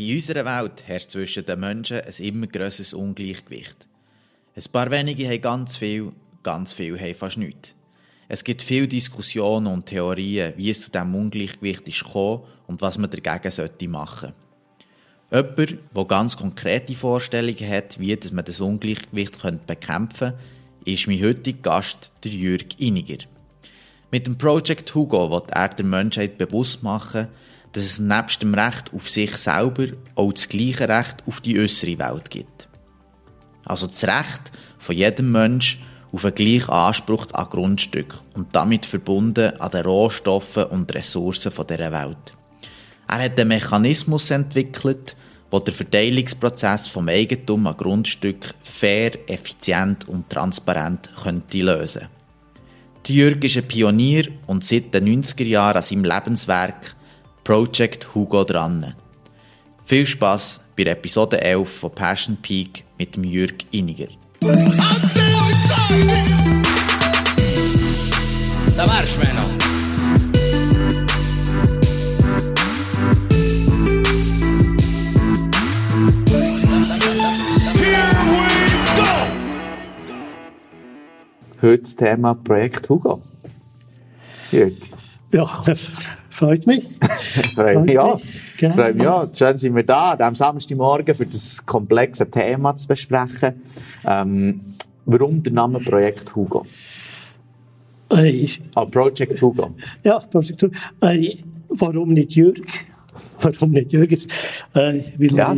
In 0.00 0.14
unserer 0.14 0.46
Welt 0.46 0.82
herrscht 0.86 1.10
zwischen 1.10 1.44
den 1.44 1.60
Menschen 1.60 2.00
ein 2.00 2.24
immer 2.24 2.46
grösseres 2.46 2.94
Ungleichgewicht. 2.94 3.86
Ein 4.56 4.72
paar 4.72 4.90
wenige 4.90 5.28
haben 5.28 5.42
ganz 5.42 5.76
viel, 5.76 6.12
ganz 6.42 6.72
viele 6.72 6.98
haben 6.98 7.14
fast 7.14 7.36
nichts. 7.36 7.74
Es 8.26 8.42
gibt 8.42 8.62
viele 8.62 8.88
Diskussionen 8.88 9.66
und 9.66 9.84
Theorien, 9.84 10.54
wie 10.56 10.70
es 10.70 10.80
zu 10.80 10.90
diesem 10.90 11.14
Ungleichgewicht 11.14 11.86
ist 11.86 12.02
und 12.66 12.80
was 12.80 12.96
man 12.96 13.10
dagegen 13.10 13.90
machen 13.90 14.32
sollte. 15.30 15.54
Jemand, 15.58 15.78
der 15.94 16.04
ganz 16.06 16.34
konkrete 16.34 16.94
Vorstellungen 16.94 17.68
hat, 17.68 18.00
wie 18.00 18.18
man 18.32 18.46
das 18.46 18.58
Ungleichgewicht 18.58 19.36
bekämpfen 19.66 20.32
könnte, 20.32 20.38
ist 20.86 21.08
mein 21.08 21.22
heutiger 21.22 21.60
Gast, 21.60 22.10
der 22.24 22.32
Jürg 22.32 22.80
Iniger. 22.80 23.22
Mit 24.10 24.26
dem 24.26 24.38
Project 24.38 24.94
Hugo 24.94 25.30
wird 25.30 25.50
er 25.50 25.68
der 25.68 25.84
Menschheit 25.84 26.38
bewusst 26.38 26.82
machen, 26.82 27.28
dass 27.72 27.84
es 27.84 27.98
nebst 27.98 28.42
dem 28.42 28.54
Recht 28.54 28.92
auf 28.94 29.08
sich 29.08 29.36
selber 29.36 29.86
auch 30.14 30.32
das 30.32 30.48
gleiche 30.48 30.88
Recht 30.88 31.22
auf 31.26 31.40
die 31.40 31.58
äußere 31.58 31.98
Welt 31.98 32.30
gibt. 32.30 32.68
Also 33.64 33.86
das 33.86 34.04
Recht 34.04 34.52
von 34.78 34.96
jedem 34.96 35.30
Mensch 35.32 35.78
auf 36.12 36.24
einen 36.24 36.34
gleichen 36.34 36.70
Anspruch 36.70 37.26
an 37.32 37.48
Grundstück 37.48 38.20
und 38.34 38.48
damit 38.54 38.86
verbunden 38.86 39.56
an 39.60 39.70
den 39.70 39.82
Rohstoffen 39.84 40.64
und 40.64 40.92
Ressourcen 40.94 41.52
dieser 41.52 41.92
Welt. 41.92 42.34
Er 43.06 43.24
hat 43.24 43.38
einen 43.38 43.48
Mechanismus 43.48 44.30
entwickelt, 44.30 45.16
der 45.52 45.60
den 45.60 45.74
Verteilungsprozess 45.74 46.88
vom 46.88 47.08
Eigentum 47.08 47.66
an 47.66 47.76
Grundstück 47.76 48.54
fair, 48.62 49.12
effizient 49.28 50.08
und 50.08 50.30
transparent 50.30 51.10
könnte 51.22 51.58
lösen. 51.58 52.08
Die 53.06 53.14
Jürg 53.14 53.42
ist 53.44 53.56
ein 53.56 53.66
Pionier 53.66 54.28
und 54.46 54.64
seit 54.64 54.94
den 54.94 55.22
90er 55.22 55.44
Jahren 55.44 55.78
an 55.78 55.82
seinem 55.82 56.04
Lebenswerk 56.04 56.94
Project 57.50 58.14
Hugo 58.14 58.44
dran. 58.44 58.94
Viel 59.84 60.06
Spaß 60.06 60.60
bei 60.76 60.84
Episode 60.84 61.40
11 61.40 61.68
von 61.68 61.90
Passion 61.90 62.36
Peak 62.36 62.84
mit 62.96 63.16
dem 63.16 63.24
Jürg 63.24 63.64
Iniger. 63.72 64.06
Maintenant. 64.44 64.86
Heute 81.60 81.82
das 81.82 81.96
Thema 81.96 82.34
Projekt 82.34 82.88
Hugo. 82.88 83.20
Jürg. 84.52 84.76
Ja, 85.32 85.48
Freut 86.40 86.66
mich. 86.66 86.88
Freut 87.54 87.84
mich 87.84 87.98
auch. 87.98 88.18
Genau. 88.56 88.74
Freut 88.74 88.94
mich 88.96 89.06
auch. 89.06 89.28
Schön 89.34 89.58
sind 89.58 89.76
wir 89.76 89.82
da, 89.82 90.16
am 90.18 90.34
Samstagmorgen, 90.34 91.14
für 91.14 91.26
das 91.26 91.66
komplexe 91.66 92.30
Thema 92.30 92.74
zu 92.74 92.88
besprechen. 92.88 93.60
Ähm, 94.06 94.62
warum 95.04 95.42
der 95.42 95.52
Name 95.52 95.80
Projekt 95.80 96.34
Hugo? 96.34 96.64
Äh, 98.10 98.48
ah, 98.74 98.86
Project 98.86 99.42
Hugo. 99.42 99.74
Ja, 100.02 100.18
Project 100.18 100.62
Hugo. 100.62 100.74
Äh, 101.02 101.36
warum 101.68 102.14
nicht 102.14 102.34
Jürg? 102.34 102.66
Warum 103.42 103.72
nicht 103.72 103.92
Jürg? 103.92 104.12
Äh, 104.12 104.18
weil, 104.72 105.34
ja. 105.34 105.56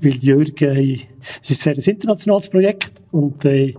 weil 0.00 0.16
Jürg, 0.16 0.62
äh, 0.62 1.00
es 1.42 1.50
ist 1.50 1.66
ein 1.68 1.78
sehr 1.78 1.92
internationales 1.92 2.48
Projekt 2.48 2.92
und 3.10 3.44
äh, 3.44 3.74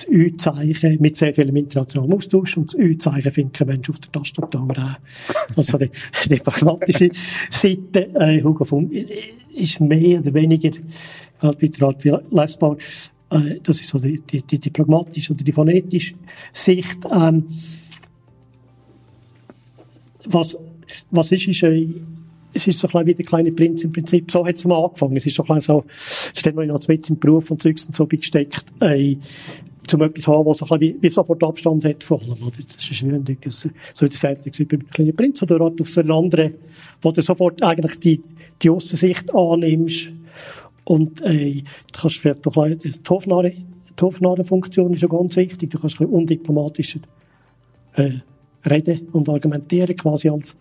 das 0.00 0.08
Ü-Zeichen 0.08 1.00
mit 1.00 1.16
sehr 1.16 1.34
vielem 1.34 1.56
internationalen 1.56 2.12
Austausch 2.12 2.56
und 2.56 2.72
das 2.72 2.78
Ü-Zeichen 2.78 3.30
finden 3.30 3.66
Menschen 3.66 3.92
auf 3.92 4.00
der 4.00 4.12
Tastatur 4.12 4.60
auch. 4.60 5.56
Also 5.56 5.78
die, 5.78 5.90
die 6.28 6.36
pragmatische 6.36 7.10
Seite, 7.50 8.10
äh, 8.14 8.42
Hugo 8.42 8.64
Funk, 8.64 8.92
ist 9.54 9.80
mehr 9.80 10.20
oder 10.20 10.32
weniger 10.34 10.70
halt 11.42 11.60
wieder 11.60 11.86
halt 11.86 12.04
lesbar. 12.30 12.76
Äh, 13.30 13.60
das 13.62 13.80
ist 13.80 13.88
so 13.88 13.98
die, 13.98 14.20
die, 14.20 14.58
die 14.58 14.70
pragmatische 14.70 15.32
oder 15.32 15.44
die 15.44 15.52
phonetische 15.52 16.14
Sicht. 16.52 16.98
Ähm, 17.12 17.44
was, 20.24 20.56
was 21.10 21.32
ist, 21.32 21.48
ist 21.48 21.62
äh, 21.62 21.88
es 22.52 22.66
ist 22.66 22.78
so 22.78 22.88
ein 22.88 22.92
bisschen 22.92 23.06
wie 23.06 23.14
der 23.14 23.26
kleine 23.26 23.52
Prinz 23.52 23.84
im 23.84 23.92
Prinzip. 23.92 24.30
So 24.30 24.44
hat 24.44 24.56
es 24.56 24.64
mal 24.64 24.84
angefangen. 24.84 25.16
Es 25.16 25.26
ist 25.26 25.36
so 25.36 25.44
ein 25.44 25.54
bisschen 25.54 25.62
so, 25.62 25.84
es 26.32 26.40
steht 26.40 26.54
noch 26.54 26.62
in 26.62 26.70
im 26.70 27.18
Beruf 27.18 27.50
und 27.50 27.62
Zeugs 27.62 27.86
und 27.86 27.94
so 27.94 28.06
gesteckt. 28.06 28.64
Äh, 28.80 29.16
zum 29.86 30.02
etwas 30.02 30.26
haben, 30.26 30.46
was 30.46 30.62
ein 30.62 30.78
bisschen 30.78 31.02
wie, 31.02 31.08
sofort 31.10 31.42
Abstand 31.42 31.84
hat 31.84 32.04
von 32.04 32.20
allem. 32.20 32.42
Oder? 32.42 32.58
Das 32.76 32.90
ist 32.90 33.02
wie 33.02 33.36
das, 33.40 33.68
so 33.94 34.06
das 34.06 34.22
wie 34.22 34.64
beim 34.64 34.88
kleinen 34.88 35.16
Prinz 35.16 35.42
oder 35.42 35.60
auf 35.60 35.88
so 35.88 36.00
einen 36.00 36.10
anderen, 36.10 36.54
wo 37.02 37.10
du 37.10 37.22
sofort 37.22 37.62
eigentlich 37.62 37.98
die, 37.98 38.22
die 38.62 38.70
Aussensicht 38.70 39.34
annimmst 39.34 40.12
und 40.84 41.20
äh, 41.22 41.62
du 41.92 42.00
kannst 42.00 42.16
vielleicht 42.16 42.44
doch 42.46 42.54
die 42.54 42.92
Hofnarre, 43.08 43.50
die 43.50 44.02
Hofnarrenfunktion 44.02 44.92
ist 44.92 45.02
ja 45.02 45.08
ganz 45.08 45.36
wichtig. 45.36 45.70
Du 45.70 45.78
kannst 45.78 45.96
ein 45.96 46.06
bisschen 46.06 46.14
undiplomatisch 46.14 46.98
äh, 47.94 48.10
reden 48.68 49.08
und 49.12 49.28
argumentieren 49.28 49.96
quasi 49.96 50.28
als 50.28 50.56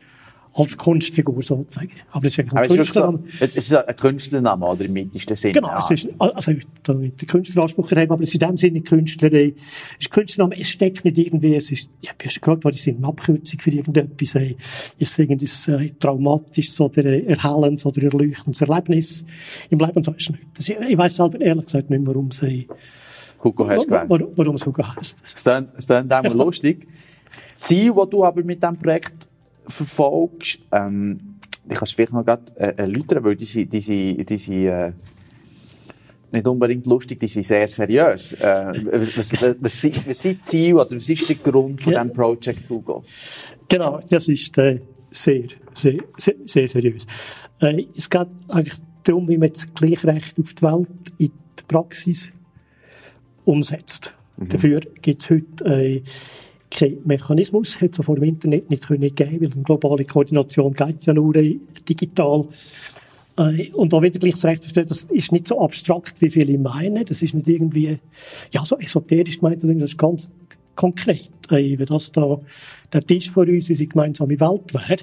als 0.59 0.77
Kunstfigur 0.77 1.41
sozusagen. 1.41 1.91
Aber 2.11 2.25
es 2.25 2.37
ist 2.37 2.39
ein 2.39 2.67
Künstlername. 2.67 3.23
Es 3.39 3.55
ist 3.55 3.73
ein 3.73 3.95
Künstlername, 3.95 4.65
oder 4.65 4.85
im 4.85 4.93
mittesten 4.93 5.35
Sinne. 5.35 5.53
Genau, 5.53 5.77
es 5.79 5.91
ist, 5.91 6.09
also, 6.19 6.51
da 6.83 6.93
nicht 6.93 7.21
den 7.21 7.27
Künstleranspruch 7.27 7.91
erheben, 7.91 8.13
aber 8.13 8.23
es 8.23 8.29
ist 8.29 8.41
in 8.41 8.47
dem 8.47 8.57
Sinne 8.57 8.81
Künstlerei. 8.81 9.53
Es 9.97 10.05
ist 10.05 10.11
Künstlername, 10.11 10.59
es 10.59 10.69
steckt 10.69 11.05
nicht 11.05 11.17
irgendwie, 11.17 11.55
es 11.55 11.71
ist, 11.71 11.89
ja, 12.01 12.11
du 12.17 12.25
hast 12.25 12.41
gerade, 12.41 12.69
es 12.69 12.87
ist 12.87 12.95
eine 12.95 13.07
Abkürzung 13.07 13.59
für 13.59 13.71
irgendetwas, 13.71 14.35
ey. 14.35 14.57
ist 14.97 15.17
irgendetwas 15.17 15.67
äh, 15.67 15.91
Traumatisches 15.99 16.79
oder 16.81 17.05
äh, 17.05 17.23
Erhellendes 17.25 17.85
oder 17.85 18.03
Erleuchtendes 18.03 18.61
Erlebnis 18.61 19.25
im 19.69 19.79
Leben, 19.79 20.03
so 20.03 20.11
ist 20.11 20.21
es 20.21 20.29
nicht. 20.31 20.43
Das, 20.55 20.69
ich 20.69 20.97
weiss 20.97 21.15
selber 21.15 21.39
ehrlich 21.41 21.65
gesagt 21.65 21.89
nicht, 21.89 22.05
warum 22.05 22.27
es, 22.27 22.41
äh, 22.43 22.67
Hugo 23.43 23.67
heißt 23.67 23.89
warum, 23.89 24.27
warum 24.35 24.55
es 24.55 24.65
Hugo 24.65 24.83
heißt. 24.83 25.17
Es 25.33 25.47
ist 25.77 25.89
dann 25.89 26.11
auch 26.11 26.33
lustig. 26.33 26.87
Ziel, 27.57 27.93
das 27.93 28.09
du 28.09 28.25
aber 28.25 28.43
mit 28.43 28.61
diesem 28.61 28.77
Projekt 28.77 29.28
verfolgst, 29.69 30.59
ähm, 30.71 31.39
ich 31.69 31.75
kann 31.75 31.83
es 31.83 31.91
vielleicht 31.91 32.13
noch 32.13 32.25
gerade 32.25 32.51
äh, 32.55 32.73
erläutern, 32.77 33.23
weil 33.23 33.35
die 33.35 33.45
sind, 33.45 33.71
die 33.71 33.81
sind, 33.81 34.29
die 34.29 34.37
sind 34.37 34.65
äh, 34.65 34.91
nicht 36.31 36.47
unbedingt 36.47 36.85
lustig, 36.87 37.19
die 37.19 37.27
sind 37.27 37.45
sehr 37.45 37.67
seriös. 37.67 38.33
Äh, 38.33 38.73
was, 39.15 39.17
was, 39.17 39.41
was, 39.61 40.07
was 40.07 40.21
sind 40.21 40.39
die 40.39 40.41
Ziele 40.41 40.75
oder 40.75 40.95
was 40.95 41.09
ist 41.09 41.29
der 41.29 41.35
Grund 41.35 41.81
von 41.81 41.93
ja. 41.93 42.03
diesem 42.03 42.15
Project 42.15 42.69
Hugo? 42.69 43.03
Genau, 43.67 43.99
das 44.09 44.27
ist 44.27 44.57
äh, 44.57 44.79
sehr, 45.11 45.45
sehr, 45.73 45.97
sehr, 46.17 46.35
sehr 46.45 46.67
seriös. 46.67 47.05
Äh, 47.61 47.85
es 47.95 48.09
geht 48.09 48.27
eigentlich 48.47 48.77
darum, 49.03 49.27
wie 49.27 49.37
man 49.37 49.51
das 49.51 49.71
Gleichrecht 49.73 50.39
auf 50.39 50.53
die 50.53 50.61
Welt 50.61 50.89
in 51.17 51.31
der 51.57 51.63
Praxis 51.67 52.31
umsetzt. 53.45 54.13
Mhm. 54.37 54.49
Dafür 54.49 54.79
gibt 55.01 55.23
es 55.23 55.29
heute 55.29 55.65
äh, 55.65 56.01
kein 56.71 56.97
Mechanismus, 57.05 57.81
hätte 57.81 58.01
es 58.01 58.05
vor 58.05 58.15
dem 58.15 58.23
Internet 58.25 58.69
nicht 58.69 58.87
können 58.87 59.13
geben, 59.13 59.41
weil 59.41 59.51
eine 59.51 59.63
globale 59.63 60.05
Koordination 60.05 60.73
geht 60.73 61.05
ja 61.05 61.13
nur 61.13 61.33
digital. 61.33 62.47
Äh, 63.37 63.71
und 63.71 63.93
da 63.93 64.01
wieder 64.01 64.19
gleich 64.19 64.33
das 64.33 64.45
Recht 64.45 64.77
das 64.77 65.03
ist 65.03 65.31
nicht 65.31 65.47
so 65.47 65.61
abstrakt, 65.61 66.21
wie 66.21 66.29
viele 66.29 66.57
meinen. 66.57 67.05
Das 67.05 67.21
ist 67.21 67.33
nicht 67.33 67.47
irgendwie, 67.47 67.97
ja, 68.51 68.65
so 68.65 68.77
esoterisch 68.77 69.39
gemeint, 69.39 69.63
das 69.63 69.69
ist 69.69 69.97
ganz 69.97 70.29
konkret. 70.75 71.29
Äh, 71.49 71.79
wenn 71.79 71.85
das 71.85 72.11
da 72.11 72.39
der 72.91 73.01
Tisch 73.01 73.31
vor 73.31 73.47
uns, 73.47 73.69
unsere 73.69 73.87
gemeinsame 73.87 74.39
Welt 74.39 74.73
wäre, 74.73 74.97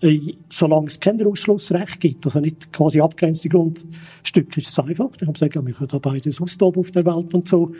äh, 0.00 0.34
solange 0.48 0.86
es 0.86 1.00
kein 1.00 1.24
Ausschlussrecht 1.24 2.00
gibt, 2.00 2.24
also 2.24 2.40
nicht 2.40 2.72
quasi 2.72 3.00
abgrenzte 3.00 3.48
Grundstücke, 3.48 4.60
ist 4.60 4.68
es 4.68 4.78
einfach. 4.78 5.10
Ich 5.16 5.22
habe 5.22 5.32
gesagt, 5.32 5.54
ja, 5.54 5.66
wir 5.66 5.74
können 5.74 5.88
da 5.88 5.98
beides 5.98 6.40
austoben 6.40 6.80
auf 6.80 6.90
der 6.92 7.04
Welt 7.04 7.34
und 7.34 7.48
so. 7.48 7.72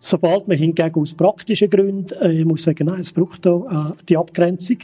Sobald 0.00 0.46
man 0.46 0.56
hingegen 0.56 1.00
aus 1.00 1.14
praktischen 1.14 1.70
Gründen 1.70 2.14
äh, 2.20 2.44
muss 2.44 2.62
sagen, 2.62 2.86
nein, 2.86 3.00
es 3.00 3.12
braucht 3.12 3.44
da 3.44 3.90
äh, 3.90 4.04
die 4.08 4.16
Abgrenzung, 4.16 4.78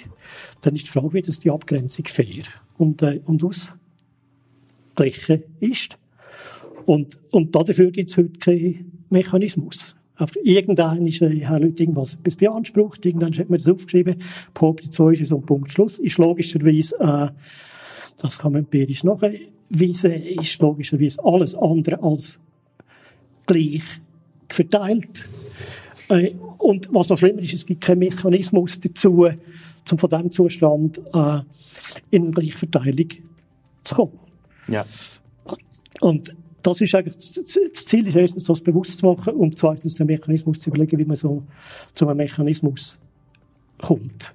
dann 0.61 0.75
ist 0.75 0.87
die 0.87 0.91
Frage, 0.91 1.13
wie 1.13 1.23
das 1.23 1.41
die 1.41 1.51
Abgrenzung 1.51 2.07
fair 2.07 2.45
und, 2.79 3.01
äh, 3.03 3.21
und 3.25 3.45
ausgleichen 3.45 5.45
ist. 5.61 5.99
Und, 6.85 7.21
und 7.31 7.55
dafür 7.55 7.93
gibt 7.93 8.11
es 8.11 8.17
heute 8.17 8.39
keinen 8.39 9.05
Mechanismus. 9.09 9.95
Auf 10.17 10.33
irgendein 10.43 11.07
ist, 11.07 11.23
äh, 11.23 11.47
haben 11.47 11.65
Leute 11.65 11.83
irgendwas 11.83 12.15
etwas 12.15 12.37
beansprucht, 12.37 13.07
irgendwann 13.07 13.35
hat 13.35 13.51
man 13.51 13.59
das 13.59 13.69
aufgeschrieben, 13.69 14.17
Behauptung 14.53 14.91
2 14.91 15.13
ist 15.15 15.29
so 15.29 15.37
ein 15.37 15.47
Punkt 15.47 15.71
Schluss, 15.71 16.01
ist 16.01 16.19
logischerweise, 16.19 16.97
äh, 17.01 17.29
das 18.21 18.39
kann 18.39 18.53
man 18.53 18.63
empirisch 18.63 19.05
nachweisen, 19.05 19.51
ist 19.71 20.61
logischerweise 20.61 21.25
alles 21.25 21.55
andere 21.55 22.03
als 22.03 22.41
gleich 23.47 23.83
verteilt. 24.55 25.29
Äh, 26.09 26.35
und 26.59 26.89
was 26.93 27.09
noch 27.09 27.19
schlimmer 27.19 27.43
ist, 27.43 27.55
es 27.55 27.67
gibt 27.67 27.83
keinen 27.83 28.01
Mechanismus 28.01 28.81
dazu, 28.81 29.29
um 29.91 29.99
von 29.99 30.11
diesem 30.11 30.33
Zustand 30.33 30.99
äh, 31.13 31.41
in 32.11 32.33
Gleichverteilung 32.33 33.09
zu 33.83 33.95
kommen. 33.95 34.19
Ja. 34.69 34.85
Und 36.01 36.35
das 36.63 36.81
ist 36.81 36.95
eigentlich, 36.95 37.17
das 37.17 37.85
Ziel 37.85 38.07
ist 38.07 38.17
erstens, 38.17 38.45
das 38.45 38.61
bewusst 38.61 38.99
zu 38.99 39.07
machen 39.07 39.35
und 39.35 39.59
zweitens 39.59 39.97
den 39.97 40.07
Mechanismus 40.07 40.61
zu 40.61 40.71
überlegen, 40.71 40.99
wie 40.99 41.05
man 41.05 41.17
so 41.17 41.43
zu 41.95 42.09
einem 42.09 42.17
Mechanismus 42.17 42.99
kommt. 43.79 44.35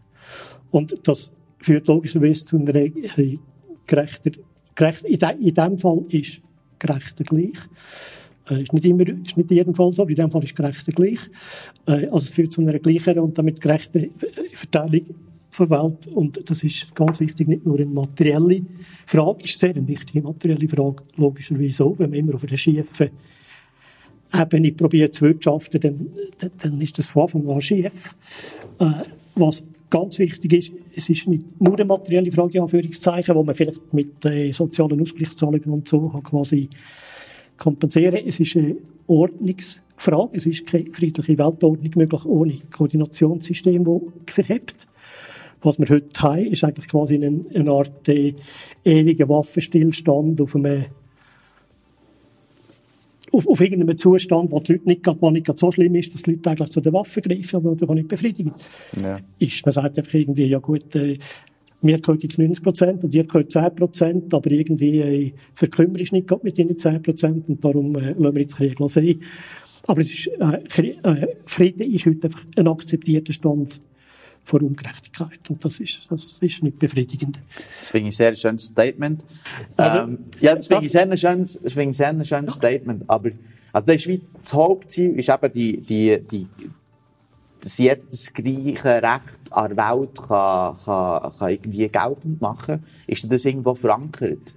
Und 0.70 0.96
das 1.08 1.34
führt 1.58 1.88
logischerweise 1.88 2.46
zu 2.46 2.58
einer 2.58 2.76
äh, 2.76 3.40
gerechter 3.88 4.32
gerecht, 4.76 5.04
in, 5.04 5.20
de, 5.20 5.30
in 5.40 5.54
dem 5.54 5.78
Fall 5.78 6.06
ist 6.10 6.42
gerechter 6.78 7.24
gleich. 7.24 7.58
Äh, 8.50 8.64
ist 8.64 8.74
nicht 8.74 8.86
immer, 8.86 9.08
ist 9.08 9.38
nicht 9.38 9.52
in 9.52 9.58
jedem 9.58 9.76
Fall 9.76 9.92
so, 9.94 10.02
aber 10.02 10.12
in 10.12 10.18
dem 10.18 10.32
Fall 10.32 10.44
ist 10.44 10.56
gerechter 10.56 10.92
gleich. 10.92 11.20
Äh, 11.86 12.08
also 12.08 12.18
es 12.18 12.32
führt 12.32 12.52
zu 12.52 12.62
einer 12.62 12.80
gleicheren 12.80 13.20
und 13.20 13.38
damit 13.38 13.62
gerechter 13.62 14.02
Verteilung 14.54 15.06
der 15.58 15.70
Welt. 15.70 16.08
Und 16.08 16.50
das 16.50 16.64
ist 16.64 16.94
ganz 16.96 17.20
wichtig, 17.20 17.48
nicht 17.48 17.66
nur 17.66 17.78
eine 17.78 17.86
materielle 17.86 18.62
Frage, 19.06 19.44
ist 19.44 19.60
sehr 19.60 19.76
eine 19.76 19.88
wichtige 19.88 20.22
materielle 20.22 20.68
Frage, 20.68 21.04
logischerweise 21.18 21.84
auch, 21.84 21.98
wenn 21.98 22.12
man 22.12 22.20
immer 22.20 22.36
auf 22.36 22.44
einer 22.44 22.58
schiefen 22.58 23.10
Ebene 24.32 24.72
probiert 24.74 25.16
zu 25.16 25.26
wirtschaften, 25.26 25.82
dann, 25.82 26.08
dann 26.62 26.82
ist 26.82 26.98
das 26.98 27.08
von 27.08 27.24
Anfang 27.24 27.50
an 27.50 27.62
schief. 27.62 28.16
Äh, 28.80 28.92
was 29.36 29.64
ganz 29.90 30.20
wichtig 30.20 30.54
ist, 30.54 30.72
es 30.96 31.10
ist 31.10 31.28
nicht 31.28 31.60
nur 31.60 31.74
eine 31.74 31.86
materielle 31.86 32.32
Frage, 32.32 32.62
Anführungszeichen, 32.62 33.36
wo 33.36 33.44
man 33.44 33.56
vielleicht 33.56 33.92
mit 33.92 34.24
äh, 34.26 34.52
sozialen 34.52 35.02
Ausgleichszahlungen 35.02 35.70
und 35.70 35.88
so 35.88 36.10
kann 36.10 36.24
quasi 36.24 36.70
kompensieren. 37.60 38.22
Es 38.26 38.40
ist 38.40 38.56
eine 38.58 38.78
Ordnungsfrage. 39.06 40.30
Es 40.34 40.46
ist 40.46 40.66
keine 40.66 40.92
friedliche 40.92 41.38
Weltordnung 41.38 41.92
möglich 41.96 42.26
ohne 42.26 42.58
Koordinationssystem, 42.72 43.84
das 43.84 44.34
verhebt. 44.34 44.88
Was 45.62 45.78
wir 45.78 45.90
heute 45.90 46.22
haben, 46.22 46.46
ist 46.46 46.64
eigentlich 46.64 46.88
quasi 46.88 47.16
eine, 47.16 47.46
eine 47.54 47.72
Art 47.72 48.08
äh, 48.08 48.34
ewiger 48.84 49.28
Waffenstillstand 49.28 50.40
auf 50.42 50.56
einem 50.56 50.86
auf, 53.32 53.48
auf 53.48 53.62
irgendeinem 53.62 53.98
Zustand, 53.98 54.52
wo 54.52 54.60
die 54.60 54.74
Leute 54.74 54.88
nicht, 54.88 55.08
wo 55.22 55.30
nicht 55.30 55.60
so 55.60 55.72
schlimm 55.72 55.96
ist, 55.96 56.14
dass 56.14 56.24
die 56.24 56.32
Leute 56.32 56.50
eigentlich 56.50 56.70
zu 56.70 56.82
den 56.82 56.94
Waffen 56.94 57.22
greifen, 57.22 57.58
aber 57.58 57.76
die 57.76 57.94
nicht 57.94 58.08
befriedigen. 58.08 58.54
Ja. 59.00 59.20
Ist, 59.38 59.66
man 59.66 59.74
sagt 59.74 59.98
einfach 59.98 60.14
irgendwie, 60.14 60.46
ja 60.46 60.60
gut, 60.60 60.96
äh, 60.96 61.20
mir 61.82 62.00
gehört 62.00 62.24
jetzt 62.24 62.38
90 62.38 62.64
Prozent 62.64 63.04
und 63.04 63.14
ihr 63.14 63.24
gehört 63.24 63.52
10 63.52 63.76
Prozent, 63.76 64.34
aber 64.34 64.52
irgendwie 64.52 65.00
äh, 65.00 65.34
verkümmere 65.54 66.02
ich 66.02 66.12
nicht 66.12 66.30
mit 66.44 66.58
diesen 66.58 66.78
10 66.78 67.02
Prozent 67.02 67.50
und 67.50 67.64
darum 67.64 67.96
äh, 67.96 68.14
lassen 68.14 68.36
wir 68.36 68.42
jetzt 68.42 68.58
Krieg 68.58 68.78
sein. 68.88 69.22
Aber 69.88 70.02
es 70.02 70.10
ist, 70.10 70.28
äh, 70.28 70.92
äh, 71.04 71.28
Frieden 71.46 71.92
ist 71.92 72.06
heute 72.06 72.28
einfach 72.28 72.46
ein 72.56 72.68
akzeptierter 72.68 73.34
Stand 73.34 73.80
vor 74.44 74.62
Ungerechtigkeit. 74.62 75.50
Und 75.50 75.64
das 75.64 75.80
ist, 75.80 76.08
das 76.10 76.40
ist 76.42 76.64
nicht 76.64 76.80
befriedigend. 76.80 77.40
Das 77.80 77.90
finde 77.90 78.10
ich 78.10 78.16
ein 78.16 78.18
sehr 78.18 78.36
schönes 78.36 78.66
Statement. 78.66 79.24
Also, 79.78 80.12
ähm, 80.12 80.20
ja, 80.40 80.56
das 80.56 80.68
finde 80.68 80.86
ich 80.86 80.92
sehr 80.92 81.18
schönes, 81.18 81.60
ich 81.64 81.74
sehr 81.96 82.26
schönes 82.26 82.56
Statement. 82.56 83.04
Aber, 83.08 83.32
also 83.72 83.88
das, 83.88 83.96
ist 83.96 84.08
wie 84.08 84.22
das 84.38 84.54
Hauptziel 84.54 85.18
ist 85.18 85.30
eben 85.30 85.52
die, 85.52 85.82
die, 85.82 86.20
die, 86.30 86.48
dass 87.62 87.78
jeder 87.78 87.98
das 88.10 88.34
gleiche 88.34 89.02
Recht 89.02 89.40
an 89.52 89.76
der 89.76 89.78
Welt 89.78 90.16
kann, 90.16 90.78
kann, 90.84 91.32
kann 91.38 91.50
irgendwie 91.50 91.90
geltend 91.90 92.42
machen 92.42 92.84
Ist 93.08 93.32
das 93.32 93.46
irgendwo 93.46 93.76
verankert? 93.76 94.56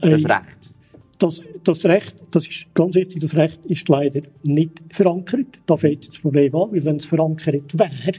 Das 0.00 0.24
äh, 0.24 0.32
Recht? 0.32 0.74
Das, 1.18 1.42
das 1.64 1.84
Recht, 1.86 2.16
das 2.30 2.46
ist 2.46 2.66
ganz 2.74 2.94
wichtig, 2.94 3.20
das 3.22 3.34
Recht 3.34 3.64
ist 3.64 3.88
leider 3.88 4.20
nicht 4.42 4.82
verankert. 4.90 5.60
Da 5.64 5.76
fällt 5.76 6.06
das 6.06 6.18
Problem 6.18 6.54
an, 6.54 6.72
weil 6.72 6.84
wenn 6.84 6.96
es 6.96 7.06
verankert 7.06 7.78
wäre, 7.78 8.18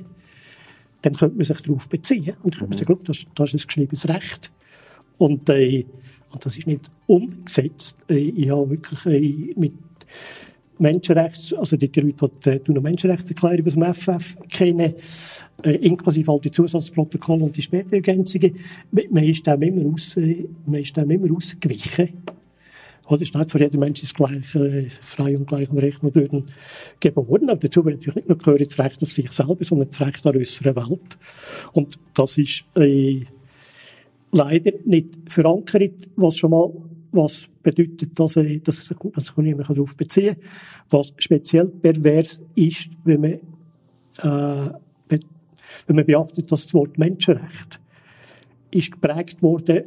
dann 1.04 1.14
könnte 1.14 1.38
man 1.38 1.46
sich 1.46 1.62
darauf 1.62 1.88
beziehen. 1.88 2.36
Und 2.42 2.58
könnte 2.58 2.76
man 2.76 2.86
sagen, 2.86 3.00
das, 3.04 3.26
das 3.36 3.54
ist 3.54 3.64
ein 3.64 3.68
geschriebenes 3.68 4.08
Recht. 4.08 4.52
Und, 5.20 5.48
äh, 5.50 5.86
und 6.32 6.46
das 6.46 6.58
ist 6.58 6.68
nicht 6.68 6.90
umgesetzt. 7.06 8.00
Äh, 8.10 8.16
ich 8.16 8.50
habe 8.50 8.70
wirklich 8.72 9.06
äh, 9.06 9.54
mit 9.56 9.74
Menschenrechts, 10.80 11.54
also 11.54 11.78
die 11.78 11.88
Leute, 11.88 12.30
die 12.40 12.74
die 12.74 12.80
Menschenrechtserklärung 12.80 13.66
aus 13.66 13.74
dem 13.74 13.94
FF 13.94 14.38
kennen, 14.50 14.94
äh, 15.64 15.72
inklusive 15.72 16.32
all 16.32 16.40
die 16.40 16.52
Zusatzprotokolle 16.52 17.46
und 17.46 17.58
die 17.58 17.62
Spätergänzungen, 17.62 18.56
man 18.92 19.24
ist 19.24 19.46
dem 19.48 19.62
immer, 19.62 19.94
aus, 19.94 20.18
äh, 20.18 20.46
man 20.66 20.82
ist 20.82 20.96
dem 20.96 21.10
immer 21.10 21.36
ausgewichen. 21.36 22.10
Oder 23.10 23.22
ist 23.22 23.34
nicht 23.34 23.52
für 23.52 23.60
jeden 23.60 23.80
Mensch 23.80 24.02
das 24.02 24.14
gleiche, 24.14 24.60
äh, 24.60 24.90
frei 24.90 25.38
und 25.38 25.48
gleich 25.48 25.70
und 25.70 25.78
recht 25.78 26.04
und 26.04 26.14
würden 26.14 26.50
geboren. 27.00 27.50
Aber 27.50 27.60
dazu 27.60 27.86
wird 27.86 27.98
natürlich 27.98 28.16
nicht 28.16 28.28
nur 28.28 28.38
gehören 28.38 28.66
das 28.66 28.78
Recht 28.80 29.02
auf 29.02 29.12
sich 29.12 29.32
selber, 29.32 29.64
sondern 29.64 29.88
das 29.88 30.02
Recht 30.02 30.26
an 30.26 30.36
äußeren 30.36 30.76
Welt. 30.76 31.18
Und 31.72 31.98
das 32.14 32.38
ist 32.38 32.66
äh, 32.76 33.22
leider 34.32 34.72
nicht 34.84 35.10
verankert, 35.28 35.94
was 36.18 36.38
schon 36.38 36.52
mal 36.52 36.70
was 37.12 37.48
bedeutet, 37.76 38.20
dass, 38.20 38.36
äh, 38.38 38.60
dass 38.60 38.80
es 38.80 38.96
dass 39.14 39.28
sich 39.28 39.38
niemand 39.38 39.70
darauf 39.70 39.96
beziehen 39.96 40.36
kann. 40.36 40.50
Was 40.90 41.14
speziell 41.18 41.68
pervers 41.68 42.42
ist, 42.56 42.92
wenn 43.04 43.22
man, 43.22 43.32
äh, 43.32 44.74
wenn 45.88 45.96
man 45.96 46.06
beachtet, 46.06 46.52
dass 46.52 46.64
das 46.64 46.74
Wort 46.74 46.98
Menschenrecht 46.98 47.80
ist 48.72 48.92
geprägt 48.92 49.42
worden 49.42 49.84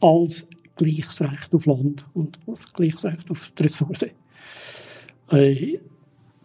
als 0.00 0.46
gleiches 0.76 1.20
Recht 1.22 1.54
auf 1.54 1.66
Land 1.66 2.04
und 2.12 2.38
gleiches 2.74 3.04
Recht 3.04 3.30
auf 3.30 3.52
die 3.58 3.62
Ressourcen. 3.62 4.10
Äh, 5.30 5.78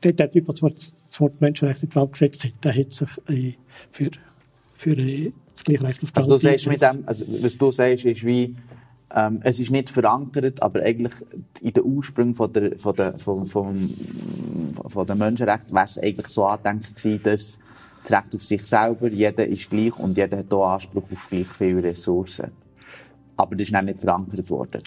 der, 0.03 0.13
der 0.13 0.31
Typ, 0.31 0.45
der 0.45 0.53
das 0.53 0.61
Wort, 0.61 0.93
das 1.09 1.19
Wort 1.19 1.41
Menschenrecht 1.41 1.83
in 1.83 1.89
die 1.89 1.95
Welt 1.95 2.11
gesetzt 2.13 2.43
hat, 2.43 2.53
der 2.63 2.75
hat 2.75 2.93
sich 2.93 3.09
äh, 3.27 3.53
für, 3.91 4.09
für 4.73 4.97
äh, 4.97 5.31
das 5.53 5.63
gleiche 5.63 5.83
Recht 5.83 6.03
auf 6.03 6.11
die 6.11 6.17
also 6.17 6.43
Welt 6.43 6.67
mit 6.67 6.81
dem, 6.81 7.03
also 7.05 7.25
Was 7.41 7.57
du 7.57 7.71
sagst, 7.71 8.05
ist 8.05 8.25
wie, 8.25 8.55
ähm, 9.15 9.39
es 9.43 9.59
ist 9.59 9.71
nicht 9.71 9.89
verankert, 9.89 10.61
aber 10.61 10.81
eigentlich 10.81 11.13
in 11.61 11.73
den 11.73 11.83
Ursprüngen 11.83 12.35
von 12.35 12.51
der, 12.51 12.77
von 12.77 12.95
der, 12.95 13.17
von, 13.17 13.45
von, 13.45 13.89
von 14.87 15.07
der 15.07 15.15
Menschenrechte 15.15 15.73
wäre 15.73 15.85
es 15.85 15.97
eigentlich 15.97 16.27
so 16.27 16.45
angedenkt 16.45 16.95
gewesen, 16.95 17.23
dass 17.23 17.59
das 18.03 18.11
Recht 18.11 18.35
auf 18.35 18.43
sich 18.43 18.65
selber, 18.65 19.09
jeder 19.09 19.45
ist 19.45 19.69
gleich 19.69 19.97
und 19.99 20.17
jeder 20.17 20.39
hat 20.39 20.53
auch 20.53 20.73
Anspruch 20.73 21.11
auf 21.11 21.27
gleich 21.29 21.47
viele 21.47 21.83
Ressourcen. 21.83 22.51
Aber 23.37 23.55
das 23.55 23.67
ist 23.67 23.73
dann 23.73 23.85
nicht 23.85 24.01
verankert 24.01 24.49
worden. 24.49 24.81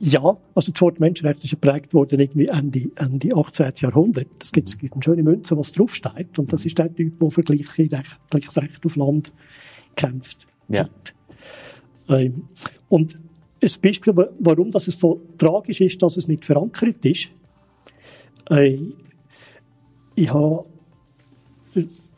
Ja, 0.00 0.36
also 0.54 0.72
das 0.72 0.80
Wort 0.80 0.98
Menschenrecht 0.98 1.44
ist 1.44 1.50
geprägt 1.50 1.94
worden 1.94 2.18
irgendwie 2.18 2.48
Ende, 2.48 2.90
Ende 2.96 3.34
18. 3.34 3.72
Jahrhundert. 3.76 4.26
Es 4.42 4.50
gibt, 4.50 4.76
eine 4.80 5.02
schöne 5.02 5.22
Münze, 5.22 5.56
was 5.56 5.72
draufsteht. 5.72 6.38
Und 6.38 6.52
das 6.52 6.64
ist 6.64 6.76
der 6.76 6.92
Typ, 6.92 7.16
der 7.18 7.30
für 7.30 7.42
gleiches 7.42 7.78
Recht 7.78 8.84
auf 8.84 8.96
Land 8.96 9.32
kämpft. 9.94 10.46
Ja. 10.68 10.82
Ähm, 10.82 10.88
und 12.88 13.18
ein 13.62 13.70
Beispiel, 13.80 14.14
warum 14.38 14.70
das 14.70 14.84
so 14.84 15.22
tragisch 15.38 15.80
ist, 15.80 16.02
dass 16.02 16.16
es 16.16 16.28
nicht 16.28 16.44
verankert 16.44 17.04
ist. 17.04 17.30
Äh, 18.50 18.78
ich 20.14 20.32
habe 20.32 20.66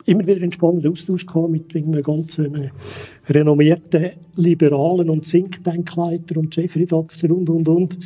immer 0.05 0.25
wieder 0.25 0.41
einen 0.41 0.51
spannenden 0.51 0.91
Austausch 0.91 1.25
gehabt 1.25 1.49
mit 1.49 1.75
einem 1.75 2.01
ganz 2.01 2.37
äh, 2.37 2.71
renommierten 3.29 4.11
Liberalen 4.35 5.09
und 5.09 5.29
Think-Tank-Leiter 5.29 6.37
und 6.37 6.53
Chefredakteur 6.53 7.31
und, 7.31 7.49
und, 7.49 7.67
und. 7.67 7.97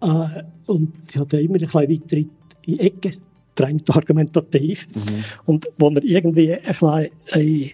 Äh, 0.00 0.42
und 0.66 0.92
ich 1.10 1.16
hatte 1.16 1.40
immer 1.40 1.54
ein 1.54 1.60
bisschen 1.60 1.74
weiter 1.74 2.16
in 2.16 2.30
die 2.66 2.80
Ecke 2.80 3.12
gedrängt, 3.54 3.90
argumentativ. 3.94 4.88
Mhm. 4.94 5.24
Und 5.44 5.68
wo 5.78 5.88
er 5.90 6.04
irgendwie 6.04 6.54
ein 6.54 6.62
bisschen 6.62 7.08
äh, 7.32 7.70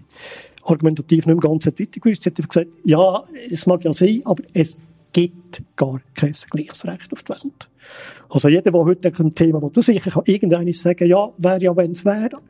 argumentativ 0.64 1.26
nicht 1.26 1.34
mehr 1.34 1.50
ganz 1.50 1.66
weitergewusst 1.66 2.26
hat, 2.26 2.38
hat 2.38 2.44
er 2.44 2.48
gesagt, 2.48 2.70
ja, 2.84 3.24
es 3.50 3.66
mag 3.66 3.84
ja 3.84 3.92
sein, 3.92 4.22
aber 4.24 4.42
es 4.52 4.76
gibt 5.12 5.62
gar 5.76 6.00
kein 6.14 6.32
gleiches 6.50 6.84
Recht 6.84 7.12
auf 7.12 7.22
die 7.22 7.30
Welt. 7.30 7.70
Also 8.28 8.48
jeder, 8.48 8.70
der 8.70 8.80
heute 8.80 9.12
ein 9.16 9.34
Thema 9.34 9.62
will, 9.62 9.82
sicher 9.82 10.10
kann 10.10 10.24
irgendeines 10.26 10.80
sagen, 10.80 11.08
ja, 11.08 11.32
wäre 11.38 11.62
ja, 11.62 11.76
wenn 11.76 11.92
es 11.92 12.04
wäre. 12.04 12.40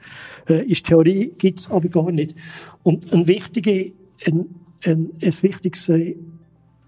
Äh, 0.49 0.64
ist 0.64 0.87
Theorie, 0.87 1.33
gibt 1.37 1.61
es 1.61 1.71
aber 1.71 1.88
gar 1.88 2.11
nicht. 2.11 2.35
Und 2.83 3.12
ein, 3.12 3.26
wichtige, 3.26 3.92
ein, 4.26 4.47
ein, 4.85 5.11
ein 5.23 5.42
wichtiges 5.42 5.88
äh, 5.90 6.16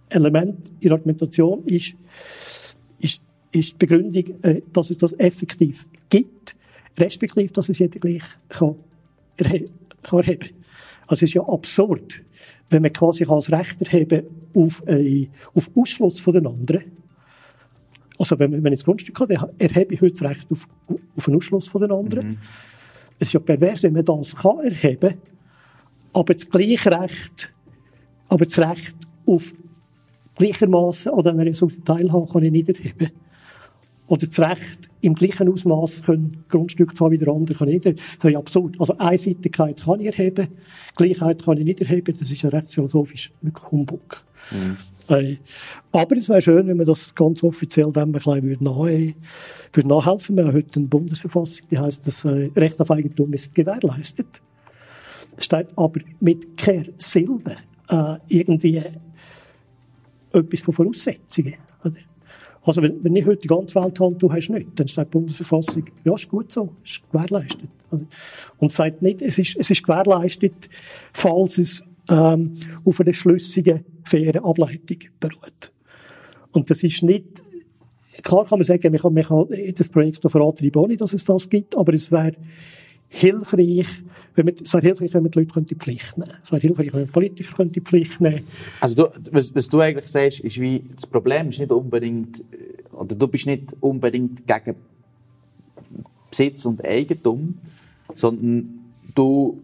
Element 0.09 0.71
in 0.81 0.89
der 0.89 0.93
Argumentation 0.93 1.65
ist, 1.67 1.95
ist, 3.01 3.23
ist 3.53 3.73
die 3.73 3.77
Begründung, 3.87 4.43
äh, 4.43 4.63
dass 4.73 4.89
es 4.89 4.97
das 4.97 5.13
effektiv 5.19 5.87
gibt, 6.09 6.57
respektive, 6.99 7.53
dass 7.53 7.69
es 7.69 7.79
jeder 7.79 7.99
gleich 7.99 8.23
kann, 8.49 8.77
erhe 9.37 9.67
kann 10.03 10.21
erheben. 10.21 10.66
Also 11.07 11.25
es 11.25 11.31
ist 11.31 11.35
ja 11.35 11.43
absurd, 11.43 12.23
wenn 12.71 12.83
man 12.83 12.93
quasi 12.93 13.25
als 13.25 13.51
Recht 13.51 13.83
erheben 13.83 14.27
auf, 14.55 14.83
äh, 14.87 15.29
auf 15.55 15.71
Ausschluss 15.77 16.21
von 16.21 16.35
den 16.35 16.47
anderen. 16.47 16.83
Also 18.19 18.39
wenn, 18.39 18.53
wenn 18.65 18.73
ich 18.73 18.81
das 18.81 18.85
Grundstück 18.85 19.21
habe, 19.21 19.35
erhebe 19.59 19.95
ich 19.95 20.01
heute 20.01 20.13
das 20.13 20.23
Recht 20.23 20.51
auf, 20.51 20.69
auf 21.17 21.29
einen 21.29 21.37
Ausschluss 21.37 21.69
von 21.69 21.83
den 21.83 21.93
anderen. 21.93 22.29
Mhm. 22.29 22.39
Es 23.19 23.29
ist 23.29 23.35
ja 23.35 23.41
pervers, 23.41 23.83
wenn 23.83 23.93
man 23.93 24.05
das 24.05 24.35
kann 24.35 24.59
erheben, 24.61 25.15
aber 26.13 26.35
das 26.35 26.49
gleiche 26.49 26.91
Recht, 26.91 27.53
aber 28.29 28.45
das 28.45 28.59
Recht 28.59 28.97
auf 29.27 29.55
gleichermaßen 30.35 31.13
oder 31.13 31.31
einer 31.31 31.51
Teilhabe 31.85 32.27
kann 32.31 32.43
ich 32.43 32.53
nicht 32.53 32.69
erheben 32.69 33.11
oder 34.09 34.27
das 34.27 34.39
Recht 34.39 34.89
im 35.01 35.15
gleichen 35.15 35.49
Ausmaß 35.49 36.03
können 36.03 36.45
Grundstücke 36.49 36.95
zwar 36.95 37.11
wieder 37.11 37.33
andere 37.33 37.57
kann 37.57 37.69
ich 37.69 37.85
nicht. 37.85 38.01
Das 38.21 38.31
ist 38.31 38.37
absurd. 38.37 38.77
Also 38.79 38.97
Einseitigkeit 38.99 39.83
kann 39.85 40.01
ich 40.01 40.07
erheben, 40.07 40.49
Gleichheit 40.97 41.45
kann 41.45 41.59
ich 41.59 41.65
nicht 41.65 41.81
erheben, 41.81 42.15
das 42.19 42.31
ist 42.31 42.43
ja 42.43 42.51
recht 42.51 42.73
philosophisch 42.73 43.33
wirklich 43.43 43.71
Humbug. 43.71 44.25
Mhm. 44.51 44.77
Äh, 45.09 45.37
aber 45.93 46.17
es 46.17 46.29
wäre 46.29 46.43
schön, 46.43 46.67
wenn 46.67 46.77
man 46.77 46.87
das 46.87 47.15
ganz 47.15 47.43
offiziell 47.43 47.93
dem 47.93 48.03
ein 48.03 48.13
bisschen 48.13 48.43
würde 48.43 48.65
nach, 48.65 48.77
würde 48.77 49.89
nachhelfen. 49.89 50.37
Wir 50.37 50.47
haben 50.47 50.55
heute 50.55 50.81
eine 50.81 50.89
Bundesverfassung, 50.89 51.67
die 51.71 51.79
heißt, 51.79 52.07
das 52.07 52.25
äh, 52.25 52.51
Recht 52.57 52.81
auf 52.81 52.91
Eigentum 52.91 53.33
ist 53.33 53.55
gewährleistet. 53.55 54.27
Es 55.37 55.45
steht 55.45 55.69
aber 55.77 56.01
mit 56.21 56.57
keiner 56.57 56.87
Silbe 56.99 57.57
äh, 57.89 58.17
irgendwie 58.29 58.83
etwas 60.33 60.61
von 60.61 60.75
Voraussetzungen. 60.75 61.55
Also 62.67 62.83
wenn, 62.83 63.03
wenn 63.03 63.15
ich 63.15 63.25
heute 63.25 63.43
die 63.43 63.49
ganze 63.49 63.77
Welt 63.77 63.99
habe, 64.01 64.17
du 64.17 64.33
hast 64.33 64.51
nicht, 64.51 64.69
dann 64.75 64.89
sagt 64.89 65.15
die 65.15 65.19
Bundesverfassung, 65.19 65.85
ja, 66.05 66.15
ist 66.15 66.29
gut 66.29 66.51
so, 66.51 66.75
ist 66.85 67.01
gewährleistet. 67.13 67.69
Und 68.59 68.73
sagt 68.73 69.03
nicht, 69.03 69.23
es 69.23 69.39
ist, 69.39 69.57
es 69.57 69.71
ist 69.71 69.85
gewährleistet, 69.85 70.69
falls 71.13 71.59
es 71.59 71.85
ähm, 72.11 72.55
auf 72.85 73.01
einer 73.01 73.13
schlüssigen, 73.13 73.85
fairen 74.05 74.45
Ableitung 74.45 74.99
beruht. 75.21 75.73
Und 76.53 76.69
das 76.69 76.83
ist 76.83 77.03
nicht, 77.03 77.43
klar 78.23 78.47
kann 78.47 78.59
man 78.59 78.67
sagen, 78.67 78.91
man 78.91 79.01
kann, 79.01 79.15
man 79.15 79.25
kann 79.25 79.75
das 79.75 79.89
Projekt 79.89 80.29
verantreiben, 80.29 80.83
ohne 80.83 80.97
dass 80.97 81.13
es 81.13 81.25
das 81.25 81.49
gibt, 81.49 81.77
aber 81.77 81.95
es 81.95 82.11
wäre 82.11 82.33
hilfreich, 83.09 83.87
wenn 84.35 84.47
man, 84.47 84.55
es 84.63 84.73
wäre 84.75 84.87
hilfreich, 84.87 85.15
wenn 85.15 85.23
man 85.23 85.31
die 85.31 85.39
Leute 85.39 85.63
die 85.63 85.75
Pflicht 85.75 86.19
nehmen 86.19 86.31
könnte. 86.31 86.43
Es 86.45 86.53
wäre 86.53 86.61
hilfreich, 86.61 86.93
wenn 86.93 87.01
man 87.03 87.11
Politiker 87.11 87.65
die 87.65 87.81
Pflicht 87.81 88.21
nehmen 88.21 88.47
Also 88.81 88.95
du, 88.95 89.21
was, 89.33 89.55
was 89.55 89.69
du 89.69 89.81
eigentlich 89.81 90.09
sagst, 90.09 90.41
ist 90.41 90.61
wie, 90.61 90.85
das 90.95 91.07
Problem 91.07 91.49
ist 91.51 91.59
nicht 91.59 91.73
unbedingt, 91.73 92.43
oder 92.93 93.15
du 93.15 93.29
bist 93.29 93.47
nicht 93.47 93.75
unbedingt 93.81 94.47
gegen 94.47 94.77
Besitz 96.31 96.65
und 96.67 96.85
Eigentum, 96.85 97.59
sondern 98.15 98.93
du 99.15 99.63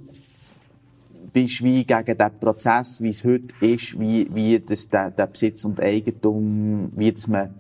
bist 1.33 1.63
wie 1.63 1.85
gegen 1.85 2.17
den 2.17 2.39
Prozess, 2.39 3.01
wie 3.03 3.09
es 3.09 3.25
heute 3.25 3.55
ist, 3.61 3.99
wie, 3.99 4.27
wie 4.35 4.61
das, 4.61 4.89
der, 4.89 5.11
der 5.11 5.27
Besitz 5.27 5.65
und 5.65 5.81
Eigentum, 5.81 6.93
wie 6.97 7.13
das 7.13 7.27
man 7.27 7.55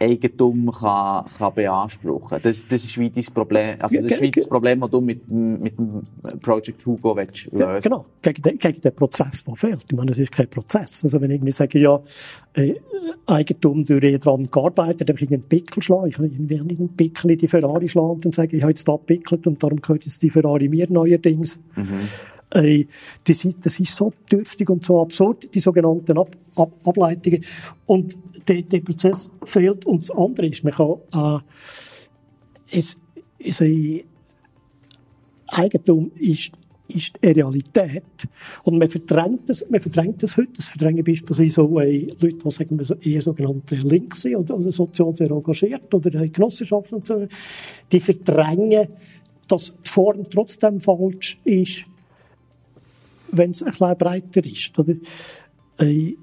Eigentum 0.00 0.70
kann, 0.72 1.24
kann 1.36 1.54
beanspruchen. 1.54 2.38
Das, 2.42 2.66
das 2.68 2.84
ist 2.84 2.98
wie 2.98 3.10
dein 3.10 3.24
Problem, 3.24 3.76
also 3.80 4.00
das 4.00 4.12
ist 4.12 4.20
wie 4.20 4.30
das 4.30 4.46
Problem, 4.46 4.80
das 4.80 4.90
du 4.90 5.00
mit, 5.00 5.28
mit 5.28 5.78
dem 5.78 6.02
Project 6.40 6.84
Hugo 6.86 7.16
willst 7.16 7.50
lösen. 7.52 7.80
Genau. 7.82 8.06
Gegen 8.22 8.42
den, 8.42 8.58
gegen 8.58 8.80
den 8.80 8.94
Prozess, 8.94 9.44
der 9.44 9.56
fehlt. 9.56 9.84
Ich 9.88 9.96
meine, 9.96 10.08
das 10.10 10.18
ist 10.18 10.32
kein 10.32 10.48
Prozess. 10.48 11.02
Also 11.04 11.20
wenn 11.20 11.30
ich 11.30 11.36
irgendwie 11.36 11.52
sage, 11.52 11.78
ja, 11.78 12.00
äh, 12.54 12.74
Eigentum 13.26 13.84
durch 13.84 14.18
daran 14.20 14.50
gearbeitet, 14.50 15.08
dann 15.08 15.16
ich 15.16 15.28
einen 15.28 15.42
Pickel 15.42 15.82
schlagen. 15.82 16.08
Ich 16.08 16.14
kann 16.14 16.26
irgendwie 16.26 16.58
einen 16.58 16.96
Pickel 16.96 17.32
in 17.32 17.38
die 17.38 17.48
Ferrari 17.48 17.88
schlagen 17.88 18.10
und 18.10 18.24
dann 18.24 18.32
sage, 18.32 18.56
ich 18.56 18.62
habe 18.62 18.72
jetzt 18.72 18.86
da 18.86 18.92
gepickelt 18.92 19.46
und 19.46 19.62
darum 19.62 19.80
gehört 19.80 20.04
jetzt 20.04 20.22
die 20.22 20.30
Ferrari 20.30 20.68
mir 20.68 20.86
neuerdings. 20.90 21.58
Mhm. 21.76 22.08
Äh, 22.50 22.86
das, 23.24 23.44
ist, 23.44 23.58
das 23.64 23.78
ist 23.78 23.94
so 23.94 24.12
dürftig 24.30 24.70
und 24.70 24.84
so 24.84 25.00
absurd, 25.00 25.54
die 25.54 25.60
sogenannten 25.60 26.16
Ab 26.18 26.30
Ab 26.56 26.72
Ableitungen. 26.84 27.44
Und 27.86 28.16
der, 28.48 28.62
der 28.62 28.80
Prozess 28.80 29.30
fehlt. 29.44 29.84
Und 29.86 30.02
das 30.02 30.10
andere 30.10 30.46
ist, 30.46 30.64
man 30.64 30.72
kann, 30.72 30.96
äh, 31.12 32.78
es, 32.78 32.98
es, 33.38 33.60
äh, 33.60 34.04
Eigentum 35.48 36.12
ist, 36.18 36.52
ist 36.88 37.12
eine 37.22 37.36
Realität. 37.36 38.02
Und 38.64 38.78
man 38.78 38.88
verdrängt 38.88 39.48
das, 39.48 39.64
man 39.68 39.80
verdrängt 39.80 40.22
das 40.22 40.36
heute. 40.36 40.52
Das 40.56 40.68
verdrängen 40.68 41.04
beispielsweise 41.04 41.50
so, 41.50 41.80
äh, 41.80 42.06
Leute, 42.20 42.36
die 42.36 42.50
sagen 42.50 42.80
eher 43.02 43.22
sogenannte 43.22 43.76
links 43.76 44.22
sind 44.22 44.36
oder, 44.36 44.56
oder 44.56 44.72
sozial 44.72 45.14
sehr 45.14 45.30
engagiert 45.30 45.92
oder 45.92 46.14
äh, 46.20 46.28
Genossenschaften 46.28 46.98
und 46.98 47.06
so. 47.06 47.26
Die 47.92 48.00
verdrängen, 48.00 48.88
dass 49.48 49.74
die 49.84 49.88
Form 49.88 50.28
trotzdem 50.30 50.80
falsch 50.80 51.38
ist, 51.44 51.84
wenn 53.32 53.50
es 53.50 53.62
ein 53.62 53.70
bisschen 53.70 53.98
breiter 53.98 54.44
ist. 54.44 54.78
Oder? 54.78 54.94
Äh, 55.78 56.14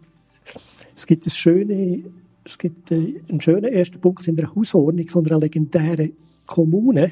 es 0.96 1.06
gibt, 1.06 1.26
das 1.26 1.38
schöne, 1.38 2.04
es 2.44 2.58
gibt 2.58 2.92
äh, 2.92 3.22
einen 3.30 3.42
schönen 3.42 3.74
ersten 3.74 4.00
Punkt 4.00 4.28
in 4.28 4.36
der 4.36 4.54
Hausordnung 4.56 5.08
von 5.08 5.26
einer 5.26 5.40
legendären 5.40 6.14
Kommune, 6.46 7.12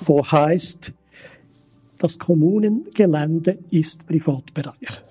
wo 0.00 0.24
heißt, 0.24 0.92
das 1.98 2.18
Kommunengelände 2.18 3.58
ist 3.70 4.06
Privatbereich. 4.06 5.02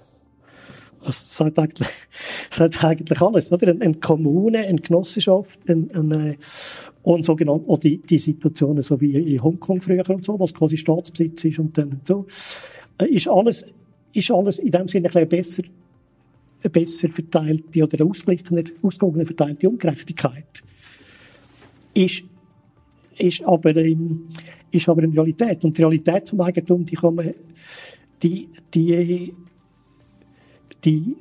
Das 1.03 1.35
sagt 1.35 1.59
eigentlich, 1.59 1.87
das 2.49 2.57
sagt 2.57 2.83
eigentlich 2.83 3.21
alles, 3.21 3.51
oder? 3.51 3.69
Eine 3.69 3.95
Kommune, 3.95 4.59
eine 4.59 4.79
Genossenschaft, 4.79 5.59
eine, 5.67 5.87
eine, 5.93 6.37
und 7.01 7.25
sogenannte, 7.25 7.69
auch 7.69 7.79
die, 7.79 7.97
die 7.97 8.19
Situationen, 8.19 8.83
so 8.83 8.99
wie 9.01 9.33
in 9.33 9.43
Hongkong 9.43 9.81
früher 9.81 10.09
und 10.09 10.23
so, 10.23 10.39
was 10.39 10.53
quasi 10.53 10.77
Staatsbesitz 10.77 11.43
ist 11.45 11.59
und 11.59 11.77
dann 11.77 11.99
so, 12.03 12.25
äh, 12.99 13.07
ist 13.07 13.27
alles, 13.27 13.65
ist 14.13 14.31
alles 14.31 14.59
in 14.59 14.71
dem 14.71 14.87
Sinne 14.87 15.07
ein 15.13 15.27
bisschen 15.27 15.29
besser 15.29 15.63
eine 16.63 16.69
besser 16.69 17.09
verteilte 17.09 17.83
oder 17.83 17.99
eine 17.99 18.09
ausgewogene 18.81 19.25
verteilte 19.25 19.69
Ungerechtigkeit. 19.69 20.63
Ist, 21.93 22.23
ist, 23.17 23.43
aber 23.43 23.75
in, 23.75 24.27
ist 24.71 24.89
aber 24.89 25.03
in 25.03 25.11
Realität. 25.11 25.63
Und 25.63 25.77
die 25.77 25.81
Realität 25.81 26.29
vom 26.29 26.41
Eigentum, 26.41 26.85
die 26.85 26.95
kann 26.95 27.33
die, 28.21 28.49
die, 28.73 29.33
die, 30.83 31.15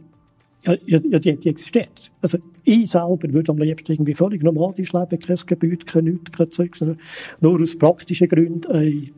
ja, 0.65 0.99
die, 0.99 1.37
die 1.37 1.49
existiert. 1.49 2.13
Also, 2.21 2.39
ich 2.65 2.91
selber 2.91 3.33
würde 3.33 3.51
am 3.51 3.59
liebsten 3.59 3.93
irgendwie 3.93 4.15
völlig 4.15 4.43
normal 4.43 4.75
leben, 4.77 5.19
kein 5.19 5.37
Gebäude, 5.47 5.85
kein 5.85 6.05
nichts, 6.05 6.31
kein 6.31 6.51
Zeug, 6.51 6.77
sondern 6.77 7.01
nur 7.41 7.61
aus 7.61 7.77
praktischen 7.77 8.29
Gründen, 8.29 8.71
äh, 8.71 9.11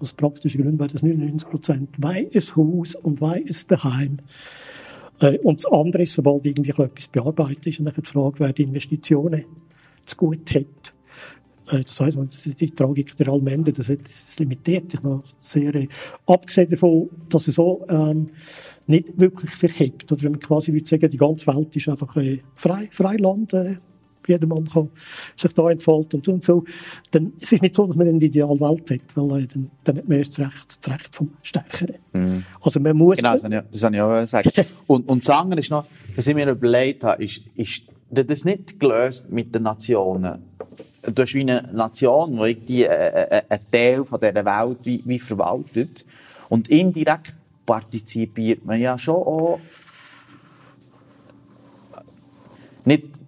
aus 0.00 0.14
praktischen 0.14 0.62
Gründen 0.62 0.78
wäre 0.78 0.88
das 0.88 1.02
99 1.02 1.48
Prozent, 1.48 1.88
weil 1.98 2.30
ein 2.32 2.56
Haus 2.56 2.94
und 2.94 3.20
weil 3.20 3.44
ein 3.44 3.56
Daheim 3.68 4.16
und 5.20 5.58
das 5.58 5.66
andere 5.66 6.02
ist, 6.02 6.14
sobald 6.14 6.44
irgendwie 6.44 6.70
etwas 6.70 7.08
bearbeitet 7.08 7.66
ist, 7.68 7.78
und 7.78 7.86
dann 7.86 7.94
die 7.94 8.06
Frage, 8.06 8.40
wer 8.40 8.52
die 8.52 8.64
Investitionen 8.64 9.44
zu 10.04 10.16
gut 10.16 10.50
hat. 10.54 10.94
Äh, 11.70 11.84
das 11.84 12.00
heisst, 12.00 12.18
die 12.60 12.70
Tragik 12.70 13.16
der 13.16 13.28
Allmende, 13.28 13.72
das, 13.72 13.86
das 13.86 14.38
limitiert 14.38 14.90
sich 14.90 15.02
noch 15.02 15.24
sehr. 15.40 15.74
Äh, 15.74 15.88
abgesehen 16.26 16.70
davon, 16.70 17.10
dass 17.28 17.48
es 17.48 17.54
so 17.54 17.84
ähm, 17.88 18.30
nicht 18.86 19.18
wirklich 19.18 19.50
verhebt. 19.50 20.10
Oder 20.12 20.22
wenn 20.22 20.32
man 20.32 20.40
quasi 20.40 20.72
würde 20.72 20.86
sagen, 20.86 21.10
die 21.10 21.16
ganze 21.16 21.46
Welt 21.46 21.74
ist 21.74 21.88
einfach 21.88 22.16
äh, 22.16 22.40
frei, 22.54 22.88
Freiland. 22.90 23.54
Äh, 23.54 23.76
jedermann 24.28 24.64
kann 24.64 24.90
sich 25.36 25.52
da 25.52 25.70
entfalten 25.70 26.18
und 26.18 26.24
so 26.24 26.32
und 26.32 26.44
so. 26.44 26.64
Dann, 27.10 27.32
es 27.40 27.52
ist 27.52 27.62
nicht 27.62 27.74
so, 27.74 27.86
dass 27.86 27.96
man 27.96 28.08
eine 28.08 28.18
ideale 28.18 28.58
Welt 28.60 28.90
hat, 28.90 29.16
weil 29.16 29.42
äh, 29.42 29.46
dann, 29.46 29.70
dann 29.84 29.96
hat 29.98 30.08
man 30.08 30.18
erst 30.18 30.38
das 30.38 30.46
Recht, 30.46 30.76
das 30.78 30.92
Recht 30.92 31.14
vom 31.14 31.30
Stärkeren. 31.42 31.96
Mhm. 32.12 32.44
Also 32.60 32.80
man 32.80 32.96
muss... 32.96 33.16
Genau, 33.16 33.32
das 33.32 33.44
habe 33.44 33.56
ich, 33.56 33.62
das 33.70 33.82
habe 33.84 33.96
ich 33.96 34.02
auch 34.02 34.20
gesagt. 34.20 34.66
und, 34.86 35.08
und 35.08 35.28
das 35.28 35.36
andere 35.36 35.60
ist 35.60 35.70
noch, 35.70 35.86
was 36.16 36.26
ich 36.26 36.34
mir 36.34 36.48
überlegt 36.48 37.04
habe, 37.04 37.24
ist, 37.24 37.42
ist 37.54 37.84
das 38.10 38.44
nicht 38.44 38.78
gelöst 38.78 39.30
mit 39.30 39.54
den 39.54 39.64
Nationen. 39.64 40.42
Du 41.02 41.22
hast 41.22 41.34
wie 41.34 41.40
eine 41.40 41.68
Nation, 41.72 42.36
die 42.36 42.50
irgendwie 42.50 42.84
äh, 42.84 43.38
äh, 43.38 43.42
einen 43.48 43.70
Teil 43.70 44.04
von 44.04 44.20
dieser 44.20 44.44
Welt 44.44 44.78
wie, 44.84 45.02
wie 45.04 45.18
verwaltet. 45.18 46.04
Und 46.48 46.68
indirekt 46.68 47.34
partizipiert 47.66 48.64
man 48.64 48.80
ja 48.80 48.96
schon 48.96 49.16
auch 49.16 49.60
nicht 52.84 53.23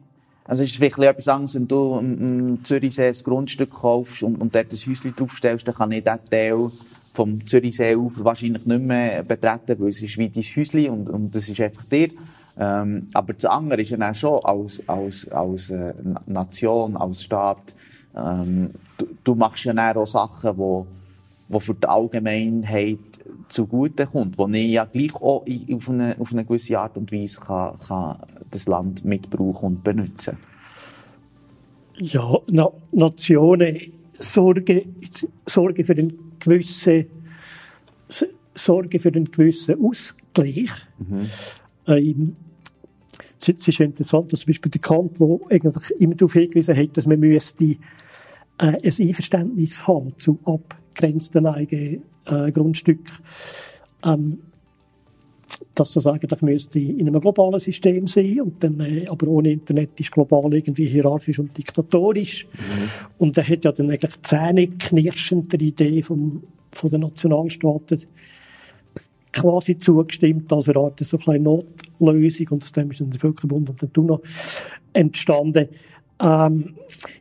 also 0.47 0.63
es 0.63 0.71
ist 0.71 0.77
vielleicht 0.77 0.99
etwas 0.99 1.29
anderes, 1.29 1.55
wenn 1.55 1.69
du 1.69 1.99
im 1.99 2.65
Zürichsee 2.65 3.09
ein 3.09 3.15
Grundstück 3.25 3.71
kaufst 3.71 4.23
und, 4.23 4.37
und 4.37 4.55
dort 4.55 4.73
ein 4.73 4.79
Häuschen 4.79 5.15
draufstellst, 5.17 5.67
dann 5.67 5.75
kann 5.75 5.93
ich 5.93 6.05
diesen 6.05 6.31
Teil 6.31 6.71
vom 7.15 7.47
Zürichseeufer 7.47 8.25
wahrscheinlich 8.25 8.65
nicht 8.65 8.83
mehr 8.83 9.23
betreten, 9.23 9.81
weil 9.81 9.89
es 9.89 10.03
ist 10.03 10.19
wie 10.19 10.29
dein 10.29 10.43
Häuschen 10.43 10.91
und, 10.91 11.11
und 11.11 11.35
das 11.35 11.49
ist 11.49 11.61
einfach 11.61 11.85
dir. 11.85 12.11
Ähm, 12.59 13.09
aber 13.13 13.35
das 13.35 13.45
andere 13.45 13.83
ist 13.83 13.91
ja 13.91 13.97
dann 13.97 14.15
schon 14.15 14.39
als, 14.45 14.83
als, 14.89 15.29
als 15.31 15.71
äh, 15.71 15.93
Nation, 16.27 16.97
als 16.97 17.23
Staat, 17.23 17.75
ähm, 18.17 18.71
du, 18.97 19.07
du 19.25 19.35
machst 19.35 19.65
ja 19.65 19.75
dann 19.75 19.97
auch 19.97 20.07
Sachen, 20.07 20.57
wo, 20.57 20.87
wo 21.49 21.61
für 21.61 21.75
die 21.75 21.87
Allgemeinheit 21.87 22.99
zugute 23.49 24.07
kommt, 24.07 24.39
wo 24.39 24.49
ich 24.49 24.71
ja 24.71 24.85
gleich 24.85 25.15
auch 25.17 25.45
auf 25.45 25.89
eine, 25.89 26.17
auf 26.19 26.33
eine 26.33 26.45
gewisse 26.45 26.79
Art 26.79 26.97
und 26.97 27.13
Weise 27.13 27.41
kann, 27.41 27.79
kann 27.87 28.19
das 28.51 28.67
Land 28.67 29.05
mitbrauchen 29.05 29.67
und 29.67 29.85
benutzen. 29.85 30.37
Ja, 31.99 32.39
Na 32.49 32.71
Nationen 32.93 33.93
sorgen, 34.19 34.97
sorgen 35.47 35.85
für 35.85 35.93
einen 35.93 36.37
gewissen, 36.39 37.07
sorgen 38.55 39.01
für 39.01 39.09
einen 39.09 39.31
gewissen 39.31 39.83
Ausgleich. 39.83 40.71
Mhm. 40.99 41.31
Ähm, 41.87 42.37
es 43.39 43.49
ist 43.49 43.81
interessant, 43.81 44.33
dass 44.33 44.41
zum 44.41 44.49
Beispiel 44.49 44.71
der 44.71 44.81
Kant, 44.81 45.21
der 45.21 45.39
eigentlich 45.51 45.91
immer 45.99 46.15
darauf 46.15 46.33
hingewiesen 46.33 46.77
hat, 46.77 46.97
dass 46.97 47.07
man 47.07 47.21
müsste 47.21 47.65
äh, 47.65 47.77
ein 48.59 48.81
Einverständnis 48.83 49.87
haben 49.87 50.19
zu 50.19 50.39
abgrenzten 50.45 51.47
eigenen 51.47 52.03
äh, 52.27 52.51
Grundstück, 52.51 53.11
ähm, 54.05 54.39
dass 55.75 55.93
das 55.93 56.07
eigentlich 56.07 56.43
müsste 56.43 56.79
in 56.79 57.09
einem 57.09 57.21
globalen 57.21 57.61
System 57.61 58.07
sein 58.07 58.41
und 58.41 58.63
dann, 58.63 58.81
äh, 58.81 59.07
aber 59.09 59.29
ohne 59.29 59.51
Internet 59.51 59.99
ist 60.01 60.13
global 60.13 60.53
irgendwie 60.55 60.87
hierarchisch 60.87 61.39
und 61.39 61.57
diktatorisch. 61.57 62.47
Mhm. 62.47 62.91
Und 63.19 63.39
er 63.39 63.49
hat 63.49 63.65
ja 63.65 63.73
dann 63.73 63.91
eigentlich 63.91 64.23
zähneknirschend 64.23 65.53
der 65.53 65.61
Idee 65.61 66.03
vom, 66.03 66.43
von 66.73 66.91
den 66.91 67.01
Nationalstaaten 67.01 68.03
quasi 69.33 69.77
zugestimmt 69.77 70.53
als 70.53 70.69
eine 70.69 70.79
Art 70.79 71.01
so 71.01 71.19
eine 71.27 71.39
Notlösung 71.39 72.49
und 72.51 72.65
aus 72.65 72.73
dem 72.73 72.91
ist 72.91 73.01
dann 73.01 73.11
der 73.11 73.21
Völkerbund 73.21 73.69
und 73.69 73.83
dann 73.83 73.91
UNO 73.97 74.23
entstanden. 74.93 75.69
Ähm, 76.23 76.75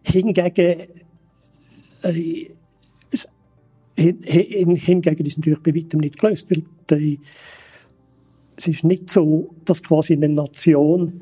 hingegen 0.04 0.88
äh, 2.04 2.48
hingegen 3.98 5.26
ist 5.26 5.38
natürlich 5.38 5.64
bei 5.64 5.76
weitem 5.76 6.00
nicht 6.00 6.20
gelöst, 6.20 6.52
weil 6.52 6.64
die, 6.90 7.20
es 8.58 8.68
ist 8.68 8.84
nicht 8.84 9.10
so, 9.10 9.54
dass 9.66 9.84
quasi 9.84 10.14
eine 10.14 10.30
Nation 10.30 11.22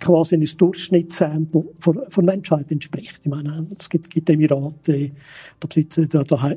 quasi 0.00 0.36
ein 0.36 0.48
Durchschnittssample 0.56 1.64
von, 1.80 2.00
von 2.08 2.24
Menschheit 2.24 2.70
entspricht. 2.70 3.20
Ich 3.22 3.28
meine, 3.30 3.66
es 3.78 3.88
gibt, 3.88 4.10
gibt 4.10 4.30
Emirate, 4.30 5.10
da 5.58 5.66
besitzen 5.66 6.08
da, 6.08 6.22
da 6.22 6.54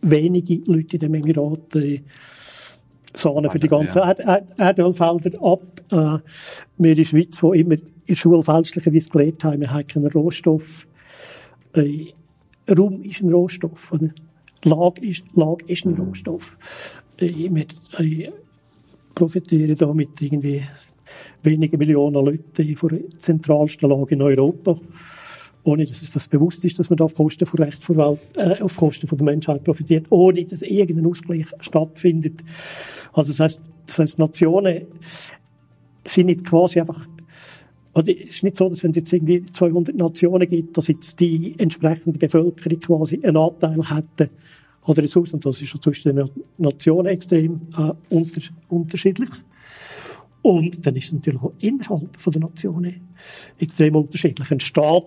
wenige 0.00 0.60
Leute 0.70 0.96
in 0.96 1.00
den 1.00 1.14
Emiraten 1.14 2.04
Sahne 3.14 3.50
für 3.50 3.58
die 3.58 3.68
ganzen 3.68 3.98
ja. 3.98 4.40
Erdölfelder 4.58 5.42
ab. 5.42 5.62
Äh, 5.90 6.18
wir 6.76 6.90
in 6.90 6.96
der 6.96 7.04
Schweiz, 7.04 7.42
wo 7.42 7.52
immer 7.52 7.76
in 8.04 8.16
Schule 8.16 8.42
fälschlicherweise 8.42 9.08
gelernt 9.08 9.42
haben, 9.44 9.60
wir 9.60 9.72
haben 9.72 9.86
keinen 9.86 10.06
Rohstoff. 10.08 10.86
Äh, 11.74 12.12
Raum 12.68 13.02
ist 13.02 13.22
ein 13.22 13.32
Rohstoff. 13.32 13.92
Oder? 13.92 14.08
Lage 14.64 15.06
ist, 15.06 15.24
Lage 15.34 15.64
ist 15.66 15.86
ein 15.86 15.92
mhm. 15.92 16.00
Rohstoff. 16.00 16.56
Äh, 17.18 17.50
wir 17.50 17.66
äh, 17.98 18.32
profitieren 19.14 19.76
da 19.76 19.92
mit 19.92 20.20
irgendwie 20.20 20.62
wenigen 21.42 21.78
Millionen 21.78 22.24
Leuten 22.24 22.76
von 22.76 22.88
der 22.90 23.18
zentralsten 23.18 23.88
Lage 23.88 24.14
in 24.14 24.22
Europa 24.22 24.76
ohne 25.66 25.84
dass 25.84 26.00
es 26.00 26.12
das 26.12 26.28
bewusst 26.28 26.64
ist, 26.64 26.78
dass 26.78 26.90
man 26.90 26.96
da 26.96 27.04
auf 27.04 27.14
Kosten 27.14 27.44
von 27.44 27.60
Recht 27.60 27.82
äh, 28.36 28.62
auf 28.62 28.76
Kosten 28.76 29.08
von 29.08 29.18
der 29.18 29.24
Menschheit 29.24 29.64
profitiert, 29.64 30.06
ohne 30.10 30.44
dass 30.44 30.62
irgendein 30.62 31.06
Ausgleich 31.06 31.46
stattfindet. 31.58 32.44
Also 33.12 33.32
das 33.32 33.40
heißt, 33.40 33.62
das 33.86 33.98
heißt 33.98 34.18
Nationen 34.20 34.86
sind 36.04 36.26
nicht 36.26 36.44
quasi 36.44 36.78
einfach 36.78 37.06
also 37.94 38.12
es 38.12 38.36
ist 38.36 38.42
nicht 38.44 38.58
so, 38.58 38.68
dass 38.68 38.84
wenn 38.84 38.90
es 38.90 38.98
jetzt 38.98 39.12
irgendwie 39.12 39.44
200 39.46 39.96
Nationen 39.96 40.46
gibt, 40.46 40.76
dass 40.76 40.88
jetzt 40.88 41.18
die 41.18 41.54
entsprechende 41.58 42.18
Bevölkerung 42.18 42.78
quasi 42.78 43.18
einen 43.22 43.38
Anteil 43.38 43.80
hätte 43.88 44.30
oder 44.86 45.02
Ressourcen. 45.02 45.34
Und 45.34 45.46
das 45.46 45.60
ist 45.60 45.68
schon 45.68 45.82
zwischen 45.82 46.14
den 46.14 46.30
Nationen 46.58 47.06
extrem 47.06 47.60
äh, 47.76 47.92
unter, 48.14 48.40
unterschiedlich. 48.68 49.30
Und 50.42 50.86
dann 50.86 50.94
ist 50.94 51.06
es 51.06 51.12
natürlich 51.12 51.42
auch 51.42 51.52
innerhalb 51.58 52.16
von 52.16 52.32
der 52.32 52.42
Nationen 52.42 53.00
extrem 53.58 53.96
unterschiedlich. 53.96 54.50
Ein 54.50 54.60
Staat 54.60 55.04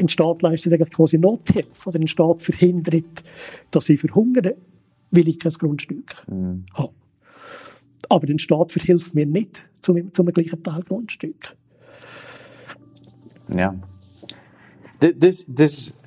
ein 0.00 0.08
Staat 0.08 0.42
leistet 0.42 0.72
eigentlich 0.72 0.90
quasi 0.90 1.18
Nothilfe 1.18 1.88
oder 1.88 1.98
ein 1.98 2.08
Staat 2.08 2.42
verhindert, 2.42 3.24
dass 3.70 3.86
sie 3.86 3.96
verhungern, 3.96 4.52
will 5.10 5.28
ich 5.28 5.38
kein 5.38 5.52
Grundstück 5.52 6.24
mhm. 6.28 6.64
haben. 6.74 6.94
Aber 8.08 8.26
der 8.26 8.38
Staat 8.38 8.72
verhilft 8.72 9.14
mir 9.14 9.26
nicht 9.26 9.68
zum, 9.80 10.12
zum 10.12 10.26
gleichen 10.26 10.62
Teil 10.62 10.82
Grundstück. 10.82 11.56
Ja. 13.54 13.74
Das, 15.00 15.44
das, 15.48 15.97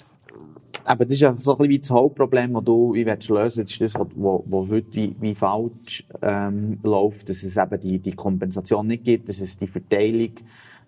aber 0.86 1.06
das 1.06 1.16
ist 1.16 1.22
ja 1.22 1.36
so 1.36 1.52
ein 1.52 1.58
bisschen 1.58 1.72
wie 1.72 1.80
das 1.80 1.92
Hauptproblem, 1.92 2.54
das 2.54 2.64
du 2.64 2.94
wie 2.94 3.04
lösen 3.04 3.30
willst. 3.30 3.58
Das 3.58 3.72
ist 3.72 3.82
das, 3.82 3.94
was, 3.96 4.70
heute 4.70 4.94
wie, 4.94 5.16
wie 5.20 5.36
falsch 5.36 6.04
ähm, 6.22 6.80
läuft, 6.84 7.30
dass 7.30 7.44
es 7.44 7.58
eben 7.58 7.80
die, 7.80 8.00
die 8.00 8.14
Kompensation 8.14 8.88
nicht 8.88 9.04
gibt, 9.04 9.30
dass 9.30 9.40
es 9.40 9.58
die 9.58 9.68
Verteilung 9.68 10.32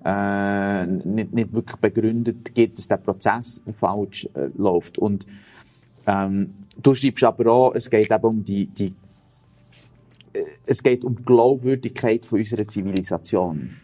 äh, 0.05 0.85
nicht, 0.85 1.33
nicht 1.33 1.53
wirklich 1.53 1.77
begründet 1.77 2.53
gibt, 2.53 2.77
dass 2.77 2.87
der 2.87 2.97
Prozess 2.97 3.61
falsch 3.73 4.27
äh, 4.33 4.49
läuft. 4.57 4.97
Und 4.97 5.25
ähm, 6.07 6.49
du 6.81 6.93
schreibst 6.93 7.23
aber 7.23 7.51
auch, 7.51 7.75
es 7.75 7.89
geht 7.89 8.11
eben 8.11 8.23
um 8.23 8.43
die, 8.43 8.65
die 8.65 8.93
äh, 10.33 10.43
es 10.65 10.83
geht 10.83 11.03
um 11.03 11.15
die 11.15 11.23
Glaubwürdigkeit 11.23 12.25
von 12.25 12.39
unserer 12.39 12.67
Zivilisation. 12.67 13.77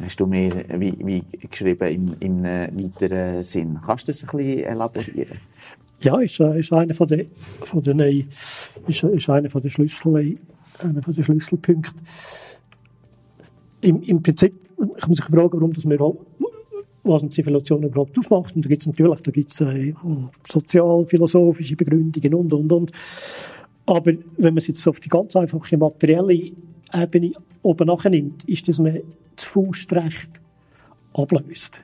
Hast 0.00 0.20
du 0.20 0.26
mir 0.26 0.50
wie, 0.78 0.94
wie 1.04 1.22
geschrieben 1.48 2.16
im, 2.20 2.42
im 2.42 2.42
weiteren 2.44 3.42
Sinn. 3.42 3.78
Kannst 3.84 4.06
du 4.06 4.12
das 4.12 4.22
ein 4.22 4.36
bisschen 4.36 4.64
elaborieren? 4.64 5.38
Ja, 6.00 6.20
ist, 6.20 6.38
ist 6.38 6.72
einer 6.72 6.94
von 6.94 7.08
den, 7.08 7.28
von 7.60 7.82
den, 7.82 7.98
ist, 7.98 9.02
ist 9.02 9.28
einer 9.28 9.50
von 9.50 9.60
den 9.60 9.70
Schlüssel, 9.70 10.38
einer 10.78 11.02
von 11.02 11.14
den 11.14 11.24
Schlüsselpunkten. 11.24 12.00
Im, 13.80 14.02
Im 14.02 14.22
Prinzip 14.22 14.54
kann 14.76 15.08
man 15.08 15.14
sich 15.14 15.24
fragen, 15.24 15.52
warum 15.52 15.72
das 15.72 15.88
wir 15.88 15.98
was 17.04 17.22
eine 17.22 17.30
Zivilisation 17.30 17.82
überhaupt 17.82 18.18
aufmacht. 18.18 18.54
Und 18.54 18.64
da 18.64 18.68
gibt 18.68 18.82
es 18.82 18.86
natürlich, 18.86 19.20
da 19.22 19.30
gibt's, 19.30 19.60
äh, 19.60 19.94
sozialphilosophische 20.48 21.74
Begründungen 21.74 22.34
und, 22.34 22.52
und, 22.52 22.72
und. 22.72 22.92
Aber 23.86 24.12
wenn 24.36 24.54
man 24.54 24.58
es 24.58 24.66
jetzt 24.66 24.86
auf 24.86 25.00
die 25.00 25.08
ganz 25.08 25.34
einfache 25.34 25.76
materielle 25.78 26.52
Ebene 26.94 27.32
oben 27.62 27.86
nachnimmt, 27.86 28.44
ist, 28.44 28.68
dass 28.68 28.78
man 28.78 29.00
das 29.38 29.44
Faustrecht 29.44 30.30
ablöst. 31.14 31.80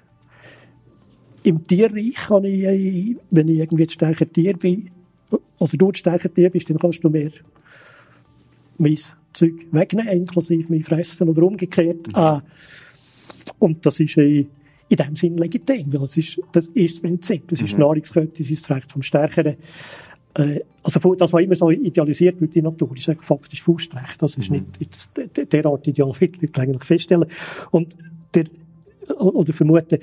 Im 1.42 1.62
Tierreich 1.64 2.14
kann 2.14 2.44
ich, 2.44 2.62
äh, 2.62 3.16
wenn 3.30 3.48
ich 3.48 3.58
irgendwie 3.58 3.88
stärker 3.88 4.30
Tier 4.30 4.56
bin, 4.56 4.90
oder 5.58 5.76
du 5.76 5.90
stärker 5.92 6.32
Tier 6.32 6.50
bist, 6.50 6.70
dann 6.70 6.78
kannst 6.78 7.02
du 7.04 7.10
mehr 7.10 7.30
mein 8.78 8.98
Zeug 9.32 9.66
wegnehmen, 9.70 10.12
inklusive 10.12 10.66
mein 10.68 10.82
Fressen 10.82 11.28
oder 11.28 11.42
umgekehrt. 11.42 12.08
Mhm. 12.08 12.14
Äh, 12.14 12.40
und 13.58 13.84
das 13.84 14.00
ist 14.00 14.16
äh, 14.16 14.46
in 14.88 14.96
dem 14.96 15.16
Sinne 15.16 15.36
legitim, 15.36 15.92
weil 15.92 16.00
das 16.00 16.16
ist 16.16 16.40
das, 16.52 16.68
ist 16.68 16.96
das 16.96 17.02
Prinzip. 17.02 17.48
Das 17.48 17.60
ist 17.60 17.74
mhm. 17.74 17.80
Nahrungskette, 17.80 18.38
das 18.38 18.50
ist 18.50 18.68
das 18.68 18.76
Recht 18.76 18.92
vom 18.92 19.02
Stärkeren. 19.02 19.56
Äh, 20.34 20.60
also 20.82 21.14
das, 21.14 21.32
was 21.32 21.42
immer 21.42 21.54
so 21.54 21.70
idealisiert 21.70 22.40
wird, 22.40 22.54
die 22.54 22.62
Natur, 22.62 22.90
ist 22.94 23.10
faktisch 23.20 23.62
Faustrecht. 23.62 24.20
Das 24.20 24.36
ist 24.36 24.50
mhm. 24.50 24.56
nicht 24.56 24.66
jetzt 24.80 25.10
derart 25.52 25.86
ideal, 25.86 26.12
wie 26.18 26.28
die 26.28 26.46
Leute 26.46 26.60
eigentlich 26.60 26.84
feststellen. 26.84 27.26
Und 27.70 27.96
der, 28.34 28.44
oder 29.18 29.52
vermuten, 29.52 29.98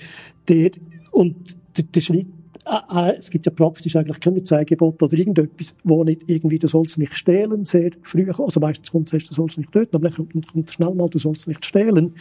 der, 0.48 0.72
und 1.12 1.56
der, 1.78 1.84
der 1.84 2.02
Schritt, 2.02 2.28
äh, 2.66 3.12
äh, 3.12 3.18
es 3.18 3.30
gibt 3.30 3.46
ja 3.46 3.52
praktisch 3.52 3.96
eigentlich 3.96 4.20
keine 4.20 4.44
Zeigebote 4.44 5.06
oder 5.06 5.18
irgendetwas, 5.18 5.76
wo 5.84 6.04
nicht 6.04 6.22
irgendwie, 6.28 6.60
du 6.60 6.68
sollst 6.68 6.98
nicht 6.98 7.16
stehlen, 7.16 7.66
sehr 7.66 7.92
früh, 8.04 8.30
also 8.30 8.60
meistens 8.60 8.92
kommt 8.92 9.12
es 9.14 9.28
du 9.28 9.34
sollst 9.34 9.58
nicht 9.58 9.72
töten, 9.72 9.96
aber 9.96 10.10
dann 10.10 10.46
kommt 10.46 10.72
schnell 10.72 10.94
mal, 10.94 11.10
du 11.10 11.18
sollst 11.18 11.48
nicht 11.48 11.66
stehlen. 11.66 12.14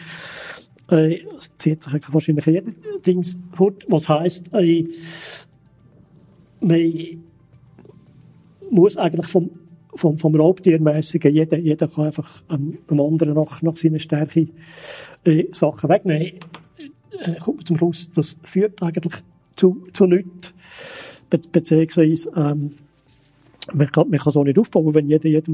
Äh, 0.90 1.20
es 1.36 1.54
zieht 1.56 1.82
sich 1.82 1.92
wahrscheinlich 2.08 2.46
jeder 2.46 2.72
Dings 3.06 3.38
fort, 3.52 3.84
was 3.88 4.08
heisst, 4.08 4.52
äh, 4.54 4.86
man 6.60 7.22
muss 8.70 8.96
eigentlich 8.96 9.26
vom, 9.26 9.50
vom, 9.94 10.16
vom 10.16 10.34
Raubtiermäßigen, 10.34 11.34
jeder, 11.34 11.58
jeder 11.58 11.88
kann 11.88 12.06
einfach 12.06 12.42
einem, 12.48 12.78
einem 12.88 13.00
anderen 13.00 13.34
nach, 13.34 13.62
nach 13.62 13.76
seiner 13.76 13.98
Stärke 13.98 14.48
äh, 15.24 15.46
Sachen 15.52 15.90
wegnehmen. 15.90 16.38
Äh, 17.22 17.34
kommt 17.40 17.58
man 17.58 17.66
zum 17.66 17.76
Schluss, 17.76 18.10
das 18.14 18.38
führt 18.44 18.82
eigentlich 18.82 19.14
zu, 19.56 19.86
zu 19.92 20.06
nichts. 20.06 20.54
Be 21.28 21.40
beziehungsweise, 21.52 22.30
ähm, 22.36 22.70
man 23.72 23.92
kann, 23.92 24.10
man 24.10 24.18
kann 24.18 24.32
so 24.32 24.42
nicht 24.42 24.58
aufbauen, 24.58 24.94
wenn 24.94 25.08
jeder, 25.08 25.28
jeder, 25.28 25.52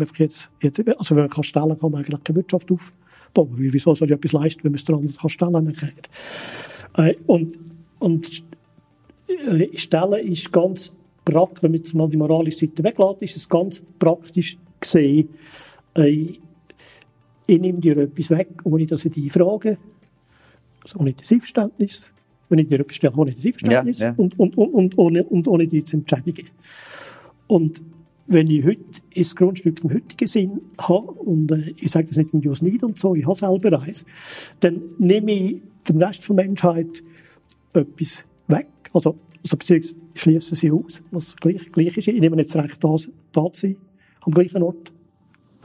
jeder 0.62 0.98
also 0.98 1.16
wenn 1.16 1.24
man 1.24 1.30
kann 1.30 1.44
stellen, 1.44 1.78
kann 1.78 1.90
man 1.90 2.04
eigentlich 2.04 2.24
keine 2.24 2.36
Wirtschaft 2.36 2.70
aufbauen 2.70 3.06
bauen. 3.36 3.54
Wieso 3.56 3.94
soll 3.94 4.08
ich 4.08 4.14
etwas 4.14 4.32
leisten, 4.32 4.64
wenn 4.64 4.72
man 4.72 4.78
es 4.78 4.84
dran 4.84 5.06
kann 5.06 5.30
stellen 5.30 5.76
kann? 6.94 7.06
Äh, 7.06 7.14
und, 7.26 7.56
und 7.98 8.44
äh, 9.28 9.78
Stellen 9.78 10.26
ist 10.26 10.52
ganz 10.52 10.92
wenn 11.62 11.72
man 11.72 11.74
jetzt 11.74 11.94
mal 11.94 12.08
die 12.08 12.16
moralische 12.16 12.66
Seite 12.66 12.84
weglässt, 12.84 13.22
ist 13.22 13.36
es 13.36 13.48
ganz 13.48 13.82
praktisch 13.98 14.56
gesehen, 14.80 15.28
äh, 15.96 16.38
ich 17.48 17.60
nehme 17.60 17.78
dir 17.78 17.96
etwas 17.98 18.30
weg, 18.30 18.48
ohne 18.64 18.86
dass 18.86 19.04
ich 19.04 19.12
dich 19.12 19.32
frage, 19.32 19.78
also 20.82 20.98
ohne 20.98 21.12
das 21.12 21.30
Einverständnis, 21.30 22.10
wenn 22.48 22.58
ich 22.58 22.68
dir 22.68 22.80
etwas 22.80 22.96
stelle, 22.96 23.14
ohne 23.16 23.32
das 23.32 23.44
Einverständnis 23.44 24.00
ja, 24.00 24.08
ja. 24.08 24.14
Und, 24.16 24.38
und, 24.38 24.56
und, 24.56 24.74
und, 24.74 24.98
ohne, 24.98 25.24
und 25.24 25.48
ohne 25.48 25.66
dich 25.66 25.86
zu 25.86 25.96
entschädigen. 25.96 26.48
Und 27.46 27.82
wenn 28.26 28.50
ich 28.50 28.64
heute 28.64 28.80
ein 29.16 29.22
Grundstück 29.22 29.84
im 29.84 29.94
heutigen 29.94 30.26
Sinn 30.26 30.60
habe, 30.78 31.12
und 31.12 31.50
äh, 31.52 31.74
ich 31.76 31.90
sage 31.90 32.06
das 32.06 32.16
nicht 32.16 32.34
in 32.34 32.40
Jos 32.40 32.62
nicht 32.62 32.82
und 32.82 32.98
so, 32.98 33.14
ich 33.14 33.24
habe 33.24 33.36
selber 33.36 33.80
eins, 33.80 34.04
dann 34.60 34.80
nehme 34.98 35.32
ich 35.32 35.62
dem 35.88 36.02
Rest 36.02 36.28
der 36.28 36.34
Menschheit 36.34 37.02
etwas 37.72 38.24
weg. 38.48 38.68
Also, 38.92 39.16
also 39.46 39.56
beziehungsweise 39.56 39.96
schließe 40.14 40.54
sie 40.56 40.70
aus, 40.72 41.02
was 41.12 41.36
gleich, 41.36 41.70
gleich 41.70 41.96
ist. 41.96 42.08
Ich 42.08 42.20
nehme 42.20 42.36
jetzt 42.36 42.56
Recht, 42.56 42.82
da, 42.82 42.94
da 43.32 43.52
zu 43.52 43.60
sein, 43.60 43.76
am 44.22 44.32
gleichen 44.32 44.62
Ort, 44.62 44.92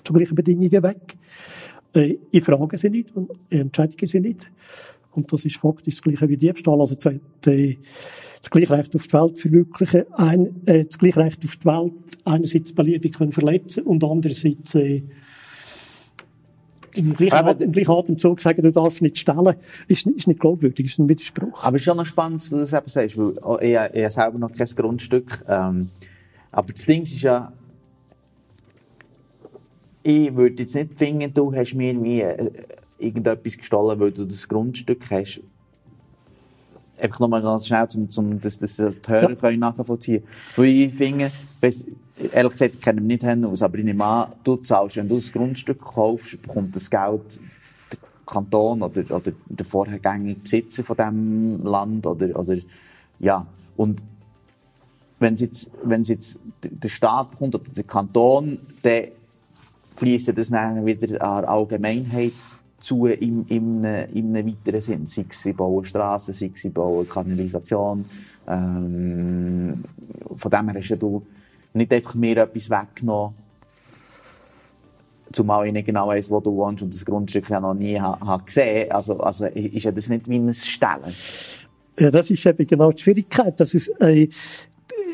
zu 0.04 0.14
gleichen 0.14 0.36
Bedingungen 0.36 0.84
weg. 0.84 1.18
Äh, 1.94 2.18
ich 2.30 2.44
frage 2.44 2.78
sie 2.78 2.90
nicht 2.92 3.16
und 3.16 3.32
entschädige 3.50 4.06
sie 4.06 4.20
nicht. 4.20 4.50
Und 5.14 5.32
das 5.34 5.46
ist 5.46 5.58
faktisch 5.58 5.96
das 5.96 6.02
Gleiche 6.04 6.30
wie 6.30 6.38
Diebstahl. 6.38 6.80
Also 6.80 6.96
die, 6.96 7.20
die, 7.44 7.80
das 8.40 8.50
gleiche 8.50 8.78
Recht 8.78 8.96
auf 8.96 9.08
die 9.08 9.14
Welt 9.14 9.40
verwirklichen, 9.40 10.04
ein, 10.14 10.62
äh, 10.66 10.86
das 10.86 11.00
gleiche 11.00 11.20
Recht 11.20 11.44
auf 11.44 11.58
die 11.58 11.66
Welt 11.66 11.94
einerseits 12.24 12.74
beliebig 12.74 13.14
können 13.14 13.32
verletzen 13.32 13.84
und 13.84 14.04
andererseits 14.04 14.76
äh, 14.76 15.02
im 16.94 17.16
gleichen, 17.16 17.34
aber, 17.34 17.60
im 17.60 17.72
gleichen 17.72 17.92
Atemzug 17.92 18.42
sagen, 18.42 18.62
du 18.62 18.72
darfst 18.72 19.02
nicht 19.02 19.18
stellen, 19.18 19.56
ist, 19.88 20.06
ist 20.08 20.28
nicht 20.28 20.40
glaubwürdig, 20.40 20.86
ist 20.86 21.00
ein 21.00 21.10
Widerspruch. 21.10 21.64
Aber 21.64 21.76
es 21.76 21.82
ist 21.82 21.86
schon 21.86 21.98
noch 21.98 22.06
spannend, 22.06 22.42
dass 22.42 22.50
du 22.50 22.58
das 22.58 22.74
eben 22.74 22.88
sagst, 22.88 23.18
weil 23.18 23.34
oh, 23.42 23.58
ich, 23.60 23.70
ich 23.70 24.04
habe 24.04 24.12
selber 24.12 24.40
noch 24.40 24.52
kein 24.52 24.68
Grundstück. 24.68 25.44
Ähm, 25.48 25.90
aber 26.52 26.74
das 26.74 26.86
Ding 26.86 27.04
ist 27.04 27.22
ja, 27.22 27.52
ich 30.04 30.36
würde 30.36 30.64
jetzt 30.64 30.76
nicht 30.76 30.98
finden, 30.98 31.34
du 31.34 31.54
hast 31.54 31.74
mir 31.74 32.04
wie, 32.04 32.22
äh, 32.22 32.52
irgendetwas 33.02 33.58
gestohlen, 33.58 34.00
weil 34.00 34.12
du 34.12 34.26
das 34.26 34.48
Grundstück 34.48 35.10
hast. 35.10 35.42
Einfach 37.00 37.20
nochmal 37.20 37.42
ganz 37.42 37.68
schnell, 37.68 37.88
um, 37.96 38.08
um 38.16 38.42
das, 38.42 38.60
das 38.60 38.76
die 38.76 38.84
Hörer 39.08 39.30
ja. 39.30 39.36
können 39.36 39.60
nachvollziehen 39.60 40.24
Weil 40.56 40.66
ich 40.66 40.94
finde, 40.94 41.32
ehrlich 42.32 42.52
gesagt, 42.52 42.76
ich 42.76 42.82
kenne 42.82 43.02
mich 43.02 43.22
nicht 43.22 43.24
hin 43.24 43.46
aus, 43.46 43.62
aber 43.62 43.78
ich 43.78 43.86
nehme 43.86 44.04
an, 44.04 44.32
du 44.44 44.58
zahlst, 44.58 44.96
wenn 44.98 45.08
du 45.08 45.16
ein 45.16 45.32
Grundstück 45.34 45.80
kaufst, 45.80 46.42
bekommt 46.42 46.76
das 46.76 46.90
Geld 46.90 47.40
der 47.92 48.00
Kanton 48.26 48.82
oder, 48.82 49.04
oder 49.16 49.32
der 49.48 49.66
vorhergängige 49.66 50.40
Besitzer 50.40 50.84
von 50.84 50.96
diesem 50.96 51.64
Land 51.64 52.06
oder, 52.08 52.38
oder, 52.38 52.58
ja. 53.20 53.46
Und 53.78 54.02
wenn 55.20 55.36
es 55.36 55.42
jetzt, 55.42 55.72
wenn 55.84 56.02
es 56.02 56.08
jetzt 56.10 56.40
der 56.64 56.90
Staat 56.90 57.32
bekommt 57.32 57.56
oder 57.56 57.70
der 57.76 57.84
Kanton, 57.84 58.60
dann 58.82 59.04
fließt 59.96 60.36
das 60.36 60.50
dann 60.50 60.86
wieder 60.86 61.22
an 61.22 61.46
Allgemeinheit 61.46 62.34
zu 62.80 63.06
im, 63.06 63.46
im, 63.48 63.86
im 63.86 64.34
weiteren 64.34 64.82
Sinn. 64.82 65.06
Sei 65.06 65.26
es, 65.30 65.44
sie 65.44 65.54
bauen 65.54 65.86
Straßen, 65.86 66.34
sei 66.34 66.52
sie 66.56 66.70
bauen 66.70 67.08
Kanalisation. 67.08 68.04
Ähm, 68.48 69.84
von 70.36 70.52
dem 70.52 70.70
her 70.70 70.82
hast 70.82 71.02
du 71.02 71.22
nicht 71.74 71.94
einfach 71.94 72.16
mir 72.16 72.38
etwas 72.38 72.70
weggenommen, 72.70 73.36
zumal 75.32 75.68
ich 75.68 75.74
nicht 75.74 75.86
genau 75.86 76.08
weiss, 76.08 76.30
wo 76.30 76.40
du 76.40 76.56
wohnst 76.56 76.84
und 76.84 76.94
das 76.94 77.06
Grundstück 77.06 77.50
ja 77.50 77.60
noch 77.60 77.74
nie 77.74 78.00
ha, 78.00 78.20
ha 78.20 78.38
gesehen 78.38 78.92
Also, 78.92 79.20
also 79.20 79.46
ist 79.46 79.84
ja 79.84 79.92
das 79.92 80.10
nicht 80.10 80.28
wie 80.30 80.38
ein 80.38 80.54
Stellen. 80.54 81.14
Ja, 82.00 82.12
das 82.12 82.32
ist 82.32 82.46
eben 82.46 82.66
genau 82.66 82.92
die 82.92 83.02
Schwierigkeit. 83.02 83.60
Das 83.60 83.74
ist, 83.74 83.90
äh, 84.02 84.30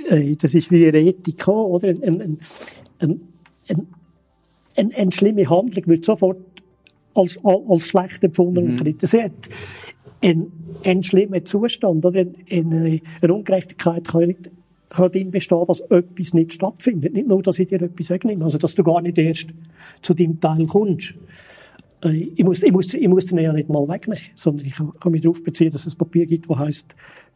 äh, 0.09 0.35
das 0.35 0.53
ist 0.53 0.71
wie 0.71 0.87
eine 0.87 0.99
Ethik, 0.99 1.47
oder? 1.47 1.89
Ein, 1.89 2.03
ein, 2.03 2.39
ein, 2.99 3.21
ein, 3.67 3.87
ein, 4.75 4.93
eine 4.93 5.11
schlimme 5.11 5.49
Handlung 5.49 5.87
wird 5.87 6.05
sofort 6.05 6.37
als, 7.13 7.39
als 7.43 7.87
schlecht 7.87 8.23
empfunden 8.23 8.65
mhm. 8.65 8.71
und 8.71 8.77
kritisiert. 8.77 9.49
Ein, 10.21 10.51
ein 10.83 11.03
schlimmer 11.03 11.43
Zustand 11.43 12.05
oder 12.05 12.19
eine, 12.19 13.01
eine 13.21 13.33
Ungerechtigkeit 13.33 14.07
kann 14.07 14.27
nicht 14.27 14.49
kann 14.89 15.11
darin 15.11 15.31
bestehen, 15.31 15.65
dass 15.67 15.79
etwas 15.81 16.33
nicht 16.33 16.53
stattfindet. 16.53 17.13
Nicht 17.13 17.27
nur, 17.27 17.41
dass 17.41 17.59
ich 17.59 17.67
dir 17.67 17.81
etwas 17.81 18.09
wegnehme, 18.09 18.43
also 18.43 18.57
dass 18.57 18.75
du 18.75 18.83
gar 18.83 19.01
nicht 19.01 19.17
erst 19.17 19.49
zu 20.01 20.13
deinem 20.13 20.39
Teil 20.39 20.65
kommst. 20.65 21.15
Äh, 22.03 22.29
ich 22.35 22.43
muss, 22.43 22.63
ich 22.63 22.71
muss, 22.71 22.93
ich 22.93 23.07
muss 23.07 23.25
den 23.25 23.39
ja 23.39 23.53
nicht 23.53 23.69
mal 23.69 23.87
wegnehmen, 23.87 24.23
sondern 24.35 24.65
ich 24.67 24.73
kann, 24.73 24.93
kann 24.99 25.11
mich 25.11 25.21
darauf 25.21 25.43
beziehen, 25.43 25.71
dass 25.71 25.85
es 25.85 25.95
Papier 25.95 26.25
gibt, 26.25 26.49
das 26.49 26.57
heißt, 26.57 26.87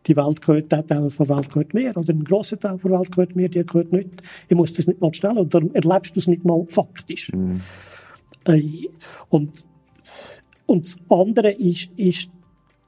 die 0.08 0.16
Welt 0.16 0.42
gehört, 0.42 0.72
der 0.72 0.86
Teil 0.86 1.10
der 1.10 1.30
Welt 1.30 1.50
gehört 1.50 1.74
mir, 1.74 1.96
oder 1.96 2.14
ein 2.14 2.24
grosser 2.24 2.60
Teil 2.60 2.78
der 2.78 2.92
Welt 2.92 3.12
gehört 3.12 3.36
mir, 3.36 3.50
der 3.50 3.64
gehört 3.64 3.92
nicht. 3.92 4.10
Ich 4.48 4.56
muss 4.56 4.74
das 4.74 4.88
nicht 4.88 5.02
mal 5.02 5.14
stellen, 5.14 5.38
und 5.38 5.54
darum 5.54 5.74
erlebst 5.74 6.16
du 6.16 6.20
es 6.20 6.28
nicht 6.28 6.44
mal 6.44 6.66
faktisch. 6.68 7.32
Mhm. 7.32 7.62
Äh, 8.46 8.88
und, 9.30 9.66
und 10.66 10.86
das 10.86 10.98
andere 11.10 11.52
ist, 11.52 11.92
ist 11.98 12.30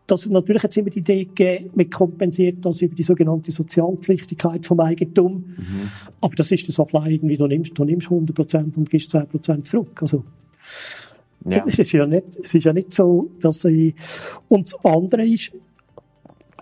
dass 0.07 0.27
natürlich 0.27 0.63
jetzt 0.63 0.77
immer 0.77 0.89
die 0.89 0.99
Idee 0.99 1.25
gegeben, 1.25 1.69
man 1.75 1.89
kompensiert 1.89 2.57
das 2.65 2.81
über 2.81 2.95
die 2.95 3.03
sogenannte 3.03 3.51
Sozialpflichtigkeit 3.51 4.65
vom 4.65 4.79
Eigentum. 4.81 5.33
Mhm. 5.57 5.89
Aber 6.21 6.35
das 6.35 6.51
ist 6.51 6.67
das 6.67 6.79
auch 6.79 6.89
irgendwie, 7.05 7.37
du 7.37 7.47
nimmst, 7.47 7.77
du 7.77 7.85
nimmst 7.85 8.07
100 8.07 8.35
Prozent 8.35 8.77
und 8.77 8.89
gibst 8.89 9.11
10 9.11 9.27
Prozent 9.27 9.67
zurück. 9.67 10.01
Also, 10.01 10.25
ja. 11.45 11.65
es 11.65 11.79
ist 11.79 11.91
ja 11.93 12.05
nicht, 12.05 12.37
es 12.43 12.53
ist 12.53 12.63
ja 12.65 12.73
nicht 12.73 12.91
so, 12.91 13.31
dass 13.39 13.63
ich, 13.65 13.95
und 14.49 14.65
das 14.65 14.75
andere 14.83 15.25
ist, 15.25 15.53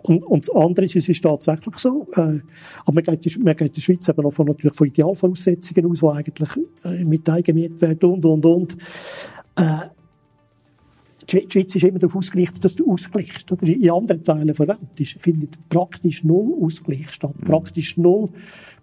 und, 0.03 0.23
und 0.23 0.47
das 0.47 0.55
andere 0.55 0.85
ist, 0.85 0.95
es 0.95 1.09
ist 1.09 1.21
tatsächlich 1.21 1.75
so, 1.75 2.07
äh, 2.13 2.39
aber 2.85 2.93
man 2.93 3.03
geht, 3.03 3.39
man 3.43 3.55
geht 3.55 3.67
in 3.67 3.73
der 3.73 3.81
Schweiz 3.81 4.07
eben 4.07 4.25
auch 4.25 4.31
von, 4.31 4.47
natürlich 4.47 4.75
von 4.75 4.87
Idealvoraussetzungen 4.87 5.91
aus, 5.91 5.99
die 5.99 6.07
eigentlich 6.07 6.49
äh, 6.83 7.03
mit 7.05 7.29
Eigenmiet 7.29 7.79
werden 7.81 8.11
und, 8.11 8.25
und, 8.25 8.45
und. 8.45 8.77
Äh, 9.55 9.89
die 11.33 11.47
Schweiz 11.49 11.75
ist 11.75 11.83
immer 11.83 11.99
darauf 11.99 12.15
ausgerichtet, 12.15 12.63
dass 12.63 12.75
du 12.75 12.91
ausgleichst. 12.91 13.51
Oder 13.51 13.67
in 13.67 13.89
anderen 13.89 14.23
Teilen 14.23 14.47
der 14.47 14.59
Welt 14.59 14.79
ist, 14.99 15.13
findet 15.19 15.57
praktisch 15.69 16.23
null 16.23 16.57
Ausgleich 16.61 17.11
statt. 17.11 17.35
Mhm. 17.39 17.45
Praktisch 17.45 17.97
null 17.97 18.29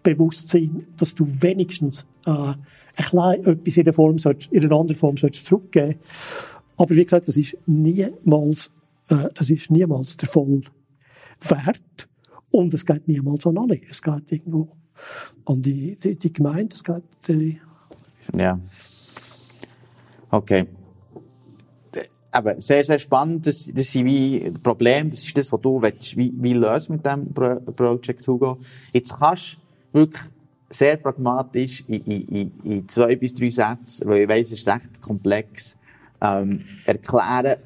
Bewusstsein, 0.02 0.86
dass 0.96 1.14
du 1.14 1.26
wenigstens 1.40 2.06
äh, 2.26 2.30
ein 2.30 2.56
klein 2.96 3.44
etwas 3.44 3.76
in, 3.76 3.84
der 3.84 3.92
Form 3.92 4.18
sollst, 4.18 4.52
in 4.52 4.64
einer 4.64 4.76
anderen 4.76 4.96
Form 4.98 5.16
sollst 5.16 5.44
zurückgeben 5.44 5.96
Aber 6.76 6.94
wie 6.94 7.04
gesagt, 7.04 7.28
das 7.28 7.36
ist 7.36 7.56
niemals, 7.66 8.70
äh, 9.08 9.28
das 9.34 9.50
ist 9.50 9.70
niemals 9.70 10.16
der 10.16 10.28
voll 10.28 10.62
Wert. 11.40 12.08
Und 12.50 12.72
es 12.72 12.86
geht 12.86 13.08
niemals 13.08 13.46
an 13.46 13.58
alle. 13.58 13.80
Es 13.88 14.00
geht 14.00 14.32
irgendwo 14.32 14.68
an 15.44 15.60
die, 15.60 15.96
die, 15.96 16.16
die 16.16 16.32
Gemeinde, 16.32 16.74
es 16.74 16.82
geht... 16.82 17.02
Äh, 17.28 17.58
ja. 18.36 18.58
Okay 20.30 20.66
eben, 22.34 22.60
sehr, 22.60 22.84
sehr 22.84 22.98
spannend. 22.98 23.46
Das, 23.46 23.70
das 23.72 23.92
sind 23.92 24.06
wie 24.06 24.52
Probleme, 24.62 25.10
das 25.10 25.24
ist 25.24 25.36
das, 25.36 25.52
was 25.52 25.60
du 25.60 25.80
willst, 25.80 26.16
wie, 26.16 26.32
wie 26.36 26.54
löst 26.54 26.90
mit 26.90 27.04
dem 27.04 27.32
Pro 27.32 27.56
Project 27.56 28.26
Hugo. 28.26 28.58
Jetzt 28.92 29.18
kannst 29.18 29.58
du 29.92 30.00
wirklich 30.00 30.22
sehr 30.70 30.96
pragmatisch 30.96 31.84
in, 31.88 32.00
in, 32.04 32.52
in 32.62 32.88
zwei 32.88 33.16
bis 33.16 33.34
drei 33.34 33.50
Sätzen, 33.50 34.08
weil 34.08 34.22
ich 34.22 34.28
weiss, 34.28 34.46
es 34.48 34.60
ist 34.60 34.68
recht 34.68 35.00
komplex, 35.00 35.76
ähm, 36.20 36.64
erklären, 36.84 37.56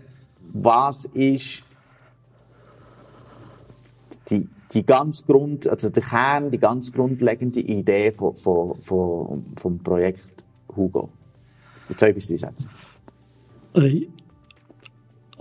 was 0.52 1.06
ist 1.06 1.62
die, 4.30 4.48
die 4.72 4.86
ganz 4.86 5.24
Grund, 5.26 5.66
also 5.66 5.88
der 5.88 6.02
Kern, 6.02 6.50
die 6.50 6.58
ganz 6.58 6.92
grundlegende 6.92 7.60
Idee 7.60 8.12
von, 8.12 8.36
von, 8.36 8.80
von, 8.80 9.44
vom 9.56 9.78
Projekt 9.78 10.44
Hugo. 10.76 11.08
In 11.88 11.98
zwei 11.98 12.12
bis 12.12 12.28
drei 12.28 12.36
Sätze. 12.36 12.68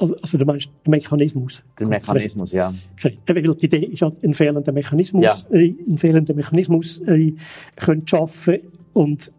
Also, 0.01 0.15
also 0.15 0.37
du 0.39 0.45
meinst 0.45 0.71
den 0.85 0.91
Mechanismus? 0.91 1.63
Der 1.79 1.87
Mechanismus, 1.87 2.51
ja. 2.53 2.73
Okay. 2.97 3.19
Weil 3.27 3.43
die 3.43 3.65
Idee 3.65 3.85
ist 3.85 3.99
ja, 3.99 4.11
ein 4.23 4.33
fehlender 4.33 4.71
Mechanismus, 4.71 5.23
ja. 5.23 5.55
äh, 5.55 5.75
einen 5.87 5.97
fehlenden 5.99 6.35
Mechanismus 6.35 6.99
äh, 7.01 7.33
können 7.75 8.07
schaffen 8.07 8.59
und 8.93 9.29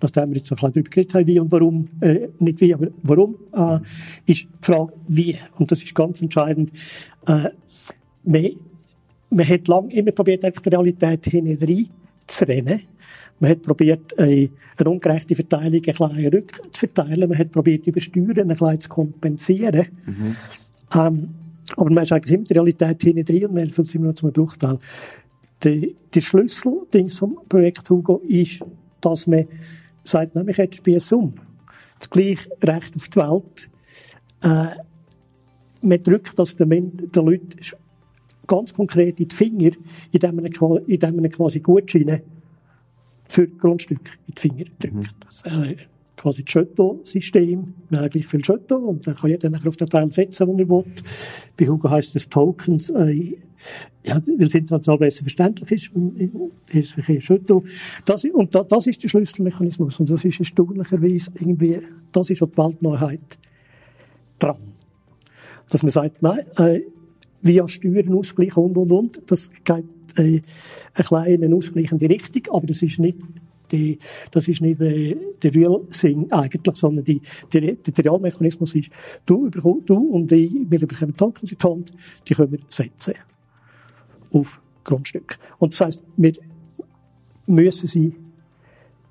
nachdem 0.00 0.30
wir 0.30 0.38
jetzt 0.38 0.50
noch 0.50 0.60
ein 0.62 0.72
bisschen 0.72 0.84
darüber 0.84 0.90
geredet 0.90 1.14
haben, 1.14 1.26
wie 1.28 1.38
und 1.38 1.52
warum, 1.52 1.88
äh, 2.00 2.28
nicht 2.40 2.60
wie, 2.60 2.74
aber 2.74 2.88
warum, 3.02 3.36
äh, 3.52 3.78
ist 4.26 4.42
die 4.42 4.48
Frage, 4.60 4.92
wie. 5.06 5.38
Und 5.56 5.70
das 5.70 5.84
ist 5.84 5.94
ganz 5.94 6.20
entscheidend. 6.20 6.72
Äh, 7.26 7.50
man, 8.24 8.50
man 9.30 9.48
hat 9.48 9.68
lange 9.68 9.94
immer 9.94 10.10
probiert, 10.10 10.44
einfach 10.44 10.62
die 10.62 10.68
Realität 10.68 11.26
hinein 11.26 11.58
zu 12.26 12.46
rennen. 12.46 12.80
Man 13.38 13.50
hat 13.50 13.62
probiert, 13.62 14.18
eine 14.18 14.50
ungerechte 14.86 15.34
Verteilung 15.34 15.74
ein 15.74 15.82
bisschen 15.82 16.28
rückzuverteilen. 16.28 17.28
Man 17.28 17.38
hat 17.38 17.52
probiert, 17.52 17.86
über 17.86 18.00
Steuern 18.00 18.38
ein 18.38 18.48
bisschen 18.48 18.80
zu 18.80 18.88
kompensieren. 18.88 19.86
Mhm. 20.06 20.36
Ähm, 20.94 21.28
aber 21.76 21.90
man 21.90 22.04
ist 22.04 22.12
eigentlich 22.12 22.34
immer 22.34 22.44
die 22.44 22.54
Realität 22.54 23.02
hinein 23.02 23.46
und 23.46 23.54
man 23.54 23.68
fühlt 23.68 23.88
sich 23.88 23.96
immer 23.96 24.08
noch 24.08 24.14
zum 24.14 24.32
Bruchteil. 24.32 24.78
Der, 25.64 26.20
Schlüsseldings 26.20 27.18
vom 27.18 27.38
Projekt 27.48 27.88
Hugo 27.90 28.22
ist, 28.26 28.64
dass 29.00 29.26
man 29.26 29.46
sagt, 30.04 30.34
nämlich 30.34 30.56
jetzt 30.56 30.76
spielst 30.76 31.12
um. 31.12 31.34
Das 31.98 32.10
gleiche 32.10 32.48
Recht 32.62 32.94
auf 32.94 33.08
die 33.08 33.16
Welt. 33.16 33.70
Äh, 34.42 34.76
man 35.82 36.02
drückt 36.02 36.38
das 36.38 36.56
den, 36.56 36.68
den 36.70 37.24
Leuten 37.24 37.58
ganz 38.46 38.72
konkret 38.72 39.20
in 39.20 39.28
die 39.28 39.34
Finger, 39.34 39.70
indem 40.12 40.36
man, 40.36 40.46
indem 40.86 41.16
man 41.16 41.30
quasi 41.30 41.60
Gutscheine 41.60 42.22
für 43.28 43.48
Grundstücke 43.48 44.12
in 44.26 44.34
die 44.34 44.40
Finger 44.40 44.64
drückt. 44.78 44.94
Mhm. 44.94 45.06
Das 45.20 45.42
äh, 45.42 45.76
quasi 46.16 46.44
das 46.44 46.52
Schötto-System. 46.52 47.74
Wir 47.90 47.98
haben 47.98 48.10
gleich 48.10 48.26
viel 48.26 48.44
Schötto 48.44 48.76
und 48.76 49.06
dann 49.06 49.14
kann 49.14 49.30
jeder 49.30 49.50
nachher 49.50 49.68
auf 49.68 49.76
den 49.76 49.86
Teil 49.86 50.10
setzen, 50.10 50.46
den 50.46 50.58
er 50.58 50.68
will. 50.68 50.84
Bei 51.56 51.66
Hugo 51.66 51.90
heisst 51.90 52.16
es 52.16 52.28
Tokens, 52.28 52.90
äh, 52.90 53.36
ja, 54.04 54.20
weil 54.26 54.46
es 54.46 54.54
international 54.54 54.98
besser 54.98 55.24
verständlich 55.24 55.70
ist, 55.70 55.90
ist 56.70 57.08
es 57.08 57.24
Schötto. 57.24 57.64
Das, 58.04 58.24
und 58.24 58.54
da, 58.54 58.64
das 58.64 58.86
ist 58.86 59.02
der 59.02 59.08
Schlüsselmechanismus. 59.08 60.00
Und 60.00 60.10
das 60.10 60.24
ist 60.24 60.38
erstaunlicherweise 60.38 61.30
irgendwie, 61.34 61.80
das 62.12 62.30
ist 62.30 62.42
auch 62.42 62.50
die 62.50 62.58
Weltneuheit 62.58 63.38
dran. 64.38 64.58
Dass 65.70 65.82
man 65.82 65.90
sagt, 65.90 66.22
nein, 66.22 66.40
äh, 66.58 66.80
via 67.46 67.68
Steuerenausgleich 67.68 68.56
und, 68.56 68.76
und, 68.76 68.90
und, 68.90 69.30
das 69.30 69.50
geht 69.64 69.84
äh, 70.16 70.40
ein 70.94 71.54
Ausgleich 71.54 71.92
in 71.92 71.98
die 71.98 72.06
Richtung, 72.06 72.54
aber 72.54 72.66
das 72.66 72.82
ist 72.82 72.98
nicht 72.98 73.18
die, 73.72 73.98
das 74.30 74.48
ist 74.48 74.60
nicht 74.60 74.80
äh, 74.80 75.16
der 75.42 75.54
Real 75.54 75.80
Thing 75.90 76.30
eigentlich, 76.30 76.76
sondern 76.76 77.04
die, 77.04 77.20
der, 77.52 77.74
der 77.74 78.04
Realmechanismus 78.04 78.74
ist, 78.74 78.90
du, 79.24 79.48
du 79.48 79.96
und 79.96 80.30
ich, 80.32 80.54
wir 80.68 80.86
bekommen 80.86 81.16
Tokens 81.16 81.52
in 81.52 81.58
die 81.58 81.66
Hand, 81.66 81.92
die 82.28 82.34
können 82.34 82.52
wir 82.52 82.60
setzen 82.68 83.14
auf 84.32 84.58
Grundstück. 84.84 85.38
Und 85.58 85.72
das 85.72 85.80
heisst, 85.80 86.04
wir 86.16 86.32
müssen 87.46 87.86
sie 87.86 88.14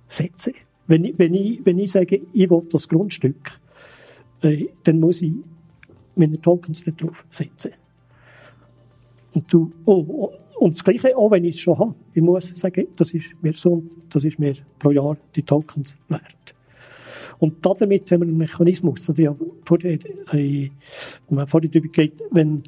setzen. 0.08 0.54
Wenn 0.88 1.06
ich, 1.06 1.17
wenn 1.17 1.34
ich, 1.34 1.65
wenn 1.65 1.80
ich 1.80 1.91
sage, 1.91 2.21
ich 2.32 2.50
will 2.50 2.62
das 2.71 2.88
Grundstück, 2.88 3.60
äh, 4.41 4.67
dann 4.84 5.00
muss 5.00 5.21
ich 5.21 5.34
meine 6.15 6.39
Tokens 6.39 6.86
drauf 6.86 7.26
setzen. 7.30 7.71
Und 9.36 9.54
du, 9.54 9.71
oh, 9.86 10.06
oh 10.08 10.32
und 10.58 10.74
das 10.74 10.84
Gleiche, 10.84 11.15
auch 11.15 11.32
wenn 11.32 11.43
ich 11.43 11.56
es 11.56 11.62
schon 11.62 11.78
habe. 11.78 11.95
Ich 12.13 12.21
muss 12.21 12.48
sagen, 12.56 12.88
das 12.95 13.13
ist 13.13 13.36
mir 13.41 13.54
so, 13.54 13.84
das 14.10 14.24
ist 14.24 14.39
mir 14.39 14.54
pro 14.80 14.91
Jahr 14.91 15.17
die 15.36 15.43
Tokens 15.43 15.98
wert. 16.08 16.56
Und 17.39 17.65
damit 17.65 18.10
haben 18.12 18.21
wir 18.21 18.28
einen 18.28 18.38
Mechanismus, 18.38 19.10
also 19.10 19.21
ja 19.21 19.36
vorher, 19.65 20.00
äh, 20.32 20.69
vorher 21.28 21.69
darüber 21.69 21.89
geht, 21.89 22.24
wenn, 22.32 22.63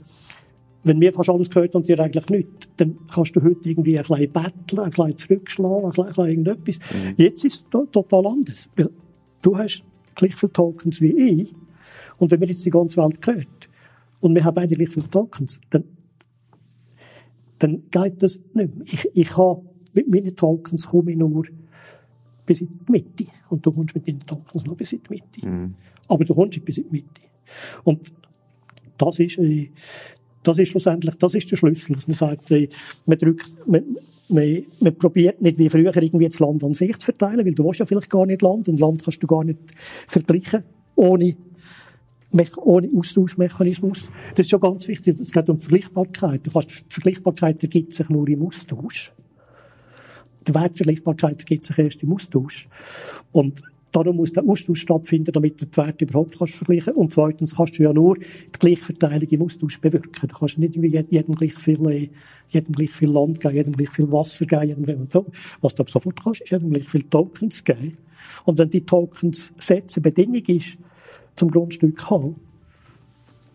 wenn 0.83 0.99
wir 0.99 1.13
fast 1.13 1.29
alles 1.29 1.49
gehört 1.49 1.75
und 1.75 1.87
dir 1.87 1.97
eigentlich 1.99 2.29
nicht, 2.29 2.69
dann 2.75 2.97
kannst 3.13 3.35
du 3.35 3.41
heute 3.41 3.69
irgendwie 3.69 3.97
ein 3.97 4.03
bisschen 4.03 4.31
betteln, 4.31 4.79
ein 4.79 4.89
bisschen 4.89 5.17
zurückschlagen, 5.17 5.85
ein 5.85 5.89
bisschen, 5.89 6.03
ein 6.03 6.07
bisschen 6.09 6.27
irgendetwas. 6.27 6.79
Mhm. 6.79 7.13
Jetzt 7.15 7.45
ist 7.45 7.55
es 7.55 7.65
total 7.91 8.27
anders. 8.27 8.69
Weil 8.75 8.89
du 9.41 9.57
hast 9.57 9.83
gleich 10.15 10.35
viele 10.35 10.51
Tokens 10.51 10.99
wie 10.99 11.13
ich. 11.17 11.53
Und 12.17 12.31
wenn 12.31 12.39
mir 12.39 12.47
jetzt 12.47 12.65
die 12.65 12.69
ganze 12.69 13.01
Welt 13.01 13.21
gehört 13.21 13.69
und 14.19 14.35
wir 14.35 14.43
haben 14.43 14.55
beide 14.55 14.75
gleich 14.75 14.89
viele 14.89 15.09
Tokens, 15.09 15.61
dann, 15.69 15.85
dann 17.59 17.83
geht 17.89 18.21
das 18.21 18.39
nicht 18.53 18.75
mehr. 18.75 18.85
Ich, 18.85 19.09
ich 19.13 19.37
habe 19.37 19.63
mit 19.93 20.09
meinen 20.09 20.35
Tokens 20.35 20.87
komme 20.87 21.11
ich 21.11 21.17
nur 21.17 21.43
bis 22.45 22.61
in 22.61 22.67
die 22.67 22.91
Mitte. 22.91 23.25
Und 23.49 23.65
du 23.65 23.71
kommst 23.71 23.95
mit 23.95 24.07
deinen 24.07 24.25
Tokens 24.25 24.65
noch 24.65 24.75
bis 24.75 24.93
in 24.93 25.01
die 25.03 25.13
Mitte. 25.13 25.47
Mhm. 25.47 25.73
Aber 26.07 26.23
du 26.23 26.33
kommst 26.33 26.55
nicht 26.55 26.65
bis 26.65 26.77
in 26.77 26.85
die 26.85 26.91
Mitte. 26.91 27.21
Und 27.83 28.13
das 28.97 29.19
ist, 29.19 29.37
äh, 29.37 29.69
das 30.43 30.57
ist 30.59 30.69
schlussendlich, 30.69 31.15
das 31.15 31.33
ist 31.33 31.51
der 31.51 31.57
Schlüssel, 31.57 31.93
dass 31.93 32.07
man 32.07 32.15
sagt, 32.15 32.51
äh, 32.51 32.69
man 33.05 33.17
drückt, 33.17 33.67
man, 33.67 33.97
man, 34.29 34.63
man 34.79 34.95
probiert 34.95 35.41
nicht 35.41 35.57
wie 35.57 35.69
früher 35.69 35.95
irgendwie 35.95 36.27
das 36.27 36.39
Land 36.39 36.63
an 36.63 36.73
sich 36.73 36.97
zu 36.97 37.05
verteilen, 37.05 37.45
weil 37.45 37.53
du 37.53 37.65
willst 37.65 37.79
ja 37.79 37.85
vielleicht 37.85 38.09
gar 38.09 38.25
nicht 38.25 38.41
Land 38.41 38.69
und 38.69 38.79
Land 38.79 39.03
kannst 39.03 39.21
du 39.21 39.27
gar 39.27 39.43
nicht 39.43 39.59
vergleichen 40.07 40.63
ohne 40.95 41.35
ohne 42.57 42.89
Austauschmechanismus. 42.95 44.09
Das 44.35 44.45
ist 44.45 44.49
schon 44.49 44.59
ganz 44.59 44.87
wichtig. 44.87 45.19
Es 45.19 45.31
geht 45.31 45.49
um 45.49 45.59
Vergleichbarkeit. 45.59 46.45
Du 46.45 46.51
kannst, 46.51 46.69
die 46.69 46.93
Vergleichbarkeit 46.93 47.61
ergibt 47.63 47.93
sich 47.93 48.09
nur 48.09 48.27
im 48.27 48.45
Austausch. 48.45 49.13
Die 50.47 50.53
Wertvergleichbarkeit 50.53 51.39
ergibt 51.39 51.65
sich 51.65 51.77
erst 51.77 52.03
im 52.03 52.13
Austausch. 52.13 52.67
Und 53.31 53.61
Darum 53.91 54.17
muss 54.17 54.33
der 54.33 54.43
Austausch 54.43 54.81
stattfinden, 54.81 55.31
damit 55.31 55.61
du 55.61 55.65
die 55.65 55.77
Werte 55.77 56.05
überhaupt 56.05 56.37
kannst 56.37 56.55
vergleichen 56.55 56.93
Und 56.93 57.11
zweitens 57.13 57.55
kannst 57.55 57.79
du 57.79 57.83
ja 57.83 57.93
nur 57.93 58.15
die 58.17 58.59
Gleichverteilung 58.59 59.29
im 59.29 59.41
Austausch 59.41 59.79
bewirken. 59.79 60.27
Du 60.27 60.35
kannst 60.35 60.57
nicht 60.57 60.75
jedem 60.75 61.35
gleich 61.35 61.55
viel, 61.55 61.89
äh, 61.89 62.09
jedem 62.49 62.73
gleich 62.73 62.91
viel 62.91 63.09
Land 63.09 63.39
geben, 63.39 63.55
jedem 63.55 63.73
gleich 63.73 63.89
viel 63.89 64.11
Wasser 64.11 64.45
geben, 64.45 64.85
jedem 64.85 65.05
so. 65.09 65.25
Was 65.61 65.73
du 65.73 65.83
aber 65.83 65.89
sofort 65.89 66.21
kannst, 66.21 66.41
ist 66.41 66.51
jedem 66.51 66.69
gleich 66.69 66.87
viel 66.87 67.03
Tokens 67.03 67.63
geben. 67.63 67.97
Und 68.43 68.57
wenn 68.57 68.69
die 68.69 68.85
Tokens 68.85 69.53
setzen 69.57 70.03
Bedingung 70.03 70.43
ist, 70.47 70.77
zum 71.37 71.51
Grundstück 71.51 72.09
haben, 72.09 72.35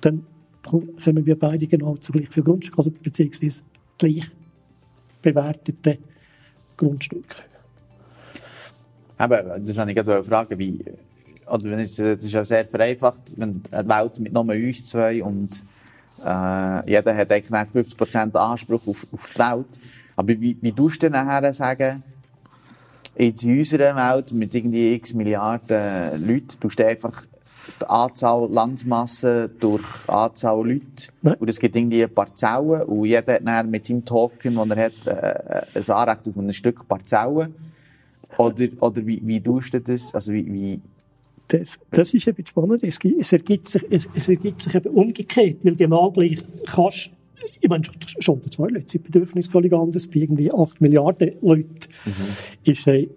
dann 0.00 0.24
kommen 0.62 1.26
wir 1.26 1.38
beide 1.38 1.66
genau 1.66 1.96
zu 1.96 2.12
gleich 2.12 2.28
viel 2.30 2.42
Grundstück, 2.42 2.78
also 2.78 2.90
beziehungsweise 2.90 3.62
gleich 3.98 4.30
bewertete 5.20 5.98
Grundstücke. 6.76 7.36
Eben, 9.20 9.66
das 9.66 9.78
habe 9.78 9.90
ich 9.90 9.96
gerade 9.96 10.24
fragen, 10.24 10.58
wie, 10.58 10.84
oder 11.46 11.64
wenn 11.64 11.80
es, 11.80 11.96
das 11.96 12.24
ist 12.24 12.32
ja 12.32 12.44
sehr 12.44 12.64
vereinfacht, 12.64 13.34
wenn 13.36 13.62
die 13.62 13.72
Welt 13.72 14.18
mit 14.18 14.32
nur 14.32 14.44
uns 14.44 14.86
zwei 14.86 15.22
und 15.22 15.50
äh, 16.24 16.90
jeder 16.90 17.16
hat 17.16 17.32
eigentlich 17.32 17.50
50% 17.50 18.36
Anspruch 18.36 18.86
auf, 18.86 19.06
auf 19.12 19.30
die 19.32 19.38
Welt. 19.38 19.66
Aber 20.16 20.28
wie, 20.28 20.56
wie 20.60 20.72
tust 20.72 21.02
du 21.02 21.10
denn 21.10 21.12
nachher 21.12 21.52
sagen, 21.52 22.02
in 23.14 23.34
unserer 23.58 23.94
Welt 23.94 24.32
mit 24.32 24.54
irgendwie 24.54 24.94
x 24.94 25.12
Milliarden 25.14 26.26
Leuten, 26.26 26.60
tust 26.60 26.78
du 26.78 26.86
einfach 26.86 27.26
die 27.80 27.86
Anzahl 27.86 28.48
Landmasse 28.50 29.50
durch 29.60 29.84
Anzahl 30.08 30.66
Leute. 30.66 31.12
Nein. 31.22 31.36
Und 31.38 31.50
es 31.50 31.58
gibt 31.58 31.76
irgendwie 31.76 32.04
ein 32.04 32.14
paar 32.14 32.34
Zellen 32.34 32.82
und 32.82 33.04
jeder 33.04 33.34
hat 33.34 33.46
dann 33.46 33.70
mit 33.70 33.86
seinem 33.86 34.04
Token, 34.04 34.54
den 34.54 34.70
er 34.70 34.84
hat, 34.86 35.06
äh, 35.06 35.78
ein 35.78 35.90
Anrecht 35.90 36.28
auf 36.28 36.36
ein 36.36 36.52
Stück 36.52 36.86
Parzellen. 36.88 37.54
Oder, 38.38 38.68
oder 38.80 39.06
wie, 39.06 39.20
wie 39.24 39.40
tust 39.40 39.74
du 39.74 39.80
das? 39.80 40.14
Also 40.14 40.32
wie, 40.32 40.50
wie 40.52 40.80
das, 41.48 41.78
das 41.90 42.14
ist 42.14 42.26
eben 42.26 42.46
spannend. 42.46 42.82
Es, 42.82 42.98
es, 43.02 43.32
ergibt 43.32 43.68
sich, 43.68 43.84
es, 43.90 44.08
es 44.14 44.28
ergibt 44.28 44.62
sich 44.62 44.74
eben 44.74 44.88
umgekehrt, 44.88 45.58
weil 45.62 45.76
genau 45.76 46.10
gleich 46.10 46.38
kannst 46.66 47.10
ich 47.60 47.68
meine, 47.68 47.82
schon 48.20 48.40
für 48.40 48.50
zwei 48.50 48.68
Leute 48.68 48.88
sind 48.88 49.04
Bedürfnisse 49.04 49.50
völlig 49.50 49.72
anders. 49.72 50.06
Bei 50.06 50.20
irgendwie 50.20 50.52
8 50.52 50.80
Milliarden 50.80 51.32
Leuten 51.40 51.78
mhm. 52.04 52.12
ist 52.64 52.86
äh, 52.86 53.08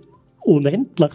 unendlich. 0.41 1.11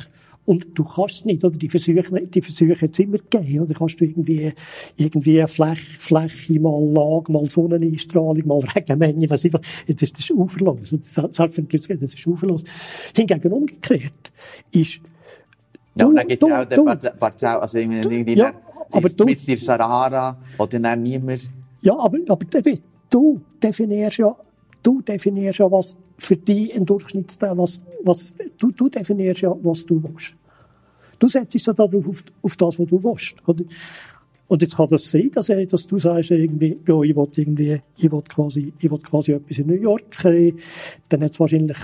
Und 0.50 0.66
du 0.76 0.82
kannst 0.82 1.14
es 1.14 1.24
nicht, 1.26 1.44
oder? 1.44 1.56
Die 1.56 1.68
Versuche, 1.68 2.02
die 2.26 2.42
Versuche 2.42 2.74
jetzt 2.80 2.98
immer 2.98 3.18
gegeben, 3.18 3.60
oder? 3.60 3.72
Kannst 3.72 4.00
du 4.00 4.04
irgendwie, 4.04 4.52
irgendwie 4.96 5.46
Fläche, 5.46 6.00
Fläche, 6.00 6.58
mal 6.58 6.92
Lage, 6.92 7.30
mal 7.30 7.48
Sonneneinstrahlung, 7.48 8.44
mal 8.44 8.58
Regenmenge, 8.74 9.28
das 9.28 9.44
ist, 9.44 9.54
das 9.54 10.10
ist 10.10 10.30
uferlos. 10.32 10.92
Selbstverständlich, 11.06 11.86
das 11.86 12.14
ist 12.14 12.26
uferlos. 12.26 12.64
Hingegen 13.14 13.52
umgekehrt 13.52 14.32
ist, 14.72 15.00
ja, 15.94 16.06
und 16.06 16.16
dann 16.16 16.26
gibt 16.26 16.42
es 16.42 16.50
auch 16.50 16.64
den 16.64 17.18
Parzell, 17.20 17.56
also 17.56 17.78
irgendwie, 17.78 18.34
ja, 18.34 18.52
aber 18.90 19.08
du, 19.08 19.24
mit 19.26 19.46
der 19.46 19.58
Sahara, 19.58 20.36
oder 20.58 20.80
dann 20.80 21.04
niemand. 21.04 21.48
Ja, 21.80 21.96
aber, 21.96 22.18
aber 22.28 22.44
du 23.08 23.40
definierst 23.62 24.18
ja, 24.18 24.34
du 24.82 25.00
definierst 25.00 25.60
ja, 25.60 25.70
was 25.70 25.96
für 26.18 26.36
dich 26.36 26.74
ein 26.74 26.86
Durchschnittsteil, 26.86 27.56
was, 27.56 27.82
was, 28.02 28.34
du, 28.58 28.72
du 28.72 28.88
definierst 28.88 29.42
ja, 29.42 29.54
was 29.62 29.86
du 29.86 30.02
willst. 30.02 30.34
Du 31.20 31.28
setzt 31.28 31.54
dich 31.54 31.62
so 31.62 31.72
darauf, 31.72 32.08
auf, 32.08 32.24
auf 32.42 32.56
das, 32.56 32.78
was 32.80 32.86
du 32.88 33.04
willst. 33.04 33.36
Oder? 33.46 33.64
Und 34.48 34.62
jetzt 34.62 34.76
kann 34.76 34.88
das 34.88 35.08
sein, 35.08 35.30
dass, 35.32 35.46
dass 35.46 35.86
du 35.86 35.98
sagst, 36.00 36.32
irgendwie, 36.32 36.76
ja, 36.88 37.00
ich 37.02 37.14
will 37.14 37.28
irgendwie, 37.36 37.80
ich 37.96 38.10
will 38.10 38.22
quasi, 38.22 38.72
ich 38.80 38.90
will 38.90 38.98
quasi 38.98 39.32
etwas 39.32 39.58
in 39.58 39.68
New 39.68 39.80
York, 39.80 40.24
äh, 40.24 40.52
dann 41.08 41.22
hat 41.22 41.30
es 41.30 41.38
wahrscheinlich 41.38 41.78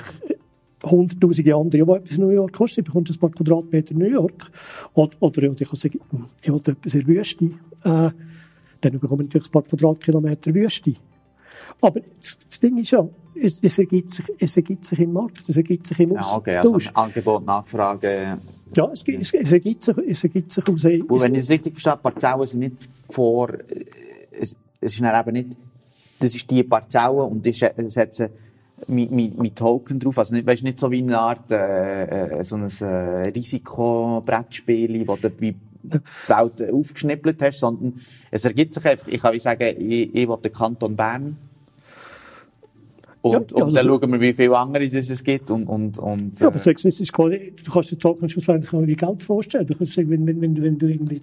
hunderttausende 0.82 1.54
andere, 1.54 1.84
die 1.84 1.92
etwas 1.92 2.18
in 2.18 2.24
New 2.24 2.30
York 2.30 2.52
kosten. 2.52 2.80
Ich 2.80 2.86
bekomme 2.86 3.04
ein 3.08 3.18
paar 3.18 3.30
Quadratmeter 3.30 3.92
in 3.92 3.98
New 3.98 4.10
York. 4.10 4.50
Oder, 4.94 5.14
oder 5.20 5.42
ich 5.42 5.68
kann 5.68 5.78
sagen, 5.78 6.00
ich 6.42 6.52
will 6.52 6.60
etwas 6.66 6.94
in 6.94 7.00
der 7.00 7.08
Wüste. 7.08 7.44
Äh, 7.44 8.10
dann 8.80 8.98
bekomme 8.98 9.22
ich 9.22 9.28
natürlich 9.28 9.48
ein 9.48 9.52
paar 9.52 9.62
Quadratkilometer 9.62 10.54
Wüste. 10.54 10.94
Aber 11.80 12.00
das 12.20 12.60
Ding 12.60 12.78
ist 12.78 12.90
ja, 12.90 13.08
es, 13.40 13.60
es, 13.62 13.78
ergibt 13.78 14.10
sich, 14.10 14.26
es 14.38 14.56
ergibt 14.56 14.84
sich 14.84 14.98
im 14.98 15.12
Markt, 15.12 15.48
es 15.48 15.56
ergibt 15.56 15.86
sich 15.86 15.98
im. 16.00 16.12
Ja, 16.12 16.36
okay, 16.36 16.56
also 16.56 16.78
Angebot, 16.94 17.44
Nachfrage. 17.44 18.38
Ja, 18.74 18.90
es, 18.92 19.04
es, 19.06 19.34
es, 19.34 19.52
ergibt 19.52 19.82
sich, 19.82 19.96
es 20.08 20.24
ergibt 20.24 20.50
sich 20.50 20.68
aus... 20.68 20.84
Und 20.84 21.22
wenn 21.22 21.34
ich 21.34 21.42
es 21.42 21.50
richtig 21.50 21.74
verstehe, 21.74 21.96
Parzellen 21.96 22.46
sind 22.46 22.60
nicht 22.60 22.76
vor... 23.10 23.50
Es, 24.32 24.56
es 24.80 24.94
ist 24.94 25.00
dann 25.00 25.20
eben 25.20 25.32
nicht... 25.32 25.56
Das 26.18 26.34
ist 26.34 26.50
die 26.50 26.64
Parzelle 26.64 27.22
und 27.22 27.46
ich 27.46 27.64
setze 27.86 28.30
mit, 28.88 29.10
mit, 29.10 29.38
mit 29.38 29.56
Token 29.56 30.00
drauf. 30.00 30.18
Also 30.18 30.34
nicht, 30.34 30.46
weißt, 30.46 30.62
nicht 30.62 30.78
so 30.78 30.90
wie 30.90 31.02
eine 31.02 31.18
Art 31.18 31.50
äh, 31.50 32.40
äh 32.40 32.44
so 32.44 32.56
ein 32.56 32.64
äh, 32.64 33.28
Risikobrettspiel, 33.28 35.06
wo 35.06 35.16
du 35.16 35.30
wie 35.38 35.54
die 35.82 36.00
Welt 36.26 36.72
aufgeschnippelt 36.72 37.40
hast, 37.42 37.60
sondern 37.60 38.00
es 38.30 38.44
ergibt 38.44 38.74
sich 38.74 38.84
einfach, 38.84 39.06
ich 39.08 39.20
kann 39.20 39.34
wie 39.34 39.38
sagen, 39.38 39.76
ich, 39.78 40.14
ich 40.14 40.28
will 40.28 40.38
den 40.42 40.52
Kanton 40.52 40.96
Bern 40.96 41.36
und, 43.28 43.52
ja, 43.52 43.64
und 43.64 43.74
dann 43.74 43.86
schauen 43.86 44.12
wir, 44.12 44.20
wie 44.20 44.32
viele 44.32 44.56
andere 44.56 44.88
das 44.88 45.10
es 45.10 45.22
gibt. 45.22 45.50
Und, 45.50 45.64
und, 45.64 45.98
und, 45.98 46.38
ja, 46.38 46.48
aber 46.48 46.64
äh, 46.64 46.70
es 46.70 46.84
ist 46.84 47.12
quasi, 47.12 47.52
du 47.56 47.70
kannst 47.70 47.90
dir 47.90 47.98
Token 47.98 48.28
schlussendlich 48.28 48.72
auch 48.72 48.86
wie 48.86 48.96
Geld 48.96 49.22
vorstellen. 49.22 49.66
Du 49.66 49.74
kannst 49.74 49.94
sagen, 49.94 50.10
wenn, 50.10 50.26
wenn, 50.26 50.40
wenn, 50.40 50.62
wenn 50.62 50.78
du 50.78 50.86
irgendwie, 50.86 51.22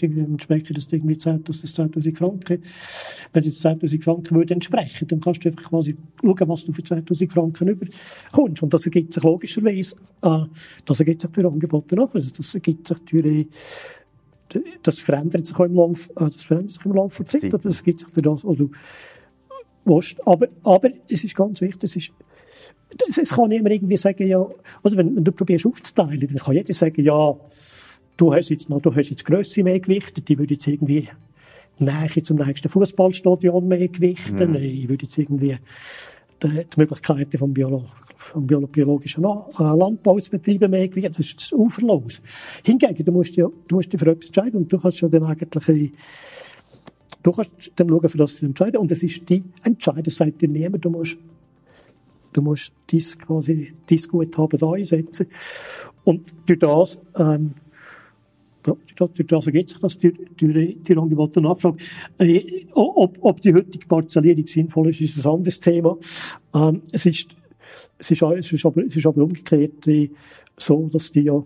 irgendwie 0.00 0.20
entspricht 0.20 0.76
das 0.76 0.92
irgendwie 0.92 1.18
10, 1.18 1.44
dass 1.44 1.60
das 1.60 1.74
10.000 1.74 2.16
Franken, 2.16 2.62
wenn 3.32 3.40
es 3.40 3.46
jetzt 3.46 3.64
10.000 3.64 4.02
Franken 4.02 4.34
würde 4.34 4.54
entsprechen, 4.54 5.08
dann 5.08 5.20
kannst 5.20 5.44
du 5.44 5.48
einfach 5.48 5.64
quasi 5.64 5.96
schauen, 6.20 6.48
was 6.48 6.64
du 6.64 6.72
für 6.72 6.82
10.000 6.82 7.30
Franken 7.30 7.68
überkommst. 7.68 8.62
Und 8.62 8.74
das 8.74 8.84
ergibt 8.84 9.14
sich 9.14 9.22
logischerweise, 9.22 9.96
äh, 10.22 10.38
das 10.84 11.00
ergibt 11.00 11.22
sich 11.22 11.30
durch 11.30 11.46
Angebote 11.46 11.96
nach. 11.96 12.14
Also 12.14 12.30
das 12.36 12.54
ergibt 12.54 12.88
sich 12.88 12.98
durch, 13.10 13.46
das 14.82 15.00
verändert 15.00 15.46
sich 15.46 15.56
auch 15.56 15.64
im 15.64 15.74
Laufe, 15.74 16.10
äh, 16.10 16.30
das 16.30 16.44
verändert 16.44 16.70
sich 16.70 16.84
im 16.84 16.92
Laufe 16.92 17.22
der 17.22 17.28
Zeit, 17.28 17.54
aber 17.54 17.62
das 17.62 17.78
ergibt 17.78 18.00
sich 18.00 18.08
für 18.08 18.22
das, 18.22 18.44
also, 18.44 18.70
willst. 19.84 20.26
Aber, 20.26 20.48
aber 20.62 20.90
es 21.08 21.24
ist 21.24 21.34
ganz 21.34 21.60
wichtig, 21.60 21.84
es 21.84 21.96
ist, 21.96 22.12
es, 23.18 23.30
kann 23.30 23.48
niemand 23.48 23.74
irgendwie 23.74 23.96
sagen, 23.96 24.26
ja, 24.26 24.44
also 24.82 24.96
wenn, 24.96 25.16
wenn 25.16 25.24
du 25.24 25.32
probierst 25.32 25.66
aufzuteilen, 25.66 26.20
dann 26.20 26.36
kann 26.36 26.54
jeder 26.54 26.74
sagen, 26.74 27.02
ja, 27.02 27.34
du 28.16 28.34
hast 28.34 28.50
jetzt 28.50 28.68
noch, 28.68 28.80
du 28.80 28.94
hast 28.94 29.10
jetzt 29.10 29.24
Grösse 29.24 29.62
mehr 29.62 29.80
gewichtet, 29.80 30.28
die 30.28 30.38
würde 30.38 30.54
jetzt 30.54 30.66
irgendwie 30.66 31.08
Nähe 31.78 32.22
zum 32.22 32.36
nächsten 32.36 32.68
Fußballstadion 32.68 33.66
mehr 33.66 33.88
gewichten, 33.88 34.50
mhm. 34.50 34.56
ich 34.56 34.88
würde 34.88 35.04
jetzt 35.04 35.16
irgendwie 35.16 35.56
die, 36.42 36.48
die 36.48 36.80
Möglichkeiten 36.80 37.38
vom, 37.38 37.52
Biolo 37.52 37.84
vom 38.16 38.46
biologischen 38.46 39.24
äh, 39.24 39.62
Landbau 39.62 40.18
zu 40.18 40.30
betreiben 40.30 40.70
mehr 40.70 40.88
gewichten, 40.88 41.12
das 41.12 41.26
ist 41.26 41.40
das 41.40 41.52
uferlos. 41.52 42.20
Hingegen, 42.64 43.04
du 43.04 43.12
musst 43.12 43.36
ja, 43.36 43.46
du 43.68 43.76
musst 43.76 43.92
dich 43.92 44.00
für 44.00 44.10
etwas 44.10 44.26
entscheiden 44.26 44.60
und 44.60 44.72
du 44.72 44.78
kannst 44.78 45.00
ja 45.00 45.08
dann 45.08 45.24
eigentlich 45.24 45.92
Du 47.22 47.30
kannst 47.30 47.72
dann 47.76 47.88
schauen, 47.88 48.08
für 48.08 48.18
das 48.18 48.36
zu 48.36 48.46
entscheiden. 48.46 48.78
Und 48.78 48.90
es 48.90 49.02
ist 49.02 49.28
die 49.28 49.44
Entscheidung, 49.62 50.10
sagt 50.10 50.40
dir 50.40 50.48
niemand, 50.48 50.84
du 50.84 50.90
musst, 50.90 51.16
du 52.32 52.42
musst 52.42 52.72
dies 52.90 53.18
quasi, 53.18 53.72
dies 53.88 54.08
Guthaben 54.08 54.58
da 54.58 54.72
einsetzen. 54.72 55.26
Und 56.04 56.32
durch 56.46 56.58
das, 56.58 56.98
ähm, 57.16 57.54
durch 58.62 59.26
das 59.26 59.46
ergibt 59.46 59.70
sich 59.70 59.78
das 59.78 59.98
die 59.98 60.96
Angebot 60.96 61.36
und 61.36 61.42
Nachfrage. 61.42 61.78
Äh, 62.18 62.66
ob, 62.72 63.18
ob 63.20 63.40
die 63.40 63.54
heutige 63.54 63.86
Parzellierung 63.86 64.46
sinnvoll 64.46 64.90
ist, 64.90 65.00
ist 65.00 65.24
ein 65.24 65.32
anderes 65.32 65.60
Thema. 65.60 65.98
Ähm, 66.54 66.82
es 66.92 67.06
ist, 67.06 67.30
es 67.98 68.10
ist, 68.10 68.22
es 68.22 68.52
ist, 68.52 68.66
aber, 68.66 68.84
es 68.84 68.96
ist 68.96 69.06
aber 69.06 69.22
umgekehrt 69.22 69.86
äh, 69.86 70.10
so, 70.56 70.88
dass 70.92 71.12
die 71.12 71.22
ja 71.22 71.42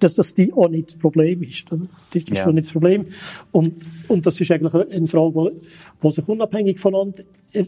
dass 0.00 0.14
das 0.14 0.34
die 0.34 0.52
auch 0.52 0.68
nicht 0.68 0.88
das 0.92 0.98
Problem 0.98 1.42
ist. 1.42 1.66
Das 1.70 1.78
ist 2.14 2.28
Ja. 2.30 2.42
schon 2.42 2.54
nicht 2.56 2.66
das 2.66 2.72
Problem. 2.72 3.06
Und, 3.52 3.74
und 4.08 4.26
das 4.26 4.40
ist 4.40 4.50
eigentlich 4.50 4.74
eine 4.74 5.06
Frage, 5.06 5.52
wo 6.00 6.10
sich 6.10 6.26
unabhängig 6.28 6.78
voneinander 6.80 7.22
äh, 7.52 7.64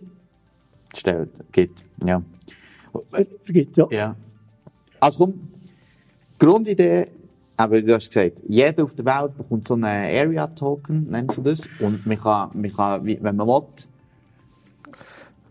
Stellt, 0.94 1.30
gibt, 1.52 1.84
ja. 2.04 2.22
ergibt. 3.46 3.76
Ja. 3.76 3.86
Ja. 3.90 4.16
Also 5.00 5.18
komm, 5.26 5.40
Grundidee, 6.38 7.06
aber 7.56 7.80
du 7.82 7.94
hast 7.94 8.08
gesagt, 8.08 8.42
jeder 8.48 8.84
auf 8.84 8.94
der 8.94 9.04
Welt 9.04 9.36
bekommt 9.36 9.66
so 9.66 9.74
einen 9.74 9.84
Area-Token, 9.84 11.08
nennst 11.10 11.36
du 11.38 11.42
das, 11.42 11.68
und 11.80 12.06
man 12.06 12.18
kann, 12.18 12.50
man 12.54 12.72
kann 12.72 13.04
wenn 13.06 13.36
man 13.36 13.46
will, 13.46 13.62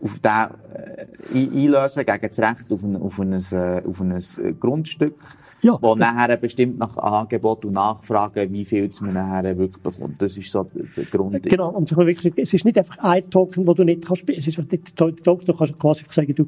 auf 0.00 0.18
den 0.18 0.30
äh, 0.30 1.06
ein- 1.34 1.52
einlösen 1.54 2.04
gegen 2.04 2.28
das 2.28 2.38
Recht 2.38 2.72
auf 2.72 2.82
ein, 2.82 2.96
auf 2.96 3.18
ein, 3.18 3.32
äh, 3.32 3.82
auf 3.86 4.00
ein 4.00 4.12
äh, 4.12 4.52
Grundstück, 4.58 5.16
Ja. 5.66 5.78
wo 5.80 5.94
nachher 5.94 6.36
bestimmt 6.36 6.78
nach 6.78 6.96
Angebot 6.96 7.64
und 7.64 7.72
Nachfrage, 7.72 8.50
wie 8.52 8.64
viel 8.64 8.88
man 9.00 9.14
nachher 9.14 9.58
wirklich 9.58 9.82
bekommt. 9.82 10.22
Das 10.22 10.36
ist 10.36 10.50
so 10.50 10.64
der 10.96 11.04
Grund. 11.04 11.42
Genau, 11.42 11.70
und 11.70 11.90
wirklich, 11.96 12.32
es 12.36 12.54
ist 12.54 12.64
nicht 12.64 12.78
einfach 12.78 12.98
ein 12.98 13.28
Token, 13.28 13.66
den 13.66 13.74
du 13.74 13.84
nicht 13.84 14.06
kannst, 14.06 14.24
es 14.28 14.46
ist 14.46 14.58
nicht 14.58 14.70
der 14.70 15.14
Token, 15.16 15.44
du 15.46 15.52
kannst 15.52 15.78
quasi 15.78 16.04
sagen, 16.08 16.34
du, 16.34 16.46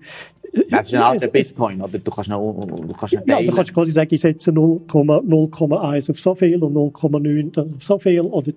Das 0.70 0.86
ist 0.88 0.94
ein 0.94 1.02
alter 1.02 1.28
Bitcoin, 1.28 1.80
oder? 1.82 1.98
Du 1.98 2.10
kannst 2.10 2.30
noch, 2.30 2.66
du 2.66 2.92
kannst 2.94 3.14
noch 3.14 3.22
Ja, 3.26 3.42
du 3.42 3.52
kannst 3.52 3.74
quasi 3.74 3.90
sagen, 3.90 4.14
ich 4.14 4.20
setze 4.20 4.50
0,1 4.50 6.10
auf 6.10 6.20
so 6.20 6.34
viel 6.34 6.62
und 6.62 6.74
0,9 6.74 7.52
dann 7.52 7.74
auf 7.74 7.82
so 7.82 7.98
viel, 7.98 8.20
oder, 8.20 8.52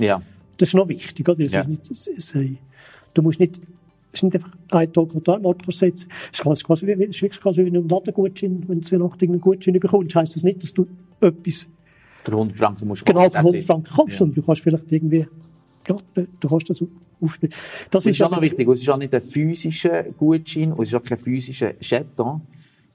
ja. 0.00 0.20
das 0.58 0.68
ist 0.68 0.74
noch 0.74 0.88
wichtig, 0.88 1.28
oder? 1.28 1.42
Das 1.42 1.52
Ja. 1.52 1.60
ist 1.62 1.68
nicht, 1.68 1.90
das 1.90 2.06
ist, 2.06 2.34
äh, 2.34 2.54
du 3.14 3.22
musst 3.22 3.40
nicht, 3.40 3.60
es 4.12 4.18
ist 4.18 4.22
nicht 4.24 4.34
einfach 4.34 4.52
ein 4.70 4.88
an 4.96 5.08
den 5.22 5.46
Ort 5.46 5.62
kannst 5.64 5.78
setzen. 5.78 6.08
Es 6.32 6.40
ist 6.40 6.64
quasi, 6.64 6.86
wie- 6.86 6.92
es 7.04 7.16
ist 7.16 7.22
wirklich 7.22 7.40
wie 7.56 7.76
ein 7.76 7.88
Ladengutschein, 7.88 8.62
wenn 8.68 8.80
du 8.80 8.86
zu 8.86 8.94
Weihnachten 9.00 9.24
einen 9.24 9.40
Gutschein 9.40 9.74
bekommst, 9.80 10.14
heisst 10.14 10.36
das 10.36 10.42
nicht, 10.44 10.62
dass 10.62 10.74
du 10.74 10.86
etwas 11.20 11.66
Für 12.24 12.32
100 12.32 12.56
Franken 12.58 12.88
musst 12.88 13.00
du 13.02 13.04
genau 13.06 13.20
für 13.22 13.30
that's 13.30 13.36
100 13.36 13.60
it. 13.60 13.66
Franken 13.66 13.94
kaufst, 13.94 14.12
Ja. 14.14 14.18
sondern 14.18 14.34
du 14.36 14.42
kannst 14.42 14.62
vielleicht 14.62 14.92
irgendwie, 14.92 15.26
ja, 15.88 15.96
du, 16.14 16.48
kannst 16.48 16.70
das 16.70 16.84
aufspielen. 17.20 17.52
Das 17.90 18.04
Das 18.04 18.06
ist 18.06 18.22
auch 18.22 18.30
noch 18.30 18.42
wichtig. 18.42 18.66
und 18.68 18.74
Es 18.74 18.82
ist 18.82 18.88
auch 18.90 18.96
nicht 18.98 19.14
ein 19.14 19.22
physischer 19.22 20.02
Gutschein 20.04 20.72
und 20.72 20.82
es 20.82 20.90
ist 20.90 20.94
auch 20.94 21.02
kein 21.02 21.18
physischer 21.18 21.72
Jeton. 21.80 22.42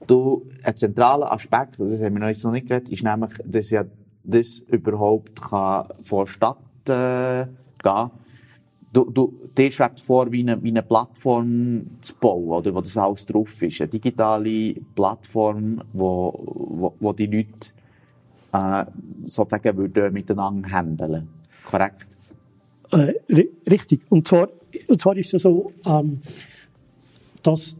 Du, 0.06 0.46
ein 0.62 0.76
zentraler 0.76 1.32
Aspekt, 1.32 1.80
das 1.80 2.00
haben 2.00 2.14
wir 2.14 2.20
noch 2.20 2.28
jetzt 2.28 2.44
noch 2.44 2.52
nicht 2.52 2.68
geredet, 2.68 2.88
ist 2.90 3.02
nämlich, 3.02 3.32
dass 3.44 3.70
ja 3.70 3.84
das 4.24 4.60
überhaupt 4.60 5.40
kann 5.40 5.88
vonstatten 6.02 6.62
äh, 6.90 7.46
gehen. 7.82 8.10
Du, 8.90 9.04
du, 9.04 9.34
dir 9.56 9.70
schwebt 9.70 10.00
vor, 10.00 10.32
wie 10.32 10.40
eine, 10.40 10.62
wie 10.62 10.70
eine 10.70 10.82
Plattform 10.82 11.82
zu 12.00 12.14
bauen, 12.14 12.48
oder, 12.48 12.74
wo 12.74 12.80
das 12.80 12.96
alles 12.96 13.26
drauf 13.26 13.60
ist. 13.62 13.80
Eine 13.80 13.88
digitale 13.88 14.74
Plattform, 14.94 15.82
wo, 15.92 16.32
wo, 16.46 16.94
wo 16.98 17.12
die 17.12 17.26
Leute 17.26 17.72
äh, 18.52 18.86
sozusagen 19.26 19.76
würden 19.76 20.12
miteinander 20.12 20.70
handeln. 20.70 21.28
Korrekt? 21.64 22.06
Äh, 22.92 23.12
ri- 23.28 23.50
richtig. 23.70 24.00
Und 24.08 24.26
zwar, 24.26 24.48
und 24.86 24.98
zwar 24.98 25.16
ist 25.18 25.34
es 25.34 25.42
so, 25.42 25.70
ähm, 25.84 26.20
dass 27.42 27.76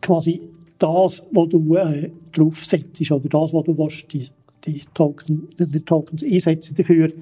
quasi 0.00 0.40
das, 0.78 1.26
was 1.32 1.48
du 1.48 1.74
äh, 1.74 2.12
draufsetzt, 2.30 3.10
oder 3.10 3.28
das, 3.28 3.52
was 3.52 3.64
du 3.64 3.76
willst, 3.76 4.12
die, 4.12 4.28
die, 4.64 4.82
Token, 4.94 5.48
die 5.58 5.80
Tokens 5.80 6.22
einsetzen 6.22 6.76
dafür, 6.76 7.12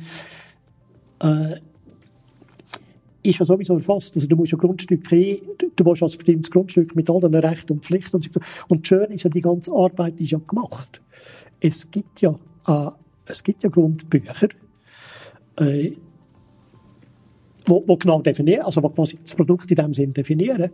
äh, 1.20 1.57
ist 3.29 3.39
ja 3.39 3.45
sowieso 3.45 3.75
erfasst. 3.75 4.15
Also 4.17 4.27
du 4.27 4.37
musst 4.37 4.53
ja 4.53 4.59
Grundstücke, 4.59 5.17
ein- 5.17 5.39
du, 5.77 5.85
willst 5.85 6.03
als 6.03 6.17
bestimmtes 6.17 6.51
Grundstück 6.51 6.95
mit 6.97 7.11
all 7.11 7.21
den 7.21 7.35
Rechten 7.35 7.73
und 7.73 7.85
Pflichten 7.85 8.17
und 8.17 8.23
so. 8.23 8.41
Und 8.69 8.81
das 8.81 8.89
Schöne 8.89 9.15
ist 9.15 9.25
ja, 9.25 9.31
die 9.31 9.41
ganze 9.41 9.73
Arbeit 9.73 10.19
ist 10.21 10.33
ja 10.33 10.39
gemacht. 10.47 11.01
Es 11.61 11.91
gibt 11.91 12.21
ja, 12.21 12.37
äh, 12.67 12.91
es 13.27 13.43
gibt 13.43 13.62
ja 13.62 13.69
Grundbücher, 13.69 14.49
äh, 15.59 15.93
wo, 17.67 17.83
wo 17.87 17.97
genau 17.97 18.23
definieren, 18.23 18.62
also 18.62 18.83
wo 18.83 18.89
quasi 18.91 19.19
das 19.23 19.35
Produkt 19.35 19.71
in 19.71 19.77
dem 19.77 19.95
Sinn 19.95 20.12
definieren. 20.12 20.71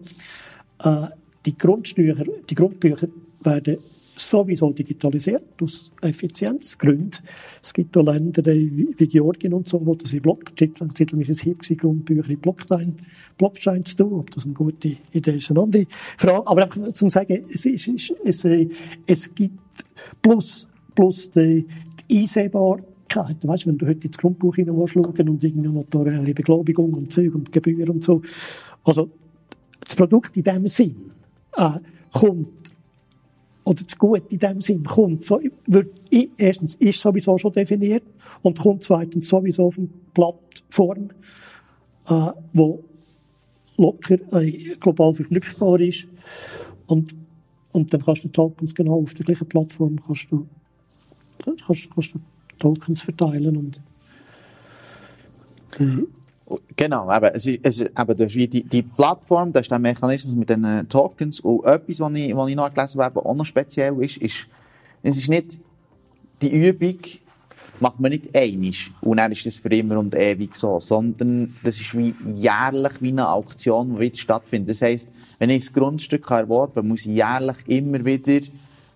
Äh, 0.83 1.07
die 1.47 1.57
Grundsteuer, 1.57 2.17
die 2.49 2.55
Grundbücher 2.55 3.09
werden 3.43 3.79
sowieso 4.29 4.73
digitalisiert, 4.73 5.61
aus 5.61 5.91
Effizienzgründen. 6.01 7.21
Es 7.63 7.73
gibt 7.73 7.97
auch 7.97 8.05
Länder 8.05 8.45
wie 8.45 9.07
Georgien 9.07 9.55
und 9.55 9.69
so, 9.69 9.85
wo 9.85 9.95
das 9.95 10.13
in 10.13 10.23
Block, 10.23 10.53
Zeitlang 10.59 11.21
ist 11.21 11.31
es 11.31 11.41
gewesen, 11.41 11.77
Grundbücher 11.77 12.31
in 12.31 12.39
Blockchain, 12.39 12.97
Blockchain 13.39 13.85
zu 13.85 13.97
tun. 13.97 14.13
Ob 14.21 14.31
das 14.31 14.45
eine 14.45 14.55
gute 14.55 14.97
Idee 15.13 15.37
ist, 15.37 15.51
eine 15.51 15.61
andere 15.61 15.87
Frage. 15.89 16.47
Aber 16.47 16.63
einfach 16.63 16.93
zum 16.93 17.11
sagen, 17.11 17.45
es, 17.53 17.67
ist, 17.67 17.89
es, 17.89 18.15
es, 18.25 18.47
es 19.07 19.35
gibt 19.35 19.59
plus, 20.21 20.69
plus 20.95 21.31
die, 21.31 21.67
die 22.11 22.21
Einsehbarkeit. 22.21 23.37
Weißt, 23.43 23.67
wenn 23.67 23.79
du 23.79 23.87
heute 23.87 24.07
ins 24.07 24.19
Grundbuch 24.19 24.57
hineinschauen 24.57 25.29
und 25.29 25.45
irgendwie 25.45 25.69
notarielle 25.69 26.35
Beglaubigung 26.35 26.95
und 26.95 27.13
Zeug 27.13 27.35
und 27.35 27.53
Gebühren 27.53 27.91
und 27.91 28.03
so. 28.03 28.23
Also, 28.85 29.11
das 29.81 29.97
Produkt 29.97 30.37
in 30.37 30.45
dem 30.45 30.67
Sinn 30.67 31.13
äh, 31.57 31.79
kommt, 32.13 32.75
oder 33.65 33.83
das 33.83 33.97
Gut 33.97 34.23
in 34.31 34.39
dem 34.39 34.61
Sinn. 34.61 34.85
Kommt, 34.85 35.25
so, 35.25 35.41
wird, 35.67 36.01
erstens 36.37 36.75
ist 36.75 37.01
sowieso 37.01 37.39
schon 37.39 37.53
definiert 37.53 38.03
und 38.43 38.59
kommt 38.59 38.83
zweitens 38.83 39.29
sowieso 39.29 39.67
auf 39.67 39.79
eine 39.79 39.89
Plattform, 40.15 41.11
äh, 42.09 42.33
wo 42.53 42.85
locker 43.77 44.19
äh, 44.41 44.77
global 44.81 45.15
verknüpfbar 45.15 45.81
ist. 45.81 46.09
Und, 46.87 47.15
und 47.73 47.93
dann 47.93 48.03
kannst 48.03 48.25
du 48.25 48.29
Tokens 48.29 48.75
genau 48.75 49.03
auf 49.03 49.15
der 49.15 49.25
gleichen 49.25 49.49
Plattform 49.49 49.99
kannst 50.05 50.31
du, 50.31 50.47
kannst, 51.39 51.91
kannst 51.91 52.15
du 52.15 52.21
Tokens 52.59 53.03
verteilen 53.03 53.57
und 53.57 53.81
äh, 55.79 56.05
Genau, 56.77 57.15
eben, 57.15 57.31
es 57.35 57.47
ist, 57.47 57.61
es 57.63 57.81
ist, 57.81 57.91
eben, 57.91 58.17
das 58.17 58.21
ist 58.21 58.35
wie 58.35 58.49
die, 58.49 58.63
die 58.65 58.83
Plattform, 58.83 59.53
das 59.53 59.63
ist 59.63 59.71
der 59.71 59.79
Mechanismus 59.79 60.35
mit 60.35 60.49
den 60.49 60.89
Tokens. 60.89 61.41
Und 61.41 61.65
etwas, 61.65 62.01
was 62.01 62.13
ich, 62.15 62.37
was 62.37 62.49
ich 62.49 62.57
noch 62.57 62.73
gelesen 62.73 63.01
habe, 63.01 63.17
was 63.17 63.25
auch 63.25 63.35
noch 63.35 63.45
speziell 63.45 64.03
ist, 64.03 64.17
ist, 64.19 64.47
es 65.03 65.19
ist 65.19 65.29
nicht, 65.29 65.59
die 66.41 66.69
Übung 66.69 66.99
macht 67.81 67.99
man 67.99 68.13
nicht 68.13 68.35
einig 68.35 68.91
und 69.01 69.17
dann 69.17 69.33
ist 69.33 69.45
das 69.45 69.57
für 69.57 69.69
immer 69.69 69.99
und 69.99 70.15
ewig 70.15 70.55
so, 70.55 70.79
sondern 70.79 71.55
das 71.65 71.81
ist 71.81 71.97
wie 71.97 72.15
jährlich 72.35 72.93
wie 73.01 73.09
eine 73.09 73.29
Auktion, 73.29 73.95
die 73.95 74.01
wieder 74.01 74.19
stattfindet. 74.19 74.71
Das 74.71 74.83
heisst, 74.83 75.09
wenn 75.39 75.51
ich 75.51 75.65
das 75.65 75.73
Grundstück 75.73 76.31
erworben 76.31 76.77
habe, 76.77 76.87
muss 76.87 77.01
ich 77.01 77.17
jährlich 77.17 77.57
immer 77.67 78.05
wieder 78.05 78.47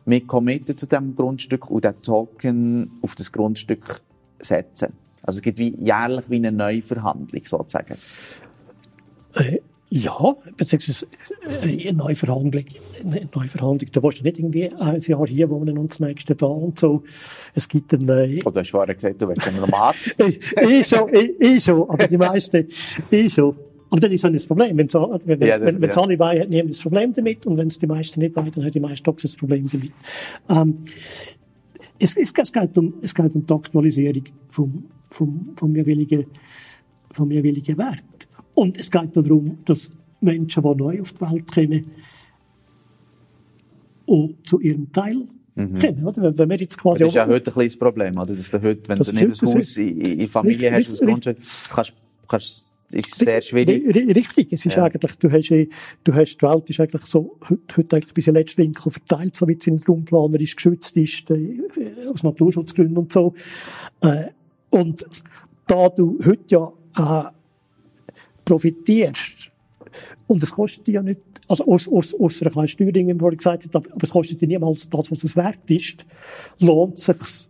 mich 0.05 0.27
committen 0.27 0.79
zu 0.79 0.87
diesem 0.87 1.17
Grundstück 1.17 1.69
und 1.69 1.85
den 1.85 2.01
Token 2.01 2.93
auf 3.03 3.17
das 3.17 3.33
Grundstück 3.33 4.01
setzen. 4.39 4.93
Also 5.27 5.39
es 5.39 5.43
gibt 5.43 5.59
wie 5.59 5.77
jährlich 5.79 6.31
wie 6.31 6.37
eine 6.37 6.53
Neuverhandlung 6.53 7.45
sozusagen. 7.45 7.97
Äh, 9.35 9.59
ja, 9.89 10.35
beziehungsweise 10.57 11.07
äh, 11.63 11.89
eine 11.89 11.93
Neuverhandlung. 11.93 12.65
Eine 13.05 13.29
Neuverhandlung. 13.35 13.91
Du 13.93 14.03
willst 14.03 14.19
ja 14.19 14.25
nicht 14.25 14.39
irgendwie 14.39 14.73
ein 14.73 15.01
Jahr 15.01 15.27
hier 15.27 15.51
wohnen 15.51 15.79
und 15.79 15.93
das 15.93 16.01
nächste 16.01 16.35
da 16.35 16.47
und 16.47 16.79
so. 16.79 17.03
Es 17.55 17.69
gibt 17.69 17.95
eine, 17.95 18.25
äh, 18.25 18.41
Oh, 18.45 18.51
du 18.51 18.61
hast 18.61 18.71
vorher 18.71 18.95
gesagt, 18.95 19.21
du 19.21 19.29
willst 19.29 19.47
einen 19.47 19.73
Arzt. 19.73 20.17
ich, 20.19 20.87
schon, 20.87 21.15
ich, 21.15 21.41
ich 21.41 21.63
schon, 21.65 21.89
aber 21.89 22.07
die 22.09 22.17
meisten, 22.17 22.67
ich 23.11 23.33
schon. 23.33 23.57
Aber 23.89 24.01
dann 24.01 24.11
ist 24.11 24.25
auch 24.25 24.31
nicht 24.31 24.43
das 24.43 24.49
Problem. 24.49 24.77
Wenn 24.77 24.89
Ja, 24.89 25.61
wenn, 25.61 25.81
wenn 25.81 25.91
ja. 25.91 25.97
alle 25.97 26.19
wollen, 26.19 26.41
hat 26.41 26.49
niemand 26.49 26.75
das 26.75 26.81
Problem 26.81 27.13
damit. 27.13 27.47
Und 27.47 27.57
wenn 27.57 27.69
es 27.69 27.79
die 27.79 27.87
meisten 27.87 28.21
nicht 28.21 28.35
wollen, 28.35 28.51
dann 28.53 28.65
hat 28.65 28.75
die 28.75 28.81
meisten 28.81 29.09
auch 29.09 29.17
das 29.17 29.37
Problem 29.37 29.69
damit. 29.71 29.93
Ähm, 30.51 30.79
es, 31.99 32.17
es, 32.17 32.33
es, 32.37 32.53
geht 32.53 32.79
um, 32.79 32.95
es 33.03 33.15
geht 33.15 33.35
um 33.35 33.45
die 33.45 33.55
Aktualisierung 33.55 34.25
vom, 34.49 34.85
vom, 35.11 35.51
vom, 35.57 35.77
jeweiligen, 35.77 36.27
vom 37.11 37.31
jeweiligen 37.31 37.79
Wert. 37.79 38.29
Und 38.55 38.79
es 38.79 38.91
geht 38.91 39.17
darum, 39.17 39.59
dass 39.65 39.91
Menschen, 40.21 40.63
die 40.63 40.75
neu 40.75 41.01
auf 41.01 41.13
die 41.13 41.21
Welt 41.21 41.53
kommen, 41.53 41.85
auch 44.09 44.31
zu 44.45 44.61
ihrem 44.61 44.91
Teil 44.93 45.27
kommen. 45.55 46.07
Oder? 46.07 46.39
Wenn- 46.39 46.51
wir 46.51 46.57
jetzt 46.57 46.79
quasi 46.79 47.01
Das 47.01 47.09
ist 47.09 47.15
ja 47.15 47.27
heute 47.27 47.51
ein 47.51 47.55
kleines 47.55 47.77
Problem, 47.79 48.17
oder? 48.17 48.35
Dass 48.35 48.51
du 48.51 48.63
heute, 48.63 48.89
wenn 48.89 48.99
Das 48.99 49.09
du 49.09 49.15
nicht 49.15 49.43
ein 49.43 49.55
Haus 49.55 49.77
in, 49.77 50.01
in 50.01 50.29
Familie 50.29 50.71
hast, 50.71 50.79
Richtig, 50.79 50.99
das 50.99 51.07
Grundstück, 51.09 51.37
kannst, 51.71 51.93
kannst, 52.29 52.66
ist 52.95 53.15
sehr 53.17 53.41
schwierig. 53.43 53.85
Ri- 53.85 54.07
ri- 54.07 54.15
Richtig, 54.17 54.53
es 54.53 54.65
ist 54.67 54.77
Ja. 54.77 54.85
eigentlich, 54.85 55.17
du 55.19 55.31
hast, 55.31 55.51
eh- 55.51 55.69
du 56.05 56.15
hast, 56.15 56.37
die 56.37 56.43
Welt 56.47 56.71
ist 56.71 56.81
eigentlich 56.81 57.03
so, 57.07 57.39
heute, 57.49 57.77
heute 57.77 57.97
eigentlich 57.97 58.15
bis 58.15 58.27
in 58.27 58.35
den 58.35 58.41
letzten 58.41 58.63
Winkel 58.63 58.91
verteilt, 58.93 59.35
so 59.37 59.47
wie 59.49 59.57
es 59.59 59.67
in 59.67 59.79
raumplanerisch 59.87 60.55
geschützt 60.57 60.97
ist, 60.97 61.31
äh, 61.31 61.61
aus 62.13 62.23
Naturschutzgründen 62.23 62.97
und 62.97 63.13
so. 63.13 63.35
Äh, 64.03 64.29
und 64.71 65.05
da 65.67 65.89
du 65.89 66.19
heute 66.25 66.45
ja, 66.49 66.73
äh, 66.99 67.31
profitierst, 68.45 69.51
und 70.27 70.43
es 70.43 70.53
kostet 70.53 70.89
ja 70.89 71.03
nicht, 71.03 71.21
also 71.49 71.65
aus, 71.67 71.89
aus, 71.89 72.15
aus 72.15 72.43
einer 72.43 72.51
kleinen 72.51 72.69
Steuerung, 72.69 72.95
wie 72.95 73.05
man 73.05 73.19
vorhin 73.21 73.39
gesagt 73.39 73.65
hat, 73.65 73.75
aber, 73.77 73.89
es 74.03 74.11
kostet 74.11 74.41
dir 74.41 74.49
niemals 74.49 74.89
das, 74.91 75.11
was 75.11 75.25
es 75.25 75.37
wert 75.37 75.59
ist, 75.69 76.05
lohnt 76.61 76.99
sich's, 76.99 77.49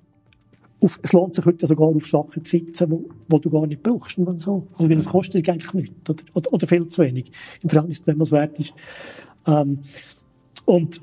auf, 0.82 1.00
es 1.02 1.12
lohnt 1.12 1.34
sich 1.34 1.44
heute 1.44 1.66
sogar 1.66 1.88
auf 1.88 2.06
Sachen 2.06 2.44
zu 2.44 2.58
sitzen, 2.58 2.90
wo, 2.90 3.04
wo 3.28 3.38
du 3.38 3.50
gar 3.50 3.66
nicht 3.66 3.82
brauchst. 3.82 4.18
Und 4.18 4.40
so. 4.40 4.66
Also, 4.74 4.90
weil 4.90 4.98
es 4.98 5.06
kostet 5.06 5.46
dich 5.46 5.50
eigentlich 5.50 5.72
nicht. 5.74 5.94
Oder, 6.08 6.22
oder, 6.34 6.52
oder 6.52 6.66
viel 6.66 6.86
zu 6.88 7.02
wenig. 7.02 7.30
Im 7.62 7.70
Verhältnis 7.70 7.98
zu 7.98 8.10
dem, 8.10 8.20
was 8.20 8.32
wert 8.32 8.58
ist. 8.58 8.74
Ähm, 9.46 9.78
und, 10.66 11.00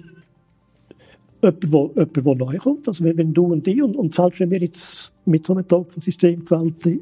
jemand, 1.43 1.71
wo, 1.71 1.88
jemand, 1.95 2.15
der 2.17 2.36
neu 2.36 2.57
kommt. 2.57 2.88
Also 2.88 3.03
wenn 3.03 3.34
du 3.34 3.45
und 3.45 3.67
ich 3.67 3.82
und, 3.82 3.95
und 3.95 4.13
selbst 4.13 4.39
wenn 4.39 4.51
wir 4.51 4.59
jetzt 4.59 5.11
mit 5.26 5.45
so 5.45 5.53
einem 5.53 5.67
Token-System 5.67 6.43
die 6.43 6.51
Welt 6.51 7.01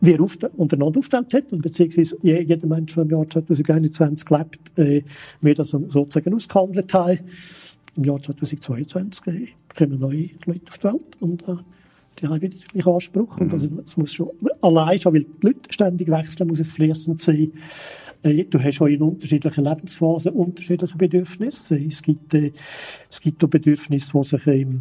wir 0.00 0.20
auf, 0.20 0.38
untereinander 0.56 0.98
aufgeteilt 0.98 1.32
hat, 1.34 1.62
beziehungsweise 1.62 2.16
jeder 2.22 2.66
Mensch, 2.66 2.94
der 2.94 3.04
im 3.04 3.10
Jahr 3.10 3.28
2021 3.28 4.30
lebt, 4.30 4.78
äh, 4.78 5.02
wir 5.40 5.54
das 5.54 5.70
sozusagen 5.70 6.34
ausgehandelt 6.34 6.92
haben. 6.92 7.18
Im 7.96 8.04
Jahr 8.04 8.20
2022 8.20 9.26
äh, 9.26 9.46
kommen 9.76 10.00
neue 10.00 10.30
Leute 10.46 10.62
auf 10.68 10.78
die 10.78 10.84
Welt 10.84 11.16
und 11.20 11.48
äh, 11.48 11.56
die 12.20 12.26
haben 12.26 12.40
wieder 12.40 12.56
den 12.56 12.68
gleichen 12.68 12.92
Anspruch. 12.92 13.36
Mhm. 13.36 13.42
Und 13.42 13.52
also, 13.52 13.68
es 13.86 13.96
muss 13.96 14.12
schon, 14.12 14.30
allein 14.60 14.98
schon, 14.98 15.14
weil 15.14 15.24
die 15.24 15.46
Leute 15.46 15.60
ständig 15.70 16.08
wechseln, 16.08 16.48
muss 16.48 16.60
es 16.60 16.68
fließend 16.68 17.20
sein. 17.20 17.52
Äh, 18.22 18.44
du 18.44 18.62
hast 18.62 18.80
auch 18.80 18.86
in 18.86 19.02
unterschiedlichen 19.02 19.64
Lebensphasen 19.64 20.32
unterschiedliche 20.32 20.96
Bedürfnisse. 20.96 21.78
Es 21.78 22.02
gibt, 22.02 22.34
äh, 22.34 22.52
es 23.10 23.20
gibt 23.20 23.42
auch 23.44 23.48
Bedürfnisse, 23.48 24.12
die 24.12 24.24
sich, 24.24 24.46
ähm, 24.46 24.80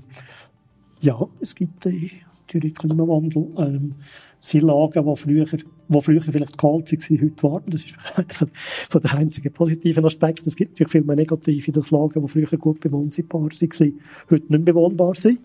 ja, 1.01 1.27
es 1.39 1.53
gibt 1.53 1.85
äh, 1.85 2.09
durch 2.51 2.73
Klimawandel, 2.73 3.47
ähm, 3.57 3.95
sind 4.39 4.63
Lagen, 4.63 5.05
die 5.05 5.15
früher, 5.15 5.45
wo 5.87 6.01
früher 6.01 6.21
vielleicht 6.21 6.57
kalt 6.57 6.91
waren, 6.91 7.21
heute 7.21 7.43
warm. 7.43 7.63
Das 7.67 7.83
ist 7.83 7.95
von, 8.35 8.49
von 8.89 9.01
den 9.01 9.11
einzigen 9.11 9.51
positiven 9.51 10.05
Aspekten. 10.05 10.47
Es 10.47 10.55
gibt 10.55 10.71
natürlich 10.71 10.91
viel 10.91 11.03
mehr 11.03 11.15
negative, 11.15 11.71
dass 11.71 11.91
Lagen, 11.91 12.21
die 12.21 12.27
früher 12.27 12.57
gut 12.57 12.79
bewohnbar 12.79 13.17
waren, 13.29 13.93
heute 14.29 14.45
nicht 14.49 14.65
bewohnbar 14.65 15.15
sind. 15.15 15.39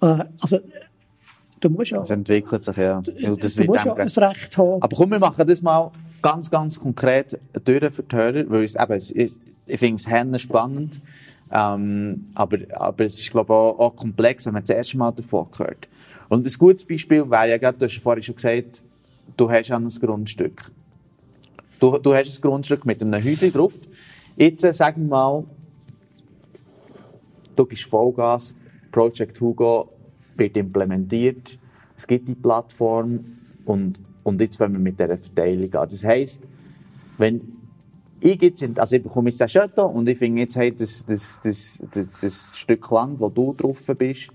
Äh, 0.00 0.24
also, 0.40 0.58
du 1.68 1.74
musst 1.74 1.90
ja... 1.90 2.02
Es 2.02 2.10
entwickelt 2.10 2.64
sich, 2.64 2.76
ja. 2.76 3.00
Du, 3.00 3.12
du 3.12 3.64
musst 3.64 3.84
ja 3.84 3.94
ein 3.94 4.08
Recht 4.08 4.58
haben. 4.58 4.82
Aber 4.82 4.96
komm, 4.96 5.10
wir 5.10 5.18
machen 5.18 5.46
das 5.46 5.62
mal 5.62 5.90
ganz, 6.22 6.50
ganz 6.50 6.80
konkret 6.80 7.38
durch 7.64 7.92
für 7.92 8.02
die 8.02 8.16
Hörer, 8.16 8.50
weil 8.50 8.64
es, 8.64 8.74
eben, 8.74 8.92
es 8.92 9.10
ist, 9.10 9.40
ich 9.66 9.78
finde 9.78 10.34
es 10.34 10.42
spannend. 10.42 11.00
Ähm, 11.52 12.26
aber, 12.34 12.58
aber 12.74 13.04
es 13.04 13.20
ist, 13.20 13.30
glaube 13.30 13.52
ich, 13.52 13.56
auch, 13.56 13.78
auch 13.78 13.96
komplex, 13.96 14.46
wenn 14.46 14.54
man 14.54 14.64
das 14.64 14.74
erste 14.74 14.96
Mal 14.96 15.12
davon 15.12 15.46
hört. 15.58 15.88
Und 16.28 16.44
ein 16.44 16.52
gutes 16.58 16.84
Beispiel 16.84 17.28
wäre 17.30 17.50
ja 17.50 17.58
gerade, 17.58 17.78
du 17.78 17.86
hast 17.86 17.98
vorhin 17.98 18.22
schon 18.22 18.34
gesagt, 18.34 18.82
du 19.36 19.50
hast 19.50 19.70
ein 19.70 19.88
Grundstück. 19.88 20.72
Du, 21.78 21.98
du 21.98 22.14
hast 22.14 22.38
ein 22.38 22.40
Grundstück 22.40 22.84
mit 22.84 23.00
einem 23.00 23.22
Häuschen 23.22 23.52
drauf. 23.52 23.74
Jetzt, 24.36 24.64
äh, 24.64 24.74
sagen 24.74 25.02
wir 25.02 25.10
mal, 25.10 25.44
du 27.54 27.64
gibst 27.64 27.84
Vollgas, 27.84 28.54
Project 28.90 29.40
Hugo 29.40 29.88
wird 30.38 30.56
implementiert, 30.56 31.58
es 31.96 32.06
gibt 32.06 32.28
die 32.28 32.34
Plattform 32.34 33.24
und, 33.64 34.00
und 34.22 34.40
jetzt 34.40 34.60
wollen 34.60 34.72
wir 34.72 34.78
mit 34.78 35.00
dieser 35.00 35.16
Verteilung 35.16 35.72
an. 35.74 35.88
Das 35.88 36.04
heisst, 36.04 36.46
wenn 37.18 37.40
ich 38.20 38.40
jetzt, 38.40 38.62
also 38.78 38.96
ich 38.96 39.02
bekomme 39.02 39.30
jetzt 39.30 39.38
den 39.40 39.48
und 39.84 40.08
ich 40.08 40.18
finde 40.18 40.42
jetzt, 40.42 40.56
hey, 40.56 40.74
das, 40.74 41.04
das, 41.04 41.40
das, 41.42 41.78
das, 41.90 42.10
das 42.20 42.56
Stück 42.56 42.90
Land, 42.90 43.20
wo 43.20 43.28
du 43.28 43.54
drauf 43.54 43.78
bist, 43.98 44.30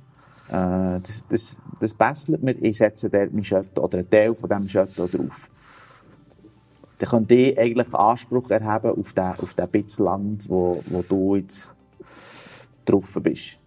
äh, 0.49 0.99
das, 0.99 1.25
das, 1.29 1.57
das 1.79 1.93
bastelt 1.93 2.43
mir, 2.43 2.55
ich 2.61 2.77
setze 2.77 3.09
dort 3.09 3.33
mein 3.33 3.43
Chateau 3.43 3.83
oder 3.83 3.99
einen 3.99 4.09
Teil 4.09 4.35
von 4.35 4.49
diesem 4.49 4.67
Chateau 4.67 5.07
drauf. 5.07 5.49
Dann 6.97 7.09
könnt 7.09 7.31
ihr 7.31 7.57
eigentlich 7.57 7.93
Anspruch 7.93 8.49
erheben 8.51 8.99
auf 8.99 9.13
den, 9.13 9.23
auf 9.23 9.53
den 9.55 9.69
bisschen 9.69 10.05
Land, 10.05 10.49
wo, 10.49 10.83
wo 10.85 11.01
du 11.01 11.35
jetzt 11.35 11.73
drauf 12.85 13.17
bist. 13.23 13.60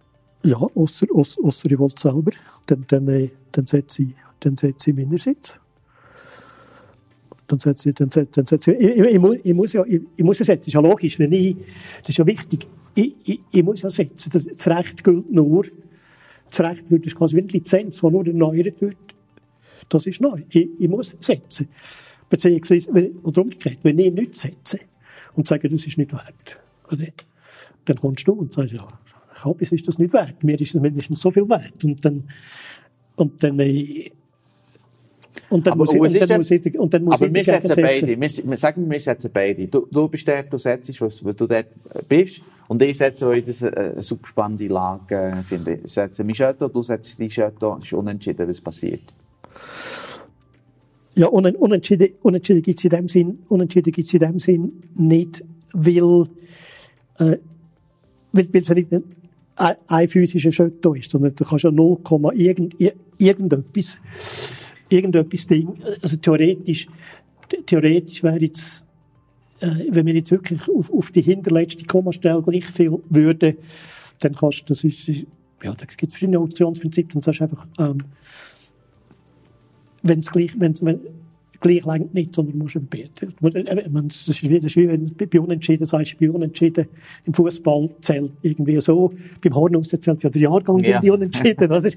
Ja, 0.45 0.57
außer, 0.57 1.07
außer, 1.11 1.43
außer 1.43 1.71
ich 1.71 1.79
wollte 1.79 1.99
selber. 1.99 2.31
Dann, 2.67 2.85
dann, 2.87 3.07
äh, 3.07 3.29
dann 3.51 3.65
setze 3.65 4.03
ich, 4.03 4.09
dann 4.39 4.55
setze 4.55 4.91
ich 4.91 4.95
meinerseits. 4.95 5.59
Dann 7.47 7.57
setze 7.59 7.89
ich, 7.89 7.95
dann 7.95 8.09
setze, 8.09 8.31
dann 8.31 8.45
setze 8.45 8.73
ich, 8.73 8.79
ich, 8.79 8.97
ich, 8.99 9.45
ich, 9.45 9.53
muss 9.55 9.73
ja, 9.73 9.83
ich, 9.85 10.01
ich 10.15 10.23
muss 10.23 10.37
ja 10.37 10.45
setzen. 10.45 10.59
Das 10.59 10.67
ist 10.67 10.73
ja 10.73 10.81
logisch, 10.81 11.17
wenn 11.17 11.31
ich, 11.31 11.55
das 12.01 12.09
ist 12.09 12.17
ja 12.17 12.27
wichtig. 12.27 12.67
Ich, 12.93 13.15
ich, 13.23 13.41
ich 13.51 13.63
muss 13.63 13.81
ja 13.81 13.89
setzen. 13.89 14.29
Das, 14.31 14.45
das 14.45 14.67
Recht 14.67 15.03
gilt 15.03 15.31
nur, 15.31 15.65
das 16.47 16.59
Recht 16.59 16.91
wird, 16.91 17.07
ist 17.07 17.15
quasi 17.15 17.35
wie 17.35 17.41
eine 17.41 17.49
Lizenz, 17.49 18.01
die 18.01 18.07
nur 18.07 18.27
erneuert 18.27 18.81
wird. 18.81 18.97
Das 19.89 20.05
ist 20.05 20.21
neu. 20.21 20.43
Ich, 20.49 20.69
ich 20.77 20.87
muss 20.87 21.15
setzen. 21.19 21.69
Beziehungsweise, 22.29 22.93
wenn, 22.93 23.17
oder 23.23 23.41
umgekehrt, 23.41 23.79
wenn 23.81 23.97
ich 23.97 24.13
nicht 24.13 24.35
setze 24.35 24.79
und 25.33 25.47
sage, 25.47 25.69
das 25.69 25.87
ist 25.87 25.97
nicht 25.97 26.13
wert, 26.13 26.59
oder? 26.91 27.07
dann 27.85 27.97
kommst 27.97 28.27
du 28.27 28.33
und 28.33 28.51
sagst, 28.51 28.73
ja, 28.73 28.87
Kabis 29.35 29.71
ist 29.71 29.87
das 29.87 29.99
nicht 29.99 30.13
wert. 30.13 30.43
Mir 30.43 30.59
ist 30.59 30.73
es 30.73 30.81
mindestens 30.81 31.21
so 31.21 31.29
viel 31.29 31.47
wert. 31.47 31.83
Und 31.83 32.03
dann, 32.03 32.23
und 33.15 33.43
dann, 33.43 33.59
äh, 33.59 34.11
und 35.49 35.67
dann 35.67 35.73
aber 35.73 35.85
muss 35.85 35.93
ich, 35.93 36.21
und 36.21 36.29
dann 36.29 36.37
muss 36.39 36.51
ich, 36.51 36.79
und 36.79 36.93
dann 36.93 37.03
muss 37.03 37.15
aber 37.15 37.27
ich 37.27 37.33
wir 37.33 37.43
setzen 37.43 37.75
beide, 37.75 38.07
wir, 38.07 38.19
wir 38.19 38.57
sagen, 38.57 38.89
wir 38.89 38.99
setzen 38.99 39.29
beide. 39.33 39.67
Du, 39.67 39.87
du 39.91 40.07
bist 40.07 40.27
der, 40.27 40.43
du 40.43 40.57
setzt, 40.57 40.99
was, 41.01 41.23
was 41.23 41.35
du 41.35 41.45
dort 41.45 41.67
bist. 42.07 42.41
Und 42.67 42.81
ich 42.81 42.97
setze 42.97 43.27
euch 43.27 43.43
das 43.43 43.61
eine 43.61 43.75
äh, 43.75 44.01
super 44.01 44.27
spannende 44.27 44.67
Lage, 44.67 45.15
äh, 45.15 45.35
finde 45.43 45.79
ich. 45.83 45.91
Setze 45.91 46.23
mein 46.23 46.33
Chateau, 46.33 46.67
du 46.67 46.81
setzt 46.81 47.19
dein 47.19 47.29
Chateau. 47.29 47.77
Es 47.77 47.85
ist 47.85 47.93
unentschieden, 47.93 48.47
was 48.47 48.59
passiert. 48.59 49.01
Ja, 51.13 51.27
unentschieden, 51.27 52.09
unentschieden 52.23 52.61
gibt 52.61 52.79
es 52.79 52.83
in 52.85 52.89
dem 52.89 53.07
Sinn, 53.07 53.39
unentschieden 53.47 53.91
gibt's 53.91 54.13
in 54.13 54.19
dem 54.19 54.39
Sinn 54.39 54.83
nicht, 54.95 55.43
weil, 55.73 56.23
äh, 57.19 57.37
weil, 58.33 58.53
weil 58.53 58.61
es 58.61 58.67
ja 58.67 58.75
nicht 58.75 58.91
ein, 59.55 60.07
physischer 60.07 60.51
Chateau 60.51 60.93
ist, 60.93 61.11
sondern 61.11 61.33
du 61.35 61.43
kannst 61.43 61.63
ja 61.63 61.71
0, 61.71 61.99
irgend, 62.33 62.75
irgendetwas, 63.17 63.99
irgendetwas 64.89 65.47
Ding, 65.47 65.81
also 66.01 66.17
theoretisch, 66.17 66.87
theoretisch 67.65 68.23
wäre 68.23 68.39
jetzt 68.39 68.85
äh, 69.59 69.85
wenn 69.89 70.05
wir 70.05 70.13
jetzt 70.13 70.31
wirklich 70.31 70.61
auf, 70.69 70.91
auf 70.91 71.11
die 71.11 71.21
hinterletzte 71.21 71.85
Kommastelle 71.85 72.41
gleich 72.41 72.65
viel 72.65 72.99
würden, 73.09 73.57
dann 74.19 74.35
kannst 74.35 74.61
du, 74.61 74.65
das 74.67 74.83
ist, 74.83 75.07
ja, 75.07 75.73
da 75.73 75.85
gibt 75.85 76.11
verschiedene 76.11 76.39
Auktionsprinzipien, 76.39 77.15
und 77.15 77.23
sagst 77.23 77.41
einfach, 77.41 77.67
ähm, 77.79 77.99
wenn 80.03 80.19
es 80.19 80.31
gleich, 80.31 80.51
wenn's, 80.59 80.83
wenn, 80.83 80.99
gleich 81.59 81.85
längt 81.85 82.13
nicht, 82.13 82.35
sondern 82.35 82.57
musst 82.57 82.77
beten. 82.89 83.33
Das 83.41 84.27
ist 84.27 84.43
wie, 84.43 84.59
das 84.59 84.71
ist 84.71 84.77
wie 84.77 84.87
wenn 84.87 85.05
du 85.05 85.27
bei 85.27 85.39
Unentschieden 85.39 85.85
sagst, 85.85 86.17
bei 86.19 86.29
Unentschieden 86.29 86.87
im 87.25 87.33
Fußball 87.33 87.89
zählt 88.01 88.31
irgendwie 88.41 88.79
so, 88.81 89.13
beim 89.41 89.55
Hornhaus 89.55 89.89
zählt 89.89 90.23
ja 90.23 90.29
der 90.29 90.41
Jahrgang 90.41 90.83
ja. 90.83 90.99
bei 90.99 91.11
Unentschieden, 91.11 91.71
oder? 91.71 91.89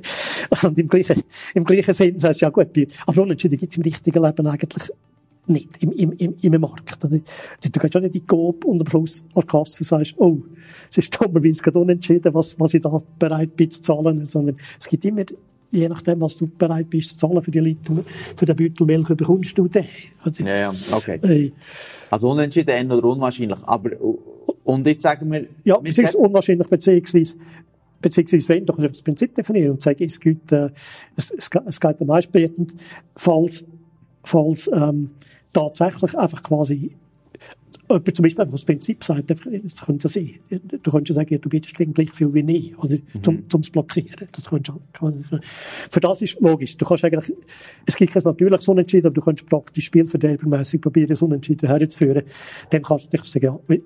Und 0.62 0.78
im 0.78 0.88
gleichen, 0.88 1.22
im 1.54 1.64
gleichen 1.64 1.94
Sinn 1.94 2.18
sagst 2.18 2.42
du, 2.42 2.46
ja 2.46 2.50
gut, 2.50 2.68
aber 3.06 3.22
Unentschieden 3.22 3.58
gibt 3.58 3.72
es 3.72 3.76
im 3.76 3.82
richtigen 3.82 4.22
Leben 4.22 4.46
eigentlich 4.46 4.90
nicht 5.48 5.82
im, 5.82 5.92
im, 5.92 6.12
im, 6.12 6.34
im 6.40 6.60
Markt. 6.60 7.02
Du, 7.02 7.08
du 7.08 7.80
gehst 7.80 7.92
schon 7.92 8.02
nicht 8.02 8.14
in 8.14 8.20
die 8.20 8.26
Coop 8.26 8.64
und 8.64 8.80
am 8.80 8.86
Schluss 8.86 9.24
an 9.34 9.42
der 9.42 9.44
Kasse 9.44 9.84
sagst, 9.84 10.14
oh, 10.18 10.42
es 10.90 10.98
ist 10.98 11.20
dummerweise 11.20 11.62
gerade 11.62 11.78
unentschieden, 11.78 12.34
was, 12.34 12.58
was 12.60 12.74
ich 12.74 12.82
da 12.82 13.02
bereit 13.18 13.56
bin 13.56 13.70
zu 13.70 13.82
zahlen, 13.82 14.24
sondern 14.24 14.56
es 14.78 14.86
gibt 14.86 15.04
immer, 15.04 15.24
je 15.70 15.88
nachdem, 15.88 16.20
was 16.20 16.36
du 16.36 16.46
bereit 16.46 16.88
bist 16.88 17.18
zu 17.18 17.26
zahlen 17.26 17.42
für 17.42 17.50
die 17.50 17.60
Liter, 17.60 18.04
für 18.36 18.46
den 18.46 18.56
Beutel 18.56 18.86
Milch, 18.86 19.08
bekommst 19.08 19.56
du 19.56 19.68
den. 19.68 19.86
Ja, 20.38 20.56
ja, 20.56 20.72
okay. 20.92 21.18
Äh, 21.22 21.52
also 22.10 22.30
unentschieden 22.30 22.90
oder 22.92 23.08
unwahrscheinlich, 23.08 23.58
aber, 23.62 23.90
und 24.64 24.86
jetzt 24.86 25.02
sagen 25.02 25.30
wir... 25.30 25.46
Ja, 25.64 25.78
beziehungsweise 25.78 26.18
unwahrscheinlich, 26.18 26.68
beziehungsweise, 26.68 27.36
beziehungsweise 28.00 28.48
wenn, 28.48 28.66
doch 28.66 28.78
das 28.78 29.02
Prinzip 29.02 29.34
definieren 29.34 29.72
und 29.72 29.82
sagen, 29.82 30.04
es 30.04 30.18
gibt, 30.18 30.52
äh, 30.52 30.70
es, 31.16 31.30
es, 31.36 31.50
es 31.66 31.80
geht 31.80 32.00
am 32.00 32.06
meisten 32.06 32.66
falls, 33.14 33.66
falls, 34.24 34.70
ähm, 34.72 35.10
tatsächlich 35.52 36.16
einfach 36.16 36.42
quasi 36.42 36.94
jemand 37.88 38.16
zum 38.16 38.22
Beispiel 38.22 38.40
einfach 38.42 38.52
das 38.52 38.64
Prinzip 38.64 39.02
sagt, 39.02 39.30
das 39.30 39.40
könnte 39.40 40.08
ja 40.08 40.08
sein. 40.08 40.34
Du 40.50 40.90
könntest 40.90 41.08
ja 41.08 41.14
sagen, 41.14 41.40
du 41.40 41.48
bietest 41.48 41.76
gleich 41.76 42.10
viel 42.10 42.32
wie 42.34 42.56
ich, 42.56 42.78
oder, 42.78 42.96
mhm. 42.96 43.22
zum, 43.22 43.48
zum 43.48 43.60
Blockieren. 43.72 44.28
Das 44.32 44.48
könntest, 44.48 44.78
für 45.90 46.00
das 46.00 46.22
ist 46.22 46.40
logisch. 46.40 46.76
Du 46.76 46.84
kannst 46.84 47.04
eigentlich, 47.04 47.32
es 47.86 47.96
gibt 47.96 48.12
kein 48.12 48.22
natürliches 48.22 48.68
Unentschieden, 48.68 49.06
aber 49.06 49.14
du 49.14 49.20
kannst 49.20 49.46
praktisch 49.46 49.86
spielverderbermässig 49.86 50.80
probieren, 50.80 51.08
das 51.08 51.22
Unentschieden 51.22 51.66
herzuführen. 51.68 52.22
Dann 52.70 52.82
kannst 52.82 53.06
du 53.06 53.16
nicht 53.16 53.24
sagen, 53.24 53.46
ja, 53.46 53.76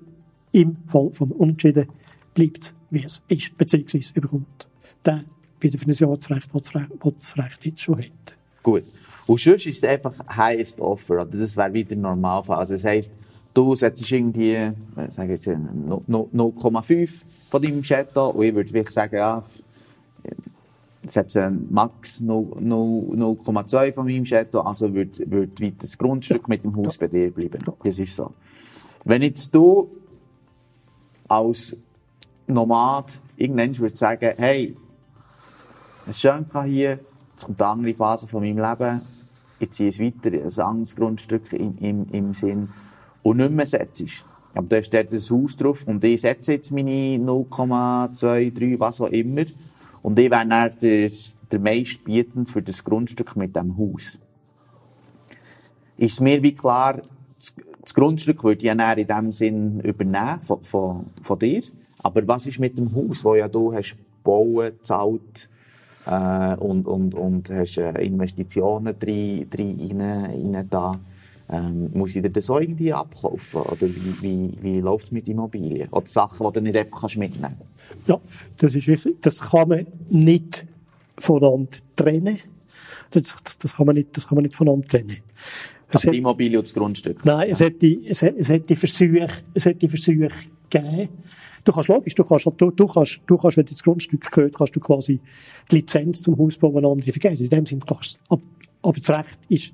im 0.51 0.77
Fall 0.87 1.11
vom 1.11 1.31
Unentschieden 1.31 1.87
bleibt, 2.33 2.73
wie 2.89 3.03
es 3.03 3.21
ist, 3.27 3.57
beziehungsweise 3.57 4.13
überkommt 4.15 4.67
der 5.05 5.23
wieder 5.59 5.77
für 5.77 5.87
ein 5.87 5.93
Jahr 5.93 6.15
das 6.15 6.29
Recht, 6.29 6.49
das 6.53 6.71
das 7.15 7.37
Recht 7.37 7.65
jetzt 7.65 7.81
schon 7.81 7.97
hat. 7.99 8.37
Gut. 8.61 8.83
Und 9.25 9.39
sonst 9.39 9.65
ist 9.65 9.77
es 9.77 9.83
einfach 9.83 10.13
highest 10.35 10.79
offer, 10.79 11.15
oder? 11.15 11.25
Das 11.25 11.55
wäre 11.55 11.73
wieder 11.73 11.95
Normalfall. 11.95 12.57
Also 12.57 12.73
das 12.73 12.83
heisst, 12.83 13.11
du 13.53 13.75
setzt 13.75 14.09
irgendwie, 14.11 14.53
äh, 14.53 14.73
sag 15.09 15.29
jetzt, 15.29 15.47
0,5 15.47 16.91
äh, 16.91 17.07
von 17.49 17.61
deinem 17.61 17.81
Chateau 17.81 18.29
und 18.29 18.43
ich 18.43 18.55
würde 18.55 18.73
wirklich 18.73 18.93
sagen, 18.93 19.15
ja, 19.15 19.43
setze 21.05 21.51
max 21.69 22.21
0,2 22.21 23.93
von 23.93 24.05
meinem 24.05 24.23
Chateau, 24.23 24.61
also 24.61 24.93
würde, 24.93 25.29
würde 25.29 25.63
weiter 25.63 25.75
das 25.81 25.97
Grundstück 25.97 26.47
mit 26.47 26.63
dem 26.63 26.75
Haus 26.75 26.97
bei 26.97 27.07
dir 27.07 27.31
bleiben. 27.31 27.59
Das 27.83 27.99
ist 27.99 28.15
so. 28.15 28.31
Wenn 29.03 29.21
jetzt 29.21 29.53
du 29.53 29.89
als 31.27 31.75
Nomad 32.47 33.19
irgendwann 33.35 33.77
würdest 33.77 33.97
sagen, 33.97 34.33
hey, 34.37 34.77
es 36.05 36.11
ist 36.11 36.21
schön 36.21 36.45
hier, 36.65 36.99
Jetzt 37.33 37.45
kommt 37.45 37.61
eine 37.61 37.71
andere 37.71 37.93
Phase 37.93 38.27
von 38.27 38.41
meinem 38.41 38.57
Leben. 38.57 39.01
Ich 39.59 39.71
ziehe 39.71 39.89
es 39.89 39.99
weiter, 39.99 40.31
ein 40.31 40.65
anderes 40.65 40.95
Grundstück 40.95 41.51
im, 41.53 41.77
im, 41.79 42.07
im 42.11 42.33
Sinn. 42.33 42.69
Und 43.23 43.37
nicht 43.37 43.51
mehr 43.51 43.65
setzt. 43.65 44.25
Aber 44.53 44.67
da 44.67 44.83
steht 44.83 45.11
das 45.11 45.31
Haus 45.31 45.57
drauf 45.57 45.83
und 45.87 46.03
ich 46.03 46.21
setze 46.21 46.53
jetzt 46.53 46.71
meine 46.71 47.17
0,23, 47.17 48.79
was 48.79 49.01
auch 49.01 49.07
immer. 49.07 49.45
Und 50.03 50.19
ich 50.19 50.29
wäre 50.29 50.47
dann 50.47 50.71
der, 50.81 51.09
der 51.51 51.59
meistbietend 51.59 52.49
für 52.49 52.61
das 52.61 52.83
Grundstück 52.83 53.35
mit 53.35 53.55
dem 53.55 53.77
Haus. 53.77 54.19
Ist 55.97 56.21
mir 56.21 56.43
wie 56.43 56.53
klar, 56.53 57.01
das, 57.35 57.55
das 57.81 57.93
Grundstück 57.93 58.43
würde 58.43 58.59
ich 58.59 58.63
ja 58.63 58.93
in 58.93 59.07
dem 59.07 59.31
Sinn 59.31 59.79
übernehmen 59.79 60.39
von, 60.39 60.63
von, 60.63 61.05
von 61.21 61.39
dir. 61.39 61.63
Aber 61.99 62.27
was 62.27 62.45
ist 62.45 62.59
mit 62.59 62.77
dem 62.77 62.93
Haus, 62.93 63.23
wo 63.23 63.33
ja 63.35 63.47
du 63.47 63.73
hast 63.73 63.95
bauen, 64.23 64.73
zahlt, 64.81 65.49
äh, 66.05 66.55
und, 66.55 66.87
und, 66.87 67.15
und 67.15 67.49
hast 67.49 67.77
äh, 67.77 67.91
Investitionen 68.03 68.97
drin, 68.99 69.47
drin 69.49 69.77
rein, 69.79 70.01
rein 70.01 70.67
da. 70.69 70.99
Ähm, 71.53 71.91
muss 71.93 72.15
ich 72.15 72.23
dir 72.23 72.31
das 72.31 72.49
auch 72.49 72.59
irgendwie 72.59 72.91
abkaufen? 72.91 73.61
Oder 73.61 73.87
wie, 73.87 74.21
wie, 74.21 74.51
wie 74.61 74.79
läuft 74.79 75.05
es 75.05 75.11
mit 75.11 75.29
Immobilien? 75.29 75.87
Oder 75.91 76.07
Sachen, 76.07 76.47
die 76.47 76.53
du 76.53 76.61
nicht 76.61 76.75
einfach 76.75 77.01
kannst 77.01 77.17
mitnehmen 77.17 77.57
kannst? 77.59 78.07
Ja, 78.07 78.19
das 78.57 78.73
ist 78.73 78.87
wichtig. 78.87 79.21
Das 79.21 79.39
kann 79.39 79.69
man 79.69 79.87
nicht 80.09 80.65
voneinander 81.19 81.77
trennen. 81.95 82.39
Das, 83.11 83.35
das, 83.43 83.57
das, 83.59 83.75
kann, 83.75 83.85
man 83.85 83.95
nicht, 83.95 84.17
das 84.17 84.27
kann 84.27 84.35
man 84.35 84.43
nicht 84.43 84.55
voneinander 84.55 84.87
trennen. 84.87 85.17
Es 85.89 86.01
die 86.01 86.17
Immobilie 86.17 86.57
und 86.57 86.67
das 86.67 86.73
Grundstück? 86.73 87.23
Nein, 87.23 87.51
es 87.51 87.59
hätte, 87.59 87.85
es 88.03 88.23
hätte, 88.23 88.39
es 88.39 88.49
hätte 88.49 88.75
Versuche, 88.75 89.27
es 89.53 89.65
hätte 89.65 89.87
Versuche 89.87 90.29
gegeben, 90.71 91.09
Du 91.65 91.71
kannst 91.71 91.87
logisch, 91.87 92.15
du 92.15 92.23
kannst, 92.25 92.45
du, 92.45 92.71
du 92.71 92.87
kannst, 92.87 93.21
du 93.25 93.37
kannst, 93.37 93.57
wenn 93.57 93.65
das 93.65 93.81
Grundstück 93.83 94.29
gehört, 94.31 94.55
kannst 94.55 94.75
du 94.75 94.79
quasi 94.81 95.21
die 95.71 95.75
Lizenz 95.77 96.21
zum 96.21 96.37
Hausbau 96.37 96.75
an 96.77 96.85
andere 96.85 97.11
vergeben. 97.11 97.41
In 97.41 97.49
dem 97.49 97.65
Sinne 97.65 97.81
kannst 97.87 98.15
du. 98.15 98.19
Aber, 98.33 98.41
aber 98.81 98.99
das 98.99 99.09
Recht 99.09 99.39
ist, 99.47 99.73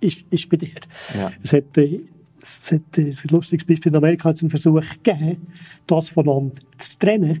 ist, 0.00 0.24
ist 0.30 0.48
bei 0.48 0.56
dir. 0.56 0.80
Ja. 1.16 1.32
Es 1.42 1.52
hat, 1.52 1.76
äh, 1.76 2.00
es 2.42 2.72
hat, 2.72 2.98
äh, 2.98 3.10
ein 3.10 3.28
lustiges 3.30 3.66
Beispiel 3.66 3.90
in 3.92 3.96
Amerika 3.96 4.30
einen 4.30 4.50
Versuch 4.50 4.82
gegeben, 5.02 5.48
das 5.86 6.08
voneinander 6.08 6.58
zu 6.78 6.98
trennen. 6.98 7.40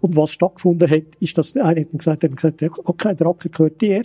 Und 0.00 0.16
was 0.16 0.32
stattgefunden 0.32 0.90
hat, 0.90 1.16
ist, 1.20 1.36
dass 1.38 1.52
der 1.52 1.64
eine 1.64 1.80
hat 1.80 1.92
gesagt, 1.92 2.24
hat 2.24 2.36
gesagt, 2.36 2.62
okay, 2.84 3.14
der 3.14 3.26
Acker 3.26 3.48
gehört 3.48 3.80
dir, 3.80 4.02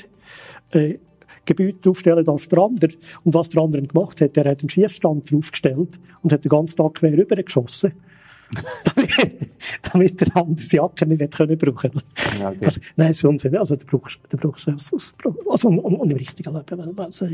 äh, 0.71 0.97
Gebäude 1.45 1.89
aufstellen 1.89 2.25
darf 2.25 2.47
der 2.47 2.59
andere. 2.59 2.91
Und 3.23 3.33
was 3.33 3.49
der 3.49 3.63
andere 3.63 3.81
gemacht 3.81 4.21
hat, 4.21 4.37
er 4.37 4.51
hat 4.51 4.61
einen 4.61 4.69
Schießstand 4.69 5.31
draufgestellt 5.31 5.99
und 6.21 6.31
hat 6.31 6.43
den 6.43 6.49
ganzen 6.49 6.77
Tag 6.77 6.95
quer 6.95 7.17
rübergeschossen. 7.17 7.91
damit, 7.91 8.08
damit 9.93 10.21
der 10.21 10.37
andere 10.37 10.55
die 10.55 10.75
Jacke 10.75 11.05
nicht 11.05 11.21
hätte 11.21 11.37
können 11.37 11.57
brauchen 11.57 11.91
ja, 12.39 12.49
okay. 12.49 12.65
also, 12.65 12.81
Nein, 12.95 13.11
ist 13.11 13.23
Unsinn. 13.23 13.57
Also, 13.57 13.75
du 13.75 13.85
brauchst, 13.85 14.19
du 14.29 14.37
brauchst 14.37 14.67
es 14.67 14.91
aus, 14.93 15.13
also, 15.49 15.67
und, 15.69 15.79
und, 15.79 16.11
im 16.11 16.17
richtigen 16.17 16.53
Leben. 16.53 16.99
Also, 16.99 17.27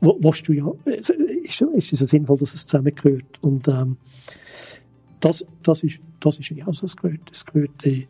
wo, 0.00 0.18
willst 0.20 0.48
du 0.48 0.52
ja, 0.52 0.72
ist, 0.84 1.62
ist 1.92 2.00
es 2.00 2.10
sinnvoll, 2.10 2.38
dass 2.38 2.54
es 2.54 2.66
zusammengehört. 2.66 3.38
Und, 3.40 3.68
ähm, 3.68 3.96
das, 5.20 5.46
das 5.62 5.82
ist, 5.82 6.00
das 6.20 6.38
ist, 6.38 6.52
also, 6.66 6.86
es 6.86 6.96
gehört, 6.96 7.30
es 7.30 7.46
gehört, 7.46 7.86
äh, 7.86 8.06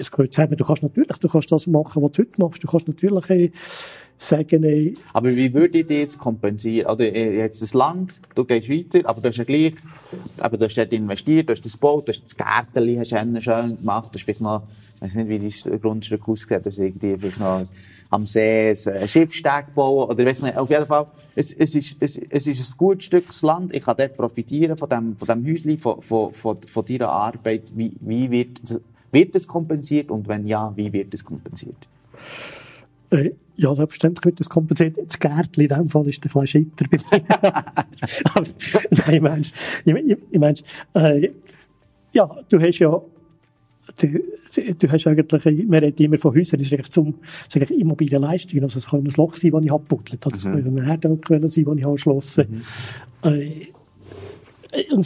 es 0.00 0.10
gehört 0.10 0.34
zusammen. 0.34 0.56
Du 0.56 0.64
kannst 0.64 0.82
natürlich, 0.82 1.16
du 1.18 1.28
kannst 1.28 1.52
das 1.52 1.66
machen, 1.66 2.02
was 2.02 2.12
du 2.12 2.22
heute 2.22 2.40
machst. 2.40 2.62
Du 2.62 2.68
kannst 2.68 2.88
natürlich, 2.88 3.30
äh, 3.30 3.50
sagen, 4.20 4.62
ey, 4.64 4.94
Aber 5.14 5.34
wie 5.34 5.52
würde 5.54 5.78
ich 5.78 5.88
jetzt 5.88 6.18
kompensieren? 6.18 6.90
Oder 6.90 7.06
äh, 7.06 7.38
jetzt 7.38 7.62
das 7.62 7.72
Land, 7.72 8.20
du 8.34 8.44
gehst 8.44 8.68
weiter, 8.68 9.08
aber 9.08 9.20
du 9.20 9.28
hast 9.28 9.38
ja 9.38 9.44
gleich, 9.44 9.74
aber 10.38 10.58
du 10.58 10.66
hast 10.66 10.76
dort 10.76 10.92
investiert, 10.92 11.48
du 11.48 11.52
hast 11.52 11.64
das 11.64 11.72
gebaut, 11.72 12.06
du 12.06 12.12
hast 12.12 12.24
das 12.24 12.36
Gärtchen, 12.36 12.98
hast 12.98 13.12
du 13.12 13.40
schön 13.40 13.78
gemacht, 13.78 14.10
du 14.12 14.18
hast 14.18 14.24
vielleicht 14.24 14.42
noch, 14.42 14.64
ich 14.96 15.02
weiß 15.02 15.14
nicht, 15.14 15.28
wie 15.28 15.70
dein 15.70 15.80
Grundstück 15.80 16.28
aussieht, 16.28 16.66
du 16.66 16.70
hast 16.70 16.78
irgendwie 16.78 17.16
vielleicht 17.16 17.40
noch 17.40 17.64
am 18.10 18.26
See 18.26 18.74
ein 18.86 19.08
Schiffsteg 19.08 19.74
bauen, 19.74 20.10
oder 20.10 20.26
weiß 20.26 20.42
nicht, 20.42 20.58
auf 20.58 20.68
jeden 20.68 20.86
Fall, 20.86 21.06
es, 21.34 21.54
es, 21.54 21.74
ist, 21.74 21.96
es, 22.00 22.18
es 22.18 22.46
ist 22.46 22.72
ein 22.72 22.76
gutes 22.76 23.06
Stück 23.06 23.24
Land, 23.40 23.74
ich 23.74 23.82
kann 23.82 23.96
dort 23.96 24.16
profitieren 24.18 24.76
von 24.76 24.88
dem, 24.88 25.16
von 25.16 25.28
dem 25.28 25.46
Häuschen, 25.46 25.78
von, 25.78 26.02
von, 26.02 26.34
von, 26.34 26.60
von 26.60 26.84
deiner 26.84 27.08
Arbeit, 27.08 27.72
wie, 27.74 27.92
wie 28.00 28.30
wird, 28.30 28.60
wird 29.12 29.34
es 29.34 29.46
kompensiert 29.46 30.10
und 30.10 30.28
wenn 30.28 30.46
ja, 30.46 30.72
wie 30.76 30.92
wird 30.92 31.12
es 31.14 31.24
kompensiert? 31.24 31.88
Äh, 33.10 33.32
ja, 33.56 33.74
selbstverständlich 33.74 34.24
wird 34.24 34.40
das 34.40 34.48
kompensiert. 34.48 34.96
Das 34.96 35.18
Gärtchen 35.18 35.62
in 35.62 35.68
dem 35.68 35.88
Fall 35.88 36.06
ist 36.08 36.24
ein 36.24 36.30
bisschen 36.32 36.46
Schitter 36.46 36.86
bei 36.90 36.98
mir. 37.10 38.44
Nein, 39.06 39.22
meinst, 39.22 39.54
ich, 39.84 39.94
ich, 39.94 40.16
ich 40.30 40.38
meinst, 40.38 40.64
äh, 40.94 41.30
ja, 42.12 42.28
du 42.48 42.60
hast 42.60 42.78
ja, 42.78 43.02
du, 43.98 44.20
du 44.78 44.92
hast 44.92 45.06
eigentlich, 45.06 45.66
man 45.66 45.80
redet 45.80 46.00
immer 46.00 46.18
von 46.18 46.34
Häusern, 46.34 46.58
das 46.58 46.68
ist 46.68 46.72
eigentlich 46.72 46.90
zum, 46.90 47.14
das 47.20 47.48
ist 47.48 47.56
eigentlich 47.56 47.80
Immobilienleistungen. 47.80 48.64
Also 48.64 48.78
es 48.78 48.86
kann 48.86 49.00
ein 49.00 49.12
Loch 49.16 49.36
sein, 49.36 49.50
das 49.50 49.64
ich 49.64 49.72
abbuddelt. 49.72 50.24
Also 50.24 50.36
es 50.36 50.44
mhm. 50.46 50.64
kann 50.64 50.78
ein 50.78 50.84
Herdöl 50.86 51.18
sein, 51.26 51.42
das 51.42 51.56
ich 51.56 51.66
habe 51.66 51.92
geschlossen. 51.92 52.64
Mhm. 53.24 53.30
Äh, 53.30 53.66
und 54.92 54.98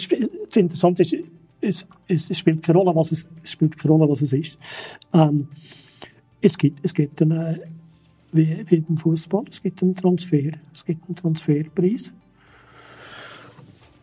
das 0.46 0.56
Interessante 0.56 1.02
ist, 1.02 1.16
es, 1.64 1.86
es, 2.06 2.30
es, 2.30 2.38
spielt 2.38 2.62
keine 2.62 2.78
Rolle, 2.78 2.94
was 2.94 3.12
es, 3.12 3.28
es 3.42 3.50
spielt 3.50 3.76
keine 3.76 3.94
Rolle, 3.94 4.10
was 4.10 4.22
es 4.22 4.32
ist. 4.32 4.58
Ähm, 5.12 5.48
es 6.40 6.58
gibt, 6.58 6.80
es 6.82 6.92
gibt 6.92 7.20
eine, 7.22 7.60
wie, 8.32 8.64
wie 8.66 8.80
beim 8.80 8.96
Fußball. 8.96 9.44
Es 9.50 9.62
gibt 9.62 9.82
einen 9.82 9.94
Transfer, 9.94 10.50
es 10.72 10.84
gibt 10.84 11.04
einen 11.06 11.16
Transferpreis. 11.16 12.12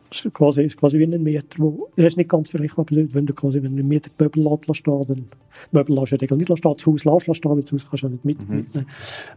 Das 0.09 0.25
ist 0.25 0.33
quasi, 0.33 0.63
ist 0.63 0.75
quasi 0.75 0.99
wie 0.99 1.05
ein 1.05 1.23
Mieter, 1.23 1.57
wo, 1.57 1.89
er 1.95 2.07
ist 2.07 2.17
nicht 2.17 2.29
ganz 2.29 2.49
vergleichbar, 2.49 2.85
wenn 2.89 3.25
du 3.25 3.33
quasi, 3.33 3.63
wenn 3.63 3.71
du 3.71 3.79
einen 3.79 3.87
Mieter 3.87 4.09
die 4.09 4.23
Möbel 4.23 4.59
lässt 4.67 4.85
dann, 4.85 5.25
Möbel 5.71 5.95
lässt 5.95 6.11
du 6.11 6.15
ja 6.17 6.35
nicht 6.35 6.57
stehen, 6.57 6.75
das 6.77 6.85
Haus 7.05 7.27
lässt 7.27 7.37
stehen, 7.37 7.51
weil 7.51 7.61
das 7.61 7.71
Haus 7.71 7.89
kannst 7.89 8.03
du 8.03 8.07
ja 8.07 8.11
nicht 8.11 8.25
mit, 8.25 8.49
mhm. 8.49 8.55
mitnehmen. 8.55 8.87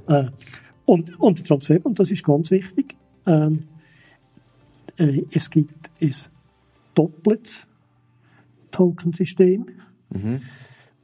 Äh, 0.09 0.25
und, 0.87 1.21
und 1.21 1.39
der 1.39 1.47
Transfer, 1.47 1.79
und 1.85 1.99
das 2.01 2.11
ist 2.11 2.25
ganz 2.25 2.51
wichtig, 2.51 2.97
ähm, 3.27 3.65
äh, 4.97 5.23
es 5.31 5.49
gibt 5.49 5.91
ein 6.01 6.15
doppeltes 6.95 7.67
Tokensystem. 8.75 9.67
Mhm. 10.11 10.41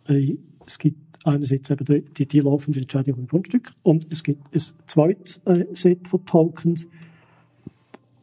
Äh, 0.08 0.36
es 0.66 0.78
gibt 0.78 0.98
einerseits 1.24 1.70
eben 1.70 1.84
die, 1.84 2.02
die, 2.02 2.26
die 2.26 2.40
laufende 2.40 2.80
Entscheidung 2.80 3.18
im 3.18 3.26
Grundstück 3.26 3.70
und 3.82 4.06
es 4.10 4.22
gibt 4.22 4.54
ein 4.54 4.62
zweites 4.86 5.40
äh, 5.44 5.66
Set 5.72 6.08
von 6.08 6.24
Tokens, 6.24 6.86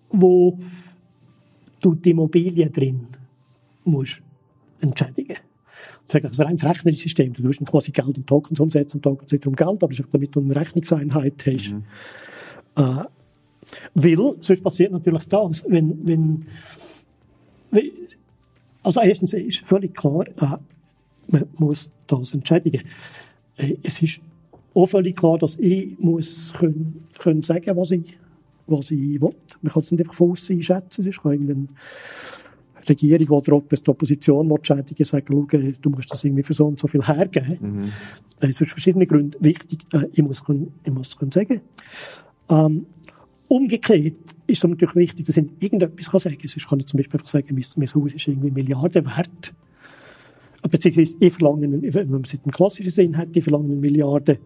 wo 0.09 0.59
du 1.79 1.95
die 1.95 2.11
Immobilie 2.11 2.69
drin 2.69 3.07
musst 3.83 4.21
entschädigen. 4.79 5.37
Das 6.07 6.31
ist 6.31 6.39
ein 6.39 6.45
reines 6.45 6.63
rechnerisches 6.63 7.03
System. 7.03 7.33
Du 7.33 7.43
musst 7.43 7.63
quasi 7.65 7.91
Geld 7.91 8.17
in 8.17 8.25
Tokens 8.25 8.59
umsetzen 8.59 9.01
Tokens 9.01 9.31
wiederum 9.31 9.55
Geld, 9.55 9.83
aber 9.83 9.93
damit 10.11 10.35
du 10.35 10.39
eine 10.39 10.55
Rechnungseinheit 10.55 11.45
hast. 11.45 11.73
Mhm. 11.73 11.83
Äh, 12.75 13.03
weil, 13.93 14.35
sonst 14.39 14.63
passiert 14.63 14.91
natürlich 14.91 15.25
das, 15.25 15.65
wenn, 15.67 16.07
wenn, 16.07 16.45
wenn 17.71 17.91
also 18.87 19.01
erstens 19.01 19.33
ist 19.33 19.59
völlig 19.59 19.93
klar, 19.93 20.25
äh, 20.27 20.57
man 21.27 21.43
muss 21.57 21.91
das 22.07 22.33
entschädigen. 22.33 22.81
Äh, 23.57 23.75
es 23.83 24.01
ist 24.01 24.21
auch 24.73 24.87
völlig 24.87 25.17
klar, 25.17 25.37
dass 25.37 25.55
ich 25.55 25.99
muss 25.99 26.53
können, 26.53 27.05
können 27.19 27.43
sagen, 27.43 27.75
was 27.75 27.91
ich, 27.91 28.17
was 28.65 28.91
ich 28.91 29.21
will. 29.21 29.29
Man 29.61 29.73
kann 29.73 29.81
es 29.81 29.91
nicht 29.91 29.99
einfach 29.99 30.13
von 30.13 30.31
außen 30.31 30.55
einschätzen. 30.55 31.01
Es 31.01 31.07
ist 31.07 31.25
irgendeine 31.25 31.67
Regierung 32.87 33.27
oder 33.27 33.61
die 33.61 33.89
Opposition 33.89 34.49
will 34.49 34.59
schädigen, 34.63 35.03
sagen, 35.03 35.25
schau, 35.29 35.71
du 35.81 35.89
musst 35.89 36.09
das 36.09 36.23
irgendwie 36.23 36.43
für 36.43 36.53
so 36.53 36.65
und 36.65 36.79
so 36.79 36.87
viel 36.87 37.05
hergeben. 37.05 37.57
Mhm. 37.61 37.91
Es 38.39 38.61
ist 38.61 38.71
verschiedene 38.71 39.05
Gründe 39.05 39.37
wichtig. 39.41 39.79
Äh, 39.91 40.05
ich 40.13 40.23
muss 40.23 40.43
können, 40.43 40.73
ich 40.83 40.93
muss 40.93 41.17
können 41.17 41.31
sagen. 41.31 41.59
Ähm, 42.49 42.85
umgekehrt 43.47 44.15
ist 44.47 44.63
es 44.63 44.69
natürlich 44.69 44.95
wichtig, 44.95 45.25
dass 45.25 45.37
ich 45.37 45.45
irgendetwas 45.59 46.09
kann 46.09 46.19
sagen 46.19 46.37
kann. 46.37 46.47
Sonst 46.47 46.67
kann 46.67 46.79
ich 46.79 46.87
zum 46.87 46.97
Beispiel 46.97 47.19
einfach 47.19 47.29
sagen, 47.29 47.47
mein, 47.51 47.65
mein 47.75 47.87
Haus 47.87 48.13
ist 48.13 48.27
irgendwie 48.27 48.51
Milliarden 48.51 49.05
wert 49.05 49.53
beziehungsweise 50.69 51.15
ich 51.19 51.33
verlange, 51.33 51.93
wenn 51.93 52.09
man 52.09 52.21
es 52.21 52.33
im 52.33 52.51
klassischen 52.51 52.91
Sinn 52.91 53.17
hat, 53.17 53.29
ich 53.33 53.43
verlange 53.43 53.65
eine 53.65 53.75
Milliarde 53.75 54.39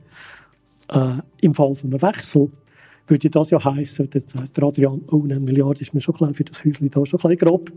äh, 0.89 1.13
im 1.41 1.53
Fall 1.53 1.75
von 1.75 1.89
einem 1.89 2.01
Wechsel, 2.01 2.49
würde 3.07 3.29
das 3.29 3.49
ja 3.49 3.63
heißen, 3.63 4.09
der 4.09 4.63
Adrian, 4.63 5.01
oh, 5.11 5.23
eine 5.23 5.39
Milliarde 5.39 5.81
ist 5.81 5.93
mir 5.93 6.01
schon 6.01 6.15
klein 6.15 6.33
für 6.33 6.43
das 6.43 6.63
Häuschen 6.63 6.89
da, 6.89 7.05
schon 7.05 7.19
klein 7.19 7.37
grob. 7.37 7.71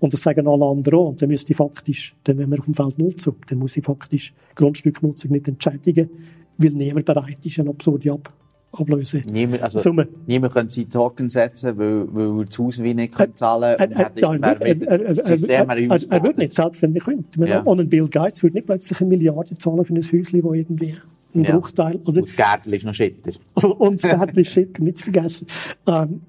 Und 0.00 0.12
das 0.12 0.22
sagen 0.22 0.48
alle 0.48 0.64
anderen 0.64 0.98
auch. 0.98 1.08
Und 1.10 1.22
dann 1.22 1.28
müsste 1.28 1.52
ich 1.52 1.56
faktisch, 1.56 2.14
dann 2.24 2.38
wenn 2.38 2.50
wir 2.50 2.58
auf 2.58 2.64
dem 2.64 2.74
Feld 2.74 2.98
nutzen, 2.98 3.36
dann 3.48 3.58
muss 3.58 3.76
ich 3.76 3.84
faktisch 3.84 4.34
Grundstücknutzung 4.56 5.30
nicht 5.30 5.46
entschädigen, 5.46 6.10
weil 6.58 6.70
niemand 6.70 7.06
bereit 7.06 7.38
ist, 7.44 7.60
eine 7.60 7.70
absurde 7.70 8.12
Ab 8.12 8.34
ablösen. 8.72 9.22
Niemand, 9.30 9.62
also, 9.62 9.78
Summe. 9.78 10.08
niemand 10.26 10.54
könnte 10.54 10.74
seinen 10.74 10.90
Token 10.90 11.28
setzen, 11.28 11.76
weil, 11.76 12.06
weil 12.14 12.40
er 12.40 12.44
das 12.46 12.58
Haus 12.58 12.82
wie 12.82 12.94
nicht 12.94 13.14
kann 13.14 13.36
zahlen 13.36 13.76
kann. 13.76 13.92
Er, 13.92 14.16
würde 16.22 16.40
nicht, 16.40 16.54
selbstverständlich 16.54 17.04
könnte. 17.04 17.46
Ja. 17.46 17.60
Und 17.60 17.80
ein 17.80 17.88
Bill 17.88 18.08
Gates 18.08 18.42
würde 18.42 18.56
nicht 18.56 18.66
plötzlich 18.66 19.00
eine 19.00 19.08
Milliarde 19.08 19.56
zahlen 19.56 19.84
für 19.84 19.92
ein 19.92 19.98
Häuschen, 19.98 20.22
das 20.22 20.32
irgendwie 20.32 20.96
ein 21.34 21.44
ja. 21.44 21.52
Bruchteil... 21.52 21.96
Oder? 21.96 22.22
Und 22.22 22.28
das 22.28 22.36
Gärtchen 22.36 22.72
ist 22.72 22.84
noch 22.84 22.94
Schitter. 22.94 23.32
und 23.78 24.02
das 24.02 24.10
Gärtchen 24.10 24.38
ist 24.38 24.52
Schitter, 24.52 24.82
nicht 24.82 24.98
zu 24.98 25.04
vergessen. 25.04 25.46
Ähm, 25.86 26.20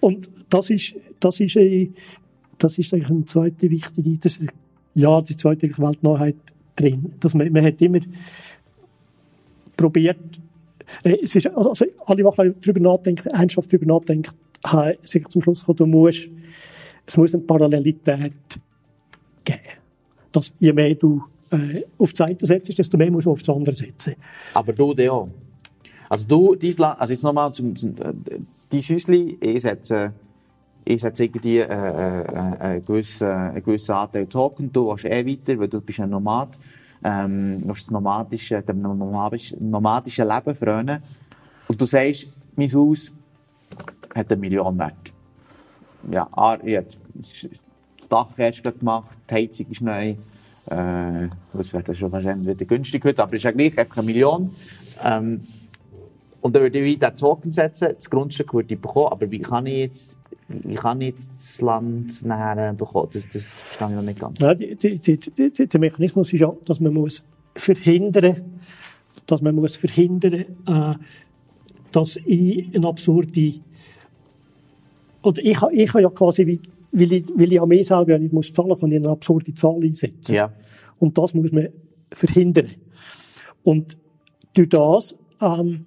und 0.00 0.30
das 0.48 0.70
ist, 0.70 0.94
das 1.20 1.40
ist, 1.40 1.56
äh, 1.56 1.90
das 2.58 2.78
ist 2.78 2.92
eigentlich 2.92 3.10
eine 3.10 3.24
zweite 3.24 3.70
wichtige, 3.70 4.18
das, 4.18 4.40
ja, 4.94 5.20
die 5.20 5.36
zweite 5.36 5.68
Weltneuheit 5.78 6.36
drin. 6.76 7.12
Dass 7.20 7.34
man, 7.34 7.50
man 7.52 7.64
hat 7.64 7.80
immer 7.80 8.00
probiert, 9.76 10.18
äh, 10.36 10.51
es 11.02 11.36
ist, 11.36 11.46
also, 11.48 11.70
also 11.70 11.84
alle, 12.06 12.22
die 12.22 12.54
darüber 12.60 12.80
nachdenken, 12.80 13.28
ernsthaft 13.28 13.72
darüber 13.72 13.86
nachdenken, 13.86 14.32
habe 14.64 14.98
ich 15.02 15.28
zum 15.28 15.42
Schluss 15.42 15.60
gekommen, 15.60 15.76
du 15.76 15.86
musst, 15.86 16.30
es 17.06 17.16
muss 17.16 17.34
eine 17.34 17.42
Parallelität 17.42 18.32
geben. 19.44 19.60
Dass 20.30 20.52
je 20.58 20.72
mehr 20.72 20.94
du 20.94 21.22
äh, 21.50 21.82
auf 21.98 22.12
die 22.12 22.16
Seite 22.16 22.46
setzt, 22.46 22.78
desto 22.78 22.96
mehr 22.96 23.10
musst 23.10 23.26
du 23.26 23.32
auf 23.32 23.42
das 23.42 23.54
andere 23.54 23.74
setzen. 23.74 24.14
Aber 24.54 24.72
du, 24.72 24.94
auch. 25.10 25.28
Also 26.08 26.26
du, 26.26 26.54
dein 26.54 26.80
also 26.80 27.12
jetzt 27.12 27.22
nochmal 27.22 27.52
zum, 27.52 27.74
zum 27.76 27.90
äh, 27.96 28.12
dein 28.70 28.80
Häuschen, 28.80 29.36
ich 29.40 29.62
setze, 29.62 30.12
ich 30.84 31.00
setze 31.00 31.24
irgendwie 31.24 31.58
äh, 31.58 31.64
äh, 31.64 31.66
äh, 31.66 32.56
einen, 32.58 32.82
gewissen, 32.82 33.28
einen 33.28 33.62
gewissen 33.62 33.92
Anteil 33.92 34.26
Token, 34.26 34.72
du 34.72 34.90
willst 34.90 35.04
eh 35.04 35.26
weiter, 35.26 35.58
weil 35.58 35.68
du 35.68 35.80
bist 35.80 36.00
ein 36.00 36.10
Nomad, 36.10 36.50
ähm, 37.04 37.62
das 37.66 37.90
nomadische, 37.90 38.62
dem 38.62 38.82
nomadischen, 38.82 39.70
nomadischen 39.70 40.28
Leben 40.28 40.54
frönen. 40.54 41.02
Und 41.68 41.80
du 41.80 41.84
sagst, 41.84 42.28
mein 42.56 42.72
Haus 42.72 43.12
hat 44.14 44.30
eine 44.30 44.40
Million 44.40 44.78
wert. 44.78 45.12
Ja, 46.10 46.28
ich 46.64 46.76
habe 46.76 46.86
das 47.14 47.48
Dach 48.08 48.28
erst 48.36 48.62
gemacht, 48.62 49.16
die 49.30 49.34
Heizung 49.34 49.66
ist 49.70 49.80
neu, 49.80 50.10
äh, 50.10 51.28
das 51.52 51.72
wäre 51.72 51.94
schon 51.94 52.12
wahrscheinlich 52.12 52.48
wieder 52.48 52.66
günstig 52.66 53.04
heute, 53.04 53.22
aber 53.22 53.34
ist 53.34 53.42
ja 53.42 53.50
gleich 53.50 53.78
einfach 53.78 53.98
eine 53.98 54.06
Million. 54.06 54.54
Ähm, 55.02 55.40
und 56.40 56.54
dann 56.54 56.62
würde 56.62 56.78
ich 56.78 56.84
wieder 56.84 57.14
Token 57.16 57.52
setzen, 57.52 57.90
das 57.94 58.10
Grundstück 58.10 58.52
würde 58.52 58.74
ich 58.74 58.80
bekommen, 58.80 59.12
aber 59.12 59.30
wie 59.30 59.38
kann 59.38 59.66
ich 59.66 59.78
jetzt, 59.78 60.18
wie 60.64 60.74
kann 60.74 61.00
ich 61.00 61.14
das 61.14 61.60
Land 61.60 62.24
nachher 62.24 62.72
bekommen? 62.72 63.08
Das, 63.12 63.28
das 63.28 63.60
verstehe 63.60 63.88
ich 63.88 63.94
noch 63.94 64.02
nicht 64.02 64.20
ganz. 64.20 64.38
Ja, 64.38 64.54
die, 64.54 64.76
die, 64.76 64.98
die, 64.98 65.66
der 65.66 65.80
Mechanismus 65.80 66.32
ist 66.32 66.40
ja, 66.40 66.52
dass 66.64 66.80
man 66.80 66.94
muss 66.94 67.24
verhindern, 67.54 68.60
dass 69.26 69.42
man 69.42 69.54
muss 69.54 69.76
verhindern, 69.76 70.44
äh, 70.66 70.94
dass 71.92 72.16
ich 72.24 72.74
eine 72.74 72.86
absurde, 72.86 73.54
oder 75.22 75.42
ich, 75.42 75.58
ich 75.72 75.92
habe 75.92 76.02
ja 76.02 76.10
quasi 76.10 76.60
weil 76.92 77.12
ich, 77.12 77.24
weil 77.34 77.52
ich 77.52 77.60
an 77.60 77.68
mir 77.68 77.84
selber 77.84 78.18
nicht 78.18 78.32
muss 78.32 78.52
zahlen, 78.52 78.78
kann 78.78 78.92
ich 78.92 78.98
eine 78.98 79.08
absurde 79.08 79.54
Zahl 79.54 79.82
einsetzen. 79.82 80.34
Ja. 80.34 80.52
Und 80.98 81.16
das 81.16 81.34
muss 81.34 81.50
man 81.50 81.68
verhindern. 82.12 82.68
Und 83.64 83.96
durch 84.54 84.68
das 84.68 85.16
ähm, 85.40 85.86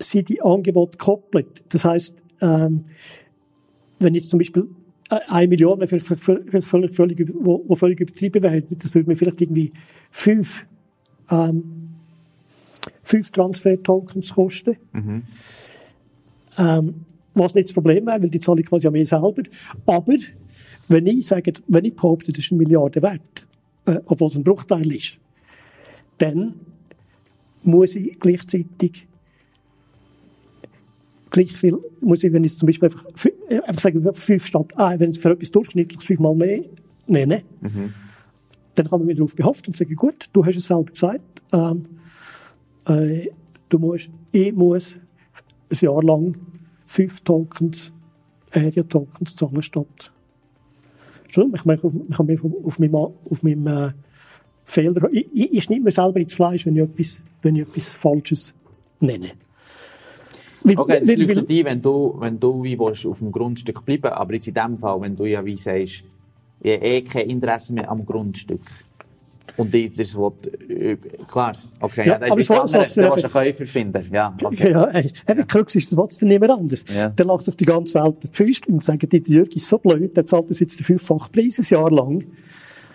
sind 0.00 0.28
die 0.28 0.42
Angebote 0.42 0.98
gekoppelt. 0.98 1.64
Das 1.72 1.84
heißt, 1.84 2.16
ähm, 2.40 2.84
wenn 3.98 4.14
jetzt 4.14 4.30
zum 4.30 4.38
Beispiel 4.38 4.68
eine 5.08 5.48
Million, 5.48 5.80
vielleicht 5.86 6.06
völlig, 6.06 6.64
völlig, 6.64 6.90
völlig, 6.94 7.32
wo, 7.34 7.64
wo 7.66 7.74
völlig 7.74 8.00
übertrieben 8.00 8.42
wäre, 8.42 8.62
das 8.62 8.94
würde 8.94 9.08
mir 9.08 9.16
vielleicht 9.16 9.40
irgendwie 9.40 9.72
fünf, 10.10 10.66
ähm, 11.30 11.88
fünf 13.02 13.30
Transfer-Tokens 13.30 14.34
kosten. 14.34 14.76
Mhm. 14.92 15.22
Ähm, 16.58 16.94
was 17.34 17.54
nicht 17.54 17.68
das 17.68 17.74
Problem 17.74 18.06
wäre, 18.06 18.22
weil 18.22 18.30
die 18.30 18.40
zahle 18.40 18.60
ich 18.60 18.66
quasi 18.66 18.86
an 18.86 18.92
mir 18.92 19.06
selber. 19.06 19.42
Aber 19.86 20.16
wenn 20.88 21.06
ich 21.06 21.26
sage, 21.26 21.52
wenn 21.68 21.84
ich 21.84 21.94
behaupte, 21.94 22.32
das 22.32 22.44
ist 22.44 22.52
eine 22.52 22.58
Milliarde 22.58 23.02
wert, 23.02 23.46
äh, 23.86 24.00
obwohl 24.06 24.28
es 24.28 24.36
ein 24.36 24.44
Bruchteil 24.44 24.94
ist, 24.94 25.16
dann 26.18 26.54
muss 27.62 27.94
ich 27.94 28.18
gleichzeitig 28.18 29.06
gleich 31.30 31.52
viel, 31.52 31.78
muss 32.00 32.22
ich, 32.22 32.32
wenn 32.32 32.44
ich 32.44 32.56
zum 32.56 32.66
Beispiel 32.66 32.88
einfach, 32.88 33.06
äh, 33.48 33.60
einfach 33.60 33.80
sagen, 33.80 34.14
fünf 34.14 34.46
statt 34.46 34.76
ein, 34.76 35.00
wenn 35.00 35.10
es 35.10 35.18
für 35.18 35.30
etwas 35.30 35.50
Durchschnittliches 35.50 36.04
fünfmal 36.04 36.34
mehr 36.34 36.64
nenne, 37.06 37.42
mhm. 37.60 37.94
dann 38.74 38.88
kann 38.88 39.00
man 39.00 39.06
mir 39.06 39.14
darauf 39.14 39.34
behaften 39.34 39.68
und 39.68 39.76
sagen, 39.76 39.94
gut, 39.94 40.26
du 40.32 40.44
hast 40.44 40.56
es 40.56 40.64
selber 40.64 40.84
gesagt, 40.84 41.42
ähm, 41.52 41.86
äh, 42.86 43.28
du 43.68 43.78
musst, 43.78 44.10
ich 44.32 44.52
muss 44.52 44.94
ein 45.70 45.78
Jahr 45.80 46.02
lang 46.02 46.36
fünf 46.86 47.20
Tokens, 47.20 47.92
Area 48.50 48.82
Tokens 48.82 49.36
zahlen 49.36 49.62
statt. 49.62 50.12
Schon, 51.28 51.54
ich, 51.54 51.64
meine, 51.64 51.80
ich 51.80 52.18
habe 52.18 52.32
mich 52.32 52.42
auf 52.42 52.78
meinem, 52.80 52.94
auf 52.94 53.42
meinem 53.42 53.66
äh, 53.66 53.92
Fehler, 54.64 55.08
ich, 55.12 55.28
ich, 55.32 55.52
ich 55.52 55.64
schneide 55.64 55.82
mir 55.82 55.92
selber 55.92 56.18
ins 56.18 56.34
Fleisch, 56.34 56.66
wenn 56.66 56.74
ich 56.76 56.82
etwas, 56.82 57.18
wenn 57.42 57.54
ich 57.54 57.62
etwas 57.62 57.94
Falsches 57.94 58.54
nenne. 58.98 59.30
Weil, 60.62 60.78
okay, 60.78 61.00
das 61.00 61.16
leuchtet 61.16 61.50
ein, 61.50 61.64
wenn 61.64 61.82
du, 61.82 62.16
wenn 62.18 62.38
du 62.38 62.62
wie 62.62 62.78
willst, 62.78 63.06
auf 63.06 63.18
dem 63.18 63.32
Grundstück 63.32 63.84
bleiben 63.84 64.12
aber 64.12 64.34
jetzt 64.34 64.48
in 64.48 64.54
dem 64.54 64.78
Fall, 64.78 65.00
wenn 65.00 65.16
du 65.16 65.24
ja 65.24 65.44
wie 65.44 65.56
sagst, 65.56 66.04
ich 66.62 66.74
habe 66.74 66.84
eh 66.84 67.02
kein 67.02 67.30
Interesse 67.30 67.72
mehr 67.72 67.90
am 67.90 68.04
Grundstück, 68.04 68.60
und 69.56 69.74
dieser 69.74 70.04
will, 70.18 70.32
äh, 70.68 70.96
klar, 71.30 71.54
okay, 71.80 72.06
ja, 72.06 72.18
ja 72.18 72.28
das 72.28 72.38
ist 72.38 72.50
was, 72.50 72.72
was, 72.72 72.94
du 72.94 73.02
willst 73.02 73.24
einen 73.24 73.32
Käufer 73.32 73.66
finden, 73.66 74.06
ja. 74.12 74.34
Okay. 74.42 74.70
Ja, 74.70 74.84
ey, 74.84 75.10
ja. 75.28 75.34
Krux 75.44 75.74
ist, 75.74 75.96
will 75.96 76.06
dann 76.18 76.28
niemand 76.28 76.52
anders. 76.52 76.84
Ja. 76.94 77.08
Dann 77.10 77.26
lacht 77.26 77.44
sich 77.44 77.56
die 77.56 77.64
ganze 77.64 78.02
Welt 78.02 78.16
mit 78.22 78.34
Füßen 78.34 78.72
und 78.72 78.84
sagt, 78.84 79.12
die 79.12 79.22
Jürg 79.26 79.54
ist 79.54 79.68
so 79.68 79.78
blöd, 79.78 80.16
der 80.16 80.26
zahlt 80.26 80.48
uns 80.48 80.60
jetzt 80.60 80.78
den 80.78 80.84
fünffachen 80.84 81.32
Preis 81.32 81.58
ein 81.58 81.66
Jahr 81.68 81.90
lang. 81.90 82.24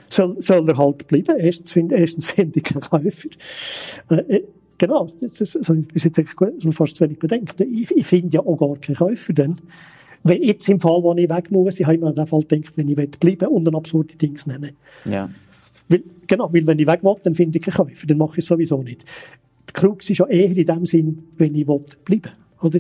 Soll, 0.10 0.36
soll 0.40 0.68
er 0.70 0.78
halt 0.78 1.08
bleiben? 1.08 1.36
Erstens 1.38 1.74
finde 2.32 2.60
ich 2.60 2.64
keinen 2.64 2.82
Käufer. 2.82 3.30
Äh, 4.10 4.16
äh 4.16 4.44
genau, 4.78 5.08
das, 5.22 5.42
ist, 5.42 5.56
das 5.56 5.70
habe 5.70 5.80
ich 5.80 5.88
bis 5.88 6.04
jetzt 6.04 6.22
fast 6.72 6.96
zu 6.96 7.04
wenig 7.04 7.20
bedenkt. 7.20 7.60
Ich, 7.62 7.92
ich 7.92 8.06
finde 8.06 8.36
ja 8.36 8.40
auch 8.42 8.58
gar 8.58 8.76
keinen 8.78 8.96
Käufer 8.96 9.34
dann. 9.34 9.60
Wenn 10.24 10.42
jetzt 10.42 10.68
im 10.70 10.80
Fall, 10.80 11.04
wo 11.04 11.14
ich 11.14 11.30
weg 11.30 11.52
muss, 11.52 11.80
ich 11.80 11.86
habe 11.86 11.98
immer 11.98 12.08
an 12.08 12.16
den 12.16 12.26
Fall 12.26 12.42
gedacht, 12.42 12.78
wenn 12.78 12.90
ich 12.90 12.96
bleiben 12.96 13.48
und 13.48 13.64
dann 13.66 13.76
absurde 13.76 14.16
Dings 14.16 14.48
nennen. 14.48 14.72
Ja. 15.06 15.30
Weil, 15.88 16.04
genau, 16.26 16.52
weil 16.52 16.66
wenn 16.66 16.80
ich 16.80 16.88
weg 16.88 17.04
will, 17.04 17.16
dann 17.24 17.36
finde 17.36 17.60
ich 17.60 17.64
keinen 17.64 17.88
Käufer, 17.88 18.08
dann 18.08 18.18
mache 18.18 18.34
ich 18.34 18.38
es 18.40 18.48
sowieso 18.48 18.82
nicht. 18.82 19.04
Die 19.70 19.74
Krux 19.74 20.10
ist 20.10 20.18
ja 20.18 20.26
eher 20.26 20.56
in 20.56 20.66
dem 20.66 20.86
Sinn, 20.86 21.24
wenn 21.38 21.54
ich 21.54 21.68
will, 21.68 21.82
bleiben 22.04 22.32
oder? 22.62 22.80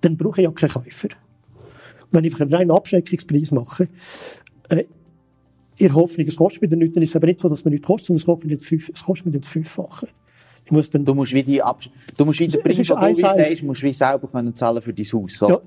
Dann 0.00 0.16
brauche 0.16 0.40
ich 0.40 0.46
ja 0.46 0.52
keinen 0.52 0.70
Käufer. 0.70 1.08
Wenn 2.10 2.24
ich 2.24 2.40
einen 2.40 2.54
reinen 2.54 2.70
Abschreckungspreis 2.70 3.50
mache, 3.52 3.88
äh, 4.68 4.84
in 5.78 5.94
Hoffnung, 5.94 6.26
es 6.26 6.36
kostet 6.36 6.62
mir 6.62 6.68
dann 6.68 6.80
nichts, 6.80 6.94
dann 6.94 7.02
ist 7.02 7.08
es 7.10 7.16
aber 7.16 7.26
nicht 7.26 7.40
so, 7.40 7.48
dass 7.48 7.64
man 7.64 7.72
nichts 7.72 7.86
kostet, 7.86 8.06
sondern 8.08 8.20
es 8.20 8.26
kostet 8.26 8.44
mir 8.44 8.54
nicht, 8.54 8.64
fünf, 8.64 8.90
es 8.94 9.02
kostet 9.02 9.26
mir 9.26 9.32
nicht 9.32 9.46
Fünffache. 9.46 10.08
Ich 10.64 10.70
muss 10.70 10.90
dann, 10.90 11.04
du 11.04 11.14
musst 11.14 11.32
wie 11.32 11.42
die 11.42 11.62
Absch 11.62 11.90
du 12.16 12.24
musst 12.24 12.40
wie 12.40 12.46
den 12.46 12.62
Preis, 12.62 12.76
den 12.76 12.86
du 12.86 13.14
sagst, 13.14 13.62
musst 13.62 13.82
wie 13.82 13.92
selber 13.92 14.28
können 14.28 14.54
zahlen 14.54 14.80
für 14.80 14.92
dein 14.92 15.06
Haus. 15.06 15.38
So. 15.38 15.48
Ja, 15.48 15.60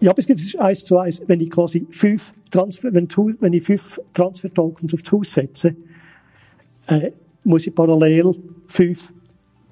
ja, 0.00 0.10
aber 0.10 0.18
es 0.18 0.30
ist 0.30 0.58
eins 0.58 0.84
zu 0.84 0.98
eins. 0.98 1.22
Wenn 1.26 1.40
ich 1.40 1.50
quasi 1.50 1.86
fünf 1.90 2.32
Transfer, 2.50 2.92
wenn, 2.92 3.06
wenn 3.40 3.52
ich 3.52 3.62
fünf 3.62 4.00
Transfer-Tokens 4.14 4.94
aufs 4.94 5.12
Haus 5.12 5.32
setze, 5.32 5.76
äh, 6.86 7.12
muss 7.44 7.66
ich 7.66 7.74
parallel 7.74 8.34
fünf 8.66 9.12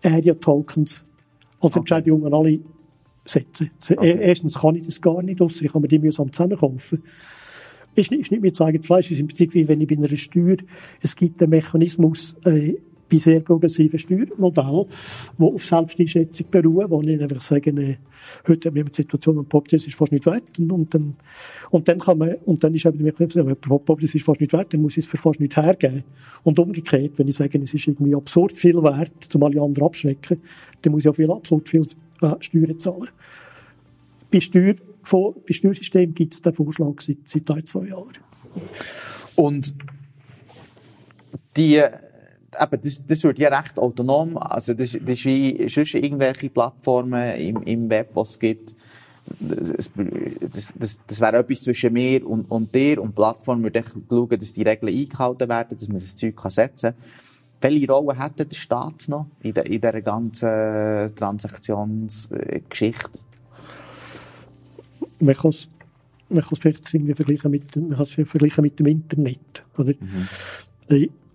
Area-Tokens 0.03 1.03
oder 1.61 1.67
okay. 1.67 1.79
Entschädigungen 1.79 2.33
alle 2.33 2.61
setzen. 3.25 3.71
Okay. 3.91 4.19
Erstens 4.21 4.59
kann 4.59 4.77
ich 4.77 4.85
das 4.85 5.01
gar 5.01 5.23
nicht, 5.23 5.41
außer 5.41 5.65
ich 5.65 5.73
kann 5.73 5.83
mir 5.83 5.89
die 5.89 5.99
mühsam 5.99 6.31
zusammenkaufen. 6.31 7.03
Ist 7.95 8.11
nicht, 8.11 8.21
ist 8.21 8.31
nicht 8.31 8.43
mir 8.43 8.53
zu 8.53 8.65
eigenes 8.65 8.87
Fleisch, 8.87 9.11
ist 9.11 9.19
im 9.19 9.27
Prinzip 9.27 9.55
wie 9.55 9.67
wenn 9.67 9.81
ich 9.81 9.89
bei 9.89 9.97
einer 9.97 10.15
Steuer, 10.17 10.57
es 11.01 11.17
gibt 11.17 11.43
einen 11.43 11.51
Mechanismus, 11.51 12.37
äh, 12.45 12.75
bei 13.11 13.19
sehr 13.19 13.41
progressiven 13.41 13.99
Steuermodellen, 13.99 14.85
die 15.39 15.43
auf 15.43 15.65
Selbsteinschätzung 15.65 16.47
beruhen, 16.51 16.91
wo 16.91 17.01
ich 17.03 17.21
einfach 17.21 17.41
sage, 17.41 17.71
äh, 17.71 17.97
heute 18.47 18.69
haben 18.69 18.75
wir 18.77 18.85
eine 18.85 18.95
Situation, 18.95 19.39
und 19.39 19.49
Pop, 19.49 19.69
das 19.69 19.87
ist 19.87 19.95
fast 19.95 20.13
nicht 20.13 20.27
wert, 20.27 20.59
und, 20.59 20.71
und, 20.71 20.95
dann, 20.95 21.17
und 21.71 21.89
dann 21.89 21.99
kann 21.99 22.19
man, 22.19 22.35
und 22.45 22.63
dann 22.63 22.75
ist 22.75 22.85
eben 22.87 22.99
der 22.99 23.07
Mechanismus, 23.07 23.47
wenn 23.47 23.57
Pop, 23.57 24.01
das 24.01 24.15
ist 24.15 24.25
fast 24.25 24.41
nicht 24.41 24.53
wert, 24.53 24.73
dann 24.73 24.83
muss 24.83 24.97
ich 24.97 25.05
es 25.05 25.07
für 25.07 25.17
fast 25.17 25.41
nicht 25.41 25.57
hergeben. 25.57 26.05
Und 26.43 26.59
umgekehrt, 26.59 27.19
wenn 27.19 27.29
ich 27.29 27.37
sage, 27.37 27.59
es 27.63 27.73
ist 27.73 27.87
irgendwie 27.87 28.15
absurd 28.15 28.53
viel 28.53 28.83
wert, 28.83 29.13
zum 29.29 29.43
alle 29.43 29.61
anderen 29.61 29.87
abschrecken, 29.87 30.41
dann 30.83 30.93
muss 30.93 31.05
ich 31.05 31.09
auch 31.09 31.17
viel 31.17 31.31
absurd 31.31 31.69
viel 31.69 31.87
äh, 32.23 32.35
Steuern 32.41 32.79
zahlen. 32.79 33.09
Bei, 34.31 34.41
Steuer, 34.41 34.75
bei 35.11 35.53
Steuersystem 35.53 36.15
gibt 36.15 36.35
es 36.35 36.43
den 36.43 36.53
Vorschlag 36.53 37.01
seit, 37.01 37.17
seit 37.25 37.51
ein, 37.51 37.65
zwei 37.65 37.87
Jahren. 37.87 38.13
Und 39.37 39.75
die 41.57 41.83
eben, 42.61 42.81
das, 42.83 43.07
das 43.07 43.25
wird 43.25 43.39
ja 43.39 43.49
recht 43.49 43.79
autonom, 43.79 44.37
also 44.39 44.75
das, 44.75 44.93
das 44.93 45.01
ist 45.01 45.25
wie 45.25 45.69
sonst 45.69 45.95
irgendwelche 45.95 46.51
Plattformen 46.51 47.37
im, 47.37 47.63
im 47.63 47.89
Web, 47.91 48.11
was 48.15 48.31
es 48.31 48.39
gibt. 48.39 48.75
Das, 49.41 49.91
das, 49.95 50.73
das, 50.75 51.01
das 51.07 51.21
wäre 51.21 51.39
etwas 51.39 51.63
zwischen 51.63 51.93
mir 51.93 52.27
und, 52.27 52.51
und 52.51 52.75
dir 52.75 53.03
und 53.03 53.11
die 53.11 53.15
Plattform 53.15 53.63
würde 53.63 53.83
schauen, 53.83 54.29
dass 54.31 54.55
die 54.55 54.63
Regeln 54.63 54.97
eingehalten 54.97 55.49
werden, 55.49 55.77
dass 55.77 55.89
man 55.89 55.99
das 55.99 56.17
Zeug 56.17 56.35
kann 56.35 56.51
setzen 56.51 56.95
kann. 56.95 57.03
Welche 57.61 57.93
Rolle 57.93 58.19
hätte 58.19 58.47
der 58.47 58.57
Staat 58.57 59.09
noch 59.09 59.27
in, 59.43 59.53
de, 59.53 59.67
in 59.67 59.81
dieser 59.81 60.01
ganzen 60.01 61.15
Transaktionsgeschichte? 61.15 63.19
Man 65.21 65.35
kann 65.35 65.51
es 65.51 65.69
man 66.29 66.43
vielleicht 66.43 66.93
irgendwie 66.93 67.15
vergleichen 67.15 67.51
mit, 67.51 67.75
man 67.77 68.07
vergleichen 68.07 68.63
mit 68.63 68.79
dem 68.79 68.87
Internet. 68.87 69.65
Oder? 69.77 69.95
Mhm. 69.99 70.29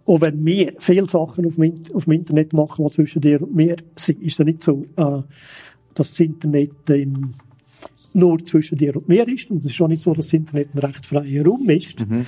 Äh, 0.05 0.11
auch 0.11 0.21
wenn 0.21 0.45
wir 0.45 0.73
viele 0.79 1.07
Sachen 1.07 1.45
auf 1.45 1.55
dem, 1.55 1.83
auf 1.93 2.05
dem 2.05 2.13
Internet 2.13 2.53
machen, 2.53 2.85
die 2.85 2.91
zwischen 2.91 3.21
dir 3.21 3.41
und 3.41 3.55
mir 3.55 3.75
sind, 3.95 4.21
ist 4.21 4.39
es 4.39 4.45
nicht 4.45 4.63
so, 4.63 4.85
äh, 4.95 5.21
dass 5.93 6.09
das 6.09 6.19
Internet 6.19 6.89
ähm, 6.89 7.31
nur 8.13 8.43
zwischen 8.45 8.77
dir 8.77 8.95
und 8.95 9.07
mir 9.07 9.27
ist. 9.27 9.49
Und 9.49 9.59
es 9.59 9.65
ist 9.65 9.75
schon 9.75 9.89
nicht 9.89 10.01
so, 10.01 10.13
dass 10.13 10.27
das 10.27 10.33
Internet 10.33 10.69
ein 10.73 10.79
recht 10.79 11.05
freier 11.05 11.45
Raum 11.45 11.69
ist. 11.69 12.07
Mhm. 12.07 12.25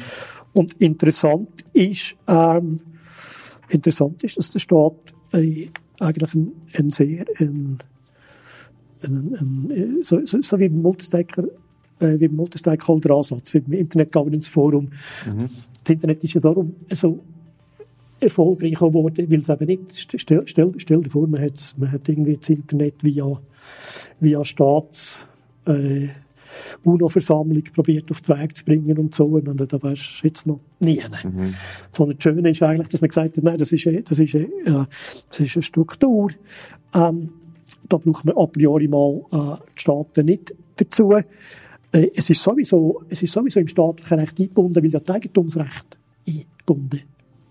Und 0.53 0.73
interessant 0.79 1.65
ist, 1.73 2.15
ähm, 2.27 2.79
interessant 3.69 4.23
ist, 4.23 4.37
dass 4.37 4.51
der 4.51 4.59
Staat 4.59 5.13
äh, 5.33 5.67
eigentlich 5.99 6.33
ein, 6.33 6.51
ein 6.73 6.89
sehr 6.89 7.25
ein, 7.39 7.77
ein, 9.03 9.69
ein, 9.69 9.99
so, 10.01 10.25
so, 10.25 10.41
so 10.41 10.59
wie 10.59 10.65
im 10.65 10.81
Multistaker 10.81 11.43
äh, 11.99 12.19
wie 12.19 12.25
im 12.25 12.35
Multistakeholder-Ansatz, 12.35 13.53
wie 13.53 13.59
im 13.59 13.73
Internet 13.73 14.11
Governance 14.11 14.49
Forum. 14.49 14.89
Mhm. 15.25 15.49
Das 15.83 15.93
Internet 15.93 16.23
ist 16.23 16.33
ja 16.33 16.41
darum 16.41 16.75
so 16.91 17.23
erfolgreich 18.19 18.75
geworden, 18.75 19.29
weil 19.29 19.39
es 19.39 19.49
eben 19.49 19.65
nicht, 19.65 20.11
stell, 20.19 20.47
stell, 20.47 20.71
stell 20.77 21.01
dir 21.01 21.09
vor, 21.09 21.27
man 21.27 21.41
hat, 21.41 21.75
man 21.77 21.91
hat 21.91 22.07
irgendwie 22.07 22.37
das 22.37 22.49
Internet 22.49 23.03
via, 23.03 23.39
via 24.19 24.45
Staats, 24.45 25.25
äh, 25.65 26.07
UNO-Versammlung 26.83 27.63
probiert 27.73 28.09
auf 28.11 28.21
den 28.21 28.37
Weg 28.39 28.55
zu 28.55 28.63
bringen 28.63 28.97
und 28.97 29.13
so, 29.13 29.25
und 29.25 29.45
da 29.45 29.83
wärst 29.83 30.21
du 30.21 30.27
jetzt 30.27 30.47
noch 30.47 30.59
nie. 30.79 31.01
Mhm. 31.23 31.53
Sondern 31.91 32.17
das 32.17 32.23
Schöne 32.23 32.49
ist 32.49 32.63
eigentlich, 32.63 32.87
dass 32.89 33.01
man 33.01 33.09
gesagt 33.09 33.37
hat, 33.37 33.43
nein, 33.43 33.57
das 33.57 33.71
ist, 33.71 33.85
das 34.05 34.19
ist, 34.19 34.35
äh, 34.35 34.47
das 34.65 35.39
ist 35.39 35.55
eine 35.55 35.63
Struktur, 35.63 36.31
ähm, 36.93 37.29
da 37.89 37.97
braucht 37.97 38.25
man 38.25 38.37
a 38.37 38.45
priori 38.45 38.87
mal 38.87 39.21
äh, 39.31 39.61
die 39.75 39.81
Staaten 39.81 40.25
nicht 40.25 40.55
dazu. 40.77 41.11
Äh, 41.13 41.23
es, 41.91 42.29
ist 42.29 42.41
sowieso, 42.41 43.01
es 43.09 43.23
ist 43.23 43.33
sowieso 43.33 43.59
im 43.59 43.67
staatlichen 43.67 44.19
Recht 44.19 44.39
eingebunden, 44.39 44.83
weil 44.83 44.91
ja 44.91 44.99
das 44.99 45.15
Eigentumsrecht 45.15 45.97
eingebunden 46.27 47.01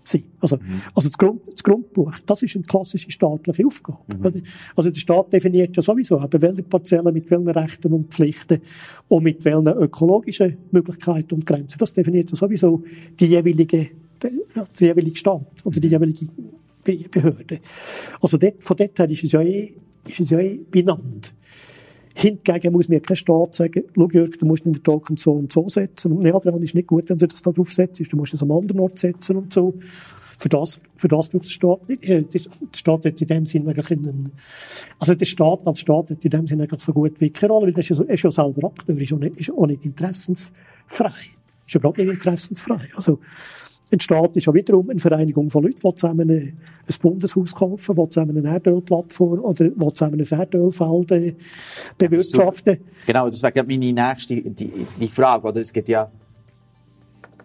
sein. 0.07 0.23
Also, 0.39 0.57
mhm. 0.57 0.81
also 0.93 1.09
das, 1.09 1.17
Grund, 1.17 1.41
das 1.51 1.63
Grundbuch, 1.63 2.13
das 2.25 2.43
ist 2.43 2.55
eine 2.55 2.65
klassische 2.65 3.11
staatliche 3.11 3.65
Aufgabe. 3.65 3.99
Mhm. 4.17 4.43
Also 4.75 4.89
der 4.89 4.99
Staat 4.99 5.33
definiert 5.33 5.75
ja 5.75 5.81
sowieso, 5.81 6.21
eben, 6.21 6.41
welche 6.41 6.63
Parzellen 6.63 7.13
mit 7.13 7.29
welchen 7.29 7.49
Rechten 7.49 7.93
und 7.93 8.13
Pflichten 8.13 8.59
und 9.07 9.23
mit 9.23 9.43
welchen 9.45 9.67
ökologischen 9.67 10.57
Möglichkeiten 10.71 11.35
und 11.35 11.45
Grenzen. 11.45 11.77
Das 11.77 11.93
definiert 11.93 12.31
ja 12.31 12.35
sowieso 12.35 12.83
die 13.19 13.25
jeweilige, 13.25 13.89
der, 14.21 14.31
der 14.79 14.87
jeweilige 14.87 15.17
Staat 15.17 15.45
oder 15.63 15.79
die 15.79 15.87
jeweilige 15.87 16.27
Behörde. 16.83 17.59
Also 18.21 18.37
dort, 18.37 18.63
von 18.63 18.77
dort 18.77 18.99
her 18.99 19.09
ist 19.09 19.23
es 19.23 19.31
ja 19.31 19.41
eh, 19.41 19.73
ist 20.07 20.19
es 20.19 20.29
ja 20.29 20.39
eh 20.39 20.59
benannt. 20.69 21.33
Hingegen 22.17 22.71
muss 22.71 22.87
mir 22.87 23.01
kein 23.01 23.17
Staat 23.17 23.55
sagen, 23.55 23.83
schau 23.93 24.09
Jörg, 24.09 24.37
du 24.39 24.45
musst 24.45 24.65
in 24.65 24.71
den 24.71 24.81
Token 24.81 25.17
so 25.17 25.33
und 25.33 25.51
so 25.51 25.67
setzen. 25.67 26.13
Und 26.13 26.23
Neadran 26.23 26.63
ist 26.63 26.73
nicht 26.73 26.87
gut, 26.87 27.09
wenn 27.09 27.17
du 27.17 27.27
das 27.27 27.41
da 27.41 27.51
drauf 27.51 27.73
setzt. 27.73 28.01
Du 28.11 28.15
musst 28.15 28.33
es 28.33 28.41
am 28.41 28.51
anderen 28.51 28.79
Ort 28.79 28.97
setzen 28.97 29.35
und 29.35 29.51
so. 29.51 29.73
Für 30.39 30.47
das, 30.47 30.79
für 30.95 31.09
das 31.09 31.27
braucht 31.27 31.43
der 31.43 31.49
Staat 31.49 31.89
nicht. 31.89 32.07
Der 32.07 32.39
Staat 32.73 33.05
hat 33.05 33.21
in 33.21 33.27
dem 33.27 33.45
Sinne 33.45 33.71
eigentlich 33.71 33.91
einen, 33.91 34.31
also 34.97 35.13
der 35.13 35.25
Staat 35.25 35.59
als 35.65 35.79
Staat 35.79 36.09
hat 36.09 36.23
in 36.23 36.31
dem 36.31 36.47
Sinne 36.47 36.63
eigentlich 36.63 36.81
so 36.81 36.93
gut 36.93 37.19
wie 37.19 37.29
keine 37.29 37.51
Rolle, 37.51 37.67
weil 37.67 37.73
er 37.73 37.79
ist 37.79 37.91
ist 37.91 38.23
ja 38.23 38.31
selber 38.31 38.67
Akteur, 38.67 38.97
ist 38.97 39.11
auch 39.11 39.19
nicht, 39.19 39.37
ist 39.37 39.51
auch 39.51 39.67
nicht 39.67 39.83
interessensfrei. 39.83 41.11
Ist 41.67 41.75
überhaupt 41.75 41.97
nicht 41.97 42.09
interessensfrei. 42.09 42.89
Also, 42.95 43.19
ein 43.95 43.99
Staat 43.99 44.35
ist 44.35 44.45
ja 44.45 44.53
wiederum 44.53 44.89
eine 44.89 44.99
Vereinigung 44.99 45.49
von 45.49 45.63
Leuten, 45.63 45.79
die 45.83 45.95
zusammen 45.95 46.29
ein 46.29 46.57
Bundeshaus 47.01 47.55
kaufen, 47.55 47.95
die 47.95 48.09
zusammen 48.09 48.37
eine 48.37 48.49
Erdölplattform 48.49 49.39
oder 49.39 49.69
die 49.69 49.87
zusammen 49.93 50.19
ein 50.19 50.39
Erdölfeld 50.39 51.11
äh, 51.11 51.33
bewirtschaften. 51.97 52.79
Genau, 53.07 53.29
das 53.29 53.41
wäre 53.41 53.63
meine 53.63 53.91
nächste 53.91 54.41
die, 54.41 54.85
die 54.99 55.07
Frage. 55.07 55.47
Oder? 55.47 55.61
Es 55.61 55.71
gibt 55.71 55.89
ja 55.89 56.09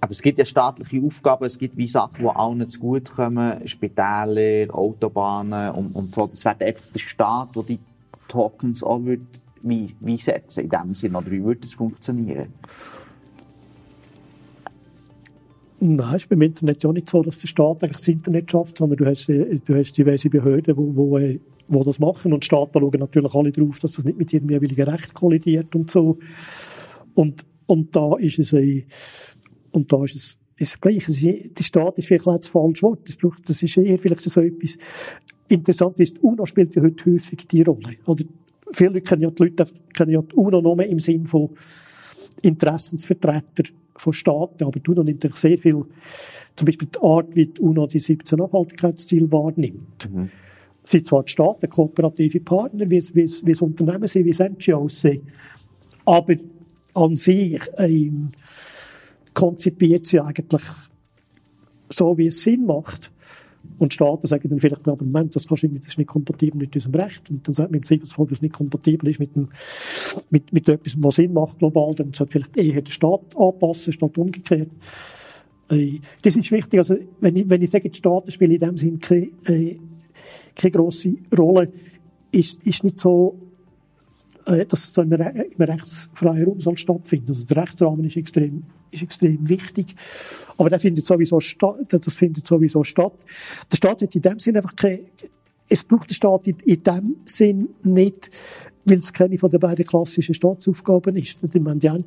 aber 0.02 0.12
es 0.12 0.22
gibt 0.22 0.38
ja 0.38 0.46
staatliche 0.46 1.04
Aufgaben, 1.04 1.44
es 1.44 1.58
gibt 1.58 1.76
wie 1.76 1.86
Sachen, 1.86 2.24
die 2.24 2.26
allen 2.26 2.66
zu 2.68 2.80
gut 2.80 3.10
kommen, 3.10 3.66
Spitäler, 3.68 4.74
Autobahnen 4.74 5.72
und, 5.72 5.94
und 5.94 6.12
so. 6.12 6.26
Das 6.26 6.42
wäre 6.46 6.64
einfach 6.64 6.86
der 6.86 7.00
Staat, 7.00 7.54
der 7.54 7.62
die 7.64 7.78
Tokens 8.26 8.82
auch 8.82 9.04
wird, 9.04 9.20
wie, 9.62 9.94
wie 10.00 10.16
setzen 10.16 10.64
in 10.64 10.70
dem 10.70 10.94
Sinne. 10.94 11.18
Oder 11.18 11.30
wie 11.30 11.44
würde 11.44 11.60
das 11.60 11.74
funktionieren? 11.74 12.54
Nein, 15.82 16.16
ist 16.16 16.28
beim 16.28 16.42
Internet 16.42 16.82
ja 16.82 16.92
nicht 16.92 17.08
so, 17.08 17.22
dass 17.22 17.38
der 17.38 17.48
Staat 17.48 17.82
eigentlich 17.82 17.96
das 17.96 18.08
Internet 18.08 18.50
schafft, 18.50 18.76
sondern 18.76 18.98
du 18.98 19.06
hast, 19.06 19.30
äh, 19.30 19.58
du 19.64 19.74
hast 19.74 19.96
diverse 19.96 20.28
Behörden, 20.28 20.74
die 20.74 20.76
wo, 20.76 20.94
wo, 20.94 21.18
äh, 21.18 21.40
wo 21.68 21.82
das 21.82 21.98
machen. 21.98 22.34
Und 22.34 22.44
Staaten 22.44 22.78
schauen 22.78 23.00
natürlich 23.00 23.34
alle 23.34 23.50
darauf, 23.50 23.78
dass 23.78 23.94
das 23.94 24.04
nicht 24.04 24.18
mit 24.18 24.30
ihrem 24.32 24.50
jeweiligen 24.50 24.86
Recht 24.86 25.14
kollidiert 25.14 25.74
und 25.74 25.90
so. 25.90 26.18
Und, 27.14 27.46
und 27.64 27.96
da 27.96 28.16
ist 28.18 28.38
es, 28.38 28.52
äh, 28.52 28.84
und 29.70 29.90
da 29.90 30.04
ist 30.04 30.16
es, 30.16 30.38
ist 30.58 30.82
gleich. 30.82 31.08
Ist, 31.08 31.24
der 31.24 31.64
Staat 31.64 31.98
ist 31.98 32.08
vielleicht 32.08 32.26
auch 32.26 32.36
das 32.36 32.48
falsche 32.48 32.82
Wort. 32.82 33.08
Das, 33.08 33.16
braucht, 33.16 33.48
das 33.48 33.62
ist 33.62 33.76
eher 33.78 33.98
vielleicht 33.98 34.28
so 34.28 34.40
etwas. 34.42 34.76
Interessant 35.48 35.98
ist, 35.98 36.18
die 36.18 36.20
UNO 36.20 36.44
spielt 36.44 36.74
ja 36.74 36.82
heute 36.82 37.10
häufig 37.10 37.48
die 37.48 37.62
Rolle. 37.62 37.96
Oder 38.04 38.24
viele 38.72 38.90
Leute 38.90 39.02
kennen 39.02 39.22
ja 39.22 39.30
die 39.30 39.44
Leute, 39.44 39.64
kennen 39.94 40.12
ja 40.12 40.20
die 40.20 40.36
UNO 40.36 40.60
nur 40.60 40.84
im 40.84 40.98
Sinn 40.98 41.26
von 41.26 41.50
Interessensvertreter 42.42 43.64
von 44.00 44.12
Staaten, 44.12 44.64
aber 44.64 44.82
tut 44.82 44.96
natürlich 44.96 45.36
sehr 45.36 45.58
viel, 45.58 45.84
zum 46.56 46.66
Beispiel 46.66 46.88
die 46.88 46.98
Art, 47.00 47.34
wie 47.36 47.46
die 47.46 47.60
UNO 47.60 47.86
die 47.86 47.98
17 47.98 48.38
Nachhaltigkeitsziele 48.38 49.30
wahrnimmt. 49.30 50.10
Mhm. 50.10 50.30
sind 50.84 51.06
zwar 51.06 51.22
die 51.22 51.32
Staaten 51.32 51.68
kooperative 51.68 52.40
Partner, 52.40 52.90
wie 52.90 52.96
es, 52.96 53.14
wie 53.14 53.22
es, 53.22 53.44
wie 53.44 53.52
es 53.52 53.62
Unternehmen 53.62 54.08
sind, 54.08 54.24
wie 54.24 54.30
es 54.30 54.40
NGOs 54.40 55.00
sind, 55.00 55.22
aber 56.04 56.34
an 56.94 57.16
sich 57.16 57.60
ähm, 57.76 58.30
konzipiert 59.34 60.06
sie 60.06 60.20
eigentlich 60.20 60.62
so, 61.90 62.16
wie 62.16 62.28
es 62.28 62.42
Sinn 62.42 62.66
macht. 62.66 63.12
Und 63.80 63.94
Staaten 63.94 64.26
sagen 64.26 64.46
dann 64.50 64.58
vielleicht, 64.58 64.86
aber 64.86 65.02
Moment, 65.02 65.34
das, 65.34 65.48
kannst 65.48 65.62
du 65.62 65.68
das 65.68 65.86
ist 65.86 65.98
nicht 65.98 66.06
kompatibel 66.06 66.60
mit 66.60 66.74
unserem 66.74 66.94
Recht. 66.96 67.30
Und 67.30 67.48
dann 67.48 67.54
sagt 67.54 67.70
man 67.70 67.78
im 67.78 67.86
Zweifelsfall, 67.86 68.26
dass 68.26 68.38
es 68.38 68.42
nicht 68.42 68.52
kompatibel 68.52 69.08
ist 69.08 69.18
mit, 69.18 69.34
dem, 69.34 69.48
mit, 70.28 70.52
mit 70.52 70.68
etwas, 70.68 70.96
was 70.98 71.14
Sinn 71.14 71.32
macht 71.32 71.58
global, 71.58 71.94
dann 71.94 72.12
sollte 72.12 72.32
vielleicht 72.32 72.58
eher 72.58 72.82
der 72.82 72.90
Staat 72.90 73.34
anpassen, 73.38 73.94
statt 73.94 74.18
umgekehrt. 74.18 74.68
Äh, 75.70 75.98
das 76.20 76.36
ist 76.36 76.52
wichtig. 76.52 76.78
Also, 76.78 76.96
wenn 77.20 77.36
ich, 77.36 77.48
wenn 77.48 77.62
ich 77.62 77.70
sage, 77.70 77.88
die 77.88 77.96
Staaten 77.96 78.30
spielen 78.30 78.50
in 78.50 78.60
dem 78.60 78.76
Sinn 78.76 78.98
keine, 78.98 79.30
äh, 79.46 79.78
keine 80.54 80.70
grosse 80.72 81.14
Rolle, 81.36 81.72
ist, 82.32 82.62
ist 82.62 82.84
nicht 82.84 83.00
so, 83.00 83.38
äh, 84.44 84.66
dass 84.66 84.84
es 84.84 84.92
so 84.92 85.00
im, 85.00 85.12
im 85.12 85.22
rechtsfreien 85.58 86.44
Raum 86.44 86.60
soll 86.60 86.76
stattfinden. 86.76 87.28
Also 87.28 87.46
der 87.46 87.56
Rechtsrahmen 87.62 88.04
ist 88.04 88.18
extrem, 88.18 88.64
ist 88.90 89.02
extrem 89.02 89.48
wichtig. 89.48 89.94
Aber 90.56 90.70
der 90.70 90.80
findet 90.80 91.06
sowieso 91.06 91.40
statt, 91.40 91.86
das 91.88 92.14
findet 92.14 92.46
sowieso 92.46 92.84
statt. 92.84 93.14
Der 93.70 93.76
Staat 93.76 94.02
hat 94.02 94.14
in 94.14 94.22
dem 94.22 94.38
Sinn 94.38 94.56
einfach 94.56 94.76
keine, 94.76 95.00
es 95.68 95.84
braucht 95.84 96.10
den 96.10 96.14
Staat 96.14 96.46
in, 96.46 96.56
in 96.64 96.82
dem 96.82 97.16
Sinn 97.24 97.68
nicht, 97.82 98.30
weil 98.84 98.98
es 98.98 99.12
keine 99.12 99.38
von 99.38 99.50
den 99.50 99.60
beiden 99.60 99.86
klassischen 99.86 100.34
Staatsaufgaben 100.34 101.16
ist. 101.16 101.38
Ich 101.42 101.60
meine, 101.60 101.78
die 101.78 101.88
eine 101.88 102.04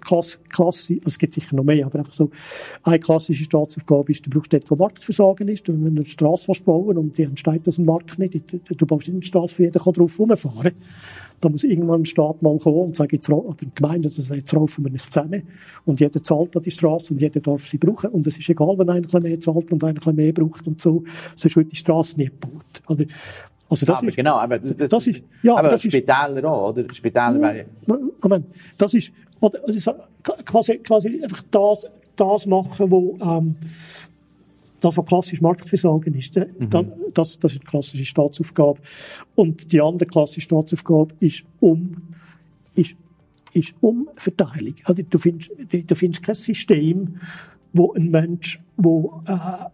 Klasse, 0.00 0.38
Klasse, 0.48 0.98
es 1.04 1.18
gibt 1.18 1.32
sicher 1.32 1.56
noch 1.56 1.64
mehr, 1.64 1.86
aber 1.86 2.00
einfach 2.00 2.12
so, 2.12 2.30
eine 2.82 2.98
klassische 2.98 3.44
Staatsaufgabe 3.44 4.12
ist, 4.12 4.26
du 4.26 4.30
brauchst 4.30 4.52
dort, 4.52 4.70
wo 4.70 4.76
Marktversagen 4.76 5.48
ist, 5.48 5.68
wenn 5.68 5.80
du 5.82 5.88
eine 5.88 6.04
Straße 6.04 6.52
bauen 6.64 6.98
und 6.98 7.16
die 7.16 7.22
entsteht 7.22 7.66
aus 7.66 7.76
dem 7.76 7.86
Markt 7.86 8.18
nicht, 8.18 8.42
du 8.52 8.86
baust 8.86 9.08
nicht 9.08 9.14
eine 9.14 9.24
Straße, 9.24 9.54
für 9.54 9.64
jeden 9.64 9.82
kann 9.82 9.92
drauf 9.92 10.18
rumfahren. 10.18 10.72
Da 11.40 11.48
muss 11.48 11.64
irgendwann 11.64 12.02
ein 12.02 12.06
Staat 12.06 12.42
mal 12.42 12.58
kommen 12.58 12.88
und 12.88 12.96
sagen, 12.96 13.10
jetzt, 13.12 13.30
oder 13.30 13.56
die 13.60 13.70
Gemeinde, 13.74 14.08
also 14.08 14.34
jetzt 14.34 14.54
raufen 14.54 14.84
wir 14.84 14.94
es 14.94 15.10
zusammen. 15.10 15.42
Und 15.84 16.00
jeder 16.00 16.22
zahlt 16.22 16.56
an 16.56 16.62
die 16.62 16.70
Straße 16.70 17.12
und 17.12 17.20
jeder 17.20 17.40
darf 17.40 17.66
sie 17.66 17.78
brauchen. 17.78 18.10
Und 18.10 18.26
es 18.26 18.38
ist 18.38 18.48
egal, 18.48 18.78
wenn 18.78 18.90
einer 18.90 19.14
ein 19.14 19.22
mehr 19.22 19.40
zahlt 19.40 19.72
und 19.72 19.84
einer 19.84 20.06
ein 20.06 20.14
mehr 20.14 20.32
braucht 20.32 20.66
und 20.66 20.80
so. 20.80 21.04
Sonst 21.36 21.56
wird 21.56 21.72
die 21.72 21.76
Straße 21.76 22.16
nie 22.18 22.26
gebaut. 22.26 22.82
Also, 22.86 23.04
also 23.70 23.86
das 23.86 23.98
aber 23.98 24.08
ist, 24.08 24.16
genau, 24.16 24.36
aber 24.36 24.58
das, 24.58 24.76
das, 24.76 24.88
das 24.88 25.06
ist, 25.06 25.22
ja, 25.42 25.56
aber 25.56 25.70
das 25.70 25.82
Spitäler 25.82 26.38
ist, 26.38 26.44
auch, 26.44 26.70
oder? 26.70 26.84
Spitäler. 26.92 27.64
Moment, 28.22 28.46
das 28.78 28.94
ist, 28.94 29.12
oder, 29.40 29.60
also 29.66 29.92
quasi, 30.22 30.78
quasi 30.78 31.22
einfach 31.22 31.42
das, 31.50 31.86
das 32.16 32.46
machen, 32.46 32.90
wo, 32.90 33.18
ähm, 33.20 33.56
das, 34.80 34.96
was 34.96 35.06
klassisch 35.06 35.40
Marktversagen 35.40 36.14
ist, 36.14 36.36
mhm. 36.36 36.70
das, 36.70 36.86
das, 37.14 37.38
das 37.38 37.52
ist 37.52 37.60
eine 37.60 37.70
klassische 37.70 38.04
Staatsaufgabe. 38.04 38.80
Und 39.34 39.72
die 39.72 39.80
andere 39.80 40.08
klassische 40.08 40.42
Staatsaufgabe 40.42 41.14
ist 41.20 41.44
um, 41.60 41.96
ist, 42.74 42.96
ist 43.52 43.74
Umverteilung. 43.80 44.74
Also 44.84 45.02
du 45.02 45.18
findest, 45.18 45.50
du 45.70 45.94
findest 45.94 46.22
kein 46.22 46.34
System, 46.34 47.16
wo 47.72 47.92
ein 47.92 48.10
Mensch, 48.10 48.60
wo 48.76 49.22
äh, 49.26 49.66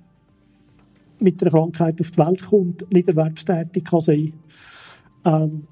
mit 1.20 1.40
einer 1.42 1.50
Krankheit 1.50 2.00
auf 2.00 2.10
die 2.10 2.18
Welt 2.18 2.42
kommt, 2.42 2.92
nicht 2.92 3.08
erwerbstätig 3.08 3.84
kann 3.84 4.00
sein, 4.00 4.32
ähm, 5.24 5.66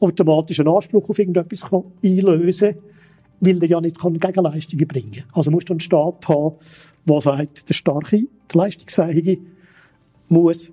automatisch 0.00 0.60
einen 0.60 0.68
Anspruch 0.68 1.08
auf 1.08 1.18
irgendetwas 1.18 1.62
kann 1.62 1.84
einlösen 2.02 2.74
kann, 2.74 2.82
weil 3.40 3.62
er 3.62 3.68
ja 3.68 3.80
nicht 3.80 3.98
Gegenleistungen 4.00 4.88
bringen 4.88 5.12
kann. 5.12 5.24
Also 5.32 5.50
musst 5.50 5.68
du 5.68 5.72
einen 5.72 5.80
Staat 5.80 6.28
haben, 6.28 6.56
der 7.04 7.20
sagt, 7.20 7.68
der 7.68 7.74
Starke, 7.74 8.24
der 8.52 8.60
Leistungsfähige, 8.60 9.38
muss 10.28 10.72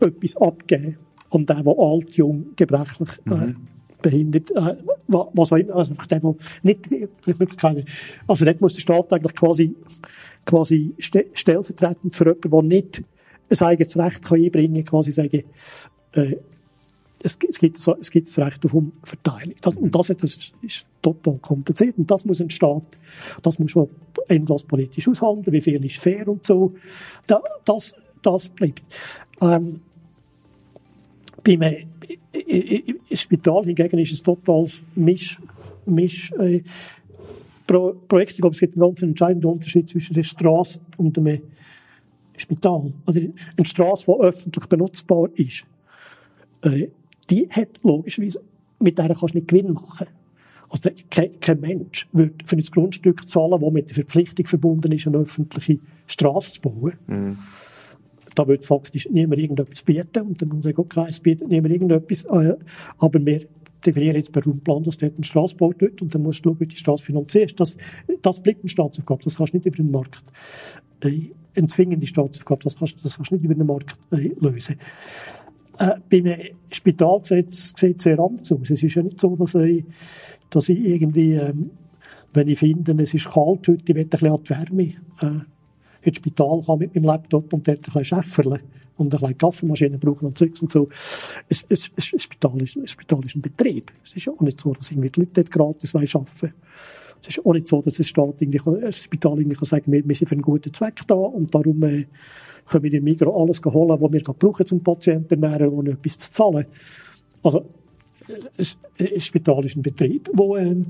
etwas 0.00 0.36
abgeben 0.36 0.98
an 1.30 1.46
den, 1.46 1.64
der 1.64 1.78
alt, 1.78 2.16
jung, 2.16 2.46
gebrechlich, 2.56 3.10
äh, 3.26 3.34
mhm. 3.34 3.56
behindert, 4.02 4.50
äh, 4.50 4.76
was 5.06 5.52
auch 5.52 5.56
immer, 5.56 5.76
also 5.76 5.90
einfach 5.92 6.06
der, 6.06 6.20
der 6.20 6.34
nicht 6.62 6.90
die 6.90 7.08
Möglichkeit 7.26 7.86
Also 8.26 8.44
dort 8.44 8.60
muss 8.60 8.74
der 8.74 8.80
Staat 8.80 9.12
eigentlich 9.12 9.34
quasi, 9.34 9.74
quasi 10.44 10.94
stellvertretend 10.98 12.14
für 12.14 12.36
jemanden, 12.42 12.50
der 12.50 12.62
nicht 12.62 13.04
ein 13.48 13.66
eigenes 13.66 13.96
Recht 13.96 14.24
kann 14.24 14.42
einbringen 14.42 14.84
kann, 14.84 14.90
quasi 14.90 15.12
sagen, 15.12 15.42
äh, 16.12 16.36
es, 17.22 17.38
es, 17.48 17.58
gibt 17.58 17.78
so, 17.78 17.96
es 18.00 18.10
gibt 18.10 18.26
das 18.26 18.38
Recht 18.38 18.64
auf 18.64 18.74
Umverteilung. 18.74 19.54
Das, 19.60 19.76
und 19.76 19.94
das, 19.94 20.08
das 20.08 20.52
ist 20.62 20.86
total 21.00 21.38
kompliziert. 21.38 21.96
Und 21.96 22.10
das 22.10 22.24
muss 22.24 22.40
ein 22.40 22.50
Staat, 22.50 22.98
das 23.42 23.58
muss 23.58 23.74
man 23.74 23.88
endlos 24.28 24.64
politisch 24.64 25.08
aushandeln, 25.08 25.52
wie 25.52 25.60
viel 25.60 25.84
ist 25.84 25.98
fair 25.98 26.26
und 26.28 26.44
so. 26.44 26.74
Da, 27.26 27.42
das, 27.64 27.94
das 28.22 28.48
bleibt. 28.48 28.82
Ähm, 29.40 29.80
beim, 31.44 31.62
Im 31.62 33.16
Spital 33.16 33.64
hingegen 33.64 33.98
ist 33.98 34.12
es 34.12 34.22
totales 34.22 34.82
Misch, 34.94 35.40
Misch 35.86 36.32
äh, 36.32 36.62
Pro 37.66 37.94
Projekt. 38.08 38.32
Ich 38.32 38.38
glaube, 38.38 38.54
es 38.54 38.60
gibt 38.60 38.74
einen 38.74 38.82
ganz 38.82 39.02
entscheidenden 39.02 39.50
Unterschied 39.50 39.88
zwischen 39.88 40.14
der 40.14 40.22
Straße 40.22 40.80
und 40.96 41.16
einem 41.18 41.40
Spital. 42.36 42.92
Oder 43.06 43.20
eine 43.20 43.66
Straße, 43.66 44.06
die 44.06 44.24
öffentlich 44.24 44.66
benutzbar 44.66 45.28
ist, 45.34 45.64
äh, 46.62 46.88
die 47.32 47.48
hat 47.50 47.82
logischerweise, 47.82 48.42
mit 48.78 48.98
der 48.98 49.08
kannst 49.08 49.34
du 49.34 49.38
nicht 49.38 49.48
Gewinn 49.48 49.72
machen. 49.72 50.06
Also 50.68 50.90
kein, 51.10 51.38
kein 51.40 51.60
Mensch 51.60 52.08
würde 52.12 52.34
für 52.44 52.56
ein 52.56 52.62
Grundstück 52.62 53.28
zahlen, 53.28 53.60
das 53.60 53.72
mit 53.72 53.88
der 53.88 53.94
Verpflichtung 53.94 54.46
verbunden 54.46 54.92
ist, 54.92 55.06
eine 55.06 55.18
öffentliche 55.18 55.78
Straße 56.06 56.52
zu 56.52 56.60
bauen. 56.60 56.92
Mhm. 57.06 57.38
Da 58.34 58.46
wird 58.48 58.64
faktisch 58.64 59.08
niemand 59.10 59.40
irgendetwas 59.40 59.82
bieten 59.82 60.22
und 60.22 60.40
dann 60.40 60.48
muss 60.48 60.58
ich 60.58 60.64
sagen, 60.64 60.80
okay, 60.80 61.06
es 61.08 61.20
bietet 61.20 61.48
niemand 61.48 61.74
irgendetwas, 61.74 62.24
äh, 62.24 62.56
aber 62.98 63.24
wir 63.24 63.42
definieren 63.84 64.16
jetzt 64.16 64.32
per 64.32 64.44
Raumplan, 64.44 64.82
dass 64.82 64.96
dort 64.96 65.14
eine 65.14 65.24
Straße 65.24 65.56
baut 65.56 65.80
wird 65.80 66.00
und 66.00 66.14
dann 66.14 66.22
musst 66.22 66.44
du 66.44 66.50
schauen, 66.50 66.60
wie 66.60 66.66
die 66.66 66.76
Straße 66.76 67.04
finanzierst. 67.04 67.58
Das, 67.60 67.76
das 68.22 68.42
bleibt 68.42 68.60
eine 68.60 68.70
Staatsaufgabe, 68.70 69.24
das 69.24 69.36
kannst 69.36 69.52
du 69.52 69.58
nicht 69.58 69.66
über 69.66 69.76
den 69.76 69.90
Markt 69.90 70.24
äh, 71.04 71.32
eine 71.54 71.66
zwingende 71.66 72.06
Staatsaufgabe, 72.06 72.64
das 72.64 72.76
kannst, 72.76 73.04
das 73.04 73.16
kannst 73.16 73.30
du 73.30 73.34
nicht 73.34 73.44
über 73.44 73.54
den 73.54 73.66
Markt 73.66 73.98
äh, 74.12 74.30
lösen. 74.40 74.76
Äh, 75.78 75.94
beim 76.10 76.34
Spitalgesetz 76.70 77.72
sieht 77.76 77.98
es 77.98 78.02
sehr 78.04 78.18
anders 78.18 78.50
aus. 78.52 78.70
Es 78.70 78.82
ist 78.82 78.94
ja 78.94 79.02
nicht 79.02 79.18
so, 79.18 79.36
dass 79.36 79.54
ich, 79.54 79.84
dass 80.50 80.68
ich 80.68 80.78
irgendwie, 80.78 81.34
ähm, 81.34 81.70
wenn 82.32 82.48
ich 82.48 82.58
finde, 82.58 83.00
es 83.02 83.14
ist 83.14 83.30
kalt 83.30 83.68
heute, 83.68 83.84
ich 83.86 83.94
will 83.94 84.02
ein 84.02 84.08
bisschen 84.08 84.30
an 84.30 84.42
die 84.42 84.50
Wärme, 84.50 84.82
äh, 85.20 85.44
ins 86.02 86.16
Spital 86.16 86.62
kann 86.64 86.78
mit 86.78 86.94
meinem 86.94 87.04
Laptop 87.04 87.52
und 87.52 87.66
dort 87.66 87.78
ein 87.78 87.82
bisschen 87.82 88.04
schäfferle 88.04 88.60
und 88.96 89.14
ein 89.14 89.20
bisschen 89.20 89.38
Kaffeemaschine 89.38 89.98
brauchen 89.98 90.26
und 90.26 90.38
Zeugs 90.38 90.60
und 90.62 90.70
so. 90.70 90.88
Es, 91.48 91.64
es, 91.68 91.90
es, 91.96 92.12
es, 92.12 92.22
Spital 92.22 92.60
ist, 92.60 92.76
ein 92.76 92.88
Spital 92.88 93.24
ist 93.24 93.36
ein 93.36 93.42
Betrieb. 93.42 93.92
Es 94.04 94.14
ist 94.14 94.28
auch 94.28 94.40
nicht 94.40 94.60
so, 94.60 94.74
dass 94.74 94.90
irgendwie 94.90 95.10
die 95.10 95.20
Leute 95.20 95.32
dort 95.34 95.50
gratis 95.50 95.94
arbeiten 95.94 96.14
wollen. 96.14 96.54
Es 97.20 97.28
ist 97.28 97.46
auch 97.46 97.52
nicht 97.52 97.68
so, 97.68 97.80
dass 97.80 97.98
ein 97.98 98.04
Spital 98.04 98.34
irgendwie 98.38 98.58
kann 98.58 99.64
sagen, 99.64 99.92
wir, 99.92 100.06
wir 100.06 100.14
sind 100.14 100.28
für 100.28 100.34
einen 100.34 100.42
guten 100.42 100.72
Zweck 100.72 101.00
da 101.06 101.14
und 101.14 101.54
darum 101.54 101.82
äh, 101.84 102.06
können 102.66 102.84
wir 102.84 102.94
im 102.94 103.04
Migros 103.04 103.40
alles 103.40 103.74
holen, 103.74 104.00
was 104.00 104.12
wir 104.12 104.22
brauchen, 104.22 104.66
um 104.70 104.82
Patienten 104.82 105.42
ernähren, 105.42 105.72
ohne 105.72 105.90
etwas 105.90 106.18
zu 106.18 106.32
zahlen. 106.32 106.66
Also, 107.42 107.64
ein 108.98 109.20
Spital 109.20 109.64
ist 109.64 109.76
ein 109.76 109.82
Betrieb, 109.82 110.30
wo, 110.32 110.56
ähm, 110.56 110.86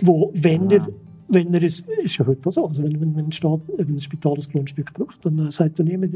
wo 0.00 0.30
wenn 0.34 0.70
er, 0.70 0.88
wenn 1.28 1.52
er, 1.54 1.62
es 1.62 1.84
ist 2.02 2.18
ja 2.18 2.26
heute 2.26 2.50
so, 2.50 2.66
also 2.66 2.82
wenn, 2.82 3.00
wenn, 3.00 3.14
wenn, 3.14 3.26
ein, 3.26 3.32
Staat, 3.32 3.60
wenn 3.76 3.94
ein 3.94 4.00
Spital 4.00 4.34
ein 4.34 4.52
Grundstück 4.52 4.92
braucht, 4.94 5.24
dann 5.24 5.38
äh, 5.38 5.52
sagt 5.52 5.78
er 5.78 5.84
niemand, 5.84 6.14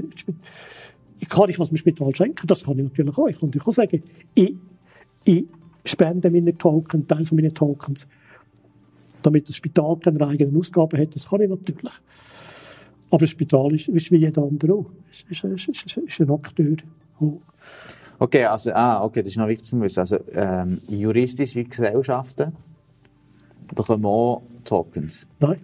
ich 1.19 1.29
kann 1.29 1.49
ich 1.49 1.59
was 1.59 1.69
dem 1.69 1.79
Spital 1.79 2.15
schenken, 2.15 2.47
das 2.47 2.65
kann 2.65 2.79
ich 2.79 2.85
natürlich 2.85 3.17
auch. 3.17 3.29
Ich 3.29 3.39
kann 3.39 3.51
auch 3.51 3.73
sagen, 3.73 4.03
ich, 4.35 4.55
ich 5.25 5.45
spende 5.85 6.31
meine 6.31 6.57
Token, 6.57 7.07
Teil 7.07 7.25
von 7.25 7.37
meinen 7.37 7.55
Tokens, 7.55 8.07
damit 9.23 9.49
das 9.49 9.57
Spital 9.57 9.97
keine 9.97 10.27
eigenen 10.27 10.57
Ausgaben 10.57 10.99
hat, 11.01 11.15
das 11.15 11.29
kann 11.29 11.41
ich 11.41 11.49
natürlich. 11.49 11.93
Aber 13.11 13.21
das 13.21 13.31
Spital 13.31 13.75
ist, 13.75 13.89
ist 13.89 14.11
wie 14.11 14.17
jeder 14.17 14.43
andere 14.43 14.75
auch. 14.75 14.91
Es 15.11 15.25
ist, 15.29 15.45
ist, 15.45 15.69
ist, 15.69 15.97
ist 15.97 16.21
ein 16.21 16.31
Akteur. 16.31 16.77
Okay, 18.19 18.45
also, 18.45 18.73
ah, 18.73 19.05
okay, 19.05 19.23
das 19.23 19.31
ist 19.31 19.37
noch 19.37 19.49
wichtig 19.49 19.67
zu 19.67 19.81
wissen. 19.81 20.01
Also, 20.01 20.19
ähm, 20.33 20.81
juristische 20.89 21.65
Gesellschaften 21.65 22.53
bekommen 23.75 24.05
auch 24.07 24.43
Tokens? 24.65 25.27
Nein. 25.41 25.61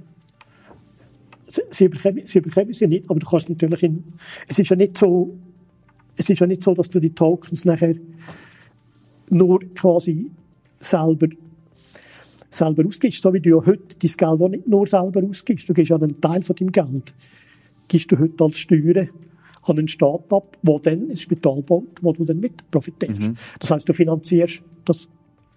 Sie 1.71 1.89
bekommen, 1.89 2.23
sie 2.27 2.41
bekommen 2.41 2.73
sie 2.73 2.87
nicht, 2.87 3.11
aber 3.11 3.21
du 3.21 3.27
kannst 3.27 3.51
natürlich 3.51 3.83
in, 3.83 4.05
es 4.49 4.59
ist 4.59 4.71
ja 4.71 4.77
nicht 4.77 4.97
so, 4.97 5.35
es 6.17 6.31
ist 6.31 6.41
ja 6.41 6.47
nicht 6.47 6.63
so, 6.63 6.75
dass 6.75 6.89
du 6.89 6.99
die 6.99 7.15
Tokens 7.15 7.65
nachher 7.67 7.95
nur 9.29 9.61
quasi 9.75 10.31
selber 10.81 11.29
selber 12.55 12.87
ausgibst, 12.87 13.23
so 13.23 13.33
wie 13.33 13.41
du 13.41 13.51
ja 13.51 13.57
heute 13.57 13.97
dein 14.01 14.11
Geld 14.17 14.23
auch 14.23 14.49
nicht 14.49 14.69
nur 14.69 14.87
selber 14.87 15.23
ausgibst. 15.23 15.69
Du 15.69 15.75
gibst 15.75 15.91
ja 15.91 15.97
einen 15.97 16.21
Teil 16.21 16.43
von 16.43 16.57
deinem 16.57 16.73
Geld, 16.73 17.15
gibst 17.89 18.13
du 18.13 18.19
heute 18.19 18.45
als 18.45 18.59
Steuern 18.59 19.09
an 19.65 19.79
einen 19.79 19.89
Staat 19.89 20.33
ab, 20.33 20.57
der 20.63 20.79
dann 20.81 21.11
ein 21.11 21.17
Spital 21.17 21.63
baut, 21.63 21.89
wo 22.01 22.13
du 22.13 22.25
dann 22.25 22.41
mit 22.41 22.69
profitierst. 22.71 23.21
Mhm. 23.21 23.35
Das 23.61 23.71
heißt, 23.71 23.89
du 23.89 23.93
finanzierst 23.93 24.63
das, 24.85 25.09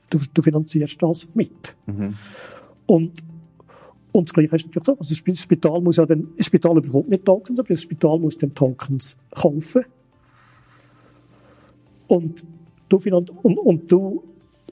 du, 0.10 0.20
du 0.34 0.42
finanzierst 0.42 1.02
das 1.02 1.28
mit. 1.34 1.76
Mhm. 1.88 2.14
Und 2.86 3.12
und 4.12 4.30
das 4.30 4.34
Gleiche 4.34 4.56
ist 4.56 4.66
natürlich 4.68 4.86
so. 4.86 4.98
Also 4.98 5.14
das 5.26 5.40
Spital 5.42 5.82
muss 5.82 5.98
ja 5.98 6.06
dann, 6.06 6.30
das 6.38 6.46
Spital 6.46 6.76
bekommt 6.76 7.10
nicht 7.10 7.26
Tokens, 7.26 7.60
aber 7.60 7.68
das 7.68 7.82
Spital 7.82 8.18
muss 8.18 8.38
dann 8.38 8.56
Tokens 8.56 9.18
kaufen. 9.32 9.84
Und 12.08 12.46
du, 12.88 12.98
und, 12.98 13.30
und 13.58 13.92
du, 13.92 14.24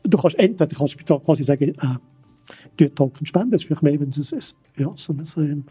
du 0.02 0.18
kannst 0.18 0.40
entweder 0.40 0.68
kannst 0.68 0.82
das 0.82 0.92
Spital 0.92 1.20
quasi 1.20 1.44
sagen, 1.44 1.72
äh, 1.72 1.76
du 2.78 2.94
Token 2.94 3.26
spenden. 3.26 3.52
Das 3.52 3.62
ist 3.62 3.68
vielleicht 3.68 3.84
mehr, 3.84 4.00
wenn 4.00 4.10
es 4.10 4.34
ein, 4.34 4.40
ja, 4.78 4.92
so 4.96 5.14
ein, 5.14 5.26
so 5.26 5.42
ein 5.42 5.66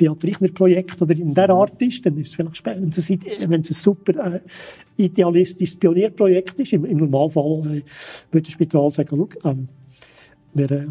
Reichner-Projekt 0.00 1.00
oder 1.02 1.16
in 1.16 1.34
der 1.34 1.50
Art 1.50 1.80
ist, 1.80 2.04
dann 2.04 2.18
ist 2.18 2.28
es 2.28 2.34
vielleicht 2.34 2.56
spannend. 2.56 2.96
Wenn 2.96 3.60
es 3.60 3.70
ein 3.70 3.74
super 3.74 4.34
äh, 4.34 4.40
idealistisches 4.96 5.76
Pionierprojekt 5.76 6.58
ist, 6.60 6.72
im, 6.72 6.84
im 6.84 6.98
Normalfall 6.98 7.60
äh, 7.66 7.82
würde 8.30 8.44
das 8.44 8.52
Spital 8.52 8.90
sagen, 8.90 9.08
schau, 9.10 9.50
ähm, 9.50 9.68
wir, 10.54 10.70
äh, 10.70 10.86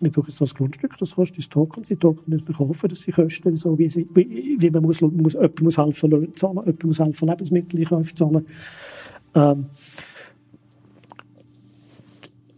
wir 0.00 0.10
brauchen 0.10 0.28
jetzt 0.28 0.40
das 0.40 0.54
Grundstück, 0.54 0.96
das 0.98 1.14
kostet 1.14 1.38
uns 1.38 1.48
Token, 1.48 1.82
die 1.82 1.96
Token 1.96 2.24
müssen 2.26 2.48
wir 2.48 2.54
kaufen, 2.54 2.88
dass 2.88 3.02
die 3.02 3.12
Kosten, 3.12 3.56
so 3.56 3.78
wie, 3.78 3.88
sie, 3.88 4.06
wie, 4.12 4.56
wie 4.58 4.70
man 4.70 4.82
muss, 4.82 5.00
muss, 5.00 5.34
jemand 5.34 5.62
muss 5.62 5.78
helfen 5.78 6.10
Löhne 6.10 6.34
zahlen, 6.34 6.58
jemand 6.58 6.84
muss 6.84 6.98
helfen 6.98 7.28
Lebensmittel 7.28 8.14
zahlen. 8.14 8.46
Ähm, 9.34 9.66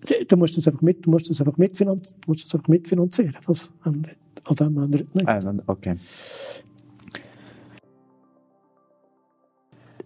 du 0.07 0.37
musst 0.37 0.57
das 0.57 0.67
einfach 0.67 0.83
mit, 0.83 1.05
du 1.05 1.11
musst 1.11 1.31
das 1.31 1.41
einfach 1.41 1.57
mitfinanzieren, 1.57 2.21
du 2.23 2.31
musst 2.31 2.45
das 2.45 2.55
einfach 2.55 2.69
mitfinanzieren. 2.69 3.37
Das, 3.47 3.71
an, 3.83 4.07
dem 4.49 4.79
ändert 4.79 5.15
nicht. 5.15 5.29
Also, 5.29 5.53
okay. 5.67 5.97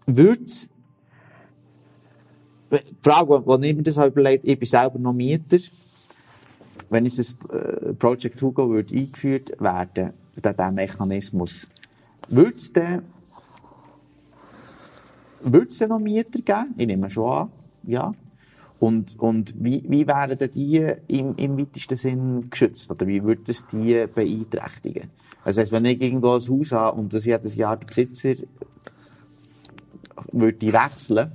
Würde 0.06 0.44
die 2.70 2.96
Frage, 3.02 3.58
die 3.58 3.68
ich 3.68 3.76
mir 3.76 3.82
das 3.82 3.96
überlegt, 3.96 4.46
ich 4.46 4.58
bin 4.58 4.68
selber 4.68 4.98
noch 4.98 5.12
Mieter. 5.12 5.58
Wenn 6.88 7.04
jetzt 7.04 7.36
ein 7.50 7.56
äh, 7.56 7.92
Project 7.94 8.40
Hugo 8.42 8.68
würde 8.70 8.94
eingeführt 8.94 9.52
werden, 9.60 10.12
dieser 10.36 10.72
Mechanismus, 10.72 11.68
würde 12.28 12.56
es 12.56 12.72
dann, 12.72 13.02
würde 15.40 15.68
es 15.68 15.80
noch 15.80 15.98
Mieter 15.98 16.40
geben? 16.40 16.74
Ich 16.76 16.86
nehme 16.86 17.10
schon 17.10 17.32
an, 17.32 17.52
ja. 17.84 18.12
Und, 18.80 19.18
und 19.20 19.54
wie, 19.62 19.84
wie 19.86 20.06
werden 20.06 20.50
die 20.52 20.90
im, 21.08 21.36
im 21.36 21.58
weitesten 21.58 21.96
Sinn 21.96 22.50
geschützt? 22.50 22.90
Oder 22.90 23.06
wie 23.06 23.22
würde 23.22 23.42
es 23.46 23.66
die 23.66 24.06
beeinträchtigen? 24.12 25.10
Also, 25.44 25.60
heißt, 25.60 25.72
wenn 25.72 25.84
ich 25.84 26.00
irgendwo 26.00 26.34
ein 26.34 26.40
Haus 26.40 26.72
habe 26.72 26.98
und 26.98 27.12
das 27.12 27.26
jedes 27.26 27.56
Jahr 27.56 27.76
der 27.76 27.86
Besitzer 27.86 28.34
würde 30.32 30.72
wechseln, 30.72 31.30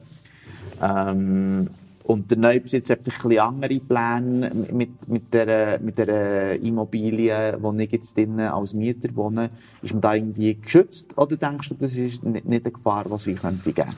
ähm, 0.81 1.69
und 2.03 2.29
der 2.29 2.37
neue 2.37 2.61
Besitzer 2.61 2.93
hat 2.93 2.99
ein 2.99 3.03
bisschen 3.03 3.39
andere 3.39 3.79
Pläne 3.79 4.51
mit, 4.71 5.07
mit, 5.07 5.33
der, 5.33 5.79
mit 5.79 5.97
der 5.97 6.59
Immobilie, 6.61 7.57
wo 7.59 7.73
ich 7.73 7.91
jetzt 7.91 8.17
als 8.19 8.73
Mieter 8.73 9.15
wohne. 9.15 9.49
Ist 9.81 9.93
man 9.93 10.01
da 10.01 10.13
irgendwie 10.13 10.53
geschützt? 10.53 11.17
Oder 11.17 11.35
denkst 11.35 11.69
du, 11.69 11.75
das 11.75 11.95
ist 11.95 12.23
nicht, 12.23 12.45
nicht 12.45 12.65
eine 12.65 12.71
Gefahr, 12.71 13.05
die 13.05 13.31
es 13.31 13.41
könnte 13.41 13.73
geben? 13.73 13.95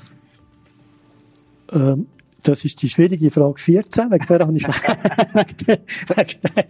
Ähm, 1.74 2.08
das 2.44 2.64
ist 2.64 2.82
die 2.82 2.90
schwierige 2.90 3.32
Frage 3.32 3.60
14, 3.60 4.12
wegen 4.12 4.26
der 4.26 4.40
habe 4.40 4.56
ich, 4.56 4.64
der, 4.64 4.74
wegen 5.34 6.42
der, 6.44 6.66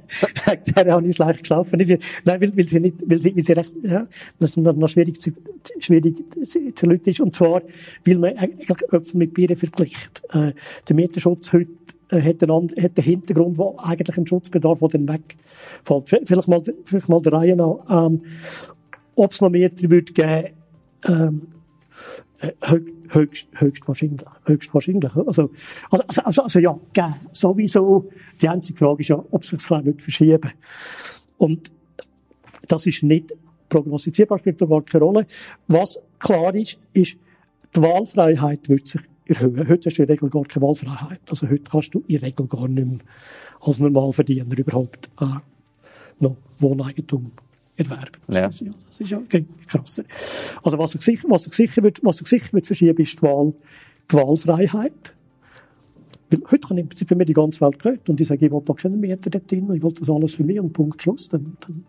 wegen 0.46 0.74
der 0.76 0.94
habe 0.94 1.08
ich 1.08 1.16
schlecht 1.16 1.40
geschlafen. 1.40 1.78
Nein, 1.80 2.42
weil, 2.42 2.58
weil 2.58 2.68
sie 2.68 2.80
nicht, 2.80 2.96
weil 3.06 3.20
sie, 3.20 3.36
weil 3.36 3.44
sie 3.44 3.52
recht, 3.52 3.74
ja, 3.84 4.08
das 4.40 4.58
noch, 4.58 4.76
noch 4.76 4.88
schwierig 4.88 5.20
zu, 5.20 5.32
schwierig 5.80 6.16
zu 6.76 6.86
Leuten 6.86 7.10
ist. 7.10 7.20
Und 7.20 7.34
zwar, 7.34 7.62
weil 8.06 8.18
man 8.18 8.38
eigentlich 8.38 8.70
Äpfel 8.70 9.18
mit 9.18 9.34
Bieren 9.34 9.58
vergleicht. 9.58 10.22
Äh, 10.30 10.54
der 10.88 10.96
Mieterschutz 10.96 11.54
heute 11.54 11.72
äh, 12.10 12.22
hat 12.22 12.42
einen, 12.44 12.70
hat 12.70 12.98
einen 12.98 13.06
Hintergrund, 13.06 13.58
wo 13.58 13.76
eigentlich 13.78 14.18
ein 14.18 14.26
Schutzbedarf, 14.26 14.80
der 14.80 14.90
dann 14.90 15.08
wegfällt. 15.10 16.28
Vielleicht 16.28 16.48
mal, 16.48 16.64
vielleicht 16.86 17.10
mal 17.10 17.22
der 17.22 17.34
Reihe 17.34 17.56
nach, 17.56 17.80
ähm, 17.90 18.22
ob 19.16 19.32
es 19.32 19.42
noch 19.42 19.50
Mieter 19.50 19.90
würde 19.90 20.14
geben, 20.14 20.54
ähm, 21.08 21.48
äh, 22.40 22.52
höchst, 23.10 23.48
höchstwahrscheinlich. 23.56 24.26
höchstwahrscheinlich. 24.46 25.16
Also, 25.16 25.52
also, 25.92 26.04
also, 26.08 26.22
also, 26.22 26.44
also 26.44 26.60
ja. 26.60 26.80
Sowieso. 27.32 28.10
Die 28.42 28.50
einzige 28.50 28.78
Frage 28.78 29.02
ist 29.02 29.10
ja, 29.10 29.24
ob 29.32 29.46
sich 29.46 29.60
das 29.60 29.70
Leben 29.70 30.00
verschieben 30.00 30.44
wird. 30.44 30.56
Und 31.38 31.72
das 32.68 32.86
ist 32.86 33.04
nicht 33.04 33.34
prognostizierbar, 33.70 34.40
spielt 34.40 34.60
gar 34.60 34.82
keine 34.84 35.04
Rolle. 35.04 35.26
Was 35.68 36.00
klar 36.20 36.54
ist, 36.56 36.80
ist, 36.94 37.18
die 37.76 37.82
Wahlfreiheit 37.82 38.70
wird 38.70 38.88
sich 38.88 39.02
erhöhen. 39.26 39.68
Heute 39.68 39.90
hast 39.90 39.98
du 39.98 40.04
in 40.04 40.08
der 40.08 40.16
Regel 40.16 40.30
gar 40.30 40.46
keine 40.46 40.66
Wahlfreiheit. 40.66 41.22
Also 41.30 41.50
heute 41.50 41.64
kannst 41.64 41.94
du 41.94 42.00
in 42.08 42.20
der 42.20 42.22
Regel 42.24 42.48
gar 42.48 42.68
nicht 42.68 42.88
mehr 42.88 43.00
als 43.60 43.80
Normalverdiener 43.80 44.58
überhaupt 44.58 45.10
äh, 45.20 45.26
noch 46.20 46.38
Wohneigentum 46.58 47.32
erwerben. 47.78 48.22
Ja. 48.28 48.48
Das, 48.48 49.00
ist 49.00 49.12
ja, 49.12 49.22
krasser. 49.68 50.04
Also 50.64 50.78
was 50.78 50.92
sich, 50.92 51.24
was 51.30 51.44
sich 51.44 51.54
sicher 51.54 51.84
wird, 51.84 52.00
was 52.04 52.18
sich 52.18 52.28
sicher 52.28 52.54
wird 52.54 52.66
verschieben, 52.66 53.02
ist 53.02 53.20
die, 53.20 53.24
Wahl, 53.24 53.54
die 54.12 54.16
Wahlfreiheit. 54.16 55.16
Weil 56.30 56.42
heute 56.52 56.68
kann 56.68 56.78
im 56.78 56.90
Prinzip 56.90 57.08
für 57.08 57.16
mich 57.16 57.28
die 57.28 57.34
ganze 57.34 57.62
Welt 57.62 57.80
gehört 57.80 58.10
und 58.10 58.20
ich 58.20 58.28
sage, 58.28 58.46
ich 58.46 58.52
will 58.52 58.62
da 58.66 58.74
keinen 58.74 59.00
Meter 59.00 59.30
dort 59.30 59.50
drin, 59.50 59.72
ich 59.74 59.82
will 59.82 59.94
das 59.98 60.10
alles 60.10 60.36
für 60.36 60.44
mich 60.44 60.60
und 60.60 60.74
Punkt 60.74 61.02
Schluss. 61.02 61.30
Dann, 61.30 61.56
dann, 61.66 61.86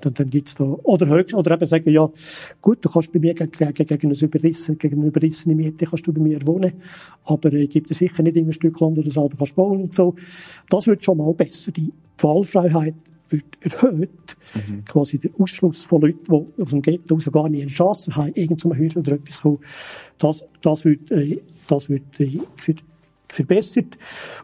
dann, 0.00 0.14
dann 0.14 0.30
gibt's 0.30 0.54
da, 0.54 0.64
oder 0.64 1.06
höchst, 1.06 1.34
oder 1.34 1.52
eben 1.52 1.66
sagen, 1.66 1.90
ja, 1.90 2.08
gut, 2.62 2.78
du 2.82 2.88
kannst 2.88 3.12
bei 3.12 3.18
mir 3.18 3.34
gegen, 3.34 3.50
gegen, 3.50 3.74
gegen, 3.74 4.06
eine 4.06 4.18
überrissene, 4.18 4.78
gegen 4.78 5.00
eine 5.00 5.08
überrissene 5.08 5.54
Miete 5.54 5.84
kannst 5.84 6.06
du 6.06 6.12
bei 6.14 6.22
mir 6.22 6.38
wohnen, 6.46 6.72
aber 7.24 7.52
ich 7.52 7.68
gebe 7.68 7.88
dir 7.88 7.94
sicher 7.94 8.22
nicht 8.22 8.36
in 8.36 8.46
ein 8.46 8.52
Stück 8.54 8.80
Land, 8.80 8.96
wo 8.96 9.02
du 9.02 9.10
selber 9.10 9.36
kannst 9.36 9.54
bauen 9.54 9.82
und 9.82 9.94
so. 9.94 10.14
Das 10.70 10.86
wird 10.86 11.04
schon 11.04 11.18
mal 11.18 11.34
besser. 11.34 11.72
Die 11.72 11.92
Wahlfreiheit 12.16 12.94
wird 13.32 13.44
erhöht. 13.60 14.36
Mhm. 14.54 14.84
Quasi 14.84 15.18
der 15.18 15.30
Ausschluss 15.38 15.84
von 15.84 16.02
Leuten, 16.02 16.24
die 16.24 16.62
aus 16.62 16.70
dem 16.70 16.82
Ghetto 16.82 17.14
raus 17.14 17.30
gar 17.32 17.48
nicht 17.48 17.62
eine 17.62 17.70
Chance 17.70 18.14
haben, 18.16 18.32
irgend 18.34 18.60
zum 18.60 18.76
Häusl 18.76 18.98
oder 18.98 19.12
etwas 19.12 19.36
zu 19.36 19.42
kommen, 19.42 19.58
das, 20.18 20.44
das 20.62 20.84
wird, 20.84 21.10
äh, 21.10 21.40
das 21.66 21.88
wird 21.88 22.20
äh, 22.20 22.40
für, 22.56 22.74
verbessert. 23.28 23.96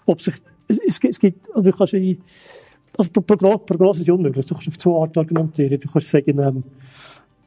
Ob 0.06 0.20
sich, 0.20 0.36
es, 0.68 0.78
es, 0.78 1.00
es 1.02 1.20
gibt, 1.20 1.48
also 1.54 1.70
du 1.70 1.76
kannst, 1.76 1.94
also 2.96 3.10
Prognose 3.20 4.00
ist 4.00 4.10
unmöglich. 4.10 4.46
Du 4.46 4.54
kannst 4.54 4.68
auf 4.68 4.78
zwei 4.78 4.92
Arten 4.92 5.18
argumentieren. 5.18 5.78
Du 5.78 5.88
kannst 5.90 6.08
sagen, 6.08 6.38
ähm, 6.38 6.64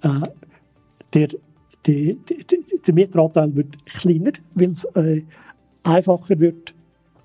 äh, 0.01 0.27
der, 1.13 1.27
der, 1.85 2.15
der, 2.15 2.59
der 2.85 2.93
Mieteranteil 2.93 3.55
wird 3.55 3.85
kleiner, 3.85 4.31
weil 4.53 4.71
es 4.71 4.83
äh, 4.95 5.23
einfacher 5.83 6.39
wird, 6.39 6.75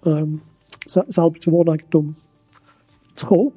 ähm, 0.04 0.40
selber 0.86 1.38
zum 1.38 1.52
Wohneigentum 1.52 2.14
zu 3.14 3.26
kommen. 3.26 3.52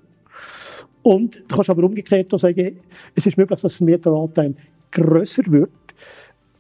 Und 1.04 1.36
du 1.36 1.56
kannst 1.56 1.70
aber 1.70 1.84
umgekehrt 1.84 2.34
auch 2.34 2.39
sagen, 2.39 2.80
es 3.16 3.26
ist 3.26 3.38
möglich, 3.38 3.60
dass 3.62 3.78
der 3.78 3.86
Mieteranteil 3.86 4.56
grösser 4.91 5.43
wird, 5.48 5.72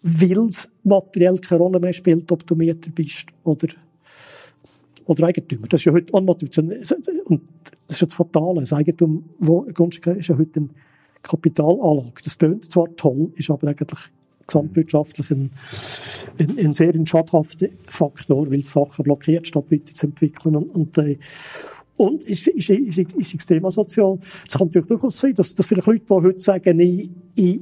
weil 0.01 0.47
es 0.47 0.69
materiell 0.83 1.37
keine 1.39 1.61
Rolle 1.61 1.79
mehr 1.79 1.93
spielt, 1.93 2.31
ob 2.31 2.45
du 2.45 2.55
Mieter 2.55 2.91
bist 2.91 3.27
oder 3.43 3.67
oder 5.07 5.27
Eigentümer. 5.27 5.67
Das 5.67 5.81
ist 5.81 5.85
ja 5.85 5.93
heute 5.93 6.13
auch 6.13 6.21
Motivation. 6.21 6.71
Und 7.25 7.41
das 7.87 7.95
ist 7.95 8.01
ja 8.01 8.07
das 8.07 8.15
Fatale. 8.15 8.59
Das 8.59 8.73
Eigentum, 8.73 9.29
wo 9.39 9.61
Grundstück 9.73 10.17
ist 10.17 10.27
ja 10.27 10.37
heute 10.37 10.59
eine 10.59 10.69
Kapitalanlage. 11.21 12.21
Das 12.23 12.37
klingt 12.37 12.69
zwar 12.69 12.93
toll, 12.95 13.31
ist 13.35 13.49
aber 13.49 13.69
eigentlich 13.69 14.09
gesamtwirtschaftlich 14.45 15.31
ein, 15.31 15.51
ein, 16.39 16.57
ein 16.57 16.73
sehr 16.73 16.93
schadhafter 17.05 17.67
Faktor, 17.87 18.49
weil 18.49 18.63
Sachen 18.63 19.03
blockiert, 19.03 19.47
statt 19.47 19.65
weiterzuentwickeln. 19.69 20.55
Und, 20.55 20.69
und, 20.69 20.97
äh, 20.97 21.17
und 21.97 22.23
ist, 22.23 22.47
ist, 22.47 22.69
ist, 22.69 22.97
ist 22.97 23.33
extrem 23.33 23.65
asozial. 23.65 24.19
Es 24.47 24.53
kann 24.53 24.67
natürlich 24.67 24.87
durchaus 24.87 25.17
sein, 25.17 25.33
dass, 25.33 25.53
dass 25.55 25.67
vielleicht 25.67 25.87
Leute, 25.87 26.05
die 26.05 26.13
heute 26.13 26.39
sagen, 26.39 26.79
ich, 26.79 27.09
ich, 27.35 27.59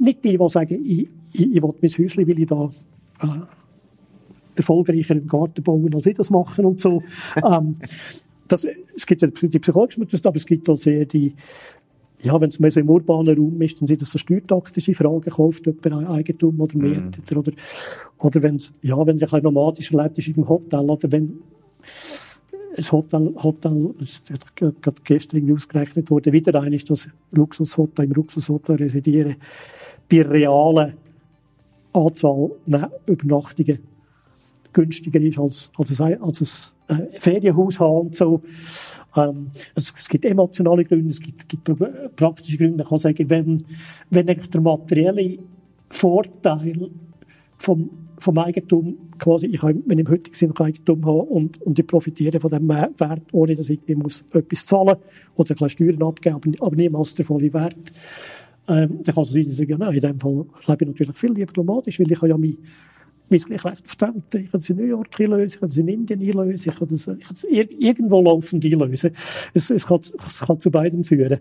nicht 0.00 0.24
die, 0.24 0.38
die 0.38 0.48
sagen, 0.48 0.80
ich, 0.84 1.08
ich, 1.32 1.56
ich 1.56 1.62
will 1.62 1.74
mein 1.80 1.90
Häuschen, 1.90 2.26
weil 2.26 2.38
ich 2.38 2.46
da 2.46 2.70
äh, 3.22 4.56
erfolgreicher 4.56 5.14
im 5.14 5.26
Garten 5.26 5.62
bauen, 5.62 5.94
als 5.94 6.06
ich 6.06 6.14
das 6.14 6.30
machen 6.30 6.64
und 6.64 6.80
so. 6.80 7.02
ähm, 7.36 7.76
das, 8.48 8.66
es 8.94 9.06
gibt 9.06 9.22
ja 9.22 9.28
die 9.28 9.58
psychologische 9.58 10.28
aber 10.28 10.36
es 10.36 10.46
gibt 10.46 10.68
auch 10.68 10.76
sehr 10.76 11.04
die, 11.04 11.34
ja, 12.22 12.40
wenn 12.40 12.48
es 12.48 12.58
mehr 12.58 12.70
so 12.70 12.80
im 12.80 12.88
urbanen 12.88 13.36
Raum 13.36 13.60
ist, 13.60 13.80
dann 13.80 13.86
sind 13.86 14.00
das 14.00 14.10
so 14.10 14.18
steuertaktische 14.18 14.94
Fragen, 14.94 15.30
kauft 15.30 15.66
jemand 15.66 16.08
Eigentum 16.08 16.60
oder 16.60 16.78
mietet 16.78 17.30
mm. 17.30 17.38
oder, 17.38 17.52
oder 18.18 18.42
wenn 18.42 18.56
es, 18.56 18.72
ja, 18.80 18.96
wenn 18.98 19.18
du 19.18 19.24
ein 19.24 19.30
bisschen 19.30 19.42
nomadisch 19.42 19.92
erlebt 19.92 20.18
ist 20.18 20.28
im 20.28 20.48
Hotel 20.48 20.88
oder 20.88 21.12
wenn 21.12 21.38
ein 22.76 22.92
Hotel, 22.92 23.34
Hotel, 23.42 23.94
das 23.98 24.40
gerade 24.54 24.96
gestern 25.04 25.52
ausgerechnet 25.52 26.10
wurde, 26.10 26.32
wieder 26.32 26.60
ein 26.60 26.72
ist 26.72 26.90
das 26.90 27.08
Luxushotel, 27.30 28.06
im 28.06 28.12
Luxushotel 28.12 28.76
residieren, 28.76 29.36
bei 30.10 30.22
realen 30.22 30.94
Anzahl 31.92 32.50
Übernachtungen 33.06 33.78
günstiger 34.72 35.20
ist 35.20 35.38
als, 35.38 35.70
als 35.78 36.00
ein, 36.00 36.20
als 36.20 36.74
ein 36.88 37.00
äh, 37.00 37.18
Ferienhaus 37.18 37.80
haben 37.80 38.12
so. 38.12 38.42
Ähm, 39.16 39.50
es, 39.74 39.94
es, 39.96 40.08
gibt 40.08 40.24
emotionale 40.24 40.84
Gründe, 40.84 41.08
es 41.08 41.20
gibt, 41.20 41.48
gibt 41.48 41.70
praktische 42.16 42.58
Gründe. 42.58 42.78
Man 42.78 42.86
kann 42.86 42.98
sagen, 42.98 43.30
wenn, 43.30 43.64
wenn 44.10 44.26
der 44.26 44.60
materielle 44.60 45.38
Vorteil 45.88 46.90
vom, 47.56 47.88
vom 48.18 48.38
Eigentum. 48.38 48.96
Quasi, 49.18 49.46
ich 49.46 49.60
kann, 49.60 49.82
wenn 49.86 49.98
ich 49.98 50.06
im 50.06 50.12
heutigen 50.12 50.34
Sinne 50.34 50.54
Eigentum 50.58 51.04
habe 51.04 51.18
und, 51.18 51.60
und 51.62 51.78
ich 51.78 51.86
profitiere 51.86 52.40
von 52.40 52.50
dem 52.50 52.68
Wert, 52.68 53.22
ohne 53.32 53.54
dass 53.54 53.70
ich 53.70 53.80
muss 53.96 54.24
etwas 54.32 54.66
zahlen 54.66 54.96
oder 55.34 55.50
ein 55.50 55.56
bisschen 55.56 55.68
Steuern 55.68 56.02
abgeben, 56.02 56.36
aber, 56.36 56.66
aber 56.66 56.76
niemals 56.76 57.14
der 57.14 57.24
volle 57.24 57.52
Wert, 57.52 57.76
ähm, 58.66 59.00
dann 59.02 59.14
kann 59.14 59.22
es 59.22 59.32
sein, 59.32 59.44
dass 59.44 59.58
ich 59.58 59.68
sagen, 59.68 59.76
nein, 59.78 59.94
in 59.94 60.00
dem 60.00 60.18
Fall 60.18 60.46
lebe 60.66 60.84
ich 60.84 60.88
natürlich 60.88 61.16
viel 61.16 61.34
diplomatisch, 61.34 62.00
weil 62.00 62.10
ich 62.10 62.20
ja 62.20 62.36
mein 62.36 62.56
mein 63.30 63.38
Gleichrecht 63.40 63.84
die 64.32 64.38
Ich 64.38 64.50
kann 64.50 64.60
es 64.60 64.70
in 64.70 64.76
New 64.76 64.84
York 64.84 65.18
einlösen, 65.18 65.46
ich 65.46 65.60
kann 65.60 65.68
es 65.68 65.76
in 65.78 65.88
Indien 65.88 66.20
einlösen, 66.20 66.70
ich 66.70 66.78
kann 66.78 66.88
es, 66.92 67.06
ich 67.06 67.24
kann 67.24 67.36
es 67.36 67.44
irgendwo 67.44 68.20
laufend 68.20 68.64
einlösen. 68.64 69.10
Es, 69.54 69.70
es, 69.70 69.86
kann, 69.86 70.00
es 70.00 70.40
kann 70.40 70.60
zu 70.60 70.70
beidem 70.70 71.02
führen. 71.02 71.40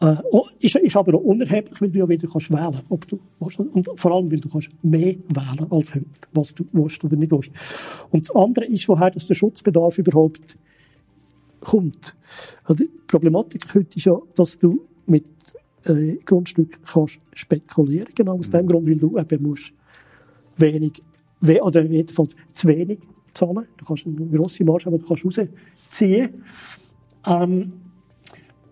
Äh, 0.00 0.16
ist, 0.60 0.76
ist 0.76 0.96
aber 0.96 1.14
auch 1.14 1.22
unerheblich, 1.22 1.80
weil 1.80 1.90
du 1.90 1.98
ja 1.98 2.08
wieder 2.08 2.28
kannst 2.28 2.52
wählen 2.52 2.80
ob 2.88 3.06
du 3.08 3.18
willst. 3.40 3.58
Und 3.58 3.88
vor 3.96 4.12
allem, 4.12 4.30
weil 4.30 4.40
du 4.40 4.48
kannst 4.48 4.70
mehr 4.82 5.16
wählen 5.28 5.66
als 5.70 5.94
heute, 5.94 6.06
was 6.32 6.54
du 6.54 6.64
willst 6.72 7.02
oder 7.04 7.16
nicht 7.16 7.32
willst. 7.32 7.50
Und 8.10 8.28
das 8.28 8.34
andere 8.34 8.66
ist, 8.66 8.88
woher 8.88 9.10
dass 9.10 9.26
der 9.26 9.34
Schutzbedarf 9.34 9.98
überhaupt 9.98 10.56
kommt. 11.60 12.16
Also 12.62 12.84
die 12.84 12.90
Problematik 13.08 13.74
heute 13.74 13.96
ist 13.96 14.04
ja, 14.04 14.16
dass 14.36 14.58
du 14.58 14.86
mit 15.06 15.24
äh, 15.84 16.16
Grundstück 16.24 16.78
kannst 16.86 17.18
spekulieren, 17.32 18.08
genau 18.14 18.38
aus 18.38 18.50
dem 18.50 18.68
Grund, 18.68 18.86
weil 18.86 18.96
du 18.96 19.18
eben 19.18 19.42
musst 19.42 19.72
wenig 20.56 21.02
oder 21.40 21.84
jedenfalls 21.84 22.34
zu 22.52 22.68
wenig 22.68 22.98
zahlen. 23.32 23.66
Du 23.76 23.84
kannst 23.84 24.06
eine 24.06 24.26
grosse 24.26 24.64
Marge 24.64 24.86
haben, 24.86 24.98
du 24.98 25.06
kannst 25.06 25.24
rausziehen. 25.24 26.42
Ähm, 27.26 27.72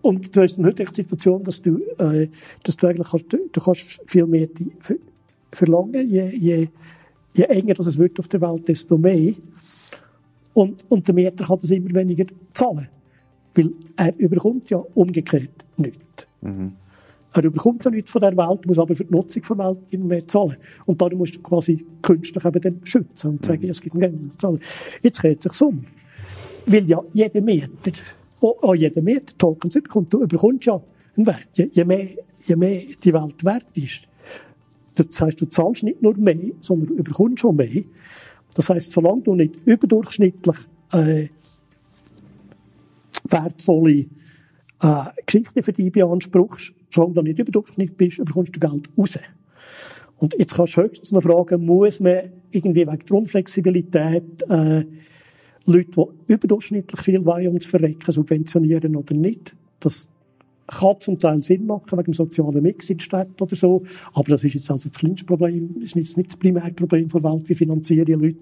und 0.01 0.35
du 0.35 0.41
hast 0.41 0.57
dann 0.57 0.65
heute 0.65 0.85
die 0.85 0.95
Situation, 0.95 1.43
dass 1.43 1.61
du, 1.61 1.79
äh, 1.97 2.29
dass 2.63 2.77
du 2.77 2.87
eigentlich 2.87 3.07
kannst, 3.09 3.33
du 3.33 3.61
kannst 3.61 4.01
viel 4.05 4.25
mehr 4.25 4.47
verlangen. 5.51 6.09
Je, 6.09 6.29
je, 6.29 6.67
je 7.33 7.43
enger 7.43 7.73
das 7.73 7.87
es 7.87 7.97
wird 7.97 8.19
auf 8.19 8.27
der 8.27 8.41
Welt, 8.41 8.67
desto 8.67 8.97
mehr. 8.97 9.33
Und, 10.53 10.83
und 10.89 11.07
der 11.07 11.13
Mieter 11.13 11.45
kann 11.45 11.59
das 11.59 11.69
immer 11.71 11.93
weniger 11.93 12.25
zahlen. 12.53 12.87
Weil 13.53 13.71
er 13.95 14.17
überkommt 14.17 14.69
ja 14.69 14.77
umgekehrt 14.93 15.65
nichts. 15.77 16.27
Mhm. 16.41 16.73
Er 17.37 17.43
überkommt 17.43 17.85
ja 17.85 17.91
nichts 17.91 18.09
von 18.09 18.21
der 18.21 18.35
Welt, 18.35 18.65
muss 18.65 18.79
aber 18.79 18.95
für 18.95 19.05
die 19.05 19.13
Nutzung 19.13 19.43
der 19.47 19.57
Welt 19.59 19.77
immer 19.91 20.05
mehr 20.05 20.27
zahlen. 20.27 20.57
Und 20.85 20.99
darum 20.99 21.19
musst 21.19 21.35
du 21.35 21.41
quasi 21.41 21.85
künstlich 22.01 22.43
eben 22.43 22.61
dann 22.61 22.79
schützen 22.83 23.29
und 23.29 23.45
sagen, 23.45 23.63
mhm. 23.63 23.69
es 23.69 23.81
gibt 23.81 23.95
einen 23.95 24.31
zahlen. 24.39 24.59
Jetzt 25.03 25.21
geht 25.21 25.45
es 25.45 25.53
sich 25.53 25.61
um. 25.61 25.85
Weil 26.65 26.89
ja 26.89 27.01
jeder 27.13 27.41
Meter, 27.41 27.91
auch, 28.41 28.63
auch 28.63 28.75
jeder 28.75 29.01
Meter 29.01 29.37
Tokens 29.37 29.75
überkommt, 29.75 30.11
du 30.11 30.23
überkommst 30.23 30.65
ja 30.65 30.81
einen 31.15 31.27
Wert. 31.27 31.47
Je, 31.55 31.69
je, 31.71 31.85
mehr, 31.85 32.07
je 32.43 32.55
mehr 32.55 32.81
die 33.03 33.13
Welt 33.13 33.45
wert 33.45 33.67
ist, 33.75 34.07
das 34.95 35.21
heisst, 35.21 35.39
du 35.39 35.45
zahlst 35.45 35.83
nicht 35.83 36.01
nur 36.01 36.17
mehr, 36.17 36.37
sondern 36.59 36.87
du 36.87 36.95
überkommst 36.95 37.41
schon 37.41 37.55
mehr. 37.55 37.83
Das 38.55 38.69
heisst, 38.69 38.91
solange 38.91 39.21
du 39.21 39.35
nicht 39.35 39.55
überdurchschnittlich 39.65 40.57
äh, 40.91 41.27
wertvolle 43.29 44.07
äh, 44.81 45.03
Geschichten 45.25 45.63
für 45.63 45.73
dich 45.73 45.91
beanspruchst, 45.91 46.73
solange 46.89 47.13
du 47.15 47.21
nicht 47.23 47.39
überdurchschnittlich 47.39 47.97
bist, 47.97 48.25
bekommst 48.25 48.55
du 48.55 48.59
Geld 48.59 48.89
raus. 48.97 49.19
Und 50.17 50.35
jetzt 50.37 50.55
kannst 50.55 50.77
du 50.77 50.81
höchstens 50.81 51.11
noch 51.11 51.23
fragen, 51.23 51.65
muss 51.65 51.99
man 51.99 52.31
irgendwie 52.51 52.87
wegen 52.87 53.05
der 53.05 53.17
Unflexibilität 53.17 54.43
äh, 54.49 54.85
Leute, 55.65 55.91
die 56.27 56.33
überdurchschnittlich 56.33 57.01
viel 57.01 57.23
wollen, 57.25 57.49
um 57.49 57.59
zu 57.59 57.69
verrecken, 57.69 58.11
subventionieren 58.11 58.95
oder 58.95 59.13
nicht? 59.13 59.55
Das 59.79 60.07
kann 60.67 60.99
zum 60.99 61.17
Teil 61.17 61.41
Sinn 61.41 61.65
machen, 61.65 61.91
wegen 61.91 62.11
dem 62.11 62.13
sozialen 62.13 62.61
Mix 62.61 62.89
in 62.89 62.99
Städten 62.99 63.41
oder 63.41 63.55
so. 63.55 63.83
Aber 64.13 64.29
das 64.31 64.43
ist 64.43 64.55
jetzt 64.55 64.71
also 64.71 64.89
das 64.89 64.97
kleinste 64.97 65.25
Problem, 65.25 65.81
ist 65.81 65.95
jetzt 65.95 66.17
nicht 66.17 66.31
das 66.31 66.37
Primärproblem 66.37 67.07
der 67.07 67.23
Welt. 67.23 67.49
Wie 67.49 67.55
finanzieren 67.55 68.19
Leute, 68.19 68.37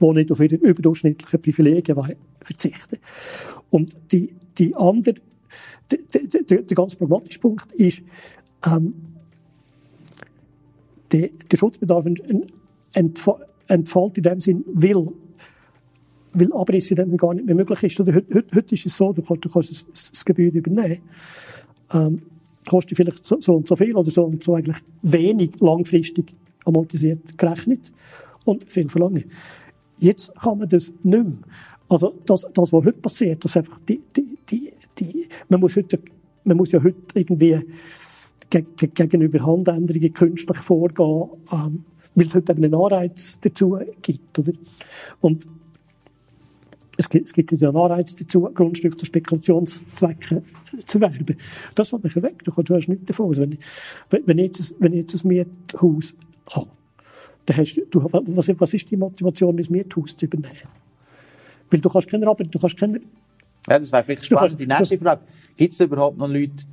die 0.00 0.12
nicht 0.12 0.32
auf 0.32 0.40
ihre 0.40 0.56
überdurchschnittlichen 0.56 1.40
Privilegien 1.40 1.96
verzichten 2.42 2.98
Und 3.70 3.96
die, 4.12 4.34
die 4.58 4.74
andere 4.74 5.14
der, 5.90 6.42
der, 6.42 6.62
der 6.62 6.74
ganz 6.76 6.94
pragmatische 6.94 7.38
Punkt 7.38 7.72
ist, 7.72 8.02
ähm, 8.66 8.94
der, 11.12 11.28
der 11.50 11.56
Schutzbedarf 11.56 12.06
entfällt 13.68 14.16
in 14.16 14.22
dem 14.22 14.40
Sinn, 14.40 14.64
weil, 14.66 15.08
weil 16.32 16.52
Abriss 16.52 16.90
in 16.90 16.96
dem 16.96 17.16
gar 17.16 17.34
nicht 17.34 17.46
mehr 17.46 17.54
möglich 17.54 17.82
ist. 17.82 18.00
Oder 18.00 18.14
heute, 18.14 18.44
heute 18.54 18.74
ist 18.74 18.86
es 18.86 18.96
so, 18.96 19.12
du 19.12 19.22
kannst, 19.22 19.44
du 19.44 19.48
kannst 19.48 19.70
das, 19.70 20.10
das 20.10 20.24
Gebäude 20.24 20.58
übernehmen, 20.58 20.98
ähm, 21.92 22.22
kostet 22.68 22.96
vielleicht 22.96 23.24
so, 23.24 23.40
so, 23.40 23.54
und 23.54 23.68
so 23.68 23.76
viel 23.76 23.94
oder 23.94 24.10
so 24.10 24.24
und 24.24 24.42
so 24.42 24.54
eigentlich 24.54 24.78
wenig 25.02 25.60
langfristig 25.60 26.34
amortisiert 26.64 27.38
gerechnet 27.38 27.92
und 28.44 28.64
viel 28.64 28.88
verlangen. 28.88 29.24
Jetzt 29.98 30.34
kann 30.36 30.58
man 30.58 30.68
das 30.68 30.92
nicht 31.02 31.24
mehr. 31.24 31.38
Also 31.88 32.14
das, 32.26 32.46
das 32.52 32.72
was 32.72 32.84
heute 32.84 32.98
passiert, 32.98 33.44
dass 33.44 33.56
einfach 33.56 33.78
die, 33.88 34.02
die, 34.16 34.36
die, 34.50 34.72
die, 34.98 35.28
man 35.48 35.60
muss 35.60 35.76
heute, 35.76 35.98
man 36.44 36.56
muss 36.56 36.72
ja 36.72 36.82
heute 36.82 36.96
irgendwie 37.14 37.58
gegenüber 38.50 39.44
Handänderungen 39.44 40.12
künstlich 40.12 40.58
vorgehen, 40.58 41.30
ähm, 41.52 41.84
weil 42.14 42.26
es 42.26 42.34
halt 42.34 42.48
eben 42.48 42.64
einen 42.64 42.74
Anreiz 42.74 43.38
dazu 43.40 43.78
gibt. 44.00 44.38
Oder? 44.38 44.52
Und 45.20 45.46
es 46.96 47.08
gibt, 47.08 47.26
es 47.26 47.34
gibt 47.34 47.52
ja 47.52 47.68
einen 47.68 47.76
Anreiz 47.76 48.16
dazu, 48.16 48.42
Grundstücke 48.42 48.96
zu 48.96 49.06
Spekulationszwecken 49.06 50.42
zu 50.86 51.00
werben. 51.00 51.36
Das 51.74 51.90
fällt 51.90 52.04
mich 52.04 52.16
weg. 52.16 52.42
Du, 52.44 52.52
hast 52.74 52.88
nichts 52.88 53.06
davon. 53.06 53.28
Also 53.28 53.42
wenn, 53.42 53.52
ich, 53.52 53.58
wenn, 54.10 54.38
ich 54.38 54.46
jetzt, 54.46 54.74
wenn 54.78 54.92
ich 54.92 55.00
jetzt 55.00 55.24
ein 55.24 55.28
Miethaus 55.28 56.14
habe, 56.50 56.68
dann 57.44 57.56
hast 57.56 57.80
du, 57.90 58.04
was, 58.04 58.48
was 58.60 58.74
ist 58.74 58.90
die 58.90 58.96
Motivation, 58.96 59.58
ein 59.58 59.66
Miethaus 59.68 60.16
zu 60.16 60.24
übernehmen? 60.24 60.56
Weil 61.70 61.80
du 61.80 61.88
kannst 61.88 62.08
keine, 62.08 62.26
aber 62.26 62.44
du 62.44 62.58
kannst 62.58 62.76
keine... 62.76 63.00
Ja, 63.68 63.78
das 63.78 63.90
wäre 63.92 64.04
vielleicht 64.04 64.24
spannend. 64.24 64.60
Die 64.60 64.66
nächste 64.66 64.98
Frage. 64.98 65.22
Gibt 65.56 65.72
es 65.72 65.80
überhaupt 65.80 66.18
noch 66.18 66.28
Leute, 66.28 66.64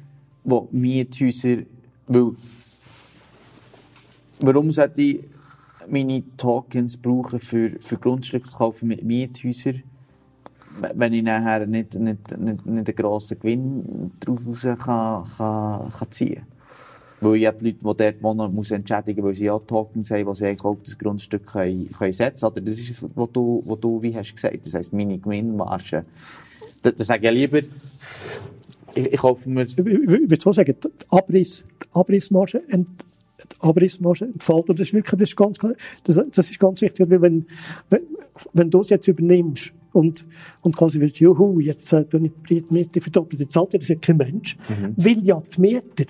die 0.44 0.62
Miethäuser... 0.72 1.64
Weil, 2.08 2.32
warum 4.40 4.72
sollte 4.72 5.02
ich 5.02 5.24
meine 5.88 6.24
Tokens 6.38 6.98
brauchen, 6.98 7.40
für, 7.40 7.72
für 7.80 7.98
Grundstücke 7.98 8.50
zu 8.50 8.58
kaufen 8.58 8.88
mit 8.88 9.04
Miethäusern? 9.04 9.84
wenn 10.96 11.14
ich 11.14 11.24
nachher 11.24 11.66
nicht, 11.66 11.96
nicht, 11.96 12.38
nicht, 12.38 12.66
nicht 12.66 12.68
einen 12.68 12.96
grossen 12.96 13.40
Gewinn 13.40 14.12
daraus 14.20 14.62
kann, 14.62 15.26
kann, 15.38 15.92
kann 15.92 16.12
ziehen 16.12 16.36
kann. 16.36 16.48
Weil 17.22 17.36
ich 17.36 17.50
die 17.50 17.66
Leute, 17.66 17.78
die 17.78 17.84
dort 17.84 18.24
wohnen, 18.24 18.54
muss 18.54 18.72
entschädigen, 18.72 19.24
weil 19.24 19.36
sie 19.36 19.46
ja 19.46 19.58
Tokens 19.60 20.12
haben, 20.12 20.26
die 20.26 20.36
sie 20.36 20.58
auf 20.60 20.82
das 20.82 20.98
Grundstück 20.98 21.46
können, 21.46 21.90
können 21.92 22.12
setzen 22.12 22.54
können. 22.54 22.66
Das 22.66 22.80
ist 22.80 22.90
es, 22.90 23.10
was 23.16 23.30
du, 23.32 23.62
was 23.66 23.80
du 23.80 24.02
wie 24.02 24.16
hast 24.16 24.34
gesagt. 24.34 24.66
Das 24.66 24.74
heisst, 24.74 24.94
meine 24.94 25.18
Gewinnmarge. 25.18 26.06
Da, 26.84 26.92
da 26.92 27.04
sage 27.04 27.28
ich 27.28 27.34
lieber, 27.34 27.60
ich, 28.96 29.14
ich 29.14 29.24
hoffe 29.24 29.50
mir... 29.50 29.64
Ich, 29.64 29.78
würde 29.78 30.38
so 30.40 30.52
sagen, 30.52 30.76
die, 30.84 30.90
Abriss, 31.10 31.66
die 31.82 31.88
Abrissmarge, 31.94 32.62
ent, 32.70 32.88
die 33.40 33.62
Abrissmarge 33.62 34.26
entfällt. 34.26 34.70
Und 34.70 34.80
das 34.80 34.88
ist 34.88 34.94
wirklich, 34.94 35.20
das 35.20 35.30
ist 35.30 35.36
ganz, 35.36 35.58
das, 36.04 36.20
das 36.32 36.50
ist 36.50 36.60
ganz 36.60 36.82
wichtig, 36.82 37.10
weil 37.10 37.22
wenn, 37.22 37.46
wenn, 37.90 38.02
wenn 38.54 38.70
du 38.70 38.82
es 38.82 38.90
jetzt 38.90 39.08
übernimmst, 39.08 39.74
und, 39.94 40.26
und 40.62 40.76
quasi 40.76 41.00
wird, 41.00 41.20
juhu, 41.20 41.60
jetzt 41.60 41.94
äh, 41.94 42.04
tue 42.06 42.26
ich 42.26 42.32
die 42.50 42.66
Miete 42.70 43.00
verdoppelt, 43.00 43.40
jetzt 43.40 43.54
zahlt 43.54 43.74
das 43.74 43.88
ja 43.88 43.96
kein 43.96 44.18
Mensch. 44.18 44.58
Mhm. 44.68 44.94
Will 44.98 45.24
ja 45.24 45.42
die 45.56 45.62
Mieter 45.62 46.06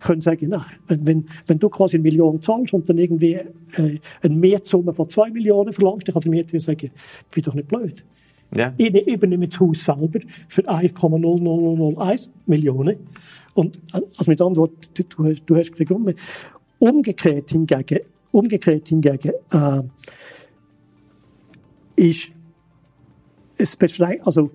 können 0.00 0.20
sagen, 0.20 0.48
nein, 0.48 0.64
wenn, 0.88 1.06
wenn, 1.06 1.28
wenn 1.46 1.58
du 1.58 1.68
quasi 1.68 1.96
eine 1.96 2.02
Million 2.02 2.40
zahlst 2.40 2.74
und 2.74 2.88
dann 2.88 2.98
irgendwie 2.98 3.34
äh, 3.34 4.00
eine 4.20 4.34
Mehrsumme 4.34 4.92
von 4.92 5.08
zwei 5.08 5.30
Millionen 5.30 5.72
verlangst, 5.72 6.08
dann 6.08 6.14
kann 6.14 6.22
der 6.22 6.30
Mieter 6.30 6.58
sagen, 6.60 6.90
ich 6.90 7.30
bin 7.30 7.44
doch 7.44 7.54
nicht 7.54 7.68
blöd. 7.68 8.04
Ja. 8.54 8.74
Ich 8.76 8.94
übernehme 9.06 9.48
das 9.48 9.58
Haus 9.60 9.84
selber 9.84 10.20
für 10.48 10.62
1,0001 10.62 12.28
Millionen. 12.46 12.98
Und 13.54 13.78
also 13.92 14.30
mit 14.30 14.40
anderen 14.40 14.56
Worten, 14.56 14.76
du, 14.94 15.02
du, 15.04 15.34
du 15.34 15.56
hast 15.56 15.72
gesagt, 15.72 16.20
umgekehrt 16.78 17.50
hingegen, 17.50 18.00
umgekehrt 18.30 18.88
hingegen 18.88 19.32
äh, 19.52 19.82
ist 21.96 22.32
es 23.56 23.76
beschränkt, 23.76 24.26
also 24.26 24.50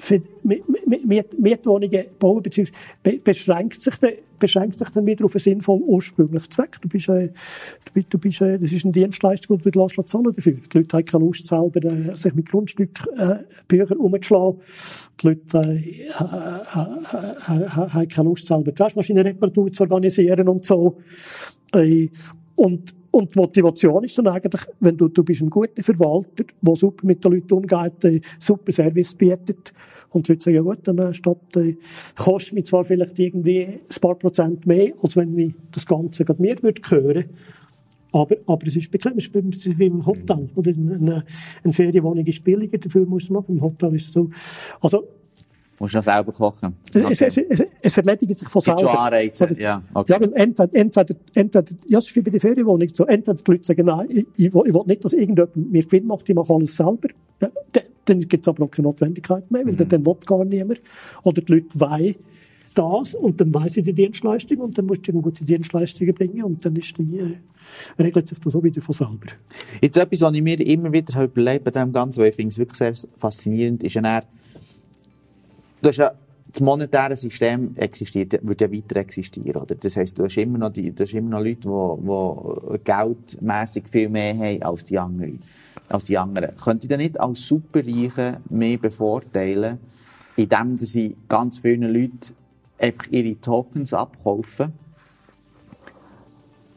für 0.00 0.22
Mietwohnungen 0.42 2.04
bauen, 2.18 2.42
beziehungsweise 2.42 3.18
beschränkt 3.22 3.80
sich, 3.80 3.94
dann, 3.96 4.12
beschränkt 4.38 4.78
sich 4.78 4.88
dann 4.88 5.06
wieder 5.06 5.26
auf 5.26 5.34
einen 5.34 5.40
sinnvollen 5.40 5.82
ursprünglichen 5.84 6.50
Zweck. 6.50 6.78
Du 6.80 6.88
bist, 6.88 7.08
äh, 7.10 7.30
du, 7.92 8.02
du 8.08 8.18
bist, 8.18 8.40
äh, 8.40 8.58
das 8.58 8.72
ist 8.72 8.84
eine 8.84 8.92
Dienstleistung, 8.92 9.58
die 9.58 9.70
du 9.70 9.80
lässt 9.80 10.08
zahlen 10.08 10.32
dafür. 10.34 10.54
Die 10.54 10.78
Leute 10.78 10.96
haben 10.96 11.04
keine 11.04 11.24
Lust 11.24 11.46
selber, 11.46 11.84
äh, 11.84 12.14
sich 12.14 12.34
mit 12.34 12.48
Grundstückbüchern 12.48 13.98
äh, 13.98 14.02
umzuschlagen. 14.02 14.60
Die 15.20 15.26
Leute 15.26 15.58
äh, 15.58 16.14
haben 16.18 18.08
keine 18.08 18.28
Lust 18.28 18.46
selber 18.46 18.72
die 18.72 18.78
Waschmaschinenreparatur 18.80 19.70
zu 19.70 19.82
organisieren 19.82 20.48
und 20.48 20.64
so. 20.64 20.96
Äh, 21.74 22.08
und 22.56 22.94
und 23.10 23.34
die 23.34 23.38
Motivation 23.38 24.04
ist 24.04 24.16
dann 24.18 24.28
eigentlich, 24.28 24.62
wenn 24.80 24.96
du, 24.96 25.08
du 25.08 25.24
bist 25.24 25.42
ein 25.42 25.50
guter 25.50 25.82
Verwalter, 25.82 26.44
der 26.60 26.76
super 26.76 27.06
mit 27.06 27.24
den 27.24 27.32
Leuten 27.32 27.54
umgeht, 27.54 28.24
super 28.38 28.72
Service 28.72 29.14
bietet, 29.14 29.72
und 30.10 30.26
die 30.26 30.32
Leute 30.32 30.42
sagen, 30.42 30.56
ja 30.56 30.62
gut, 30.62 30.78
dann 30.84 30.98
äh, 30.98 31.14
statt, 31.14 31.56
äh, 31.56 31.76
kostet 32.16 32.54
mich 32.54 32.66
zwar 32.66 32.84
vielleicht 32.84 33.18
irgendwie 33.18 33.62
ein 33.62 34.00
paar 34.00 34.16
Prozent 34.16 34.66
mehr, 34.66 34.92
als 35.02 35.16
wenn 35.16 35.36
ich 35.38 35.54
das 35.70 35.86
Ganze 35.86 36.24
gerade 36.24 36.42
mir 36.42 36.60
würde 36.62 36.82
hören. 36.88 37.24
Aber, 38.12 38.34
aber 38.46 38.66
es 38.66 38.74
ist 38.74 38.90
bequem, 38.90 39.18
es 39.18 39.26
ist 39.28 39.78
wie 39.78 39.86
im 39.86 40.04
Hotel. 40.04 40.48
Oder 40.56 40.72
eine, 40.72 41.24
eine 41.62 41.72
Ferienwohnung 41.72 42.26
ist 42.26 42.42
billiger, 42.42 42.78
dafür 42.78 43.06
muss 43.06 43.30
man. 43.30 43.44
Im 43.46 43.60
Hotel 43.60 43.94
ist 43.94 44.08
es 44.08 44.12
so. 44.12 44.30
Also, 44.80 45.04
Musst 45.80 45.94
du 45.94 45.98
noch 45.98 46.04
selber 46.04 46.30
kochen? 46.30 46.76
Okay. 46.94 47.06
Es, 47.10 47.22
es, 47.22 47.38
es, 47.38 47.64
es, 47.80 47.96
erledigt 47.96 48.38
sich 48.38 48.48
von 48.48 48.60
selber. 48.60 48.80
Schon 48.80 48.88
Anreize, 48.90 49.44
Oder, 49.44 49.58
ja. 49.58 49.82
Okay. 49.94 50.12
Ja, 50.12 50.20
weil 50.20 50.32
entweder, 50.34 50.74
entweder, 50.74 51.14
entweder, 51.34 51.64
ja, 51.86 51.98
es 51.98 52.06
ist 52.06 52.16
wie 52.16 52.20
bei 52.20 52.30
der 52.30 52.40
Ferienwohnung 52.40 52.88
so, 52.92 53.06
entweder 53.06 53.38
die 53.38 53.50
Leute 53.50 53.64
sagen, 53.64 53.86
nein, 53.86 54.06
ich, 54.10 54.26
ich, 54.36 54.46
ich 54.46 54.54
will 54.54 54.82
nicht, 54.84 55.02
dass 55.02 55.14
irgendjemand 55.14 55.56
mir 55.56 55.82
Gewinn 55.82 56.06
macht, 56.06 56.28
ich 56.28 56.34
mache 56.34 56.52
alles 56.52 56.76
selber. 56.76 57.08
Dann, 57.38 57.50
dann 58.04 58.20
gibt 58.20 58.44
es 58.44 58.48
aber 58.48 58.64
auch 58.64 58.70
keine 58.70 58.88
Notwendigkeit 58.88 59.50
mehr, 59.50 59.64
weil 59.64 59.72
mhm. 59.72 59.88
dann 59.88 60.04
will 60.04 60.16
gar 60.26 60.44
niemand. 60.44 60.82
Oder 61.24 61.40
die 61.40 61.52
Leute 61.52 61.80
wollen 61.80 62.14
das 62.74 63.14
und 63.14 63.40
dann 63.40 63.52
weiss 63.54 63.78
ich 63.78 63.84
die 63.84 63.94
Dienstleistung 63.94 64.58
und 64.58 64.76
dann 64.76 64.84
musst 64.84 65.08
du 65.08 65.12
eine 65.12 65.22
gute 65.22 65.44
Dienstleistungen 65.44 66.14
bringen 66.14 66.44
und 66.44 66.64
dann 66.64 66.76
ist 66.76 66.96
die, 66.98 67.18
äh, 67.18 68.02
regelt 68.02 68.28
sich 68.28 68.38
das 68.38 68.54
auch 68.54 68.62
wieder 68.62 68.80
von 68.82 68.94
selber. 68.94 69.32
Jetzt 69.80 69.96
etwas, 69.96 70.20
was 70.20 70.34
ich 70.34 70.42
mir 70.42 70.60
immer 70.60 70.92
wieder 70.92 71.24
überlegt 71.24 71.64
bei 71.64 71.70
dem 71.70 71.92
Ganzen, 71.92 72.20
weil 72.20 72.28
ich 72.28 72.36
finde 72.36 72.50
es 72.50 72.58
wirklich 72.58 72.78
sehr 72.78 72.92
faszinierend, 73.16 73.82
ist 73.82 73.94
ja 73.94 74.02
du 75.82 75.88
hast 75.88 75.96
ja, 75.98 76.12
das 76.50 76.60
monetäre 76.60 77.16
System 77.16 77.76
existiert, 77.76 78.38
wird 78.42 78.60
ja 78.60 78.72
weiter 78.72 78.96
existieren, 78.96 79.62
oder? 79.62 79.74
Das 79.74 79.96
heisst, 79.96 80.18
du 80.18 80.24
hast 80.24 80.36
immer 80.36 80.58
noch, 80.58 80.70
die, 80.70 80.92
du 80.92 81.04
hast 81.04 81.14
immer 81.14 81.30
noch 81.30 81.44
Leute, 81.44 81.68
die, 81.68 82.78
die 82.78 82.84
geldmässig 82.84 83.88
viel 83.88 84.08
mehr 84.08 84.34
haben 84.34 84.62
als 84.62 84.84
die 84.84 84.98
anderen. 84.98 85.38
Als 85.88 86.04
die 86.04 86.18
anderen. 86.18 86.56
Könnte 86.56 86.84
ich 86.84 86.88
dann 86.88 86.98
nicht 86.98 87.20
als 87.20 87.46
Superreiche 87.46 88.40
mehr 88.48 88.78
bevorteilen, 88.78 89.78
indem 90.36 90.78
sie 90.78 91.16
ganz 91.28 91.58
vielen 91.58 91.82
Leuten 91.82 92.34
einfach 92.78 93.06
ihre 93.10 93.40
Tokens 93.40 93.92
abkaufen 93.92 94.72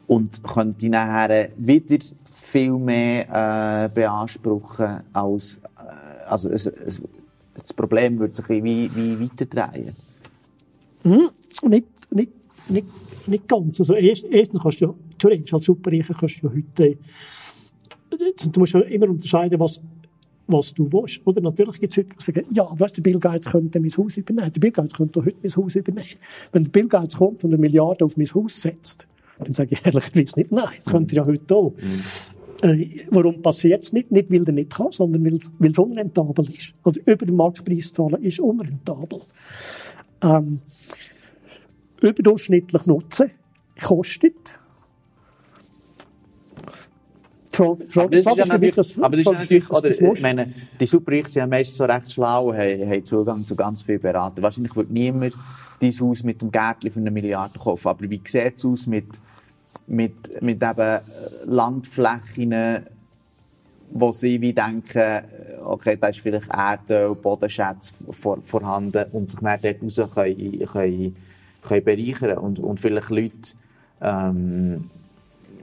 und 0.06 0.42
könnte 0.44 0.88
nachher 0.88 1.48
wieder 1.56 2.04
viel 2.24 2.78
mehr 2.78 3.84
äh, 3.84 3.88
beanspruchen 3.88 5.02
als 5.12 5.60
äh, 5.76 6.24
also 6.26 6.50
es, 6.50 6.66
es, 6.66 7.00
das 7.54 7.72
Problem 7.72 8.18
würde 8.18 8.34
sich 8.34 8.48
wie, 8.48 8.90
wie 8.94 9.20
weiterdrehen. 9.20 9.94
Mhm. 11.04 11.30
Nicht, 11.68 11.86
nicht, 12.10 12.32
nicht, 12.68 12.86
nicht 13.26 13.48
ganz. 13.48 13.80
Also 13.80 13.94
erst, 13.94 14.24
erstens 14.24 14.60
kannst 14.60 14.80
du 14.80 14.94
theoretisch 15.18 15.52
als 15.52 15.64
Superreicher 15.64 16.14
kannst 16.14 16.42
du 16.42 16.50
heute, 16.50 16.98
du 18.10 18.60
musst 18.60 18.74
ja 18.74 18.80
immer 18.80 19.08
unterscheiden, 19.08 19.58
was, 19.60 19.80
was 20.46 20.74
du 20.74 20.90
willst. 20.92 21.20
Oder 21.26 21.40
natürlich 21.40 21.80
gibt 21.80 21.92
es 21.92 21.96
Leute, 21.98 22.14
die 22.18 22.24
sagen, 22.24 22.46
ja, 22.50 22.68
weißt 22.76 22.98
du, 22.98 23.02
Bill 23.02 23.18
Gates 23.18 23.50
könnte 23.50 23.80
mein 23.80 23.90
Haus 23.90 24.16
übernehmen. 24.16 24.52
Der 24.52 24.60
Bill 24.60 24.72
Gates 24.72 24.94
könnte 24.94 25.24
heute 25.24 25.36
mein 25.42 25.56
Haus 25.56 25.74
übernehmen. 25.74 26.16
Wenn 26.52 26.64
der 26.64 26.70
Bill 26.70 26.88
Gates 26.88 27.16
kommt 27.16 27.44
und 27.44 27.50
eine 27.50 27.58
Milliarde 27.58 28.04
auf 28.04 28.16
mein 28.16 28.32
Haus 28.34 28.60
setzt, 28.60 29.06
dann 29.38 29.52
sage 29.52 29.70
ich 29.72 29.84
ehrlich, 29.84 30.14
nicht, 30.14 30.52
nein, 30.52 30.68
das 30.76 30.86
könnte 30.86 31.16
er 31.16 31.22
ja 31.22 31.28
heute 31.28 31.54
auch. 31.54 31.70
Mhm. 31.70 32.02
Äh, 32.62 33.06
warum 33.10 33.42
passiert 33.42 33.84
es 33.84 33.92
nicht? 33.92 34.10
Nicht, 34.10 34.30
weil 34.30 34.44
er 34.46 34.52
nicht 34.52 34.74
kann, 34.74 34.92
sondern 34.92 35.24
weil 35.24 35.34
es 35.70 35.78
unrentabel 35.78 36.50
ist. 36.50 36.74
Oder 36.84 37.00
über 37.06 37.26
den 37.26 37.36
Marktpreis 37.36 37.92
zahlen 37.92 38.22
ist 38.22 38.40
unrentabel. 38.40 39.20
Ähm, 40.22 40.60
überdurchschnittlich 42.00 42.86
Nutzen 42.86 43.30
kostet. 43.82 44.34
Die 47.52 47.56
Frage, 47.56 48.22
Frage, 48.22 48.52
aber 48.52 48.70
das 48.70 48.92
Frage 48.92 49.16
ist, 49.16 49.26
ja 49.26 49.32
natürlich, 49.32 49.70
oder, 49.70 49.88
ich 49.88 50.22
meine, 50.22 50.52
die 50.80 50.86
Superreichen 50.86 51.28
sind 51.28 51.40
ja 51.40 51.46
meistens 51.46 51.76
so 51.76 51.84
recht 51.84 52.10
schlau 52.10 52.48
und 52.48 52.56
haben, 52.56 52.90
haben 52.90 53.04
Zugang 53.04 53.44
zu 53.44 53.54
ganz 53.54 53.82
vielen 53.82 54.00
Beratern. 54.00 54.42
Wahrscheinlich 54.42 54.74
wird 54.74 54.90
niemand 54.90 55.34
dein 55.80 56.00
Haus 56.00 56.24
mit 56.24 56.42
dem 56.42 56.50
Gärtchen 56.50 56.90
für 56.90 56.98
eine 56.98 57.12
Milliarde 57.12 57.56
kaufen. 57.56 57.86
Aber 57.86 58.10
wie 58.10 58.20
sieht 58.26 58.54
es 58.56 58.64
aus 58.64 58.88
mit 58.88 59.06
mit, 59.86 60.40
mit 60.42 60.62
eben 60.62 61.00
Landflächen, 61.46 62.86
wo 63.90 64.12
sie 64.12 64.40
wie 64.40 64.52
denken, 64.52 65.24
okay, 65.64 65.96
da 66.00 66.08
ist 66.08 66.20
vielleicht 66.20 66.48
Erdöl, 66.48 67.14
Bodenschätze 67.14 67.92
vor, 68.10 68.42
vorhanden 68.42 69.04
und 69.12 69.30
sich 69.30 69.40
dann 69.40 69.60
dort 69.60 69.82
raus 69.82 70.14
können, 70.14 70.66
können, 70.66 71.16
können 71.62 71.84
bereichern 71.84 72.38
und, 72.38 72.58
und 72.58 72.80
vielleicht 72.80 73.10
Leute, 73.10 73.54
ähm, 74.00 74.90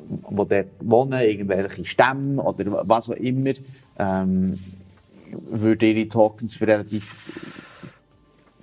die 0.10 0.36
dort 0.36 0.68
wohnen, 0.80 1.22
irgendwelche 1.22 1.86
Stämme 1.86 2.42
oder 2.42 2.88
was 2.88 3.10
auch 3.10 3.16
immer, 3.16 3.54
ähm, 3.98 4.58
würden 5.50 5.96
ihre 5.96 6.10
Tokens 6.10 6.56
für 6.56 6.68
relativ 6.68 7.62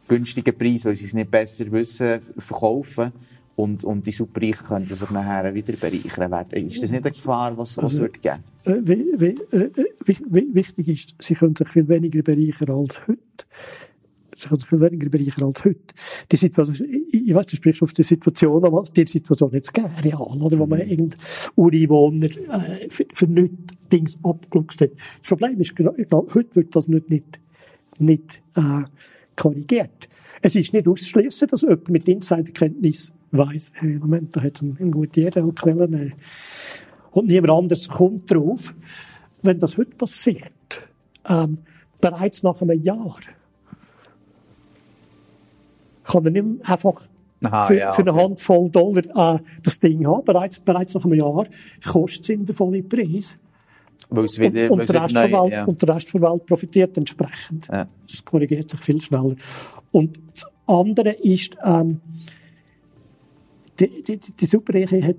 günstigen 0.08 0.56
Preis, 0.56 0.84
weil 0.84 0.96
sie 0.96 1.06
es 1.06 1.14
nicht 1.14 1.30
besser 1.30 1.70
wissen, 1.70 2.20
verkaufen 2.38 3.12
und, 3.58 3.82
und 3.82 4.06
die 4.06 4.12
Superreichen 4.12 4.64
könnten 4.64 4.94
sich 4.94 5.10
nachher 5.10 5.52
wieder 5.52 5.72
bereichern 5.72 6.30
werden. 6.30 6.68
Ist 6.68 6.80
das 6.80 6.92
nicht 6.92 7.04
eine 7.04 7.10
Gefahr, 7.10 7.58
was, 7.58 7.76
was 7.76 7.84
also, 7.86 8.02
wird 8.02 8.22
geben? 8.22 8.44
Äh, 8.64 8.70
äh, 8.70 9.84
wie, 10.04 10.54
wichtig 10.54 10.88
ist, 10.88 11.16
sie 11.18 11.34
können 11.34 11.56
sich 11.56 11.68
viel 11.68 11.88
weniger 11.88 12.22
bereichern 12.22 12.70
als 12.70 13.08
heute. 13.08 13.18
viel 14.64 14.80
weniger 14.80 15.10
bereichern 15.10 15.46
als 15.46 15.64
heute. 15.64 15.80
Die 16.30 16.36
Situation, 16.36 16.88
ich, 17.10 17.34
weiß, 17.34 17.46
du 17.46 17.56
sprichst 17.56 17.82
auf 17.82 17.92
die 17.92 18.04
Situation, 18.04 18.64
aber 18.64 18.84
die 18.96 19.06
Situation 19.06 19.50
jetzt 19.50 19.74
gegeben, 19.74 19.92
real, 20.04 20.40
oder, 20.40 20.56
wo 20.56 20.66
man 20.66 20.78
mhm. 20.78 20.90
irgendein 20.90 21.20
Ureinwohner 21.56 22.26
äh, 22.26 22.88
für, 22.88 23.06
für 23.12 23.26
nichts 23.26 23.56
Dings 23.90 24.18
abgeluchst 24.22 24.82
hat. 24.82 24.92
Das 25.18 25.28
Problem 25.28 25.60
ist, 25.60 25.74
glaube, 25.74 26.06
heute 26.32 26.54
wird 26.54 26.76
das 26.76 26.86
nicht, 26.86 27.10
nicht, 27.10 27.40
nicht 27.98 28.40
äh, 28.54 28.84
korrigiert. 29.34 30.08
Es 30.42 30.54
ist 30.54 30.72
nicht 30.72 30.86
auszuschließen, 30.86 31.48
dass 31.48 31.62
jemand 31.62 31.88
mit 31.88 32.06
Insiderkenntnis 32.06 33.12
weiss, 33.30 33.72
hey, 33.74 33.98
Moment, 33.98 34.34
da 34.36 34.42
hat 34.42 34.56
es 34.56 34.62
eine, 34.62 34.90
gute 34.90 35.22
ERL-Quelle 35.22 35.84
äh, 35.84 36.10
und 37.10 37.26
niemand 37.26 37.52
anderes 37.52 37.88
kommt 37.88 38.30
drauf. 38.30 38.74
Wenn 39.42 39.58
das 39.58 39.76
heute 39.76 39.96
passiert, 39.96 40.88
ähm, 41.28 41.56
bereits 42.00 42.42
nach 42.42 42.60
einem 42.60 42.80
Jahr, 42.80 43.18
kann 46.04 46.24
er 46.24 46.30
nicht 46.30 46.68
einfach 46.68 47.02
Aha, 47.42 47.66
für, 47.66 47.78
ja, 47.78 47.92
für, 47.92 48.02
eine 48.02 48.14
Handvoll 48.14 48.70
Dollar 48.70 49.36
äh, 49.36 49.38
das 49.62 49.78
Ding 49.78 50.06
haben. 50.06 50.24
Bereits, 50.24 50.58
bereits 50.58 50.94
nach 50.94 51.04
einem 51.04 51.14
Jahr 51.14 51.46
kostet 51.86 52.22
es 52.22 52.28
ihm 52.30 52.46
den 52.46 52.54
vollen 52.54 52.88
Preis. 52.88 53.36
Wieder, 54.10 54.70
und, 54.70 54.80
und, 54.80 54.88
der 54.88 55.04
Rest 55.04 55.14
neu, 55.14 55.30
Welt, 55.30 55.52
ja. 55.52 55.64
und 55.64 55.82
der 55.82 55.94
Rest 55.94 56.14
der 56.14 56.22
Welt 56.22 56.46
profitiert 56.46 56.96
entsprechend. 56.96 57.68
Ja. 57.70 57.86
Das 58.06 58.24
korrigiert 58.24 58.70
sich 58.70 58.80
viel 58.80 59.00
schneller. 59.02 59.36
Und 59.92 60.18
das 60.32 60.46
andere 60.66 61.10
ist, 61.10 61.56
ähm, 61.64 62.00
die, 63.78 64.02
die, 64.02 64.18
die 64.18 64.46
Superreiche 64.46 65.02
hat, 65.02 65.16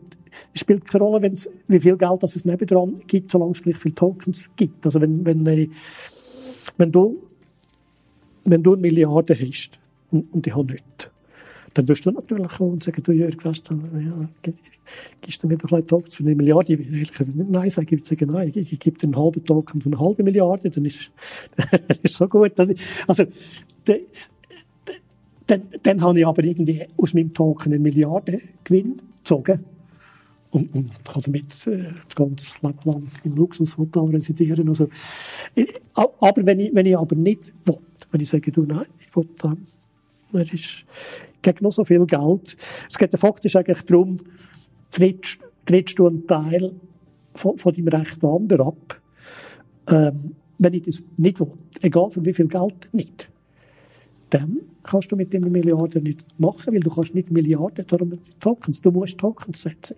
spielt 0.54 0.86
keine 0.86 1.04
Rolle, 1.04 1.22
wenn's, 1.22 1.50
wie 1.68 1.80
viel 1.80 1.98
Geld 1.98 2.24
es 2.24 2.46
nebendran 2.46 2.96
gibt, 3.08 3.32
solange 3.32 3.52
es 3.52 3.62
gleich 3.62 3.78
viele 3.78 3.96
Tokens 3.96 4.50
gibt. 4.56 4.86
Also 4.86 5.02
wenn, 5.02 5.26
wenn, 5.26 5.46
äh, 5.48 5.68
wenn, 6.78 6.92
du, 6.92 7.22
wenn 8.46 8.64
du 8.64 8.74
eine 8.74 8.82
Milliarde 8.82 9.36
hast 9.36 9.80
und, 10.12 10.32
und 10.34 10.46
ich 10.46 10.56
habe 10.56 10.72
nicht, 10.72 11.12
dann 11.74 11.88
wirst 11.88 12.06
du 12.06 12.12
natürlich 12.12 12.52
kommen 12.52 12.74
und 12.74 12.84
sagen, 12.84 13.04
du 13.04 13.12
Jörg, 13.12 13.34
weißt 13.44 13.70
du, 13.70 13.76
ja, 13.76 14.54
gibst 15.22 15.44
du 15.44 15.48
mir 15.48 15.58
doch 15.58 15.72
ein 15.72 15.86
Tokens 15.86 16.16
für 16.16 16.24
eine 16.24 16.36
Milliarde? 16.36 16.74
Ich 16.74 16.80
will 16.80 17.00
nicht 17.00 17.50
Nein 17.50 17.70
sagen, 17.70 17.88
ich 17.92 18.10
würde 18.10 18.32
nein, 18.32 18.52
ich, 18.54 18.74
ich 18.74 18.80
gebe 18.80 18.98
dir 18.98 19.04
einen 19.06 19.16
halben 19.16 19.44
Token 19.44 19.82
für 19.82 19.90
eine 19.90 20.00
halbe 20.00 20.24
Milliarde, 20.24 20.70
dann 20.70 20.86
ist 20.86 21.12
es 22.04 22.14
so 22.14 22.28
gut. 22.28 22.60
Also, 22.60 23.26
de, 23.88 24.02
dann, 25.50 25.64
dann 25.82 26.02
habe 26.02 26.20
ich 26.20 26.28
aber 26.28 26.44
irgendwie 26.44 26.86
aus 26.98 27.14
meinem 27.14 27.34
Token 27.34 27.74
eine 27.74 27.80
Milliarde 27.80 28.40
Gewinn 28.64 29.02
gezogen. 29.18 29.66
Und, 30.52 30.74
und 30.74 31.06
kann 31.06 31.22
damit 31.24 31.68
äh, 31.68 31.92
das 32.06 32.16
ganze 32.16 32.58
Leben 32.62 32.80
lang 32.86 33.08
im 33.24 33.36
Luxushotel 33.36 34.04
residieren. 34.06 34.68
Also, 34.68 34.90
aber 35.94 36.46
wenn 36.46 36.60
ich, 36.60 36.74
wenn 36.74 36.88
ich 36.88 36.98
aber 36.98 37.16
nicht 37.16 37.54
will, 37.66 37.78
wenn 38.12 38.22
ich 38.22 38.30
sage, 38.30 38.52
du, 38.52 38.64
nein, 38.64 38.88
ich 39.00 39.16
will, 39.16 39.28
ähm, 39.44 39.58
es 40.34 40.52
ist 40.54 40.86
gegen 41.42 41.64
noch 41.64 41.72
so 41.72 41.84
viel 41.84 42.04
Geld. 42.06 42.56
Es 42.90 42.98
geht 42.98 43.18
faktisch 43.20 43.56
eigentlich 43.56 43.84
darum, 43.84 44.18
trittst, 44.92 45.40
trittst 45.66 46.00
du 46.00 46.08
einen 46.08 46.26
Teil 46.26 46.72
von, 47.36 47.58
von 47.58 47.74
deinem 47.74 47.88
Recht 47.90 48.24
anderen 48.24 48.68
ab, 48.68 49.02
ähm, 49.90 50.36
wenn 50.58 50.74
ich 50.74 50.82
das 50.82 51.04
nicht 51.18 51.40
will. 51.40 51.52
Egal 51.82 52.10
für 52.10 52.26
wie 52.26 52.34
viel 52.34 52.48
Geld, 52.48 52.90
nicht 52.92 53.29
dann 54.30 54.60
kannst 54.84 55.12
du 55.12 55.16
mit 55.16 55.34
den 55.34 55.52
Milliarden 55.52 56.04
nicht 56.04 56.26
machen, 56.40 56.74
weil 56.74 56.80
du 56.80 56.90
kannst 56.90 57.14
nicht 57.14 57.32
Milliarden 57.32 57.86
darum 57.88 58.18
Tokens, 58.40 58.82
du 58.82 58.92
musst 58.92 59.18
Tokens 59.18 59.62
setzen. 59.62 59.96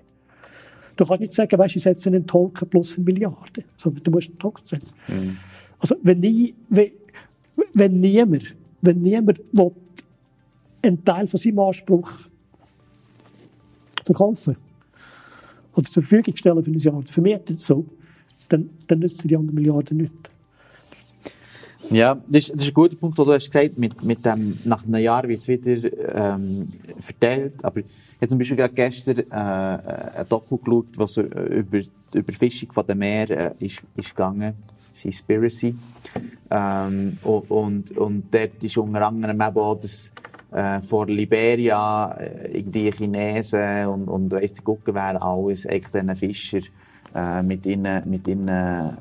Du 0.96 1.06
kannst 1.06 1.22
nicht 1.22 1.34
sagen, 1.34 1.58
weißt, 1.58 1.76
ich 1.76 1.82
setze 1.82 2.10
einen 2.10 2.28
Token 2.28 2.70
plus 2.70 2.96
eine 2.96 3.06
Milliarde, 3.06 3.64
sondern 3.78 4.04
du 4.04 4.12
musst 4.12 4.30
einen 4.30 4.40
Token 4.40 4.66
setzen. 4.66 4.96
Mhm. 5.08 5.38
Also 5.80 5.96
wenn, 6.04 6.20
nie, 6.20 6.54
wenn, 6.70 6.92
wenn 7.74 8.00
niemand, 8.00 8.56
wenn 8.82 9.02
niemand 9.02 9.40
will, 9.52 9.72
einen 10.84 11.04
Teil 11.04 11.28
von 11.28 11.40
seinem 11.40 11.60
Anspruch 11.60 12.12
verkaufen 14.04 14.58
oder 15.74 15.90
zur 15.90 16.04
Verfügung 16.04 16.36
stellen 16.36 16.64
für 16.64 16.72
ein 16.72 16.78
Jahr, 16.78 17.02
vermietet 17.04 17.60
so, 17.60 17.86
dann, 18.50 18.70
dann 18.88 19.00
nützen 19.00 19.28
die 19.28 19.38
anderen 19.38 19.56
Milliarden 19.56 19.98
nicht. 19.98 20.31
Ja, 21.90 22.16
das 22.28 22.48
das 22.48 22.62
ist 22.62 22.68
ein 22.68 22.74
guter 22.74 22.96
Punkt, 22.96 23.18
den 23.18 23.26
du 23.26 23.34
hast 23.34 23.52
gesagt 23.52 23.78
mit, 23.78 24.04
mit 24.04 24.26
dem, 24.26 24.58
nach 24.66 24.84
einem 24.86 25.02
Jahr 25.02 25.28
wird 25.28 25.40
es 25.40 25.48
wieder 25.48 25.90
ähm, 26.16 26.70
verteilt. 27.00 27.64
Aber 27.64 27.80
ich 27.80 27.86
habe 28.18 28.28
zum 28.28 28.38
Beispiel 28.38 28.58
gerade 28.58 28.74
gestern 28.74 29.20
äh, 29.20 29.24
ein 29.34 30.26
Doku 30.30 30.58
geschaut, 30.58 30.98
was 30.98 31.18
über 31.18 31.80
die 32.14 32.18
Überfischung 32.18 32.72
von 32.72 32.86
dem 32.86 33.00
Meer 33.00 33.30
äh, 33.30 33.66
ist, 33.66 33.82
ist 33.96 34.10
gegangen. 34.10 34.54
Seaspiracy. 34.94 35.76
Ähm, 36.50 37.18
und, 37.24 37.98
und 37.98 38.24
dort 38.32 38.64
ist 38.64 38.78
unter 38.78 39.08
anderem 39.08 39.42
eben 39.42 39.58
auch 39.58 39.80
das 39.80 40.12
äh, 40.52 40.82
vor 40.82 41.08
Liberia 41.08 42.12
äh, 42.20 42.58
irgendwie 42.58 42.92
Chinesen 42.92 43.88
und, 43.88 44.08
und 44.08 44.32
weiss 44.34 44.54
der 44.54 44.64
Gucken 44.64 44.94
wer 44.94 45.22
alles, 45.22 45.66
eigentlich 45.66 45.92
diesen 45.92 46.16
Fischer 46.16 46.60
äh, 47.14 47.44
mit 47.44 47.66
ihnen, 47.66 48.10
mit 48.10 48.28
ihnen 48.28 48.48
äh, 48.48 48.92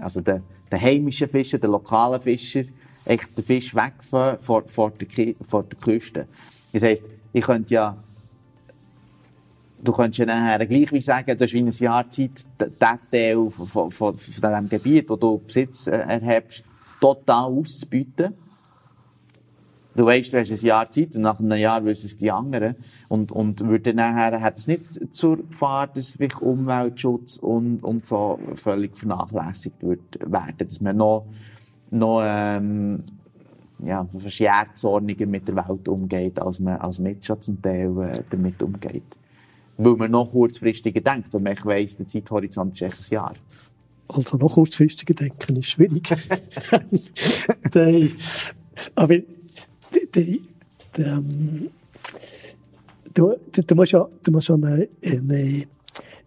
also 0.00 0.20
der 0.20 0.42
den 0.70 0.80
heimischen 0.80 1.28
Fischen, 1.28 1.60
den 1.60 1.70
lokalen 1.70 2.20
Fischer, 2.20 2.62
echt 3.04 3.36
den 3.36 3.44
Fisch 3.44 3.74
weg 3.74 3.94
von, 4.00 4.38
von, 4.38 4.92
der, 4.98 5.34
von 5.42 5.68
der 5.68 5.78
Küste. 5.78 6.26
Das 6.72 6.82
heisst, 6.82 7.04
ich 7.32 7.44
könnte 7.44 7.74
ja, 7.74 7.96
du 9.82 9.92
könntest 9.92 10.18
ja 10.18 10.26
nachher 10.26 10.66
gleich 10.66 10.92
wie 10.92 11.00
sagen, 11.00 11.36
du 11.36 11.44
hast 11.44 11.52
wie 11.52 11.62
ein 11.62 11.70
Jahr 11.70 12.10
Zeit, 12.10 12.46
diesen 12.60 12.78
Teil 12.78 13.50
von, 13.50 13.90
von, 13.90 13.90
von 13.90 14.16
diesem 14.16 14.68
Gebiet, 14.68 15.08
wo 15.08 15.16
du 15.16 15.38
Besitz 15.38 15.86
äh, 15.86 15.96
erhebst, 15.96 16.64
total 17.00 17.44
auszubieten. 17.44 18.34
Du 19.98 20.06
weißt, 20.06 20.32
du 20.32 20.38
hast 20.38 20.52
ein 20.52 20.64
Jahr 20.64 20.88
Zeit 20.88 21.16
und 21.16 21.22
nach 21.22 21.40
einem 21.40 21.58
Jahr 21.58 21.84
wissen 21.84 22.06
es 22.06 22.16
die 22.16 22.30
anderen. 22.30 22.76
Und, 23.08 23.32
und 23.32 23.66
würde 23.66 23.92
nachher, 23.92 24.40
hat 24.40 24.56
es 24.56 24.68
nicht 24.68 24.84
zur 25.12 25.38
Gefahr, 25.38 25.88
dass 25.88 26.12
vielleicht 26.12 26.40
Umweltschutz 26.40 27.36
und, 27.36 27.82
und 27.82 28.06
so 28.06 28.38
völlig 28.54 28.96
vernachlässigt 28.96 29.82
wird, 29.82 30.20
werden, 30.24 30.54
dass 30.58 30.80
man 30.80 30.98
noch, 30.98 31.26
noch, 31.90 32.22
ähm, 32.24 33.02
ja, 33.80 34.06
verschjährtsordniger 34.16 35.26
mit 35.26 35.48
der 35.48 35.56
Welt 35.56 35.88
umgeht, 35.88 36.40
als 36.40 36.60
man, 36.60 36.76
als 36.76 37.00
man 37.00 37.14
jetzt 37.14 37.26
schon 37.26 37.40
zum 37.40 37.60
Teil 37.60 37.92
äh, 37.98 38.22
damit 38.30 38.62
umgeht. 38.62 39.18
Weil 39.78 39.96
man 39.96 40.12
noch 40.12 40.30
kurzfristiger 40.30 41.00
denkt, 41.00 41.34
und 41.34 41.42
man 41.42 41.56
weiss, 41.64 41.96
der 41.96 42.06
Zeithorizont 42.06 42.80
ist 42.80 42.82
echt 42.82 43.10
ein 43.10 43.14
Jahr. 43.14 43.34
Also 44.06 44.36
noch 44.36 44.54
kurzfristiger 44.54 45.14
denken 45.14 45.56
ist 45.56 45.70
schwierig. 45.70 46.08
aber 48.94 49.16
die, 50.14 50.42
ähm, 50.98 51.70
du, 53.14 53.36
du, 53.52 53.74
musst 53.74 53.92
ja, 53.92 54.08
du 54.22 54.30
musst 54.30 54.50
eine, 54.50 54.88
eine, 55.04 55.64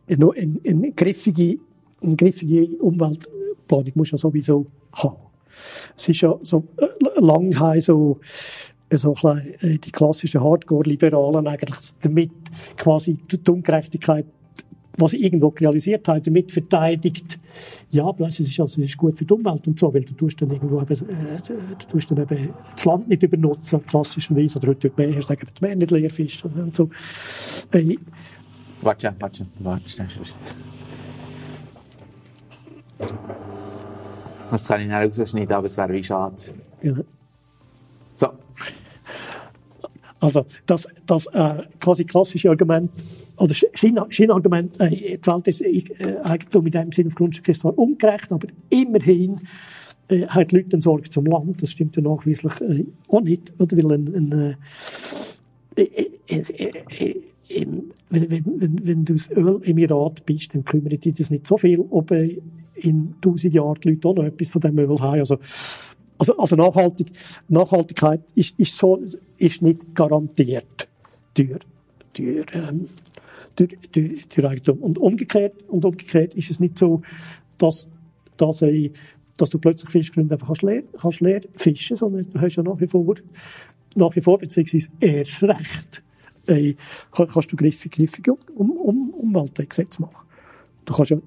eine, 0.10 0.60
eine, 0.68 0.92
griffige, 0.92 1.58
eine 2.02 2.16
griffige 2.16 2.78
Umweltplanung 2.82 3.92
musst 3.96 4.12
ja 4.12 4.18
sowieso 4.18 4.66
haben. 4.94 5.18
Es 5.96 6.10
ist 6.10 6.22
ja 6.22 6.38
so 6.42 6.64
äh, 6.78 7.20
lang 7.20 7.54
so, 7.82 8.20
so 8.92 9.16
die 9.62 9.92
klassischen 9.92 10.42
Hardcore-Liberalen 10.42 11.48
damit 12.02 12.32
quasi 12.76 13.18
die 13.32 13.52
Ungerechtigkeit 13.52 14.26
was 14.98 15.14
ich 15.14 15.24
irgendwo 15.24 15.48
realisiert 15.48 16.08
habe, 16.08 16.22
damit 16.22 16.52
verteidigt, 16.52 17.40
ja, 17.92 18.10
es 18.28 18.40
ist, 18.40 18.60
also, 18.60 18.82
es 18.82 18.90
ist 18.90 18.98
gut 18.98 19.18
für 19.18 19.26
die 19.26 19.34
Umwelt 19.34 19.68
und 19.68 19.78
so, 19.78 19.94
weil 19.94 20.04
du 20.04 20.14
tust 20.14 20.42
dann 20.42 20.52
irgendwo 20.52 20.82
eben, 20.82 21.10
äh, 21.10 21.42
du 21.46 21.86
tust 21.90 22.12
dann 22.12 22.20
eben 22.20 22.50
das 22.74 22.86
Land 22.86 23.08
nicht 23.08 23.24
übernutzen, 23.24 23.86
klassischerweise, 23.86 24.60
oder 24.60 24.70
heute 24.70 24.96
würde 24.96 25.12
mehr 25.12 25.22
sagen, 25.22 25.48
die 25.60 25.66
Meer 25.66 25.76
nicht 25.76 25.92
leer 25.92 26.10
Fisch 26.10 26.44
und 26.46 26.76
so. 26.76 26.90
Äh, 27.72 27.98
warte, 28.82 29.14
warte, 29.20 29.46
warte, 29.60 30.08
Das 34.52 34.68
kann 34.68 34.82
ich 34.82 34.88
nicht 34.88 35.20
rausschneiden, 35.20 35.54
aber 35.54 35.68
es 35.68 35.78
wäre 35.78 35.94
wie 35.94 36.04
schade. 36.04 36.36
Ja. 36.82 36.94
So. 38.16 38.28
Also, 40.20 40.46
das, 40.66 40.88
das 41.06 41.26
äh, 41.28 41.64
quasi 41.80 42.06
klassische 42.06 42.50
Argument, 42.50 42.92
oder 43.42 43.54
Scheinargument, 43.54 44.80
äh, 44.80 45.18
die 45.18 45.28
Welt 45.28 45.48
ist 45.48 45.62
äh, 45.62 45.84
Eigentum 46.24 46.66
in 46.66 46.72
dem 46.72 46.92
Sinne 46.92 47.08
auf 47.08 47.16
Grundstück 47.16 47.56
zwar 47.56 47.78
ungerecht, 47.78 48.32
aber 48.32 48.48
immerhin 48.70 49.40
äh, 50.08 50.28
haben 50.28 50.48
die 50.48 50.58
Leute 50.58 50.74
eine 50.74 50.82
Sorge 50.82 51.10
zum 51.10 51.26
Land. 51.26 51.62
Das 51.62 51.72
stimmt 51.72 51.96
ja 51.96 52.04
nachweislich 52.04 52.62
äh, 52.62 52.86
auch 53.08 53.22
nicht, 53.22 53.54
oder? 53.60 53.78
Weil 53.78 53.92
ein, 53.94 54.16
ein 54.16 54.56
äh, 55.76 55.84
äh, 56.28 56.72
äh 57.00 57.22
in, 57.48 57.92
wenn, 58.10 58.32
wenn, 58.32 58.88
wenn, 58.88 59.04
du 59.04 59.14
das 59.14 59.30
Ölemirat 59.30 60.26
bist, 60.26 60.54
dann 60.54 60.64
kümmert 60.64 61.04
dich 61.04 61.16
das 61.16 61.32
nicht 61.32 61.46
so 61.46 61.58
viel, 61.58 61.82
ob 61.82 62.10
in 62.12 63.16
tausend 63.20 63.54
Jahren 63.54 63.78
die 63.84 63.90
Leute 63.90 64.08
auch 64.08 64.16
noch 64.16 64.24
etwas 64.24 64.48
von 64.48 64.62
dem 64.62 64.80
Öl 64.80 65.00
haben. 65.02 65.20
Also, 65.20 65.38
also, 66.18 66.38
also 66.38 66.56
Nachhaltig, 66.56 67.08
Nachhaltigkeit 67.50 68.22
ist, 68.36 68.58
ist, 68.58 68.78
so, 68.78 69.02
ist 69.38 69.62
nicht 69.62 69.94
garantiert 69.94 70.88
durch, 71.34 71.60
durch 72.14 72.46
ähm, 72.54 72.86
durch, 73.56 74.46
Eigentum. 74.46 74.80
Und 74.80 74.98
umgekehrt, 74.98 75.64
und 75.68 75.86
umgekehrt 75.86 76.34
ist 76.36 76.52
es 76.52 76.60
nicht 76.60 76.78
so, 76.78 77.02
dass, 77.58 77.90
dass, 78.38 78.62
ich, 78.64 78.92
dass 79.38 79.50
du 79.50 79.60
plötzlich 79.60 79.90
Fischgründe 79.90 80.36
einfach 80.36 80.48
kannst 80.48 80.64
leer, 80.64 80.84
kannst 81.00 81.22
leer 81.22 81.42
fischen, 81.56 81.96
sondern 81.96 82.24
du 82.24 82.40
hast 82.40 82.56
ja 82.56 82.64
nach 82.64 82.80
wie 82.80 82.88
vor, 82.88 83.16
nach 83.96 84.16
wie 84.16 84.22
vor, 84.22 84.38
beziehungsweise 84.38 84.90
erst 85.00 85.44
recht, 85.44 86.04
äh, 86.48 86.76
kannst 87.12 87.52
du 87.52 87.56
griffige, 87.56 87.96
griffige 87.98 88.34
um, 88.56 88.72
um, 88.72 89.10
Umweltgesetze 89.12 90.02
machen. 90.02 90.28
Du 90.86 90.94
kannst 90.94 91.12
ja 91.12 91.18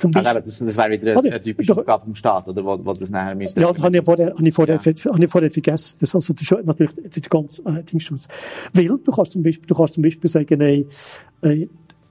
zum 0.00 0.12
Beispiel, 0.12 0.28
also, 0.28 0.40
das, 0.40 0.58
das 0.58 0.76
wäre 0.76 0.90
wieder 0.90 1.18
eine, 1.18 1.30
eine 1.30 1.40
typische 1.42 1.76
Aufgabe 1.76 2.04
vom 2.04 2.14
Staat, 2.14 2.48
oder 2.48 2.64
wo, 2.64 2.78
wo 2.82 2.92
das 2.94 3.10
nachher 3.10 3.34
müsste. 3.34 3.60
Ja, 3.60 3.70
das 3.70 3.82
habe 3.82 3.98
ich 3.98 4.04
vorher, 4.04 4.30
habe 4.30 4.48
ich 4.48 4.54
vorher, 4.54 4.80
ja. 4.82 5.12
habe 5.12 5.24
ich 5.24 5.30
vorher 5.30 5.50
vergessen. 5.50 5.98
Das, 6.00 6.14
also, 6.14 6.32
das 6.32 6.42
ist 6.42 6.64
natürlich 6.64 6.92
die 7.14 7.20
ganze 7.20 7.62
äh, 7.66 7.82
Dingsschutz. 7.82 8.26
Weil 8.72 8.86
du 8.86 8.98
kannst 8.98 9.32
zum 9.32 9.42
Beispiel, 9.42 9.66
du 9.66 9.74
kannst 9.74 9.94
zum 9.94 10.02
Beispiel 10.02 10.30
sagen, 10.30 10.60
ey, 10.62 10.86
äh, 11.42 11.66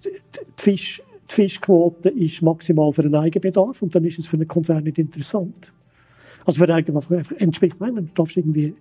die, 0.06 0.12
Fisch, 0.56 1.02
die 1.32 1.36
Fischquote 1.36 2.10
ist 2.10 2.44
maximal 2.44 2.92
für 2.92 3.02
den 3.02 3.16
Eigenbedarf 3.16 3.82
und 3.82 3.96
dann 3.96 4.06
ist 4.06 4.20
es 4.20 4.28
für 4.28 4.38
einen 4.38 4.48
Konzern 4.48 4.84
nicht 4.84 5.00
interessant. 5.00 5.72
Also 6.46 6.64
für 6.64 6.72
Eigenbedarf 6.72 7.32
entspricht, 7.38 7.76
wenn 7.80 7.96
du 7.96 8.02
darfst 8.14 8.38
irgendwie 8.38 8.76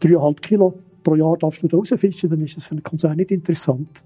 dreieinhalb 0.00 0.42
Kilo 0.42 0.74
pro 1.04 1.14
Jahr 1.14 1.36
darfst 1.38 1.62
du 1.62 1.68
da 1.68 1.76
rausfischen, 1.76 2.28
dann 2.28 2.42
ist 2.42 2.56
das 2.56 2.66
für 2.66 2.72
einen 2.72 2.82
Konzern 2.82 3.16
nicht 3.16 3.30
interessant. 3.30 4.02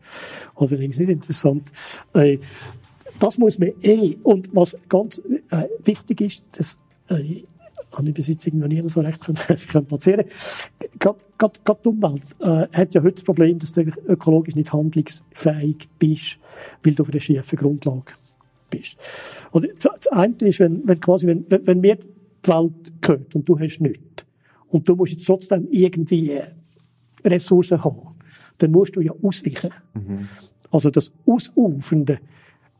Oder 0.56 0.78
wenn 0.78 0.90
es 0.90 0.98
nicht 0.98 1.08
interessant. 1.08 1.70
Äh, 2.14 2.38
das 3.22 3.38
muss 3.38 3.58
man 3.58 3.70
eh. 3.82 4.16
Und 4.24 4.48
was 4.52 4.76
ganz 4.88 5.22
äh, 5.50 5.68
wichtig 5.84 6.20
ist, 6.20 6.44
das 6.52 6.76
äh, 7.08 7.44
habe 7.92 8.08
ich 8.08 8.14
bis 8.14 8.26
jetzt 8.26 8.46
irgendwie 8.46 8.68
nie 8.68 8.88
so 8.88 9.00
recht 9.00 9.20
können, 9.20 9.38
platzieren 9.86 10.24
Gerade 10.98 11.78
die 11.84 11.88
Umwelt 11.88 12.22
äh, 12.40 12.66
hat 12.72 12.94
ja 12.94 13.02
heute 13.02 13.14
das 13.14 13.22
Problem, 13.22 13.58
dass 13.58 13.72
du 13.72 13.82
ökologisch 13.82 14.56
nicht 14.56 14.72
handlungsfähig 14.72 15.88
bist, 15.98 16.38
weil 16.82 16.94
du 16.94 17.02
auf 17.02 17.10
einer 17.10 17.20
schiefen 17.20 17.58
Grundlage 17.58 18.12
bist. 18.70 18.96
Und 19.52 19.68
das 19.78 20.06
eine 20.08 20.34
ist, 20.40 20.60
wenn, 20.60 20.86
wenn 20.86 21.00
quasi, 21.00 21.26
wenn, 21.26 21.44
wenn 21.48 21.80
mir 21.80 21.96
die 21.96 22.48
Welt 22.48 23.00
gehört 23.00 23.34
und 23.34 23.48
du 23.48 23.58
hast 23.58 23.80
nichts, 23.80 24.26
und 24.68 24.88
du 24.88 24.96
musst 24.96 25.12
jetzt 25.12 25.26
trotzdem 25.26 25.68
irgendwie 25.70 26.40
Ressourcen 27.24 27.84
haben, 27.84 28.16
dann 28.58 28.70
musst 28.70 28.96
du 28.96 29.00
ja 29.00 29.12
ausweichen. 29.22 29.70
Mhm. 29.94 30.28
Also 30.70 30.90
das 30.90 31.12
Ausufernde 31.26 32.18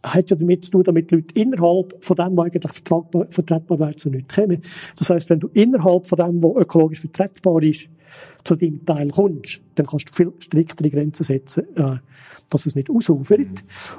hat 0.03 0.31
ja 0.31 0.37
damit 0.37 0.65
zu 0.65 0.73
tun, 0.73 0.85
damit 0.85 1.11
die 1.11 1.17
Leute 1.17 1.39
innerhalb 1.39 2.05
von 2.05 2.17
dem, 2.17 2.37
was 2.37 2.47
eigentlich 2.47 2.73
vertragbar, 2.73 3.27
vertretbar 3.31 3.79
wäre, 3.79 3.97
zu 3.97 4.11
nichts 4.11 4.35
kommen. 4.35 4.61
Das 4.99 5.11
heisst, 5.11 5.31
wenn 5.31 5.41
du 5.41 5.49
innerhalb 5.53 6.07
von 6.07 6.19
dem, 6.19 6.43
was 6.43 6.63
ökologisch 6.63 7.01
vertretbar 7.01 7.63
ist, 7.63 7.89
zu 8.45 8.57
deinem 8.57 8.85
Teil 8.85 9.11
kommst, 9.11 9.63
dann 9.77 9.87
kannst 9.87 10.09
du 10.09 10.13
viel 10.13 10.33
striktere 10.39 10.91
Grenzen 10.91 11.25
setzen, 11.25 11.65
äh, 11.77 11.97
dass 12.51 12.67
es 12.67 12.75
nicht 12.75 12.91
ausufert. 12.91 13.41
Mhm. 13.41 13.55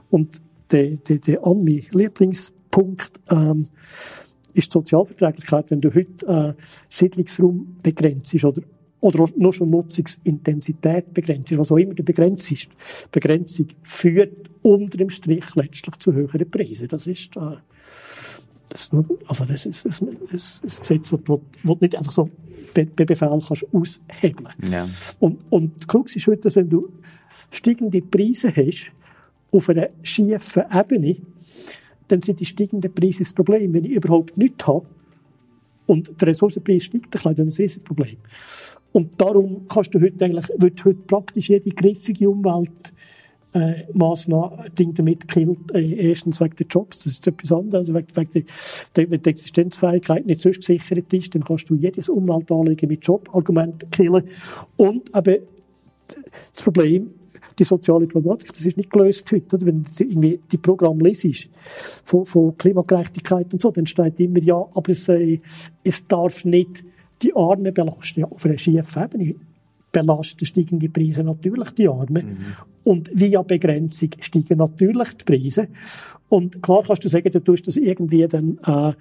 Und 0.09 0.41
der, 0.71 0.91
der, 0.97 1.17
der 1.17 1.45
an 1.45 1.65
Lieblingspunkt 1.65 3.11
ähm, 3.31 3.67
ist 4.53 4.67
die 4.67 4.73
Sozialverträglichkeit, 4.73 5.71
wenn 5.71 5.81
du 5.81 5.93
heute 5.93 6.55
äh, 6.57 6.63
Siedlungsraum 6.89 7.77
begrenzt 7.81 8.43
oder 8.43 8.61
oder 8.99 9.25
nur 9.35 9.51
schon 9.51 9.69
Nutzungsintensität 9.69 11.13
begrenzt 11.13 11.57
was 11.57 11.73
auch 11.73 11.77
immer 11.77 11.93
die 11.93 12.03
Begrenzung 12.03 12.55
ist. 12.55 12.69
Begrenzung 13.11 13.67
führt 13.81 14.49
unter 14.63 14.97
dem 14.97 15.09
Strich 15.09 15.55
letztlich 15.55 15.95
zu 15.97 16.13
höheren 16.13 16.49
Preisen. 16.49 16.87
Das 16.87 17.05
ist, 17.05 17.37
äh, 17.37 17.57
das, 18.69 18.91
also 19.27 19.45
das 19.45 19.65
ist, 19.65 19.85
das 19.85 19.99
ist 19.99 20.01
ein 20.01 20.17
Gesetz, 20.29 21.09
das 21.09 21.19
du 21.23 21.41
nicht 21.79 21.95
einfach 21.95 22.11
so 22.11 22.29
bei 22.73 22.85
Befehl 22.85 23.41
kannst 23.47 23.67
aushebeln. 23.71 24.49
Ja. 24.71 24.87
Und, 25.19 25.39
und 25.51 25.81
die 25.81 25.85
Krux 25.85 26.15
ist 26.15 26.27
heute, 26.27 26.41
dass 26.41 26.55
wenn 26.55 26.69
du 26.69 26.89
steigende 27.51 28.01
Preise 28.01 28.51
hast, 28.55 28.91
auf 29.51 29.69
einer 29.69 29.89
schiefen 30.01 30.63
Ebene, 30.73 31.17
dann 32.07 32.21
sind 32.21 32.39
die 32.39 32.45
steigenden 32.45 32.91
Preise 32.93 33.19
das 33.19 33.33
Problem. 33.33 33.73
Wenn 33.73 33.85
ich 33.85 33.91
überhaupt 33.91 34.37
nichts 34.37 34.65
habe 34.65 34.87
und 35.85 36.19
der 36.19 36.29
Ressourcenpreis 36.29 36.85
steigt, 36.85 37.13
dann 37.23 37.47
ist 37.47 37.59
das 37.59 37.77
ein 37.77 37.83
Problem. 37.83 38.17
Und 38.91 39.19
darum 39.19 39.67
kannst 39.67 39.93
du 39.93 40.01
heute 40.01 40.25
eigentlich, 40.25 40.49
wird 40.57 40.83
heute 40.85 40.99
praktisch 40.99 41.49
jede 41.49 41.69
griffige 41.71 42.29
Umwelt 42.29 42.93
äh, 43.53 43.85
Massnahme 43.93 44.65
damit 44.75 45.27
killt, 45.27 45.73
äh, 45.73 46.09
erstens 46.09 46.41
wegen 46.41 46.55
der 46.55 46.67
Jobs, 46.67 47.03
das 47.03 47.13
ist 47.13 47.27
etwas 47.27 47.51
anderes, 47.51 47.89
also 47.89 47.93
wegen, 47.93 48.07
wegen 48.15 48.45
der, 48.95 49.11
wenn 49.11 49.21
die 49.21 49.29
Existenzfähigkeit 49.29 50.25
nicht 50.25 50.41
sonst 50.41 50.57
gesichert 50.57 51.13
ist, 51.13 51.35
dann 51.35 51.43
kannst 51.43 51.69
du 51.69 51.75
jedes 51.75 52.09
Umweltanliegen 52.09 52.89
mit 52.89 53.05
Jobargumenten 53.05 53.89
killen. 53.91 54.23
Und 54.77 55.13
aber 55.13 55.37
das 56.53 56.63
Problem, 56.63 57.11
die 57.59 57.63
soziale 57.63 58.07
Problematik, 58.07 58.51
das 58.53 58.65
ist 58.65 58.77
nicht 58.77 58.89
gelöst 58.89 59.31
heute, 59.31 59.55
oder? 59.55 59.65
Wenn 59.65 59.83
du 59.83 60.03
irgendwie 60.03 60.39
die 60.51 60.57
Programme 60.57 61.03
lesest, 61.03 61.49
von, 62.03 62.25
von 62.25 62.57
Klimagerechtigkeit 62.57 63.53
und 63.53 63.61
so, 63.61 63.71
dann 63.71 63.85
steht 63.85 64.19
immer, 64.19 64.39
ja, 64.39 64.55
aber 64.55 64.89
es, 64.89 65.07
äh, 65.09 65.39
es 65.83 66.07
darf 66.07 66.45
nicht 66.45 66.83
die 67.21 67.35
Armen 67.35 67.73
belasten. 67.73 68.21
Ja, 68.21 68.27
auf 68.27 68.45
einer 68.45 68.57
schiefen 68.57 69.03
Ebene 69.03 69.35
belasten 69.93 70.45
steigende 70.45 70.89
Preise 70.89 71.23
natürlich 71.23 71.69
die 71.71 71.87
Armen. 71.87 72.25
Mhm. 72.25 72.37
Und 72.83 73.09
via 73.13 73.41
Begrenzung 73.43 74.09
steigen 74.19 74.57
natürlich 74.57 75.13
die 75.13 75.23
Preise. 75.23 75.67
Und 76.27 76.61
klar 76.61 76.83
kannst 76.85 77.05
du 77.05 77.07
sagen, 77.07 77.31
du 77.31 77.39
tust 77.39 77.65
das 77.67 77.77
irgendwie 77.77 78.27
dann, 78.27 78.59
äh, 78.65 78.93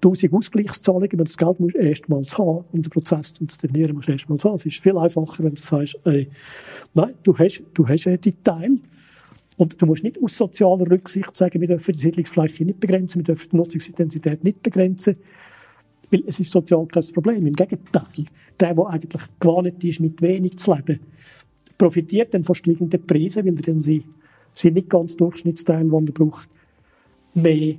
1000 0.00 0.32
Ausgleichszahlungen, 0.32 1.10
wenn 1.12 1.24
das 1.24 1.36
Geld 1.36 1.60
musst 1.60 1.74
du 1.74 1.80
erstmals 1.80 2.38
haben, 2.38 2.64
um 2.72 2.82
den 2.82 2.90
Prozess 2.90 3.34
zu 3.34 3.44
definieren, 3.44 3.94
musst 3.94 4.08
du 4.08 4.12
erstmals 4.12 4.44
haben. 4.44 4.54
Es 4.54 4.66
ist 4.66 4.80
viel 4.80 4.96
einfacher, 4.96 5.44
wenn 5.44 5.54
du 5.54 5.62
sagst, 5.62 5.98
äh, 6.04 6.26
nein, 6.94 7.12
du 7.22 7.36
hast, 7.36 7.62
du 7.74 7.86
hast 7.86 8.06
äh, 8.06 8.18
die 8.18 8.32
Teil. 8.42 8.78
Und 9.56 9.82
du 9.82 9.86
musst 9.86 10.04
nicht 10.04 10.22
aus 10.22 10.36
sozialer 10.36 10.88
Rücksicht 10.88 11.34
sagen, 11.34 11.60
wir 11.60 11.66
dürfen 11.66 11.92
die 11.92 11.98
Siedlungsfläche 11.98 12.64
nicht 12.64 12.78
begrenzen, 12.78 13.18
wir 13.18 13.24
dürfen 13.24 13.48
die 13.50 13.56
Nutzungsintensität 13.56 14.44
nicht 14.44 14.62
begrenzen. 14.62 15.16
Weil 16.10 16.24
es 16.26 16.40
ist 16.40 16.50
sozial 16.50 16.86
kein 16.86 17.04
Problem. 17.12 17.46
Im 17.46 17.54
Gegenteil. 17.54 18.24
Der, 18.58 18.74
der 18.74 18.86
eigentlich 18.86 19.22
gewarnt 19.38 19.84
ist, 19.84 20.00
mit 20.00 20.20
wenig 20.22 20.58
zu 20.58 20.74
leben, 20.74 21.00
profitiert 21.76 22.34
dann 22.34 22.44
von 22.44 22.54
steigenden 22.54 23.06
Preisen, 23.06 23.44
weil 23.44 23.56
er 23.56 23.62
dann 23.62 23.78
sie, 23.78 24.04
sie 24.54 24.70
nicht 24.70 24.90
ganz 24.90 25.16
Durchschnittsteil, 25.16 25.88
den 25.88 26.06
er 26.06 26.12
braucht, 26.12 26.48
mehr 27.34 27.76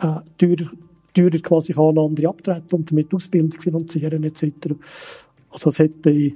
äh, 0.00 0.20
teurer, 0.38 0.70
teurer 1.14 1.38
quasi 1.42 1.72
kann 1.72 1.98
andere 1.98 2.28
abtreten 2.28 2.76
und 2.76 2.90
damit 2.90 3.14
Ausbildung 3.14 3.60
finanzieren 3.60 4.24
etc. 4.24 4.44
Also 5.50 5.70
es 5.70 5.78
hätte 5.78 6.32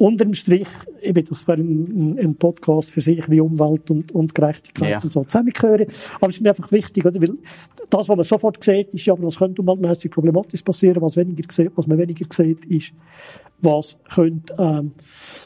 unterm 0.00 0.32
Strich, 0.32 0.68
eben, 1.02 1.24
das 1.26 1.46
wäre 1.46 1.60
ein, 1.60 2.18
ein, 2.18 2.34
Podcast 2.36 2.90
für 2.90 3.02
sich, 3.02 3.30
wie 3.30 3.40
Umwelt 3.40 3.90
und, 3.90 4.12
und 4.12 4.34
Gerechtigkeit 4.34 4.88
ja. 4.88 5.00
und 5.00 5.12
so 5.12 5.22
zusammengehören. 5.24 5.86
Aber 6.16 6.30
es 6.30 6.36
ist 6.36 6.42
mir 6.42 6.48
einfach 6.48 6.72
wichtig, 6.72 7.04
oder? 7.04 7.20
Weil 7.20 7.34
das, 7.90 8.08
was 8.08 8.16
man 8.16 8.24
sofort 8.24 8.64
sieht, 8.64 8.88
ist 8.94 9.04
ja, 9.04 9.14
was 9.18 9.36
könnte 9.36 9.60
umweltmäßig 9.60 10.10
problematisch 10.10 10.62
passieren, 10.62 11.02
was, 11.02 11.16
weniger 11.16 11.44
sieht, 11.52 11.72
was 11.74 11.86
man 11.86 11.98
weniger 11.98 12.24
sieht, 12.30 12.64
ist, 12.64 12.94
was 13.60 13.98
könnte, 14.12 14.54
ähm, 14.58 14.92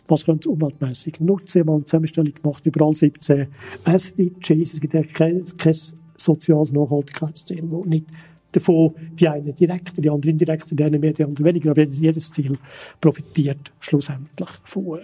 was 0.07 0.25
könnte 0.25 0.49
umweltmäßig 0.49 1.19
nutzen. 1.19 1.59
Ich 1.59 1.61
habe 1.61 1.71
mal 1.71 1.77
eine 1.77 1.85
Zusammenstellung 1.85 2.33
gemacht 2.33 2.65
über 2.65 2.87
alle 2.87 2.95
17 2.95 3.49
SDGs. 3.85 4.73
Es 4.75 4.81
gibt 4.81 4.95
eigentlich 4.95 5.15
kein, 5.15 5.45
kein 5.59 5.77
soziales 6.17 6.71
Nachhaltigkeitsziel, 6.71 7.65
wo 7.69 7.85
nicht 7.85 8.07
davon 8.55 8.95
die 9.13 9.29
einen 9.29 9.55
direkter, 9.55 10.01
die 10.01 10.11
anderen 10.11 10.33
indirekter, 10.33 10.75
die 10.75 10.85
einen 10.85 11.01
mehr, 11.01 11.13
die 11.13 11.25
anderen 11.25 11.45
weniger. 11.45 11.71
Aber 11.71 11.83
jedes 11.83 12.31
Ziel 12.31 12.57
profitiert 13.01 13.73
schlussendlich 13.81 14.49
von, 14.65 15.01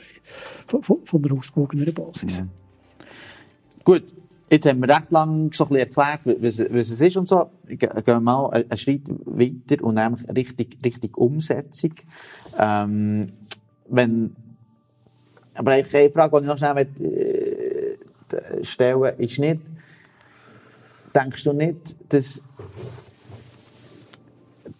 von, 0.67 0.83
von, 0.83 0.99
von 1.05 1.25
einer 1.25 1.39
ausgewogeneren 1.39 1.95
Basis. 1.95 2.39
Ja. 2.39 2.47
Gut. 3.85 4.05
Jetzt 4.53 4.67
haben 4.67 4.81
wir 4.81 4.89
recht 4.89 5.13
lange 5.13 5.51
so 5.53 5.65
ein 5.69 5.77
erklärt, 5.77 6.23
was, 6.25 6.59
was 6.59 6.91
es 6.91 7.01
ist 7.01 7.17
und 7.17 7.29
so. 7.29 7.51
Gehen 7.69 7.89
wir 8.05 8.19
mal 8.19 8.51
einen 8.51 8.77
Schritt 8.77 9.09
weiter 9.09 9.85
und 9.85 9.95
nämlich 9.95 10.29
richtig, 10.29 10.77
richtig 10.85 11.17
Umsetzung. 11.17 11.95
Ähm, 12.59 13.31
wenn, 13.89 14.35
aber 15.55 15.71
eine 15.71 15.85
Frage, 15.85 16.11
die 16.11 16.43
ich 16.43 16.49
noch 16.49 16.59
schnell 16.59 16.79
äh, 16.79 18.65
stellen 18.65 19.15
ist 19.19 19.39
nicht, 19.39 19.61
denkst 21.15 21.45
du 21.45 21.53
nicht, 21.53 21.97
dass 22.13 22.43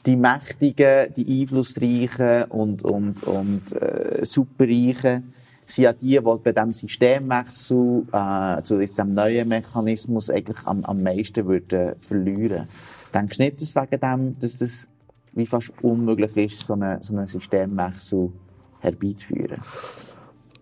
die 0.07 0.17
Mächtigen, 0.17 1.13
die 1.15 1.43
Einflussreichen 1.43 2.45
und, 2.45 2.83
und, 2.83 3.23
und 3.25 3.73
äh, 3.73 4.25
Superreichen 4.25 5.33
sind 5.67 5.85
ja 5.85 5.93
die, 5.93 6.19
die 6.19 6.21
bei 6.21 6.53
diesem 6.53 6.73
Systemwechsel 6.73 8.07
äh, 8.13 8.63
zu 8.63 8.79
diesem 8.79 9.13
neuen 9.13 9.49
Mechanismus 9.49 10.31
eigentlich 10.31 10.67
am, 10.67 10.85
am 10.85 11.03
meisten 11.03 11.47
würden 11.47 11.95
verlieren. 11.99 12.67
Denkst 13.15 13.37
du 13.39 13.45
nicht, 13.45 13.61
dass 13.61 13.75
wegen 13.75 14.01
dem, 14.01 14.39
dass 14.39 14.59
das 14.59 14.89
wie 15.33 15.47
fast 15.47 15.73
unmöglich 15.83 16.37
ist, 16.37 16.67
so 16.67 16.73
einen, 16.73 17.03
so 17.03 17.17
einen 17.17 17.27
Systemwechsel 17.27 18.33
herbeizuführen? 18.81 19.61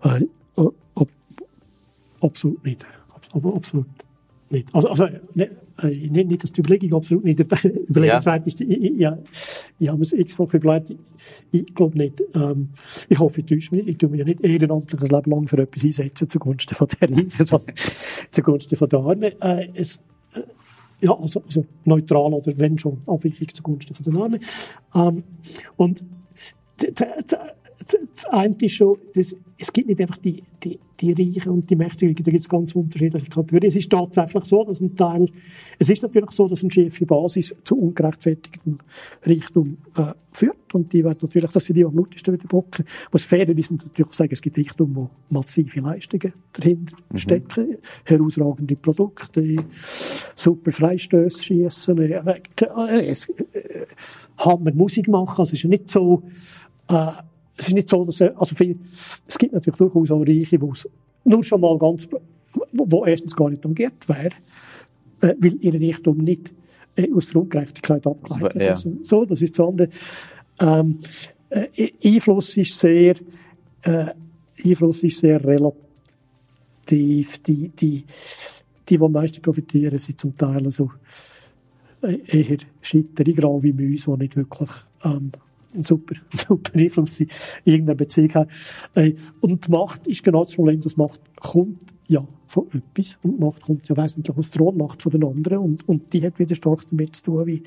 Äh, 0.02 0.26
ob, 0.94 1.08
absolut 2.20 2.64
nicht. 2.64 2.86
absolut 3.32 3.86
nicht. 4.50 4.74
Also, 4.74 4.88
also 4.88 5.08
ne, 5.34 5.44
äh, 5.44 5.50
nicht, 5.82 6.28
nicht, 6.28 6.42
dass 6.42 6.52
die 6.52 6.60
Überlegung 6.60 6.94
absolut 6.94 7.24
nicht 7.24 7.40
überlegenswert 7.88 8.46
ist. 8.46 8.60
Ich, 8.60 8.68
ich, 8.68 9.00
ich, 9.00 9.08
ich 9.78 9.88
habe 9.88 10.02
es 10.02 10.12
x-fach 10.12 10.52
überlegt. 10.54 10.90
Ich, 10.90 10.98
ich 11.52 11.74
glaube 11.74 11.96
nicht. 11.96 12.22
Ähm, 12.34 12.70
ich 13.08 13.18
hoffe, 13.18 13.40
ich 13.40 13.46
täusche 13.46 13.74
mich. 13.74 13.86
Ich 13.86 13.98
tue 13.98 14.08
mich 14.08 14.18
ja 14.18 14.24
nicht 14.24 14.44
ehrenamtlich 14.44 15.00
ein 15.00 15.08
Leben 15.08 15.30
lang 15.30 15.46
für 15.46 15.58
etwas 15.58 15.84
einsetzen 15.84 16.28
zugunsten 16.28 16.74
von 16.74 16.88
der 16.88 17.10
Reichen, 17.10 17.30
sondern 17.30 17.74
zugunsten 18.30 18.76
von 18.76 18.88
der 18.88 18.98
Armen. 18.98 19.40
Äh, 19.40 19.68
es, 19.74 20.02
äh, 20.34 20.40
ja, 21.00 21.12
also, 21.12 21.42
also 21.44 21.64
neutral 21.84 22.34
oder 22.34 22.52
wenn 22.58 22.78
schon 22.78 22.98
Abweichung 23.06 23.48
zugunsten 23.54 23.94
von 23.94 24.12
der 24.12 24.22
Armee. 24.22 24.40
Ähm, 24.94 25.22
und 25.76 26.02
das 27.88 28.24
eine 28.26 28.56
ist 28.60 28.74
schon, 28.74 28.98
das, 29.14 29.36
es 29.56 29.72
gibt 29.72 29.88
nicht 29.88 30.00
einfach 30.00 30.18
die, 30.18 30.42
die, 30.62 30.78
die 31.00 31.12
Reichen 31.12 31.50
und 31.50 31.70
die 31.70 31.76
Mächtigen, 31.76 32.14
da 32.14 32.30
gibt 32.30 32.40
es 32.40 32.48
ganz 32.48 32.74
unterschiedliche 32.74 33.28
Kategorien. 33.28 33.68
Es 33.68 33.76
ist 33.76 33.90
tatsächlich 33.90 34.44
so, 34.44 34.64
dass 34.64 34.80
ein 34.80 34.94
Teil, 34.94 35.28
es 35.78 35.88
ist 35.88 36.02
natürlich 36.02 36.30
so, 36.30 36.46
dass 36.48 36.62
eine 36.62 36.70
schiefe 36.70 37.06
Basis 37.06 37.54
zu 37.64 37.78
ungerechtfertigtem 37.78 38.78
Reichtum 39.22 39.78
äh, 39.96 40.12
führt 40.32 40.74
und 40.74 40.92
die 40.92 41.02
werden 41.02 41.18
natürlich, 41.22 41.50
dass 41.50 41.64
sie 41.64 41.72
die 41.72 41.84
am 41.84 41.96
lautesten 41.96 42.34
wieder 42.34 42.46
bocken. 42.46 42.84
muss 43.12 43.24
fairerweise 43.24 43.74
natürlich 43.74 44.12
sagen, 44.12 44.32
es 44.32 44.42
gibt 44.42 44.58
Reichtum, 44.58 44.94
wo 44.94 45.10
massive 45.30 45.80
Leistungen 45.80 46.32
dahinter 46.52 46.96
mhm. 47.10 47.18
stecken, 47.18 47.76
herausragende 48.04 48.76
Produkte, 48.76 49.56
super 50.36 50.72
Freistöße 50.72 51.42
schießen, 51.42 51.98
äh, 51.98 52.22
äh, 52.24 53.10
äh, 53.10 53.16
Hammer 54.38 54.72
Musik 54.72 55.08
machen, 55.08 55.40
also 55.40 55.42
es 55.42 55.52
ist 55.54 55.62
ja 55.62 55.68
nicht 55.70 55.90
so, 55.90 56.22
äh, 56.90 57.10
es 57.58 57.68
ist 57.68 57.74
nicht 57.74 57.88
so, 57.88 58.04
dass, 58.04 58.22
also 58.22 58.54
viel, 58.54 58.78
es 59.26 59.36
gibt 59.36 59.52
natürlich 59.52 59.76
durchaus 59.76 60.10
auch 60.10 60.22
Reiche, 60.22 60.60
wo 60.60 60.72
es 60.72 60.88
nur 61.24 61.42
schon 61.42 61.60
mal 61.60 61.76
ganz, 61.76 62.08
wo, 62.72 62.86
wo 62.90 63.04
erstens 63.04 63.34
gar 63.34 63.50
nicht 63.50 63.66
umgeht 63.66 64.08
wäre, 64.08 64.30
äh, 65.20 65.34
weil 65.38 65.56
ihre 65.60 65.80
Richtung 65.80 66.18
nicht 66.18 66.54
äh, 66.96 67.12
aus 67.12 67.28
der 67.28 67.42
Ungerechtigkeit 67.42 68.06
abgeleitet 68.06 68.62
ja. 68.62 68.70
Also, 68.70 68.96
so, 69.02 69.24
das 69.24 69.42
ist 69.42 69.58
das 69.58 69.66
andere. 69.66 69.88
Ähm, 70.60 70.98
äh, 71.50 71.90
Einfluss 72.04 72.56
ist 72.56 72.78
sehr, 72.78 73.16
äh, 73.82 74.06
Einfluss 74.64 75.02
ist 75.02 75.18
sehr 75.18 75.44
relativ. 75.44 75.82
Die, 76.90 77.26
die, 77.46 77.68
die, 77.68 78.04
die 78.88 78.98
am 78.98 79.12
meisten 79.12 79.42
profitieren, 79.42 79.98
sind 79.98 80.18
zum 80.18 80.34
Teil 80.34 80.64
also 80.64 80.90
äh, 82.00 82.16
eher 82.26 82.56
schittere, 82.80 83.34
graue 83.34 83.74
Mäuse, 83.74 84.12
die 84.12 84.22
nicht 84.22 84.36
wirklich 84.36 84.70
ähm, 85.04 85.30
super, 85.80 86.14
super 86.34 86.78
Einfluss 86.78 87.20
in 87.20 87.28
irgendeiner 87.64 87.96
Beziehung 87.96 88.34
haben. 88.34 88.50
Äh, 88.94 89.14
und 89.40 89.66
die 89.66 89.70
Macht 89.70 90.06
ist 90.06 90.22
genau 90.22 90.44
das 90.44 90.54
Problem, 90.54 90.80
dass 90.80 90.96
Macht 90.96 91.20
kommt 91.36 91.82
ja 92.06 92.26
von 92.46 92.66
etwas 92.72 93.18
und 93.22 93.38
Macht 93.38 93.62
kommt 93.62 93.88
ja 93.88 93.96
wesentlich 93.96 94.36
aus 94.36 94.50
der 94.50 94.62
Ohnmacht 94.62 95.02
von 95.02 95.12
den 95.12 95.24
anderen 95.24 95.58
und, 95.58 95.88
und 95.88 96.12
die 96.12 96.24
hat 96.24 96.38
wieder 96.38 96.54
stark 96.54 96.82
damit 96.90 97.16
zu 97.16 97.24
tun, 97.24 97.46
wie, 97.46 97.62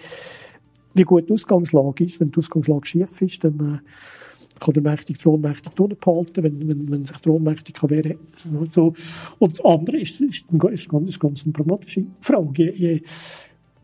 wie 0.94 1.04
gut 1.04 1.30
die 1.30 1.34
Ausgangslage 1.34 2.04
ist. 2.04 2.20
Wenn 2.20 2.32
die 2.32 2.40
Ausgangslage 2.40 2.86
schief 2.88 3.22
ist, 3.22 3.44
dann 3.44 3.60
äh, 3.60 4.60
kann 4.60 4.74
der 4.74 4.84
Mächtige 4.84 5.20
die 5.20 5.28
Ohnmächtig 5.28 5.74
behalten, 5.74 6.44
wenn, 6.44 6.68
wenn, 6.68 6.92
wenn 6.92 7.06
sich 7.06 7.18
der 7.18 7.34
Ohnmächtig 7.34 7.76
kann 7.76 7.90
wehren 7.90 8.18
und 8.52 8.74
so. 8.74 8.94
Und 9.40 9.54
das 9.54 9.66
andere 9.66 10.00
ist, 10.00 10.20
ist, 10.22 10.46
ist, 10.52 10.64
ist 10.64 10.90
ganz, 10.90 11.10
ist 11.10 11.20
ganz 11.20 11.44
eine 11.44 11.54
pragmatische 11.54 12.06
Frage. 12.20 12.64
Je, 12.64 12.72
je, 12.72 13.02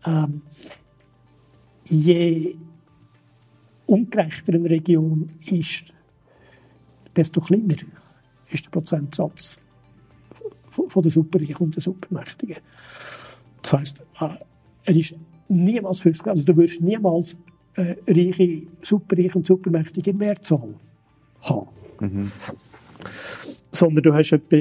ähm, 0.06 0.42
je 1.90 2.56
ungerechteren 3.88 4.66
Region 4.66 5.32
ist, 5.50 5.94
desto 7.16 7.42
kleiner 7.42 7.76
ist 8.50 8.66
der 8.66 8.70
Prozentsatz 8.70 9.58
von 10.88 11.02
der 11.02 11.12
Superreichen 11.12 11.58
und 11.66 11.76
der 11.76 11.82
Supermächtigen. 11.82 12.58
Das 13.62 13.74
heisst, 13.74 14.00
äh, 14.20 14.36
er 14.86 14.96
ist 14.96 15.16
niemals 15.48 16.02
50, 16.02 16.28
also 16.28 16.44
du 16.44 16.56
wirst 16.58 16.82
niemals 16.82 17.36
äh, 17.76 17.96
reiche, 18.08 18.68
superreiche 18.82 19.38
und 19.38 19.46
supermächtige 19.46 20.14
Mehrzahl 20.14 20.76
haben. 21.42 21.68
Mhm. 22.00 22.32
Sondern 23.72 24.04
du 24.04 24.14
hast 24.14 24.32
etwa, 24.32 24.58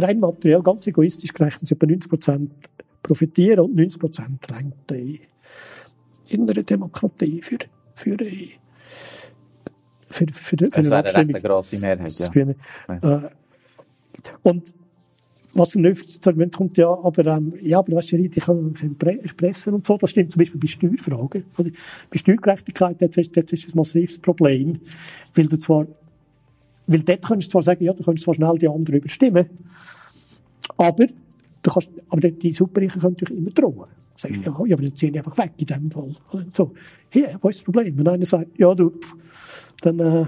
rein 0.00 0.20
materiell, 0.20 0.62
ganz 0.62 0.86
egoistisch 0.86 1.32
gerechnet, 1.32 1.70
etwa 1.70 1.86
90 1.86 2.10
Prozent 2.10 2.52
profitieren 3.02 3.60
und 3.60 3.74
90 3.74 4.00
Prozent 4.00 4.48
lenkt 4.48 4.90
in 6.28 6.48
einer 6.48 6.62
Demokratie 6.62 7.42
für 7.42 7.58
für, 7.94 8.16
für, 8.18 8.26
für, 10.10 10.26
für, 10.32 10.70
für 10.70 10.78
eine 10.78 10.96
Abstimmung. 10.96 11.34
eine 11.34 11.42
grosse 11.42 11.78
Mehrheit, 11.78 12.18
ja. 12.18 12.46
ja. 12.88 13.16
Äh, 13.16 13.30
und 14.42 14.74
was 15.54 15.74
ein 15.74 15.84
öffentliches 15.84 16.26
Argument 16.26 16.56
kommt, 16.56 16.78
ja, 16.78 16.88
aber, 16.88 17.26
ähm, 17.26 17.54
ja, 17.60 17.78
aber 17.78 17.96
weißt 17.96 18.12
du, 18.12 18.16
ich 18.16 18.32
kann 18.32 18.74
Presse 19.36 19.72
und 19.72 19.84
so, 19.84 19.98
das 19.98 20.10
stimmt 20.10 20.32
zum 20.32 20.38
Beispiel 20.38 20.60
bei 20.60 20.66
Steuerfragen. 20.66 21.44
Oder? 21.58 21.70
Bei 22.10 22.18
Steuergerechtigkeit, 22.18 23.00
dort 23.00 23.16
ist, 23.16 23.36
ist 23.36 23.74
ein 23.74 23.76
massives 23.76 24.18
Problem, 24.18 24.78
weil 25.34 25.46
du 25.46 25.58
zwar, 25.58 25.86
weil 26.86 27.02
dort 27.02 27.22
kannst 27.22 27.48
du 27.48 27.52
zwar 27.52 27.62
sagen, 27.62 27.84
ja, 27.84 27.92
du 27.92 28.02
kannst 28.02 28.24
zwar 28.24 28.34
schnell 28.34 28.58
die 28.58 28.68
anderen 28.68 28.96
überstimmen, 28.96 29.46
aber 30.76 31.06
du 31.06 31.70
kannst, 31.70 31.90
aber 32.08 32.30
die 32.30 32.52
Superreichen 32.52 33.00
können 33.00 33.14
natürlich 33.14 33.38
immer 33.38 33.50
drohen. 33.50 34.01
Sagen, 34.22 34.36
mhm. 34.36 34.44
ja, 34.44 34.74
aber 34.74 34.82
dann 34.82 34.94
ziehen 34.94 35.12
die 35.12 35.18
einfach 35.18 35.36
weg 35.36 35.52
in 35.58 35.66
dem 35.66 35.90
Fall. 35.90 36.14
So, 36.50 36.72
hier, 37.10 37.36
wo 37.40 37.48
ist 37.48 37.58
das 37.58 37.64
Problem? 37.64 37.98
Wenn 37.98 38.08
einer 38.08 38.24
sagt, 38.24 38.56
ja, 38.56 38.72
du, 38.74 38.92
dann 39.80 39.98
äh, 39.98 40.26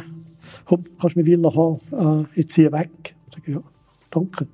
komm, 0.65 0.83
kannst 1.01 1.15
du 1.16 1.21
mir 1.21 1.27
Villa 1.27 1.55
haben, 1.55 2.27
äh, 2.35 2.41
ich 2.41 2.49
ziehe 2.49 2.73
weg. 2.73 3.15
Sag 3.33 3.47
ich, 3.47 3.55
ja, 3.55 3.62
danke. 4.11 4.47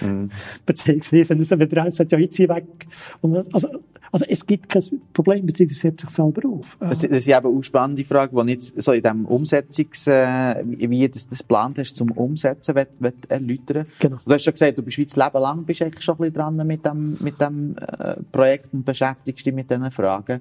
Mhm. 0.00 0.30
Beziehungsweise, 0.64 1.30
wenn, 1.30 1.60
wenn 1.60 1.68
der 1.68 1.82
eine 1.82 1.92
sagt, 1.92 2.12
ja, 2.12 2.18
ich 2.18 2.30
ziehe 2.30 2.48
weg. 2.48 2.86
Und, 3.20 3.52
also, 3.52 3.68
also 4.10 4.24
es 4.28 4.46
gibt 4.46 4.68
kein 4.68 4.82
Problem, 5.12 5.46
beziehungsweise 5.46 5.88
hebt 5.88 6.00
sich 6.00 6.10
selber 6.10 6.48
auf. 6.48 6.76
Das, 6.80 7.02
das 7.02 7.10
ist 7.10 7.28
eben 7.28 7.46
eine 7.46 7.62
spannende 7.62 8.04
Frage, 8.04 8.42
die 8.42 8.52
jetzt 8.52 8.80
so 8.80 8.92
in 8.92 9.02
dem 9.02 9.26
Umsetzungs, 9.26 10.06
äh, 10.06 10.62
wie 10.64 11.08
das, 11.08 11.26
das 11.26 11.38
geplant 11.38 11.78
hast 11.78 11.96
zum 11.96 12.10
Umsetzen, 12.12 12.74
will, 12.74 12.86
will 12.98 13.12
erläutern. 13.28 13.86
Genau. 13.98 14.16
Du 14.24 14.32
hast 14.32 14.44
schon 14.44 14.52
gesagt, 14.52 14.78
du 14.78 14.82
bist 14.82 14.98
wie 14.98 15.06
das 15.06 15.16
Leben 15.16 15.40
lang 15.40 15.64
bist 15.64 15.82
eigentlich 15.82 16.04
schon 16.04 16.14
ein 16.16 16.18
bisschen 16.18 16.34
dran 16.34 16.66
mit 16.66 16.84
dem, 16.84 17.16
mit 17.20 17.40
dem 17.40 17.76
äh, 17.76 18.16
Projekt 18.32 18.72
und 18.72 18.84
beschäftigst 18.84 19.44
dich 19.44 19.54
mit 19.54 19.70
diesen 19.70 19.90
Fragen. 19.90 20.40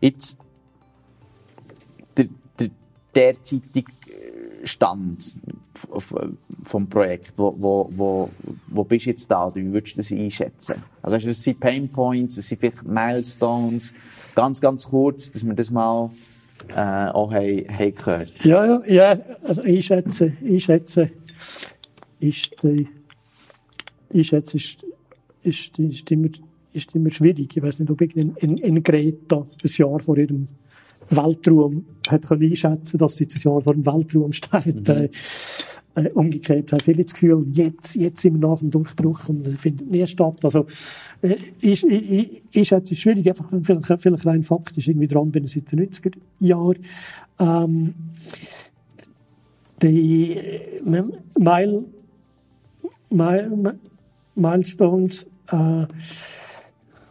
Jetzt, 0.00 0.38
der, 2.16 2.26
der 2.58 2.70
derzeitige 3.14 3.92
Stand 4.64 5.18
vom 6.64 6.88
Projekt? 6.88 7.34
Wo, 7.36 7.54
wo, 7.58 7.90
wo, 7.92 8.30
wo 8.68 8.84
bist 8.84 9.06
du 9.06 9.10
jetzt 9.10 9.30
da? 9.30 9.54
Wie 9.54 9.72
würdest 9.72 9.96
du 9.96 10.00
das 10.00 10.12
einschätzen? 10.12 10.76
Also, 11.02 11.28
was 11.28 11.42
sind 11.42 11.60
Pain 11.60 11.88
Points? 11.88 12.36
Was 12.38 12.48
sind 12.48 12.60
vielleicht 12.60 12.86
Milestones? 12.86 13.92
Ganz, 14.34 14.60
ganz 14.60 14.88
kurz, 14.88 15.30
dass 15.30 15.44
wir 15.44 15.54
das 15.54 15.70
mal 15.70 16.10
äh, 16.68 17.08
auch 17.10 17.32
haben, 17.32 17.66
haben 17.68 17.94
gehört. 17.94 18.44
Ja, 18.44 18.64
ja, 18.64 18.82
ja. 18.86 19.18
Also, 19.42 19.62
ich 19.64 19.86
schätze, 19.86 20.32
ich 20.42 20.64
schätze, 20.64 21.10
ist 22.20 22.62
die, 22.62 22.88
ich 24.10 24.28
schätze, 24.28 24.56
ist, 24.56 24.84
ist, 25.42 25.78
ist, 25.78 26.10
immer, 26.10 26.28
ist 26.72 26.94
immer 26.94 27.10
schwierig. 27.10 27.56
Ich 27.56 27.62
weiß 27.62 27.80
nicht, 27.80 27.90
ob 27.90 28.00
ich 28.00 28.16
in, 28.16 28.34
in, 28.36 28.58
in 28.58 28.82
Greta 28.82 29.46
ein 29.62 29.70
Jahr 29.76 30.00
vor 30.00 30.16
ihrem 30.16 30.48
Weltraum 31.10 31.84
hat 32.08 32.26
können 32.26 32.50
einschätzen, 32.50 32.98
dass 32.98 33.16
sie 33.16 33.24
ein 33.24 33.40
Jahr 33.40 33.60
vor 33.62 33.74
dem 33.74 33.86
Weltraum 33.86 34.32
steht. 34.32 34.88
Mhm. 34.88 34.94
Äh, 34.94 35.08
äh, 35.96 36.10
umgekehrt 36.10 36.72
haben 36.72 36.80
viele 36.80 37.04
das 37.04 37.14
Gefühl, 37.14 37.46
jetzt, 37.52 37.94
jetzt 37.94 38.20
sind 38.20 38.40
wir 38.40 38.48
nach 38.48 38.58
dem 38.58 38.70
Durchbruch 38.70 39.28
und 39.28 39.46
äh, 39.46 39.52
findet 39.52 39.90
nie 39.90 40.06
statt. 40.06 40.38
Also, 40.42 40.66
äh, 41.22 41.36
ich, 41.60 41.86
ich, 41.86 42.42
ich 42.50 42.68
schätze 42.68 42.94
es 42.94 43.00
schwierig, 43.00 43.28
einfach 43.28 43.48
vielleicht, 43.62 44.02
vielleicht 44.02 44.26
rein 44.26 44.42
faktisch 44.42 44.88
irgendwie 44.88 45.06
dran 45.06 45.30
bin 45.30 45.46
seit 45.46 45.70
den 45.70 45.88
90er 45.88 46.16
Jahren. 46.40 46.78
Ähm, 47.38 47.94
die 49.82 50.32
äh, 50.32 50.80
Mile, 51.38 51.84
Mile, 53.10 53.78
Milestones, 54.34 55.26
äh, 55.52 55.86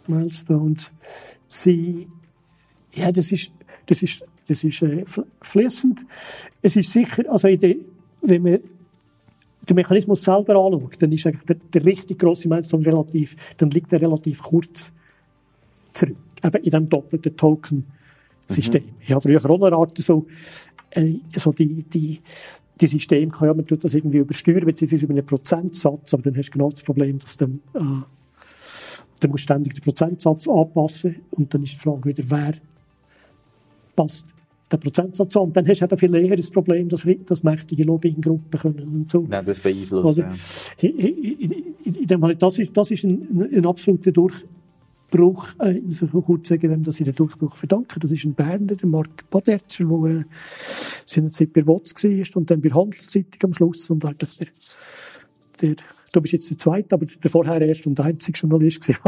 Milestones, 0.07 0.91
sie, 1.47 2.07
ja, 2.93 3.11
das 3.13 3.31
ist, 3.31 3.51
das 3.85 4.03
ist, 4.03 4.23
das 4.47 4.63
ist 4.63 4.81
äh, 4.81 5.05
fließend. 5.41 6.01
Es 6.61 6.75
ist 6.75 6.91
sicher, 6.91 7.23
also 7.31 7.47
der, 7.55 7.75
wenn 8.21 8.41
man 8.41 8.59
den 9.69 9.75
Mechanismus 9.75 10.23
selber 10.23 10.55
anschaut, 10.55 11.01
dann 11.01 11.11
ist 11.11 11.25
eigentlich 11.25 11.45
der, 11.45 11.55
der 11.55 11.85
richtig 11.85 12.19
grosse 12.19 12.47
Milestone 12.49 12.85
relativ, 12.85 13.35
dann 13.57 13.69
liegt 13.71 13.93
er 13.93 14.01
relativ 14.01 14.41
kurz 14.41 14.91
zurück. 15.91 16.17
Eben 16.43 16.57
in 16.57 16.63
diesem 16.63 16.89
doppelten 16.89 17.37
Token-System. 17.37 18.83
Mhm. 18.83 18.89
Ich 18.99 19.11
habe 19.11 19.21
früher 19.21 19.49
auch 19.49 19.61
eine 19.61 19.75
Art 19.75 19.97
so, 19.97 20.25
äh, 20.91 21.15
so 21.35 21.53
die, 21.53 21.83
die, 21.83 22.19
die 22.79 22.87
System 22.87 23.31
kann 23.31 23.47
ja, 23.47 23.53
man 23.53 23.65
tut 23.65 23.83
das 23.83 23.93
irgendwie 23.93 24.17
übersteuern, 24.17 24.65
beziehungsweise 24.65 25.05
über 25.05 25.13
einen 25.13 25.25
Prozentsatz, 25.25 26.13
aber 26.13 26.23
dann 26.23 26.37
hast 26.37 26.49
du 26.49 26.53
genau 26.53 26.69
das 26.69 26.83
Problem, 26.83 27.19
dass 27.19 27.37
dann, 27.37 27.61
äh, 27.73 27.79
dann 27.79 29.31
musst 29.31 29.43
du 29.43 29.53
ständig 29.53 29.73
den 29.75 29.83
Prozentsatz 29.83 30.47
anpassen 30.47 31.15
und 31.31 31.53
dann 31.53 31.63
ist 31.63 31.73
die 31.73 31.79
Frage 31.79 32.03
wieder, 32.03 32.23
wer 32.27 32.53
passt 33.95 34.27
der 34.73 34.77
Prozentsatz 34.77 35.35
an. 35.37 35.43
Und 35.43 35.57
dann 35.57 35.67
hast 35.67 35.81
du 35.81 35.85
eben 35.85 35.97
viel 35.97 36.15
eher 36.15 36.35
das 36.35 36.49
Problem, 36.49 36.89
dass, 36.89 37.07
dass 37.25 37.43
mächtige 37.43 37.83
Lobbyinggruppen 37.83 38.59
können 38.59 38.87
und 38.87 39.09
so. 39.09 39.25
Ja, 39.31 39.41
das 39.41 39.59
beeinflusst, 39.59 40.17
ja. 40.17 40.29
In, 40.79 40.97
in, 40.97 41.65
in, 41.83 42.07
dem 42.07 42.19
Fall, 42.19 42.35
das 42.35 42.59
ist, 42.59 42.75
das 42.75 42.91
ist 42.91 43.03
ein, 43.03 43.49
ein 43.51 43.65
absoluter 43.65 44.11
Durchbruch, 44.11 45.47
äh, 45.59 45.77
ich 45.77 46.01
muss 46.01 46.25
kurz 46.25 46.49
sagen, 46.49 46.69
wem 46.69 46.83
das 46.83 46.99
in 46.99 47.05
den 47.05 47.15
Durchbruch 47.15 47.55
verdanken. 47.55 47.99
Das 47.99 48.11
ist 48.11 48.25
ein 48.25 48.33
Berner, 48.33 48.75
der 48.75 48.89
Mark 48.89 49.29
Badertscher, 49.29 49.85
der 49.85 50.21
äh, 50.21 50.23
seinerzeit 51.05 51.53
bei 51.53 51.65
WOTS 51.65 52.03
war 52.03 52.37
und 52.37 52.49
dann 52.49 52.61
bei 52.61 52.69
Handelszeitung 52.69 53.41
am 53.43 53.53
Schluss 53.53 53.89
und 53.89 54.03
eigentlich 54.05 54.37
der, 54.37 54.47
der, 55.61 55.75
du 56.11 56.21
bist 56.21 56.33
jetzt 56.33 56.49
der 56.49 56.57
Zweite, 56.57 56.95
aber 56.95 57.05
der 57.05 57.29
vorher 57.29 57.61
erst 57.61 57.85
und 57.87 57.99
einzige 57.99 58.37
Journalist 58.37 58.85
gewesen. 58.85 58.99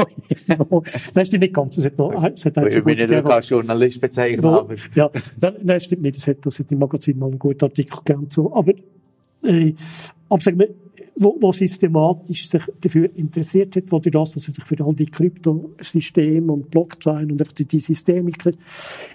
nein, 1.14 1.26
stimmt 1.26 1.42
nicht 1.42 1.54
ganz. 1.54 1.78
Es 1.78 1.86
hat 1.86 1.98
noch, 1.98 2.14
es 2.24 2.46
hat 2.46 2.58
ich 2.58 2.84
bin 2.84 2.98
nicht 2.98 3.12
als 3.12 3.50
Journalist 3.50 4.02
bezeichnet, 4.02 4.44
wo. 4.44 4.68
Ja, 4.94 5.10
nein, 5.40 5.54
nein, 5.64 5.80
stimmt 5.80 6.02
nicht. 6.02 6.18
Es 6.18 6.28
hat, 6.28 6.46
es 6.46 6.60
hat 6.60 6.72
im 6.72 6.80
Magazin 6.80 7.18
mal 7.18 7.28
einen 7.28 7.40
guten 7.40 7.64
Artikel 7.64 7.98
gegeben 8.04 8.28
so. 8.30 8.54
Aber, 8.54 8.74
äh, 9.44 9.74
aber 10.30 10.42
sagen 10.42 10.60
wir, 10.60 10.70
wo, 11.18 11.38
wo 11.40 11.52
systematisch 11.54 12.50
sich 12.50 12.64
dafür 12.82 13.10
interessiert 13.16 13.76
hat, 13.76 13.92
wo 13.92 14.00
durch 14.00 14.12
das, 14.12 14.34
dass 14.34 14.48
er 14.48 14.54
sich 14.54 14.66
für 14.66 14.84
all 14.84 14.94
die 14.94 15.06
Kryptosysteme 15.06 16.52
und 16.52 16.70
Blockchain 16.70 17.32
und 17.32 17.40
einfach 17.40 17.54
die, 17.54 17.66
die 17.66 17.80
Systemiker 17.80 18.52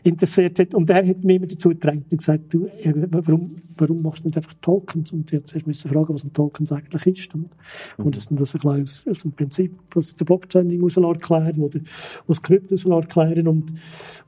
interessiert 0.03 0.59
hat. 0.59 0.75
Und 0.75 0.89
er 0.89 1.07
hat 1.07 1.25
mir 1.25 1.37
immer 1.37 1.47
dazu 1.47 1.69
gedrängt 1.69 2.07
und 2.11 2.19
gesagt, 2.19 2.55
du, 2.55 2.69
warum, 3.11 3.49
warum 3.77 4.03
machst 4.03 4.25
du 4.25 4.29
nicht 4.29 4.37
einfach 4.39 4.55
Tokens? 4.63 5.13
Und 5.13 5.31
jetzt 5.31 5.55
musst 5.67 5.85
du 5.85 5.89
fragen, 5.89 6.15
was 6.15 6.25
ein 6.25 6.33
Tokens 6.33 6.73
eigentlich 6.73 7.07
ist. 7.07 7.35
Und, 7.35 7.51
mhm. 7.99 8.07
und 8.07 8.17
das 8.17 8.29
dann 8.29 8.39
das 8.39 8.55
ein 8.55 8.83
aus, 8.83 9.05
aus 9.07 9.21
dem 9.21 9.33
Prinzip, 9.33 9.73
aus 9.95 10.15
der 10.15 10.25
Blockchain 10.25 10.71
heraus 10.71 10.97
erklären 10.97 11.61
oder 11.61 11.81
aus 12.27 12.41
Krypto 12.41 12.77
erklären. 12.99 13.47
Und, 13.47 13.75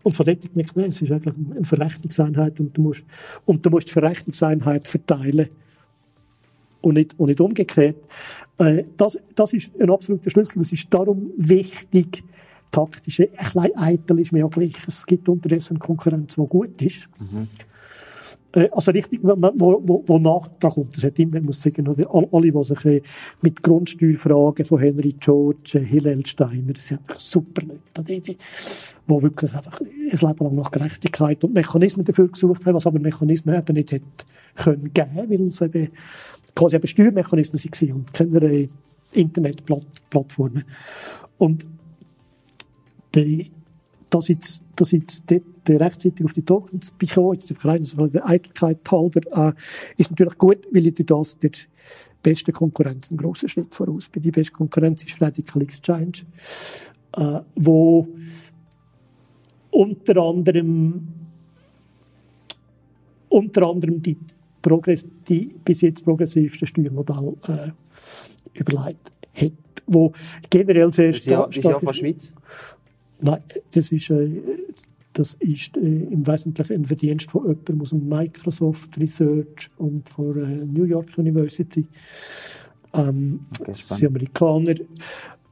und 0.03 0.13
von 0.15 0.27
dort 0.27 0.45
ich 0.45 0.53
gemerkt, 0.53 0.77
nein, 0.77 0.89
es 0.91 1.01
ist 1.01 1.11
eigentlich 1.11 1.35
eine 1.57 1.65
Verrechnungseinheit 1.65 2.61
und 2.61 2.77
du 2.77 2.83
musst, 2.83 3.05
und 3.47 3.65
du 3.65 3.71
musst 3.71 3.89
die 3.89 3.93
Verrechnungseinheit 3.93 4.87
verteilen 4.87 5.49
und 6.83 6.95
nicht, 6.95 7.19
und 7.19 7.29
nicht 7.29 7.41
umgekehrt. 7.41 7.97
Äh, 8.59 8.85
das, 8.97 9.19
das 9.35 9.53
ist 9.53 9.71
ein 9.81 9.91
absoluter 9.91 10.31
Schlüssel. 10.31 10.61
Es 10.61 10.73
ist 10.73 10.93
darum 10.93 11.31
wichtig, 11.37 12.25
taktische, 12.71 13.31
ein 13.37 13.53
bisschen 13.53 13.77
eitel 13.77 14.19
ist 14.21 14.33
mir 14.33 14.47
auch 14.47 14.51
gleich. 14.51 14.75
Es 14.87 15.07
gibt 15.07 15.29
unterdessen 15.29 15.79
Konkurrenz, 15.79 16.35
die 16.35 16.47
gut 16.47 16.81
ist. 16.83 17.09
Mhm. 17.19 17.49
Äh, 18.55 18.69
also 18.73 18.91
richtig, 18.91 19.21
wo, 19.23 19.35
wo, 19.37 20.03
wo 20.07 20.19
Nachtrag 20.19 20.75
kommt. 20.75 20.97
Das 20.97 21.05
hat 21.05 21.19
immer, 21.19 21.41
muss 21.41 21.61
sagen, 21.61 21.87
alle, 21.89 22.53
die 22.53 22.63
sich 22.65 22.85
äh, 22.85 23.03
mit 23.41 23.63
Grundsteuerfragen 23.63 24.65
von 24.65 24.79
Henry 24.79 25.15
George, 25.19 25.79
äh, 25.79 25.85
Hillel 25.85 26.25
Steiner, 26.27 26.73
das 26.73 26.89
sind 26.89 27.01
super 27.17 27.63
Leute, 27.63 28.03
die, 28.03 28.21
die, 28.21 28.37
die 28.37 29.23
wirklich 29.23 29.55
einfach 29.55 29.81
ein 29.81 29.87
Leben 29.87 30.45
lang 30.45 30.55
nach 30.55 30.71
Gerechtigkeit 30.71 31.43
und 31.45 31.55
Mechanismen 31.55 32.05
dafür 32.05 32.29
gesucht 32.29 32.65
haben, 32.67 32.75
was 32.75 32.87
aber 32.87 32.99
Mechanismen 32.99 33.55
eben 33.55 33.75
nicht 33.75 33.93
hätte 33.93 34.07
können 34.55 34.93
geben, 34.93 35.31
weil 35.31 35.43
es 35.43 35.61
eben 35.61 35.89
quasi 36.55 36.77
eben 36.77 36.87
Steuermechanismen 36.87 37.63
waren 37.63 37.93
und 37.93 38.13
keine 38.13 38.69
Internetplattformen. 39.13 40.65
Und 41.39 41.67
die, 43.15 43.51
dass 44.11 44.29
jetzt, 44.29 44.63
dass 44.77 44.93
jetzt 44.93 45.31
dort 45.31 45.43
rechtzeitig 45.69 46.25
auf 46.25 46.33
die 46.33 46.45
Tokens 46.45 46.91
bekommen, 46.93 47.35
jetzt 47.35 47.51
einfach 47.51 47.69
rein 47.71 48.11
der 48.13 48.29
Eitelkeit 48.29 48.79
halber, 48.91 49.21
äh, 49.33 49.53
ist 49.97 50.11
natürlich 50.11 50.39
gut, 50.39 50.67
weil 50.71 50.87
ich 50.87 50.95
das 51.07 51.39
der 51.39 51.51
beste 52.23 52.53
Konkurrenz 52.53 53.11
einen 53.11 53.19
grossen 53.19 53.49
Schritt 53.49 53.75
voraus 53.75 54.09
bin. 54.09 54.23
Die 54.23 54.31
beste 54.31 54.53
Konkurrenz 54.53 55.05
ist 55.05 55.21
Radical 55.21 55.63
Exchange, 55.63 56.13
äh, 57.17 57.41
wo 57.57 58.09
unter 59.71 60.17
anderem 60.19 61.09
unter 63.29 63.67
anderem 63.67 64.03
die 64.03 64.19
die 65.29 65.55
bis 65.65 65.81
jetzt 65.81 66.05
progressivste 66.05 66.67
Steuermodell 66.67 67.35
äh, 67.49 68.59
überlegt 68.59 69.13
hat, 69.35 69.53
wo 69.87 70.13
generell 70.51 70.93
sehr 70.93 71.13
stark 71.13 71.57
ist. 71.57 71.65
Ja 71.65 71.79
von 71.79 71.95
Schweiz? 71.95 72.33
Nein, 73.21 73.41
das 73.73 73.93
ist, 73.93 74.11
äh, 74.11 74.41
das 75.13 75.35
ist 75.35 75.77
äh, 75.77 75.81
im 75.81 76.27
Wesentlichen 76.27 76.75
ein 76.75 76.85
Verdienst 76.85 77.31
von 77.31 77.43
jemandem 77.43 77.81
aus 77.83 77.91
dem 77.91 78.09
Microsoft 78.09 78.99
Research 78.99 79.71
und 79.79 80.09
von 80.09 80.43
äh, 80.43 80.65
New 80.65 80.85
York 80.85 81.17
University. 81.17 81.87
Ähm, 82.95 83.41
okay, 83.61 83.73
das 83.73 83.89
sind 83.89 84.09
Amerikaner. 84.09 84.75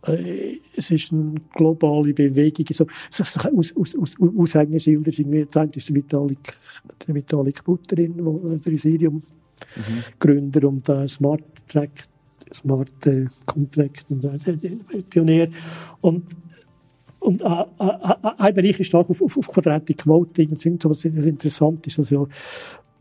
Äh, 0.07 0.59
es 0.75 0.91
ist 0.91 1.13
eine 1.13 1.35
globale 1.55 2.15
Bewegung. 2.15 2.67
So, 2.71 2.87
so, 3.11 3.25
so 3.25 3.41
aus, 3.41 3.77
aus, 3.77 3.97
aus, 3.97 4.17
Aushängeschilder 4.39 5.13
sind 5.13 5.31
wir, 5.31 5.47
das 5.47 5.77
ist 5.77 5.89
der 5.89 5.97
Vitalik, 5.97 6.55
der 7.07 7.15
Vitalik 7.15 7.65
Buterin, 7.65 8.17
der 8.17 8.59
der 8.59 8.73
Isirium 8.73 9.17
mhm. 9.17 9.23
Gründer 10.19 10.69
und 10.69 10.89
äh, 10.89 11.07
Smart 11.07 11.45
Track, 11.69 12.05
Smart 12.55 13.07
äh, 13.07 13.27
Contract 13.45 14.11
und 14.11 14.25
äh, 14.25 15.03
Pionier. 15.09 15.49
Und 16.01 16.25
und 17.21 17.43
äh, 17.43 17.45
äh, 17.45 17.87
äh, 17.87 18.31
ein 18.39 18.55
Bereich 18.55 18.81
ist 18.81 18.87
stark 18.87 19.11
auf, 19.11 19.21
auf, 19.21 19.37
auf 19.37 19.49
Quadratic 19.49 20.07
Voting 20.07 20.51
und 20.51 20.61
so, 20.61 21.09
interessant 21.09 21.87
ist. 21.87 21.99
Also, 21.99 22.29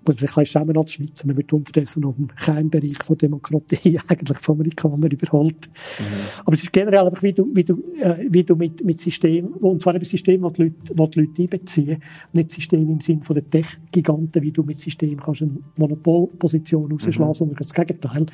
muss 0.05 0.21
man 0.21 0.29
ein 0.29 0.33
bisschen 0.33 0.45
schämen 0.45 0.77
als 0.77 0.93
Schweizer. 0.93 1.27
Man 1.27 1.37
wird 1.37 1.53
unterdessen 1.53 2.01
noch 2.01 2.15
im 2.17 2.27
Kernbereich 2.35 2.97
von 3.03 3.17
Demokratie 3.17 3.99
eigentlich 4.07 4.37
von 4.37 4.55
Amerikanern 4.55 5.11
überholt. 5.11 5.67
Mhm. 5.67 6.03
Aber 6.45 6.53
es 6.53 6.63
ist 6.63 6.73
generell 6.73 7.05
einfach, 7.05 7.21
wie 7.23 7.33
du, 7.33 7.49
wie 7.53 7.63
du, 7.63 7.83
äh, 8.01 8.25
wie 8.29 8.43
du 8.43 8.55
mit, 8.55 8.83
mit 8.83 8.99
Systemen, 8.99 9.53
und 9.53 9.81
zwar 9.81 9.95
ein 9.95 10.03
System, 10.03 10.41
das 10.41 10.53
die 10.53 10.63
Leute, 10.63 10.75
wo 10.93 11.07
die 11.07 11.21
Leute 11.21 11.41
einbeziehen, 11.41 12.01
nicht 12.33 12.51
System 12.51 12.89
im 12.89 13.01
Sinne 13.01 13.23
von 13.23 13.35
der 13.35 13.49
Tech-Giganten, 13.49 14.41
wie 14.41 14.51
du 14.51 14.63
mit 14.63 14.77
Systemen 14.77 15.19
kannst 15.19 15.41
eine 15.41 15.57
Monopolposition 15.75 16.91
rausschlagen, 16.91 17.27
mhm. 17.27 17.33
sondern 17.33 17.57
das 17.57 17.73
Gegenteil. 17.73 18.25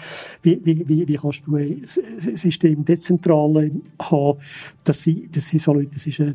Wie, 0.42 0.62
wie, 0.64 0.88
wie, 0.88 1.08
wie 1.08 1.16
kannst 1.16 1.48
du 1.48 1.56
ein 1.56 1.86
System 2.20 2.86
dezentral 2.86 3.72
haben, 4.00 4.40
dass 4.84 5.02
sie, 5.02 5.30
dass 5.32 5.48
sie 5.48 5.58
so 5.58 5.74
Leute, 5.74 5.92
das 5.94 6.08
ist, 6.08 6.20
äh, 6.20 6.34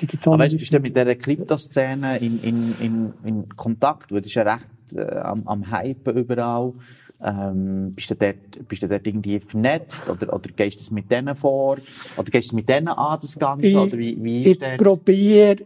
digital. 0.00 0.34
Aber 0.34 0.44
weißt, 0.44 0.56
bist 0.56 0.72
du 0.72 0.80
mit 0.80 0.94
dieser 0.94 1.14
Kryptoszene 1.14 2.18
in, 2.18 2.40
in, 2.42 2.74
in, 2.80 3.12
in 3.24 3.48
Kontakt? 3.50 4.12
Das 4.20 4.28
ist 4.28 4.34
ja 4.34 4.42
recht 4.42 4.66
äh, 4.94 5.16
am, 5.18 5.46
am 5.46 5.70
Hypen 5.70 6.16
überall. 6.16 6.72
Ähm, 7.20 7.94
bist, 7.96 8.10
du 8.10 8.14
dort, 8.14 8.68
bist 8.68 8.82
du 8.82 8.88
dort 8.88 9.04
irgendwie 9.04 9.40
vernetzt 9.40 10.08
oder, 10.08 10.32
oder 10.32 10.50
gehst 10.54 10.76
du 10.76 10.80
das 10.82 10.90
mit 10.92 11.10
denen 11.10 11.34
vor? 11.34 11.76
Oder 12.16 12.30
gehst 12.30 12.52
du 12.52 12.56
mit 12.56 12.68
denen 12.68 12.88
an, 12.88 13.18
das 13.20 13.36
Ganze? 13.36 13.66
Ich, 13.66 13.76
oder 13.76 13.98
wie, 13.98 14.22
wie 14.22 14.46
ich 14.52 14.58
probiere, 14.76 15.56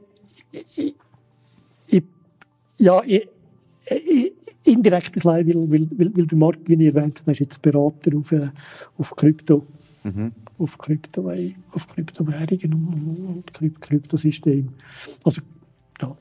ja, 2.79 3.01
ich, 3.05 3.29
ich, 3.87 4.33
indirekt 4.65 5.17
ein 5.17 5.23
weil, 5.25 5.71
weil, 5.71 5.89
weil, 5.97 6.17
weil 6.17 6.27
der 6.27 6.39
Markt, 6.39 6.69
wie 6.69 6.75
ich 6.75 6.95
erwähnt 6.95 7.21
habe, 7.21 7.33
ist 7.33 7.41
jetzt 7.41 7.63
Berater 7.63 8.17
auf, 8.17 8.33
äh, 8.33 8.49
auf 8.99 9.15
Krypto. 9.15 9.67
Mhm. 10.05 10.33
Auf, 10.59 10.79
Krypto, 10.79 11.31
auf 11.73 11.87
Kryptowährungen 11.89 13.35
und, 13.37 13.61
und 13.61 13.81
Kryptosystem. 13.81 14.69
Also, 15.25 15.43
ja. 16.01 16.17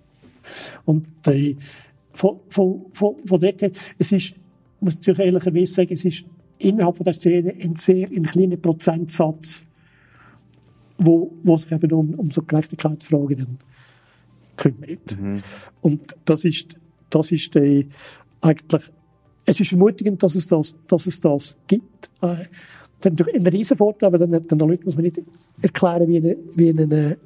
Und 0.85 1.07
äh, 1.27 1.55
von, 2.21 2.39
von, 2.49 2.85
von, 2.93 3.15
von 3.25 3.39
dort 3.39 3.61
her, 3.63 3.71
es 3.97 4.11
ist, 4.11 4.35
muss 4.79 4.97
natürlich 4.97 5.19
ehrlicherweise 5.19 5.73
sagen, 5.73 5.93
es 5.93 6.05
ist 6.05 6.23
innerhalb 6.59 6.95
von 6.95 7.03
der 7.03 7.13
Szene 7.13 7.55
ein 7.59 7.75
sehr 7.75 8.07
ein 8.07 8.23
kleiner 8.23 8.57
Prozentsatz, 8.57 9.63
wo, 10.99 11.31
wo 11.41 11.57
sich 11.57 11.71
eben 11.71 11.91
um, 11.91 12.13
um 12.13 12.29
so 12.29 12.43
Gerechtigkeitsfragen 12.43 13.57
kümmert. 14.55 15.19
Mhm. 15.19 15.41
Und 15.81 16.15
das 16.25 16.45
ist, 16.45 16.75
das 17.09 17.31
ist 17.31 17.55
äh, 17.55 17.87
eigentlich, 18.41 18.83
es 19.45 19.59
ist 19.59 19.71
ermutigend, 19.71 20.21
dass 20.21 20.35
es 20.35 20.45
das, 20.45 20.75
dass 20.87 21.07
es 21.07 21.19
das 21.19 21.57
gibt. 21.65 22.11
Äh, 22.21 22.45
das 22.99 23.13
ist 23.13 23.17
natürlich 23.17 23.35
ein 23.35 23.47
riesen 23.47 23.77
Vorteil, 23.77 24.13
aber 24.13 24.19
den, 24.19 24.47
den 24.47 24.59
Leuten 24.59 24.85
muss 24.85 24.93
man 24.93 25.05
nicht 25.05 25.19
erklären, 25.59 26.07
wie 26.07 26.17
eine, 26.17 26.37
wie 26.53 26.69
eine 26.69 27.17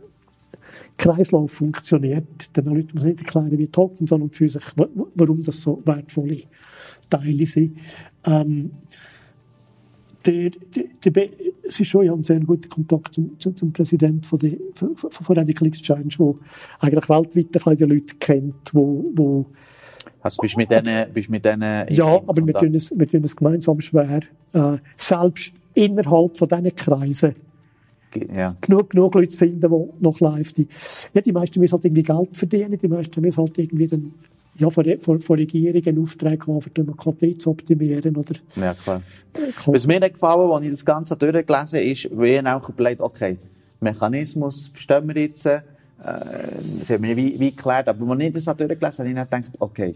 Kreislauf 0.98 1.52
funktioniert, 1.52 2.56
den 2.56 2.66
Leuten 2.66 2.92
muss 2.94 3.04
nicht 3.04 3.20
erklären, 3.20 3.58
wie 3.58 3.68
Token, 3.68 4.08
sondern 4.08 4.32
für 4.32 4.50
sich, 4.50 4.64
warum 4.76 5.44
das 5.44 5.62
so 5.62 5.82
wertvolle 5.86 6.44
Teile 7.10 7.46
sind. 7.46 7.78
Ähm, 8.26 8.72
der, 10.26 10.50
der, 10.50 11.12
der, 11.12 11.30
es 11.64 11.80
ist 11.80 11.88
schon, 11.88 12.04
ich 12.04 12.10
habe 12.10 12.18
einen 12.18 12.24
sehr 12.24 12.40
guten 12.40 12.68
Kontakt 12.68 13.14
zum, 13.14 13.40
zum, 13.40 13.56
zum 13.56 13.72
Präsidenten 13.72 14.24
von, 14.24 14.40
der, 14.40 14.54
von, 14.74 14.96
von 14.96 15.38
Radical 15.38 15.68
Exchange, 15.68 16.16
der 16.18 16.34
eigentlich 16.80 17.10
weltweit 17.10 17.80
die 17.80 17.84
Leute 17.84 18.16
kennt, 18.20 18.74
wo, 18.74 19.12
wo 19.14 19.46
also 20.22 20.42
bist 20.42 20.56
du 20.56 20.58
mit 20.58 20.72
denen, 20.72 21.14
bist 21.14 21.30
mit 21.30 21.46
denen 21.46 21.86
Ja, 21.90 22.16
aber 22.26 22.46
wir 22.46 22.54
tun, 22.56 22.74
es, 22.74 22.92
wir 22.98 23.08
tun 23.08 23.24
es 23.24 23.36
gemeinsam 23.36 23.80
schwer, 23.80 24.22
äh, 24.54 24.78
selbst 24.96 25.54
innerhalb 25.76 26.38
von 26.38 26.48
diesen 26.48 26.76
Kreisen 26.76 27.36
ja. 28.34 28.56
genug, 28.62 28.90
genug 28.90 29.16
Leute 29.16 29.30
zu 29.30 29.38
finden, 29.38 29.62
die 29.62 30.04
noch 30.04 30.20
live 30.20 30.54
die, 30.54 30.68
ja, 31.14 31.22
die 31.22 31.32
meisten 31.32 31.60
müssen 31.60 31.74
halt 31.74 31.86
irgendwie 31.86 32.04
Geld 32.04 32.36
verdienen, 32.36 32.78
die 32.78 32.88
meisten 32.88 33.22
müssen 33.22 33.38
halt 33.38 33.58
irgendwie 33.58 33.88
dann, 33.88 34.14
ja, 34.58 34.70
von, 34.70 34.86
von, 35.00 35.20
von 35.22 35.36
Regierungen 35.38 36.02
Aufträge 36.02 36.48
haben, 36.48 36.62
für 36.62 36.70
Demokratie 36.70 37.38
zu 37.38 37.52
optimieren, 37.52 38.16
oder? 38.16 38.36
Ja, 38.56 38.74
klar. 38.74 39.02
klar. 39.34 39.76
Was 39.76 39.88
mir 39.88 40.00
nicht 40.00 40.14
gefallen, 40.14 40.52
als 40.52 40.66
ich 40.66 40.72
das 40.72 40.86
Ganze 40.86 41.16
durchgelesen 41.16 41.80
habe, 41.80 41.90
ist, 41.90 42.10
wie 42.12 42.36
ich 42.36 42.46
auch 42.46 42.70
überlegt, 42.70 43.02
okay, 43.02 43.38
Mechanismus 43.80 44.68
verstehen 44.68 45.08
wir 45.08 45.22
jetzt, 45.22 45.46
äh, 45.46 45.62
das 46.00 46.90
haben 46.90 47.04
wir 47.04 47.18
wie, 47.18 47.40
wie 47.40 47.52
geklärt, 47.52 47.88
aber 47.88 48.10
als 48.12 48.22
ich 48.22 48.34
das 48.34 48.46
durchgelesen 48.46 49.06
habe, 49.06 49.20
habe 49.20 49.42
ich 49.42 49.46
gedacht, 49.46 49.56
okay, 49.60 49.96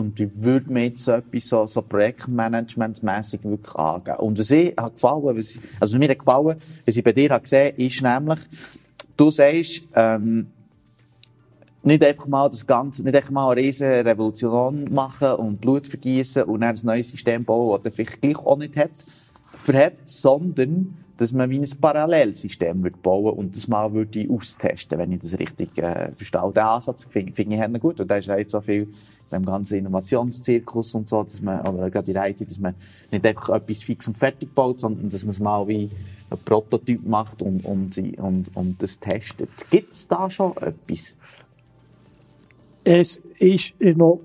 und 0.00 0.18
ich 0.18 0.30
würde 0.34 0.72
mir 0.72 0.84
jetzt 0.84 1.04
so 1.04 1.12
etwas 1.12 1.48
so, 1.48 1.66
so 1.66 1.82
Projektmanagementmässig 1.82 3.44
wirklich 3.44 3.74
angeben. 3.76 4.18
Und 4.18 4.38
was 4.38 4.50
ich 4.50 4.74
hat 4.76 4.94
gefallen, 4.94 5.36
was 5.36 5.50
ich, 5.52 5.60
also 5.78 5.98
mir 5.98 6.08
hat 6.08 6.18
gefallen, 6.18 6.56
was 6.86 6.96
ich 6.96 7.04
bei 7.04 7.12
dir 7.12 7.30
habe 7.30 7.42
gesehen, 7.42 7.76
ist 7.76 8.02
nämlich, 8.02 8.38
du 9.16 9.30
sagst, 9.30 9.82
ähm, 9.94 10.46
nicht 11.82 12.04
einfach 12.04 12.26
mal 12.26 12.48
das 12.48 12.66
Ganze, 12.66 13.02
nicht 13.02 13.16
einfach 13.16 13.30
mal 13.30 13.52
eine 13.52 13.60
riesige 13.60 14.04
Revolution 14.04 14.84
machen 14.90 15.32
und 15.34 15.60
Blut 15.60 15.86
vergießen 15.86 16.44
und 16.44 16.60
dann 16.60 16.74
ein 16.74 16.80
neues 16.82 17.10
System 17.10 17.44
bauen, 17.44 17.80
das 17.82 17.94
vielleicht 17.94 18.20
gleich 18.20 18.38
auch 18.38 18.58
nicht 18.58 18.76
hat, 18.76 18.90
verhat, 19.62 19.94
sondern 20.04 20.94
dass 21.16 21.32
man 21.32 21.50
wie 21.50 21.58
ein 21.58 21.68
Parallelsystem 21.80 22.82
wird 22.82 23.02
bauen 23.02 23.34
und 23.34 23.54
das 23.54 23.68
mal 23.68 23.92
würde 23.92 24.26
austesten, 24.30 24.98
wenn 24.98 25.12
ich 25.12 25.18
das 25.18 25.38
richtig 25.38 25.76
äh, 25.76 26.12
verstehe. 26.14 26.52
Den 26.54 26.62
Ansatz 26.62 27.04
finde 27.04 27.34
find 27.34 27.52
ich 27.52 27.80
gut 27.80 28.00
und 28.00 28.10
da 28.10 28.16
ist 28.16 28.26
jetzt 28.26 28.52
so 28.52 28.60
viel 28.62 28.88
dem 29.32 29.44
ganzen 29.44 29.78
Innovationszirkus 29.78 30.94
und 30.94 31.08
so, 31.08 31.22
dass 31.22 31.40
man, 31.40 31.60
oder 31.66 31.90
gerade 31.90 32.06
die 32.06 32.18
Reite, 32.18 32.44
dass 32.44 32.58
man 32.58 32.74
nicht 33.10 33.24
einfach 33.26 33.50
etwas 33.50 33.82
fix 33.82 34.06
und 34.08 34.18
fertig 34.18 34.54
baut, 34.54 34.80
sondern 34.80 35.08
dass 35.08 35.24
man 35.24 35.30
es 35.30 35.40
mal 35.40 35.66
wie 35.68 35.90
ein 36.30 36.38
Prototyp 36.44 37.06
macht 37.06 37.42
und, 37.42 37.64
und, 37.64 37.96
und, 38.18 38.56
und 38.56 38.82
das 38.82 38.98
testet. 38.98 39.50
Gibt 39.70 39.92
es 39.92 40.06
da 40.08 40.30
schon 40.30 40.56
etwas? 40.58 41.16
Es 42.84 43.20
ist 43.38 43.74
noch 43.80 44.20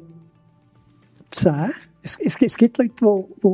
zäh. 1.29 1.71
Es, 2.01 2.17
es, 2.19 2.37
es 2.39 2.57
gibt 2.57 2.77
Leute, 2.77 2.93
die, 3.43 3.49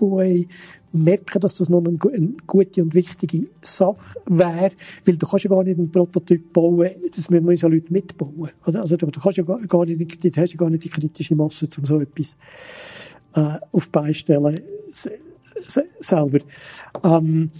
die, 0.00 0.46
die 0.46 0.48
merken, 0.92 1.40
dass 1.40 1.56
das 1.56 1.68
noch 1.68 1.84
eine, 1.84 1.98
gute 2.46 2.82
und 2.82 2.94
wichtige 2.94 3.48
Sache 3.60 4.20
wäre, 4.26 4.70
weil 5.04 5.16
du 5.16 5.26
kannst 5.26 5.44
ja 5.44 5.50
gar 5.50 5.64
nicht 5.64 5.78
einen 5.78 5.90
Prototyp 5.90 6.52
bauen, 6.52 6.88
das 7.16 7.30
müssen 7.30 7.54
ja 7.54 7.68
Leute 7.68 7.92
mitbauen. 7.92 8.50
Also 8.62 8.96
du, 8.96 9.06
kannst 9.06 9.38
ja 9.38 9.44
gar 9.44 9.58
nicht, 9.86 10.24
du 10.24 10.40
hast 10.40 10.52
ja 10.52 10.56
gar 10.56 10.70
nicht 10.70 10.84
die 10.84 10.88
kritische 10.88 11.34
Masse, 11.34 11.68
um 11.78 11.84
so 11.84 12.00
etwas 12.00 12.36
äh, 13.34 13.58
auf 13.72 13.88
beistellen 13.90 14.60
selber. 16.00 16.38
Ähm, 17.04 17.50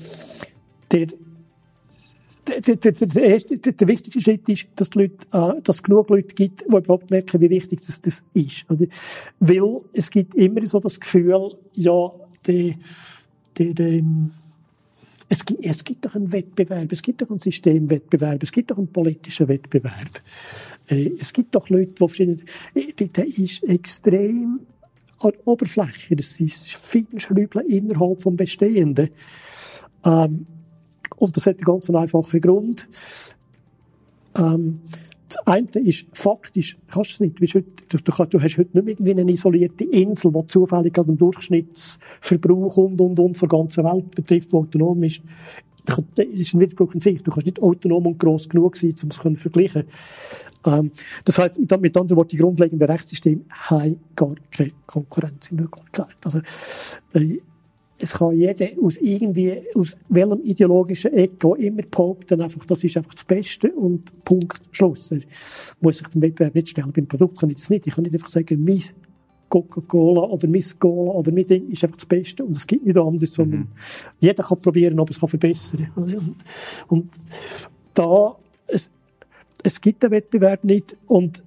der, 0.90 1.06
der, 2.46 2.76
der, 2.76 2.92
der, 2.92 3.22
erste, 3.22 3.58
der 3.58 3.88
wichtigste 3.88 4.20
Schritt 4.20 4.48
ist, 4.48 4.66
dass, 4.76 4.90
die 4.90 4.98
Leute, 5.00 5.16
äh, 5.32 5.60
dass 5.62 5.76
es 5.76 5.82
genug 5.82 6.10
Leute 6.10 6.34
gibt, 6.34 6.62
die 6.62 6.64
überhaupt 6.66 7.10
merken, 7.10 7.40
wie 7.40 7.50
wichtig 7.50 7.80
das, 7.86 8.00
das 8.00 8.24
ist. 8.34 8.68
Oder? 8.70 8.86
Weil 9.38 9.80
es 9.92 10.10
gibt 10.10 10.34
immer 10.34 10.64
so 10.66 10.80
das 10.80 10.98
Gefühl, 10.98 11.56
ja, 11.74 12.12
die, 12.46 12.76
die, 13.64 14.04
es 15.28 15.44
gibt, 15.44 15.64
es 15.64 15.82
gibt 15.82 16.04
doch 16.04 16.14
einen 16.14 16.30
Wettbewerb, 16.30 16.92
es 16.92 17.02
gibt 17.02 17.22
doch 17.22 17.30
einen 17.30 17.38
Systemwettbewerb, 17.38 18.42
es 18.42 18.52
gibt 18.52 18.70
doch 18.70 18.78
einen 18.78 18.92
politischen 18.92 19.48
Wettbewerb. 19.48 20.20
Äh, 20.88 21.12
es 21.18 21.32
gibt 21.32 21.54
doch 21.54 21.68
Leute, 21.68 21.92
die 21.92 21.98
verschiedene, 21.98 22.38
äh, 22.74 22.92
der 22.92 23.26
ist 23.26 23.62
extrem 23.64 24.60
an 25.20 25.32
Oberfläche, 25.44 26.16
das 26.16 26.38
ist 26.40 26.74
Feinschrübeln 26.74 27.66
innerhalb 27.66 28.18
des 28.18 28.36
Bestehenden. 28.36 29.08
Ähm, 30.04 30.46
und 31.16 31.36
das 31.36 31.46
hat 31.46 31.56
einen 31.56 31.64
ganz 31.64 31.88
einfachen 31.88 32.40
Grund. 32.40 32.88
Ähm, 34.36 34.80
das 35.32 35.46
eine 35.46 35.68
ist, 35.86 36.06
faktisch 36.12 36.76
kannst 36.90 37.20
du 37.20 37.24
es 37.24 37.40
nicht. 37.40 37.54
Du, 37.54 37.98
du, 37.98 38.26
du 38.26 38.42
hast 38.42 38.58
heute 38.58 38.82
nicht 38.82 39.00
irgendwie 39.00 39.20
eine 39.20 39.30
isolierte 39.30 39.84
Insel, 39.84 40.32
die 40.32 40.46
zufällig 40.46 40.98
an 40.98 41.06
den 41.06 41.18
Durchschnittsverbrauch 41.18 42.76
und, 42.76 43.00
und, 43.00 43.18
und 43.18 43.36
von 43.36 43.48
der 43.48 43.58
ganzen 43.58 43.84
Welt 43.84 44.14
betrifft, 44.14 44.52
die 44.52 44.56
autonom 44.56 45.02
ist. 45.02 45.22
Das 45.84 45.98
ist 46.16 46.54
ein 46.54 46.60
Widerspruch 46.60 46.94
in 46.94 47.00
sich. 47.00 47.22
Du 47.22 47.32
kannst 47.32 47.46
nicht 47.46 47.60
autonom 47.60 48.06
und 48.06 48.18
gross 48.18 48.48
genug 48.48 48.76
sein, 48.76 48.94
um 49.02 49.08
es 49.08 49.16
zu 49.16 49.34
vergleichen. 49.34 49.84
Ähm, 50.64 50.92
das 51.24 51.38
heißt, 51.38 51.58
mit 51.58 51.72
anderen 51.72 52.16
Worten, 52.16 52.28
die 52.28 52.36
grundlegenden 52.36 52.88
Rechtssysteme 52.88 53.40
haben 53.50 53.98
gar 54.14 54.34
keine 54.56 54.70
Konkurrenz 54.86 55.50
in 55.50 55.58
Wirklichkeit. 55.58 56.16
Also, 56.24 56.40
äh, 57.14 57.40
es 58.02 58.14
kann 58.14 58.36
jeder 58.36 58.66
aus 58.82 58.96
irgendwie, 58.96 59.62
aus 59.76 59.96
welchem 60.08 60.40
ideologischen 60.42 61.12
Eck 61.12 61.44
immer 61.58 61.82
behaupten, 61.82 62.40
einfach, 62.40 62.64
das 62.66 62.82
ist 62.82 62.96
einfach 62.96 63.14
das 63.14 63.24
Beste 63.24 63.70
und 63.72 64.24
Punkt, 64.24 64.60
Schluss. 64.72 65.12
Er 65.12 65.20
muss 65.80 65.98
sich 65.98 66.08
dem 66.08 66.20
Wettbewerb 66.22 66.54
nicht 66.54 66.70
stellen. 66.70 66.92
Beim 66.92 67.06
Produkt 67.06 67.38
kann 67.38 67.50
ich 67.50 67.56
das 67.56 67.70
nicht. 67.70 67.86
Ich 67.86 67.94
kann 67.94 68.02
nicht 68.02 68.14
einfach 68.14 68.28
sagen, 68.28 68.64
mein 68.64 68.82
Coca-Cola 69.48 70.22
oder 70.22 70.48
mein 70.48 70.64
Cola 70.80 71.12
oder 71.12 71.30
mein 71.30 71.46
Ding 71.46 71.70
ist 71.70 71.84
einfach 71.84 71.96
das 71.96 72.06
Beste 72.06 72.44
und 72.44 72.56
es 72.56 72.66
gibt 72.66 72.84
nicht 72.84 72.98
anders, 72.98 73.34
sondern 73.34 73.60
mhm. 73.60 73.68
jeder 74.18 74.42
kann 74.42 74.58
probieren, 74.58 74.98
ob 74.98 75.10
es 75.10 75.20
kann 75.20 75.28
verbessern 75.28 75.88
kann. 75.94 76.36
Und 76.88 77.10
da, 77.94 78.36
es, 78.66 78.90
es 79.62 79.80
gibt 79.80 80.02
den 80.02 80.10
Wettbewerb 80.10 80.64
nicht 80.64 80.96
und 81.06 81.42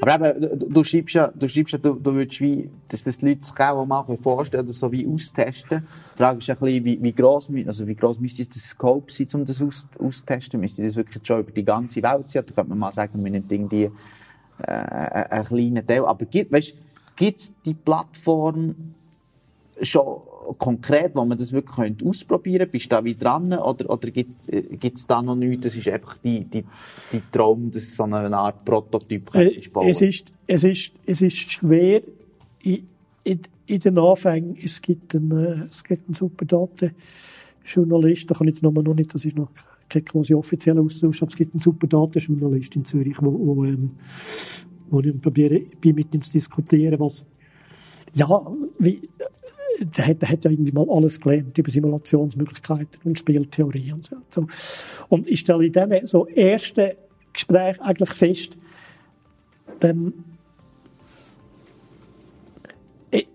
aber 0.00 0.34
eben, 0.34 0.58
du, 0.58 0.68
du 0.68 0.84
schreibst 0.84 1.14
ja, 1.14 1.28
du, 1.28 1.48
schreibst 1.48 1.72
ja, 1.72 1.78
du, 1.78 1.94
du 1.94 2.14
würdest 2.14 2.40
wie, 2.40 2.70
dass 2.88 3.04
das 3.04 3.18
die 3.18 3.28
Leute 3.28 3.44
sich 3.44 3.60
auch 3.60 3.86
mal 3.86 4.04
vorstellen, 4.16 4.66
das 4.66 4.78
so 4.78 4.90
wie 4.90 5.06
austesten. 5.06 5.82
Die 6.14 6.16
Frage 6.16 6.38
ist 6.38 6.50
ein 6.50 6.56
bisschen, 6.56 6.84
wie, 6.84 7.02
wie 7.02 7.12
gross, 7.12 7.48
also 7.66 7.86
wie 7.86 7.94
gross 7.94 8.18
müsste 8.18 8.44
das 8.44 8.62
Scope 8.62 9.12
sein, 9.12 9.28
um 9.34 9.44
das 9.44 9.60
aus, 9.60 9.86
auszutesten? 9.98 10.60
Müsste 10.60 10.82
das 10.82 10.96
wirklich 10.96 11.26
schon 11.26 11.40
über 11.40 11.52
die 11.52 11.64
ganze 11.64 12.02
Welt 12.02 12.28
sein? 12.28 12.42
Oder 12.42 12.54
könnte 12.54 12.70
man 12.70 12.78
mal 12.78 12.92
sagen, 12.92 13.22
wir 13.22 13.30
nehmen 13.30 13.46
irgendwie, 13.48 13.90
äh, 14.58 14.72
einen 15.30 15.46
kleinen 15.46 15.86
Teil. 15.86 16.04
Aber 16.04 16.24
gibt, 16.24 16.52
weißt, 16.52 16.74
gibt's 17.16 17.54
die 17.64 17.74
Plattform 17.74 18.94
schon 19.82 20.20
konkret, 20.58 21.14
wo 21.14 21.24
man 21.24 21.38
das 21.38 21.52
wirklich 21.52 21.76
könnte 21.76 22.04
ausprobieren 22.06 22.60
könnte? 22.60 22.72
Bist 22.72 22.86
du 22.86 22.88
da 22.90 23.04
wie 23.04 23.14
dran? 23.14 23.52
Oder, 23.52 23.90
oder 23.90 24.10
gibt 24.10 24.40
es 24.40 25.06
da 25.06 25.22
noch 25.22 25.36
nichts? 25.36 25.64
Das 25.64 25.76
ist 25.76 25.88
einfach 25.88 26.18
die, 26.18 26.44
die, 26.44 26.64
die 27.12 27.22
Traum, 27.30 27.70
dass 27.70 27.96
so 27.96 28.04
eine 28.04 28.36
Art 28.36 28.64
Prototyp 28.64 29.34
äh, 29.34 29.60
bauen 29.72 29.88
es 29.88 30.02
ist, 30.02 30.32
es, 30.46 30.64
ist, 30.64 30.92
es 31.06 31.22
ist 31.22 31.36
schwer 31.36 32.02
in, 32.62 32.86
in, 33.24 33.40
in 33.66 33.80
den 33.80 33.98
Anfängen. 33.98 34.56
Es 34.62 34.80
gibt 34.80 35.14
einen, 35.14 35.32
äh, 35.32 35.66
es 35.68 35.84
gibt 35.84 36.06
einen 36.06 36.14
super 36.14 36.44
Datenjournalist, 36.44 38.30
da 38.30 38.34
kann 38.34 38.48
ich 38.48 38.60
den 38.60 38.66
Namen 38.66 38.84
noch 38.84 38.94
nicht, 38.94 39.14
das 39.14 39.24
ist 39.24 39.36
noch 39.36 39.48
kein 39.88 40.04
quasi 40.04 40.34
offizieller 40.34 40.80
Austausch, 40.80 41.22
aber 41.22 41.30
es 41.30 41.36
gibt 41.36 41.54
einen 41.54 41.60
super 41.60 41.86
Datenjournalist 41.86 42.76
in 42.76 42.84
Zürich, 42.84 43.16
wo, 43.20 43.32
wo, 43.32 43.64
ähm, 43.64 43.90
wo 44.88 45.00
ich 45.00 45.20
probiere, 45.20 45.62
mit 45.84 46.14
ihm 46.14 46.22
zu 46.22 46.32
diskutieren, 46.32 46.98
was 46.98 47.26
ja, 48.14 48.28
wie, 48.78 49.00
der 49.84 50.06
hat, 50.06 50.22
der 50.22 50.28
hat 50.28 50.44
ja 50.44 50.50
irgendwie 50.50 50.72
mal 50.72 50.86
alles 50.90 51.20
gelernt 51.20 51.56
über 51.56 51.70
Simulationsmöglichkeiten 51.70 53.00
und 53.04 53.18
Spieltheorie 53.18 53.92
und 53.92 54.04
so. 54.04 54.46
Und 55.08 55.28
ich 55.28 55.40
stelle 55.40 55.66
in 55.66 55.72
diesen 55.72 56.06
so 56.06 56.26
ersten 56.26 56.92
Gespräch 57.32 57.80
eigentlich 57.80 58.10
fest, 58.10 58.56
ähm, 59.82 60.12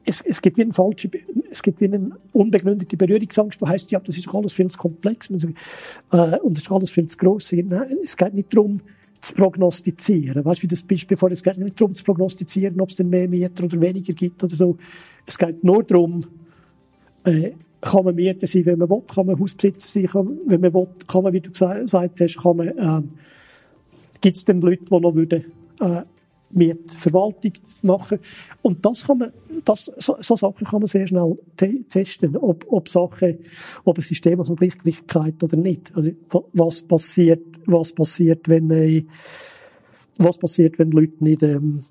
es, 0.06 0.22
es 0.22 0.41
gibt 0.41 0.57
wie 0.57 0.64
eine 0.64 0.74
falsche, 0.74 1.10
es 1.52 1.61
gibt 1.61 1.80
wie 1.82 1.86
eine 1.86 2.11
unbegründete 2.34 2.98
Berührungsangst, 2.98 3.61
die 3.61 3.65
heißt, 3.65 3.91
ja, 3.91 3.99
das 3.99 4.18
ist 4.18 4.26
doch 4.26 4.36
alles 4.36 4.53
viel 4.53 4.69
zu 4.69 4.78
komplex, 4.78 5.30
äh, 5.30 5.36
und 5.36 5.53
das 6.11 6.64
ist 6.64 6.72
alles 6.72 6.90
viel 6.90 7.06
zu 7.06 7.18
gross. 7.18 7.52
Nein, 7.52 7.98
es 8.03 8.18
geht 8.18 8.34
nicht 8.34 8.53
darum, 8.56 8.82
zu 9.27 9.33
prognostizieren. 9.35 10.43
Weißt 10.43 10.61
du, 10.61 10.63
wie 10.63 10.67
das 10.67 10.83
Beispiel 10.83 11.17
vorher, 11.17 11.33
es 11.33 11.43
geht 11.43 11.57
nicht 11.57 11.79
darum 11.79 11.93
zu 11.93 12.03
prognostizieren, 12.03 12.79
ob 12.79 12.89
es 12.89 12.95
denn 12.95 13.09
mehr 13.09 13.27
Mieter 13.27 13.63
oder 13.63 13.79
weniger 13.81 14.13
gibt 14.13 14.43
oder 14.43 14.55
so. 14.55 14.77
Es 15.25 15.37
geht 15.37 15.63
nur 15.63 15.83
darum, 15.83 16.23
äh, 17.25 17.51
kann 17.81 18.05
man 18.05 18.15
Mieter 18.15 18.47
sein, 18.47 18.65
wenn 18.65 18.79
man 18.79 18.89
will, 18.89 19.03
kann 19.13 19.25
man 19.25 19.39
Hausbesitzer 19.39 19.87
sein, 19.87 20.07
kann, 20.07 20.39
wenn 20.45 20.61
man 20.61 20.73
will, 20.73 20.87
kann 21.07 21.23
man, 21.23 21.33
wie 21.33 21.41
du 21.41 21.51
gesagt 21.51 21.93
hast, 21.93 22.37
kann 22.37 22.57
man, 22.57 22.67
ähm, 22.77 23.09
gibt 24.21 24.37
es 24.37 24.45
denn 24.45 24.61
Leute, 24.61 24.85
die 24.85 24.99
noch 24.99 25.13
würden, 25.13 25.45
äh, 25.79 26.01
Mietverwaltung 26.49 27.53
machen. 27.82 28.19
Und 28.61 28.86
das 28.86 29.06
kann 29.06 29.18
man, 29.18 29.34
das, 29.65 29.91
so, 29.98 30.18
so 30.19 30.36
Sachen 30.36 30.65
kann 30.65 30.80
man 30.80 30.88
sehr 30.88 31.07
schnell 31.07 31.38
te 31.56 31.84
testen, 31.90 32.38
ob, 32.38 32.65
ob 32.69 32.88
Sachen, 32.88 33.40
ob 33.84 33.98
ein 33.98 34.02
System 34.02 34.41
dem 34.41 34.56
Gleichgewicht 34.56 35.07
geht 35.07 35.44
oder 35.44 35.57
nicht. 35.57 35.91
Also, 35.95 36.11
was 36.53 36.82
passiert, 36.82 37.44
was 37.65 37.94
passiert, 37.94 38.48
wenn, 38.48 38.72
äh, 38.72 39.03
was 40.18 40.38
passiert, 40.38 40.80
wenn 40.80 40.91
Leute 40.91 41.24
nicht, 41.24 41.44
ähm, 41.44 41.84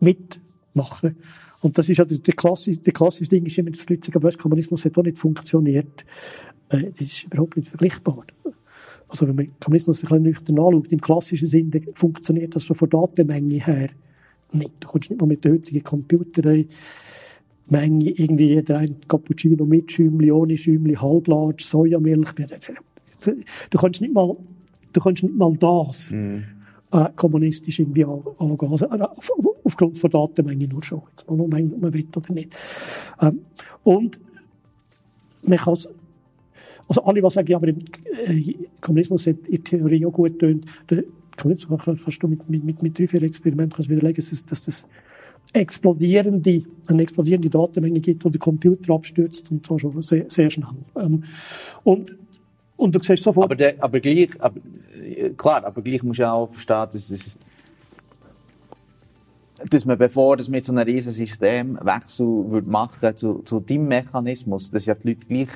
mitmachen. 0.00 1.16
Und 1.60 1.76
das 1.76 1.88
ist 1.88 1.98
ja 1.98 2.04
der, 2.04 2.34
klassische, 2.34 2.80
der 2.80 2.92
klassische 2.92 3.28
Ding 3.28 3.44
ist 3.44 3.58
immer, 3.58 3.70
dass 3.70 3.88
Leute 3.88 4.10
sagen, 4.10 4.38
Kommunismus 4.38 4.84
hat 4.84 4.96
auch 4.96 5.02
nicht 5.02 5.18
funktioniert. 5.18 6.04
Äh, 6.70 6.90
das 6.90 7.00
ist 7.00 7.24
überhaupt 7.24 7.56
nicht 7.56 7.68
vergleichbar. 7.68 8.24
Also 9.10 9.28
wenn 9.28 9.34
man 9.34 9.48
Kommunismus 9.60 10.02
ein 10.02 10.08
bisschen 10.08 10.22
nüchtern 10.22 10.58
anschaut, 10.58 10.88
im 10.88 11.00
klassischen 11.00 11.46
Sinne 11.46 11.80
funktioniert 11.94 12.54
das 12.54 12.64
von 12.64 12.88
Datenmenge 12.88 13.64
her 13.64 13.88
nicht. 14.52 14.70
Du 14.80 14.88
kommst 14.88 15.10
nicht 15.10 15.20
mal 15.20 15.26
mit 15.26 15.44
der 15.44 15.52
heutigen 15.52 15.82
Computermenge 15.82 16.68
irgendwie 17.68 18.48
jeder 18.48 18.78
ein 18.78 18.96
Cappuccino 19.06 19.64
mit 19.64 19.92
Schäumli, 19.92 20.32
ohne 20.32 20.56
Schäumli, 20.56 20.94
halblarge, 20.94 21.62
Sojamilch. 21.62 22.28
Du 23.70 23.78
kannst 23.78 24.00
nicht 24.00 24.14
mal, 24.14 24.36
du 24.92 25.00
kannst 25.00 25.22
nicht 25.22 25.36
mal 25.36 25.56
das. 25.56 26.10
Mm 26.10 26.38
äh, 26.92 27.08
kommunistisch 27.16 27.78
irgendwie 27.78 28.04
angehen. 28.04 28.72
Also, 28.72 28.86
auf, 28.86 29.30
aufgrund 29.64 29.98
von 29.98 30.10
Datenmenge 30.10 30.68
nur 30.68 30.82
schon. 30.82 31.02
Jetzt 31.10 31.28
mal 31.28 31.36
nur, 31.36 31.46
ob 31.46 31.52
man 31.52 31.94
will 31.94 32.06
oder 32.16 32.34
nicht. 32.34 32.56
Ähm, 33.20 33.40
und 33.82 34.20
man 35.42 35.58
kann 35.58 35.76
also 36.90 37.04
alle, 37.04 37.22
die 37.22 37.30
sagen, 37.30 37.48
ja, 37.48 37.56
aber 37.56 37.68
im 37.68 37.78
äh, 38.26 38.54
Kommunismus 38.80 39.26
hat 39.28 39.36
in 39.46 39.62
Theorie 39.62 40.04
auch 40.04 40.12
gut 40.12 40.38
tönt, 40.40 40.66
Kommunismus 41.36 41.80
kannst 41.84 42.22
du 42.22 42.26
mit, 42.26 42.50
mit, 42.50 42.64
mit, 42.64 42.82
mit 42.82 42.98
drei, 42.98 43.06
vier 43.06 43.22
Experimenten 43.22 43.88
widerlegen, 43.88 44.24
dass, 44.28 44.44
dass 44.44 44.64
das 44.64 44.86
explodierende, 45.52 46.62
eine 46.88 47.02
explodierende 47.02 47.48
Datenmenge 47.48 48.00
gibt, 48.00 48.24
wo 48.24 48.28
der 48.28 48.40
Computer 48.40 48.92
abstürzt 48.92 49.52
und 49.52 49.64
zwar 49.64 49.78
schon 49.78 50.02
sehr, 50.02 50.24
sehr 50.28 50.50
schnell. 50.50 50.68
Ähm, 50.96 51.24
und 51.84 52.16
und 52.76 52.94
du 52.94 53.00
siehst 53.02 53.22
sofort. 53.22 53.44
Aber, 53.44 53.56
der, 53.56 53.74
aber 53.78 54.00
gleich, 54.00 54.30
aber 54.38 54.58
klar, 55.36 55.64
aber 55.64 55.82
gleich 55.82 56.02
musst 56.02 56.18
du 56.18 56.28
auch 56.28 56.48
verstehen, 56.48 56.86
dass 56.90 57.10
es 57.10 57.38
dass 59.68 59.84
man, 59.84 59.98
bevor 59.98 60.38
dass 60.38 60.48
man 60.48 60.56
jetzt 60.56 60.68
so 60.68 60.72
einen 60.72 60.88
riesen 60.88 61.12
Systemwechsel 61.12 62.26
würde 62.26 63.14
zu, 63.14 63.42
zu 63.44 63.60
deinem 63.60 63.88
Mechanismus, 63.88 64.70
dass 64.70 64.86
ja 64.86 64.94
die 64.94 65.08
Leute 65.08 65.26
gleich 65.26 65.48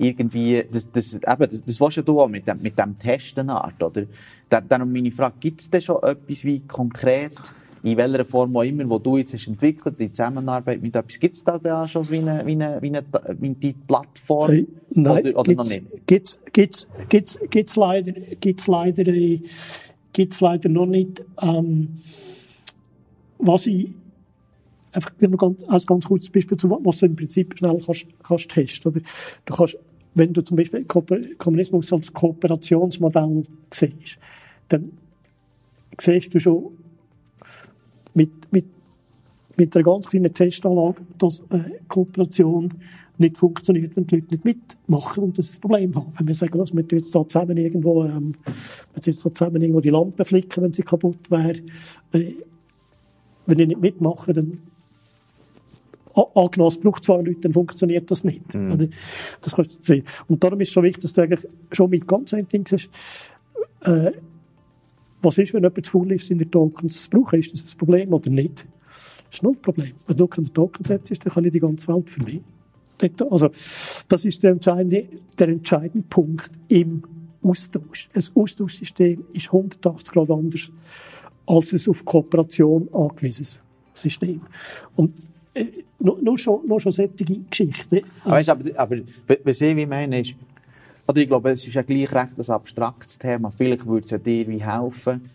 irgendwie, 0.00 0.64
das, 0.70 0.90
das, 0.90 1.14
eben, 1.14 1.50
das, 1.50 1.64
das 1.64 1.80
willst 1.80 1.96
ja 1.98 2.02
du 2.02 2.20
auch 2.20 2.28
mit 2.28 2.48
dem, 2.48 2.60
mit 2.62 2.78
dem 2.78 2.98
Testenart, 2.98 3.82
oder? 3.82 4.04
Dann, 4.48 4.66
dann 4.66 4.90
meine 4.90 5.12
Frage, 5.12 5.34
gibt 5.38 5.60
es 5.60 5.70
denn 5.70 5.82
schon 5.82 6.02
etwas 6.02 6.44
wie 6.44 6.60
konkret, 6.60 7.36
in 7.82 7.96
welcher 7.96 8.24
Form 8.24 8.56
auch 8.56 8.62
immer, 8.62 8.88
wo 8.88 8.98
du 8.98 9.18
jetzt 9.18 9.34
hast 9.34 9.46
entwickelt, 9.46 10.00
in 10.00 10.10
Zusammenarbeit 10.10 10.80
mit 10.80 10.96
etwas, 10.96 11.18
gibt 11.18 11.34
es 11.34 11.44
da, 11.44 11.58
da 11.58 11.86
schon 11.86 12.08
wie 12.10 12.18
eine, 12.18 12.44
wie 12.46 12.52
eine, 12.52 12.80
wie 12.80 12.88
eine, 12.88 13.04
wie 13.38 13.56
eine 13.62 13.74
Plattform? 13.86 14.50
Äh, 14.50 14.66
nein, 14.90 15.26
oder, 15.26 15.38
oder 15.38 15.52
noch 15.54 15.68
nicht? 15.68 16.06
Gibt's, 16.06 16.40
gibt's, 16.52 16.88
gibt's, 17.08 17.38
gibt's 17.50 17.76
leider, 17.76 18.12
gibt's 18.40 18.66
leider, 18.66 19.04
gibt's 20.12 20.40
leider 20.40 20.68
noch 20.68 20.86
nicht, 20.86 21.22
ähm, 21.42 21.98
was 23.38 23.66
ich 23.66 23.90
einfach 24.92 25.12
ganz, 25.18 25.62
als 25.68 25.86
ganz 25.86 26.04
kurzes 26.06 26.30
Beispiel, 26.30 26.56
zu, 26.56 26.70
was 26.70 26.98
du 26.98 27.06
im 27.06 27.16
Prinzip 27.16 27.56
schnell 27.58 27.80
kannst, 27.84 28.06
kannst 28.22 28.50
testen. 28.50 28.92
Oder 28.92 29.00
du 29.44 29.54
kannst, 29.54 29.78
wenn 30.14 30.32
du 30.32 30.42
zum 30.42 30.56
Beispiel 30.56 30.84
Kommunismus 30.84 31.92
als 31.92 32.12
Kooperationsmodell 32.12 33.44
siehst, 33.70 34.18
dann 34.68 34.92
siehst 35.98 36.34
du 36.34 36.40
schon 36.40 36.78
mit, 38.14 38.30
mit, 38.50 38.66
mit 39.56 39.74
einer 39.74 39.84
ganz 39.84 40.08
kleinen 40.08 40.32
Testanlage, 40.32 41.02
dass 41.18 41.40
äh, 41.50 41.78
Kooperation 41.88 42.72
nicht 43.18 43.36
funktioniert, 43.36 43.94
wenn 43.96 44.06
die 44.06 44.16
Leute 44.16 44.34
nicht 44.34 44.44
mitmachen 44.44 45.24
und 45.24 45.38
das 45.38 45.50
ist 45.50 45.58
ein 45.58 45.60
Problem 45.60 45.94
haben. 45.94 46.12
Wenn 46.16 46.26
wir 46.26 46.34
sagen, 46.34 46.58
also, 46.58 46.74
wir 46.74 46.88
tun 46.88 46.98
jetzt 46.98 47.14
da 47.14 47.26
zusammen 47.28 47.56
irgendwo, 47.56 48.04
ähm, 48.04 48.32
wir 48.94 49.02
jetzt 49.04 49.24
da 49.24 49.32
zusammen 49.32 49.60
irgendwo 49.60 49.80
die 49.80 49.90
Lampe 49.90 50.24
flicken, 50.24 50.64
wenn 50.64 50.72
sie 50.72 50.82
kaputt 50.82 51.30
wäre, 51.30 51.58
äh, 52.12 52.32
wenn 53.46 53.58
die 53.58 53.66
nicht 53.66 53.80
mitmachen, 53.80 54.34
dann 54.34 54.58
angenommen, 56.34 56.70
es 56.70 56.80
braucht 56.80 57.04
zwei 57.04 57.16
Leute, 57.16 57.40
dann 57.40 57.52
funktioniert 57.52 58.10
das 58.10 58.24
nicht. 58.24 58.54
Mhm. 58.54 58.72
Also, 58.72 58.88
das 59.40 59.56
kannst 59.56 59.78
du 59.78 59.82
sehen. 59.82 60.04
Und 60.28 60.42
darum 60.42 60.60
ist 60.60 60.68
es 60.68 60.74
so 60.74 60.82
wichtig, 60.82 61.02
dass 61.02 61.12
du 61.12 61.22
eigentlich 61.22 61.46
schon 61.72 61.90
mit 61.90 62.06
ganz 62.06 62.34
ein 62.34 62.48
Ding 62.48 62.66
siehst, 62.66 62.90
äh, 63.82 64.12
was 65.22 65.38
ist, 65.38 65.52
wenn 65.52 65.62
jemand 65.62 65.84
zu 65.84 65.92
faul 65.92 66.12
ist, 66.12 66.30
in 66.30 66.38
der 66.38 66.50
Tokens 66.50 67.04
zu 67.04 67.10
brauchen? 67.10 67.38
Ist 67.38 67.52
das 67.52 67.74
ein 67.74 67.78
Problem 67.78 68.12
oder 68.12 68.30
nicht? 68.30 68.66
Das 69.26 69.34
ist 69.34 69.42
noch 69.42 69.52
ein 69.52 69.60
Problem. 69.60 69.92
Wenn 70.06 70.16
du 70.16 70.26
keine 70.26 70.52
Token 70.52 70.84
setzt, 70.84 71.24
dann 71.24 71.32
kann 71.32 71.44
ich 71.44 71.52
die 71.52 71.60
ganze 71.60 71.88
Welt 71.88 72.24
mich. 72.24 72.40
Also, 73.30 73.50
das 74.08 74.24
ist 74.24 74.42
der 74.42 74.52
entscheidende, 74.52 75.08
der 75.38 75.48
entscheidende 75.48 76.06
Punkt 76.08 76.50
im 76.68 77.02
Austausch. 77.42 78.10
Ein 78.12 78.24
Austauschsystem 78.34 79.24
ist 79.32 79.46
180 79.46 80.12
Grad 80.12 80.30
anders 80.30 80.70
als 81.46 81.72
ein 81.72 81.90
auf 81.90 82.04
Kooperation 82.04 82.88
angewiesenes 82.92 83.60
System. 83.94 84.42
Und 84.96 85.12
äh, 85.54 85.66
nur, 86.00 86.18
nur, 86.20 86.38
schon, 86.38 86.66
nur 86.66 86.80
schon 86.80 86.92
solche 86.92 87.12
Geschichten. 87.14 88.00
Weißt, 88.24 88.48
aber, 88.48 88.64
aber 88.76 88.96
was 89.44 89.60
ich 89.60 89.86
meine 89.86 90.20
ist, 90.20 90.34
oder 91.06 91.20
ich 91.20 91.26
glaube, 91.26 91.50
es 91.50 91.66
ist 91.66 91.74
ja 91.74 91.82
gleich 91.82 92.12
recht 92.12 92.38
ein 92.38 92.50
abstraktes 92.50 93.18
Thema. 93.18 93.50
Vielleicht 93.50 93.84
würde 93.84 94.04
es 94.04 94.10
ja 94.12 94.18
dir 94.18 94.46
wie 94.48 94.64
helfen, 94.64 95.30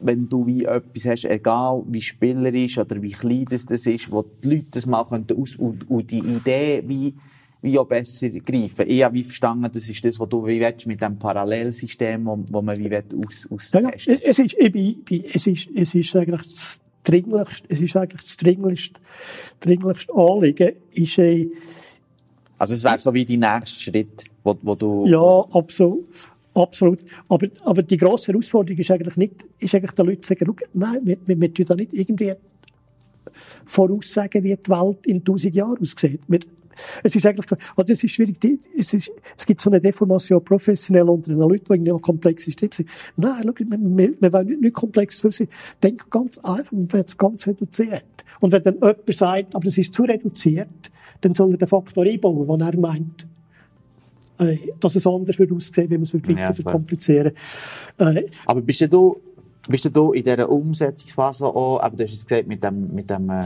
wenn 0.00 0.28
du 0.28 0.46
wie 0.46 0.64
etwas 0.64 1.06
hast, 1.06 1.24
egal 1.24 1.82
wie 1.86 2.02
spielerisch 2.02 2.78
oder 2.78 3.00
wie 3.00 3.12
klein 3.12 3.44
das, 3.48 3.64
das 3.64 3.86
ist, 3.86 4.10
wo 4.10 4.24
die 4.42 4.56
Leute 4.56 4.66
das 4.72 4.86
mal 4.86 5.04
könnten 5.04 5.40
aus, 5.40 5.56
und, 5.56 5.88
und 5.88 6.10
die 6.10 6.18
Idee 6.18 6.82
wie, 6.86 7.14
wie 7.62 7.78
auch 7.78 7.86
besser 7.86 8.28
greifen. 8.30 8.86
Ich 8.88 9.02
habe 9.02 9.14
wie 9.14 9.24
verstanden, 9.24 9.70
das 9.72 9.88
ist 9.88 10.04
das, 10.04 10.18
was 10.18 10.28
du 10.28 10.46
wie 10.46 10.60
willst, 10.60 10.86
mit 10.86 11.00
dem 11.00 11.18
Parallelsystem, 11.18 12.26
wo, 12.26 12.44
wo 12.50 12.62
man 12.62 12.76
wie 12.76 12.96
aus, 12.96 13.48
aus 13.50 13.72
ja, 13.72 13.80
ja, 13.80 13.90
es 13.90 14.38
ist, 14.38 14.56
ich 14.58 14.72
bin, 14.72 15.24
es 15.32 15.46
ist, 15.46 15.68
es 15.74 15.94
ist 15.94 16.16
eigentlich 16.16 16.42
das 16.42 16.80
dringlichste, 17.04 17.66
es 17.68 17.80
ist 17.80 17.96
eigentlich 17.96 18.22
das 18.22 18.36
dringlichste, 18.36 19.00
dringlichste 19.60 20.14
Anliegen, 20.14 20.72
ist, 20.92 21.18
äh, 21.18 21.48
also 22.58 22.74
es 22.74 22.84
wäre 22.84 22.98
so 22.98 23.14
wie 23.14 23.24
die 23.24 23.36
nächste 23.36 23.80
Schritt, 23.80 24.24
wo, 24.42 24.56
wo 24.62 24.74
du... 24.74 25.06
Ja, 25.06 25.44
absolut. 25.56 26.08
Absolut. 26.54 26.98
Aber, 27.28 27.46
aber 27.64 27.82
die 27.82 27.96
grosse 27.96 28.32
Herausforderung 28.32 28.78
ist 28.78 28.90
eigentlich 28.90 29.16
nicht, 29.16 29.44
ist 29.60 29.74
eigentlich 29.74 29.92
den 29.92 30.06
Leuten 30.06 30.22
zu 30.22 30.34
sagen, 30.34 30.56
nein, 30.72 31.00
wir, 31.04 31.16
wir, 31.24 31.40
wir 31.40 31.54
tun 31.54 31.66
da 31.66 31.74
nicht 31.76 31.92
irgendwie 31.92 32.34
voraussagen, 33.64 34.42
wie 34.42 34.56
die 34.56 34.70
Welt 34.70 35.06
in 35.06 35.24
tausend 35.24 35.54
Jahren 35.54 35.78
aussieht. 35.78 36.20
Wir, 36.26 36.40
es 37.02 37.16
ist 37.16 37.26
eigentlich, 37.26 37.46
also 37.76 37.92
es 37.92 38.04
ist 38.04 38.10
schwierig, 38.12 38.38
es, 38.76 38.94
ist, 38.94 39.10
es 39.36 39.46
gibt 39.46 39.60
so 39.60 39.70
eine 39.70 39.80
Deformation 39.80 40.42
professionell 40.44 41.08
unter 41.08 41.32
den 41.32 41.38
Leuten, 41.38 41.64
die 41.64 41.72
irgendwie 41.72 41.92
ein 41.92 42.00
komplexes 42.00 42.46
System 42.46 42.70
sind. 42.72 42.88
Nein, 43.16 43.42
schau, 43.44 43.52
wir, 43.58 43.78
wir, 43.78 44.14
wir 44.20 44.32
wollen 44.32 44.46
nicht, 44.46 44.60
nicht 44.60 44.74
komplex 44.74 45.20
für 45.20 45.32
sie. 45.32 45.48
Ganz 46.10 46.38
einfach, 46.38 46.72
man 46.72 46.92
wird 46.92 47.08
es 47.08 47.16
ganz 47.16 47.46
reduziert. 47.46 48.04
Und 48.40 48.52
wenn 48.52 48.62
dann 48.62 48.74
jemand 48.74 49.14
sagt, 49.14 49.54
aber 49.54 49.66
es 49.66 49.78
ist 49.78 49.94
zu 49.94 50.02
reduziert, 50.02 50.68
dann 51.20 51.34
soll 51.34 51.52
er 51.52 51.58
den 51.58 51.68
Faktor 51.68 52.04
einbauen, 52.04 52.46
den 52.46 52.60
er 52.66 52.78
meint 52.78 53.26
äh, 54.38 54.56
dass 54.80 54.94
es 54.94 55.06
anders 55.06 55.38
wird 55.38 55.52
aussehen, 55.52 55.90
wenn 55.90 56.00
man 56.00 56.04
es 56.04 56.14
weiter 56.14 56.32
ja, 56.32 56.52
verkomplizieren 56.52 57.32
äh, 57.98 58.24
Aber 58.46 58.60
bist 58.60 58.80
du 58.92 59.20
bist 59.68 59.94
du 59.94 60.12
in 60.12 60.24
dieser 60.24 60.48
Umsetzungsphase 60.48 61.46
auch, 61.46 61.78
aber 61.80 61.96
du 61.96 62.04
hast 62.04 62.14
es 62.14 62.26
gesagt, 62.26 62.48
mit 62.48 62.64
dem, 62.64 62.94
mit 62.94 63.10
dem 63.10 63.28
äh, 63.30 63.44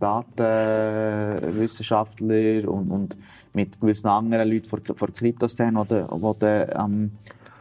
Datenwissenschaftler 0.00 2.68
und, 2.68 2.90
und 2.90 3.16
mit 3.52 3.80
gewissen 3.80 4.08
anderen 4.08 4.50
Leuten 4.50 4.68
von, 4.68 4.80
von 4.84 5.12
Kryptoszene, 5.12 5.78
wo 5.78 5.84
du, 5.84 6.08
wo 6.10 6.32
du 6.32 6.46
ähm, 6.46 7.12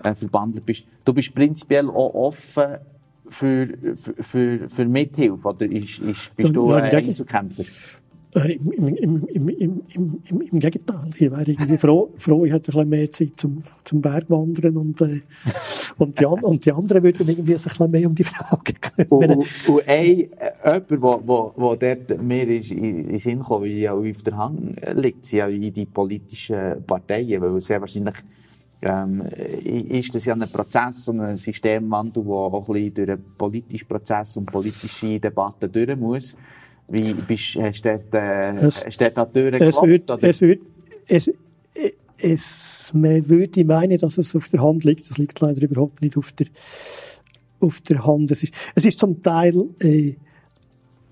äh, 0.04 0.16
verbandelt 0.16 0.66
bist. 0.66 0.86
Du 1.04 1.14
bist 1.14 1.36
prinzipiell 1.36 1.90
auch 1.90 2.14
offen 2.14 2.78
für, 3.30 3.68
für, 3.96 4.14
für, 4.24 4.70
für 4.70 4.86
Mithilfe, 4.86 5.46
oder 5.48 5.66
ist, 5.66 6.00
ist, 6.00 6.36
bist 6.36 6.56
du 6.56 6.72
ein 6.72 6.84
Einzelkämpfer? 6.84 7.64
Äh, 8.34 8.54
im, 8.54 8.72
im, 8.72 9.28
im, 9.28 9.50
im, 9.50 9.84
im, 9.90 10.42
im, 10.42 10.60
Gegenteil. 10.60 11.10
Ich 11.16 11.30
wäre 11.30 11.44
irgendwie 11.44 11.78
froh, 11.78 12.14
froh 12.18 12.46
ich 12.46 12.54
hätte 12.54 12.72
ein 12.72 12.74
bisschen 12.74 12.90
mehr 12.90 13.12
Zeit 13.12 13.32
zum, 13.36 13.62
zum 13.84 14.02
Bergwandern 14.02 14.78
und, 14.78 15.02
äh, 15.02 15.22
und, 15.98 16.18
die, 16.18 16.26
und 16.26 16.66
die 16.66 16.72
anderen 16.72 17.04
würden 17.04 17.28
irgendwie 17.28 17.58
sich 17.58 17.66
ein 17.66 17.70
bisschen 17.70 17.92
mehr 17.92 18.08
um 18.08 18.16
die 18.16 18.24
Frage 18.24 18.74
kümmern. 18.74 19.38
Und, 19.38 19.68
und 19.68 19.88
ein, 19.88 20.30
jemand, 20.64 21.02
wo, 21.02 21.22
wo, 21.26 21.54
wo 21.58 21.76
dort 21.76 22.22
mir 22.22 22.48
in 22.48 23.10
den 23.10 23.20
Sinn 23.20 23.40
kommt, 23.40 23.64
weil 23.64 23.72
ja 23.72 23.94
auf 23.94 24.22
der 24.24 24.38
Hand 24.38 24.80
liegt, 24.96 25.26
sind 25.26 25.40
ja 25.40 25.48
in 25.48 25.74
die 25.74 25.86
politischen 25.86 26.86
Parteien, 26.88 27.42
weil 27.42 27.60
sehr 27.60 27.82
wahrscheinlich 27.82 28.16
ähm, 28.82 29.22
ist 29.22 30.16
das 30.16 30.26
ja 30.26 30.34
ein 30.34 30.50
Prozess 30.52 31.08
und 31.10 31.20
ein 31.20 31.38
Systemwandel, 31.38 32.24
der 32.24 32.32
auch 32.32 32.68
ein 32.70 32.74
bisschen 32.74 32.94
durch 32.94 33.10
einen 33.10 33.36
politischen 33.38 33.88
Prozess 33.88 34.38
und 34.38 34.46
politische 34.46 35.20
Debatten 35.20 35.72
durch 35.72 35.98
muss. 35.98 36.38
Wie 36.92 37.14
bist, 37.14 37.56
hast 37.56 37.86
du 37.86 37.90
dort, 37.90 38.14
äh, 38.14 38.52
es, 38.66 38.86
hast 38.86 39.00
dort 39.00 39.18
an 39.18 39.32
Türen 39.34 39.62
es 39.62 39.82
wird, 39.82 40.10
es 40.22 40.42
wird, 40.42 40.62
es, 41.08 41.32
es, 42.18 42.92
man 42.94 43.30
würde 43.30 43.64
meinen, 43.64 43.98
dass 43.98 44.18
es 44.18 44.36
auf 44.36 44.50
der 44.50 44.62
Hand 44.62 44.84
liegt. 44.84 45.10
Das 45.10 45.18
liegt 45.18 45.40
leider 45.40 45.62
überhaupt 45.62 46.02
nicht 46.02 46.18
auf 46.18 46.32
der, 46.34 46.48
auf 47.60 47.82
der 47.82 48.06
Hand. 48.06 48.30
Es 48.32 48.44
ist, 48.44 48.54
es 48.76 48.86
ist 48.86 49.00
zum 49.00 49.22
Teil, 49.24 49.54
äh, 49.80 50.16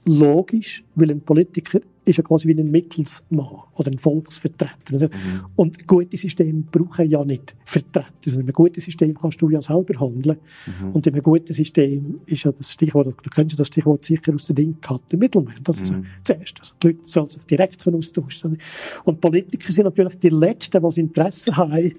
logisch, 0.06 0.84
weil 0.96 1.12
ein 1.12 1.22
Politiker 1.22 1.80
ist 2.06 2.18
ja 2.18 2.24
quasi 2.24 2.48
wie 2.48 2.60
ein 2.60 2.72
Mittelsmann 2.72 3.48
oder 3.76 3.92
ein 3.92 4.00
Volksvertreter. 4.00 4.74
Mhm. 4.92 5.10
Und 5.56 5.88
gute 5.88 6.18
Systeme 6.18 6.64
brauchen 6.72 7.10
ja 7.10 7.24
nicht 7.24 7.56
Vertreter. 7.66 8.08
Also 8.26 8.40
in 8.40 8.46
einem 8.46 8.54
guten 8.54 8.82
System 8.82 9.14
kannst 9.14 9.42
du 9.42 9.50
ja 9.50 9.62
selber 9.62 10.00
handeln. 10.00 10.38
Mhm. 10.66 10.92
Und 10.92 11.08
in 11.08 11.14
einem 11.14 11.24
guten 11.24 11.54
System 11.54 12.22
ist 12.26 12.44
ja 12.44 12.52
das 12.52 12.74
Stichwort, 12.74 13.08
du 13.08 13.30
kennst 13.30 13.54
ja 13.54 13.58
das 13.58 13.68
Stichwort 13.68 14.06
sicher 14.06 14.34
aus 14.34 14.46
der 14.48 14.56
Dingkarte 14.56 15.18
Mittelmeer. 15.18 15.56
Das 15.64 15.82
ist 15.82 15.92
mhm. 15.92 16.06
zuerst. 16.24 16.60
Also 16.60 16.74
die 16.82 16.88
Leute 16.88 17.00
sollen 17.04 17.30
sich 17.30 17.42
direkt 17.44 17.88
austauschen 17.88 18.58
Und 19.04 19.22
Politiker 19.22 19.72
sind 19.72 19.86
natürlich 19.86 20.16
die 20.20 20.30
Letzten, 20.30 20.78
die 20.78 20.84
das 20.84 20.98
Interesse 20.98 21.56
haben, 21.56 21.94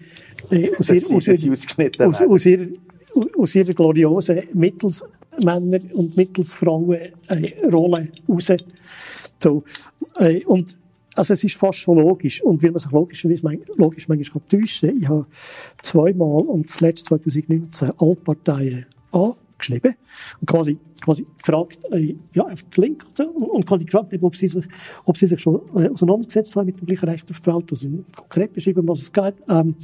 äh, 0.51 0.71
aus, 0.77 0.89
ihr, 0.91 1.17
aus, 1.17 1.29
ihr, 1.29 1.53
aus, 1.53 2.23
aus, 2.23 2.47
ihrer, 2.47 2.67
aus 3.39 3.55
ihrer 3.55 3.73
gloriosen 3.73 4.43
Mittelsmänner 4.55 5.81
und 5.93 6.17
Mittelsfrauen 6.17 6.99
äh, 7.29 7.67
raus 7.71 8.49
so, 9.43 9.65
äh, 10.19 10.45
und 10.45 10.77
also 11.17 11.33
es 11.33 11.45
ist 11.45 11.57
fast 11.57 11.79
schon 11.79 11.99
logisch. 11.99 12.43
Und 12.43 12.63
wie 12.63 12.71
man 12.71 12.79
sich 12.79 12.91
logischerweise 12.91 13.59
logisch 13.77 14.09
manchmal 14.09 14.43
täuschen 14.49 14.91
kann, 14.91 14.99
ich 15.01 15.09
habe 15.09 15.27
zweimal 15.83 16.43
und 16.43 16.71
zuletzt 16.71 17.07
2019 17.07 17.93
alle 17.99 18.15
Parteien 18.17 18.87
angeschrieben 19.13 19.95
und 20.41 20.47
quasi, 20.47 20.79
quasi 21.01 21.27
gefragt, 21.37 21.79
äh, 21.91 22.15
ja, 22.35 22.45
auf 22.45 22.63
den 22.63 22.83
Link 22.83 23.05
und, 23.19 23.29
und 23.29 23.67
quasi 23.67 23.85
gefragt, 23.85 24.15
ob 24.21 24.37
sie 24.37 24.49
sich, 24.49 24.65
ob 25.05 25.17
sie 25.17 25.27
sich 25.27 25.41
schon 25.41 25.61
äh, 25.77 25.89
auseinandergesetzt 25.89 26.55
haben 26.57 26.67
mit 26.67 26.81
dem 26.81 26.87
gleichen 26.87 27.09
Recht 27.09 27.31
auf 27.31 27.41
die 27.41 27.47
Welt, 27.47 27.71
also 27.71 27.89
konkret 28.17 28.53
beschrieben, 28.53 28.87
was 28.89 29.03
es 29.03 29.13
geht, 29.13 29.35
ähm, 29.49 29.75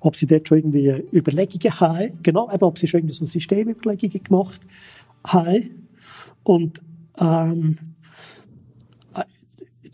ob 0.00 0.16
sie 0.16 0.26
dort 0.26 0.48
schon 0.48 0.58
irgendwie 0.58 1.04
Überlegungen 1.12 1.80
haben, 1.80 2.18
genau, 2.22 2.52
eben, 2.52 2.64
ob 2.64 2.78
sie 2.78 2.86
schon 2.86 3.00
irgendwie 3.00 3.14
so 3.14 3.24
Systemüberlegungen 3.26 4.22
gemacht 4.22 4.60
haben 5.24 5.86
und 6.42 6.82
ähm, 7.18 7.78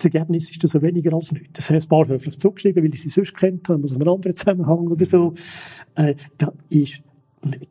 das 0.00 0.12
Ergebnis 0.12 0.50
ist 0.50 0.66
so 0.66 0.82
weniger 0.82 1.12
als 1.12 1.32
nichts. 1.32 1.50
Das 1.52 1.70
heißt, 1.70 1.86
ein 1.86 1.88
paar 1.88 2.08
höflich 2.08 2.38
zurückgeschrieben, 2.38 2.82
weil 2.82 2.94
ich 2.94 3.02
sie 3.02 3.08
sonst 3.08 3.36
kennt 3.36 3.68
habe, 3.68 3.84
aus 3.84 3.96
einem 3.96 4.08
anderen 4.08 4.34
Zusammenhang 4.34 4.88
oder 4.88 5.04
so. 5.04 5.34
Äh, 5.94 6.14
da 6.38 6.52
ist 6.68 7.02
nicht. 7.44 7.68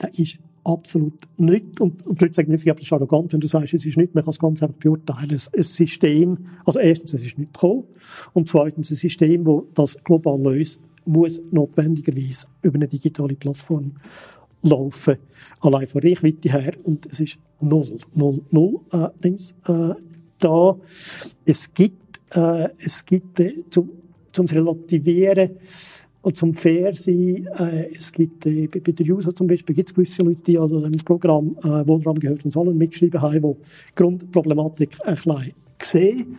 Der 0.00 0.18
ist 0.18 0.38
absolut 0.64 1.14
nicht. 1.36 1.80
Und, 1.80 2.06
und 2.06 2.20
die 2.20 2.24
Leute 2.24 2.34
sagen 2.34 2.50
nicht, 2.50 2.66
das 2.66 2.78
ist 2.80 2.92
arrogant, 2.92 3.32
wenn 3.32 3.40
du 3.40 3.46
sagst, 3.46 3.74
es 3.74 3.84
ist 3.84 3.96
nicht, 3.96 4.14
man 4.14 4.24
kann 4.24 4.30
es 4.30 4.38
ganz 4.38 4.62
einfach 4.62 4.78
beurteilen. 4.78 5.30
Ein 5.30 5.62
System, 5.62 6.38
also 6.64 6.80
erstens, 6.80 7.14
es 7.14 7.26
ist 7.26 7.38
nicht 7.38 7.52
gekommen. 7.52 7.84
Und 8.32 8.48
zweitens, 8.48 8.90
ein 8.90 8.96
System, 8.96 9.44
das 9.44 9.62
das 9.74 10.04
global 10.04 10.40
löst, 10.40 10.82
muss 11.04 11.40
notwendigerweise 11.50 12.46
über 12.62 12.76
eine 12.76 12.88
digitale 12.88 13.34
Plattform 13.34 13.92
laufen. 14.62 15.16
Allein 15.60 15.86
von 15.86 16.02
Reichweite 16.02 16.50
her. 16.50 16.72
Und 16.82 17.06
es 17.06 17.20
ist 17.20 17.38
null, 17.60 17.98
null, 18.14 18.42
null, 18.50 18.80
äh, 18.92 19.08
links, 19.22 19.54
äh, 19.68 19.94
da. 20.38 20.76
Es 21.44 21.72
gibt, 21.72 22.20
äh, 22.30 22.68
es 22.78 23.04
gibt, 23.04 23.40
äh, 23.40 23.64
zum, 23.70 23.90
zum 24.32 24.46
Relativieren, 24.46 25.50
und 26.26 26.36
zum 26.36 26.54
Fair 26.54 26.92
sein, 26.92 27.48
äh, 27.56 27.94
es 27.94 28.10
gibt 28.10 28.46
äh, 28.46 28.66
bei 28.66 28.80
der 28.80 29.06
User 29.06 29.32
zum 29.32 29.46
Beispiel 29.46 29.76
gibt 29.76 29.90
es 29.90 29.94
gewisse 29.94 30.22
Leute, 30.22 30.40
die 30.44 30.58
also 30.58 30.80
dem 30.80 30.98
Programm 31.04 31.56
äh, 31.62 31.86
Wohnraum 31.86 32.18
gehört 32.18 32.44
und 32.44 32.50
sollen 32.50 32.76
mitgeschrieben 32.76 33.22
haben, 33.22 33.42
die 33.42 33.94
Grundproblematik 33.94 34.96
ein 35.04 35.14
bisschen 35.14 35.52
sehen. 35.80 36.36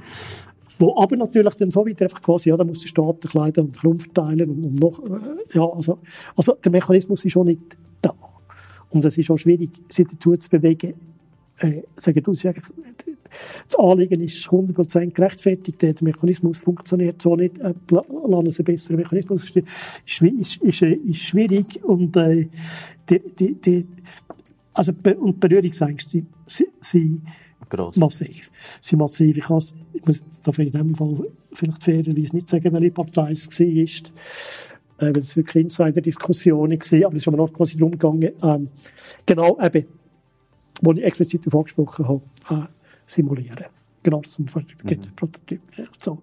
Wo 0.77 0.93
aber 1.01 1.15
natürlich 1.15 1.53
dann 1.53 1.71
so 1.71 1.85
weiter 1.85 2.03
einfach 2.03 2.21
quasi, 2.21 2.49
ja, 2.49 2.57
da 2.57 2.65
muss 2.65 2.81
der 2.81 2.89
Staat 2.89 3.21
bisschen 3.21 3.63
und 3.63 3.85
umverteilen 3.85 4.49
und, 4.49 4.65
und 4.65 4.75
noch, 4.75 4.99
äh, 5.05 5.57
ja, 5.57 5.65
also, 5.65 5.99
also 6.35 6.55
der 6.61 6.71
Mechanismus 6.73 7.23
ist 7.23 7.31
schon 7.31 7.47
nicht 7.47 7.77
da. 8.01 8.13
Und 8.89 9.05
es 9.05 9.17
ist 9.17 9.31
auch 9.31 9.37
schwierig, 9.37 9.69
sich 9.87 10.05
dazu 10.05 10.35
zu 10.35 10.49
bewegen, 10.49 10.95
äh, 11.59 11.83
sagen, 11.95 12.23
du, 12.23 12.33
das 12.33 13.75
Anliegen 13.77 14.21
ist 14.21 14.47
100% 14.47 15.11
gerechtfertigt, 15.11 15.81
der 15.81 15.95
Mechanismus 16.01 16.59
funktioniert 16.59 17.21
so 17.21 17.35
nicht, 17.35 17.57
äh, 17.59 17.73
lassen 17.91 18.49
Sie 18.49 18.63
besseren 18.63 18.97
Mechanismus, 18.97 19.55
ist, 19.55 20.21
ist, 20.21 20.57
ist, 20.61 20.81
ist 20.81 21.21
schwierig 21.21 21.83
und 21.83 22.15
äh, 22.15 22.47
die, 23.09 23.21
die, 23.37 23.53
die, 23.55 23.85
also, 24.73 24.93
und 25.19 25.39
Berührungsängste 25.39 26.23
sind, 26.45 26.69
sind 26.81 27.21
Gross. 27.69 27.97
massiv. 27.97 28.51
Sie 28.79 28.95
massiv. 28.95 29.37
Ich, 29.37 29.43
kann, 29.43 29.61
ich 29.93 30.05
muss 30.05 30.23
darf 30.43 30.59
in 30.59 30.71
dem 30.71 30.95
Fall 30.95 31.17
vielleicht 31.51 31.83
fairerweise 31.83 32.35
nicht 32.35 32.49
sagen, 32.49 32.71
welche 32.73 32.91
Partei 32.91 33.31
es 33.31 33.47
war, 33.47 33.65
äh, 33.65 35.13
weil 35.13 35.17
es 35.17 35.35
wirklich 35.35 35.63
Insider-Diskussionen 35.65 36.79
waren, 36.79 37.03
aber 37.03 37.15
es 37.15 37.23
ist 37.23 37.27
aber 37.27 37.37
noch 37.37 37.53
quasi 37.53 37.77
darum 37.77 37.91
gegangen, 37.91 38.31
ähm, 38.43 38.69
genau 39.25 39.57
eben, 39.61 39.85
wo 40.81 40.91
ich 40.93 41.03
explizit 41.03 41.45
darauf 41.45 41.61
angesprochen 41.61 42.07
habe, 42.07 42.21
äh, 42.49 42.67
simulieren. 43.05 43.65
Genau, 44.03 44.21
das 44.21 44.31
ist 44.31 44.39
ein 44.39 44.43
mhm. 44.43 45.15
Prototyp. 45.15 45.61
So. 45.99 46.19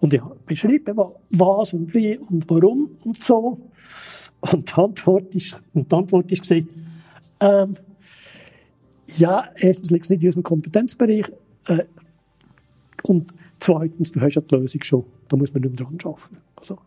Und 0.00 0.12
ich 0.12 0.20
habe 0.20 0.36
beschrieben, 0.46 0.96
was 1.30 1.72
und 1.72 1.94
wie 1.94 2.18
und 2.18 2.48
warum 2.50 2.90
und 3.04 3.22
so. 3.22 3.58
Und 4.40 4.70
die 4.70 4.80
Antwort 4.80 5.34
ist, 5.34 5.60
und 5.74 5.90
die 5.90 5.96
Antwort 5.96 6.30
ist 6.32 6.42
gewesen, 6.42 6.68
ähm, 7.40 7.76
ja, 9.16 9.48
erstens 9.56 9.90
liegt 9.90 10.04
es 10.04 10.10
nicht 10.10 10.22
in 10.22 10.28
unserem 10.28 10.42
Kompetenzbereich, 10.42 11.30
äh, 11.68 11.84
und 13.04 13.32
zweitens, 13.58 14.12
du 14.12 14.20
hast 14.20 14.34
ja 14.34 14.42
die 14.42 14.54
Lösung 14.54 14.82
schon, 14.82 15.04
da 15.28 15.36
muss 15.36 15.52
man 15.52 15.62
nicht 15.62 15.78
mehr 15.78 15.86
dran 15.86 15.98
arbeiten. 16.04 16.38
Also, 16.56 16.78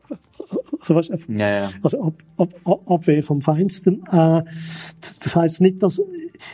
also, 0.82 0.96
weißt, 0.96 1.30
ja, 1.30 1.50
ja. 1.50 1.70
also 1.84 2.02
ab, 2.02 2.24
ab, 2.38 2.54
ab, 2.66 2.92
Abwehr 2.92 3.22
vom 3.22 3.40
Feinsten. 3.40 4.02
Äh, 4.12 4.44
das, 5.00 5.20
das 5.20 5.36
heißt 5.36 5.62
nicht, 5.62 5.82
dass 5.84 6.02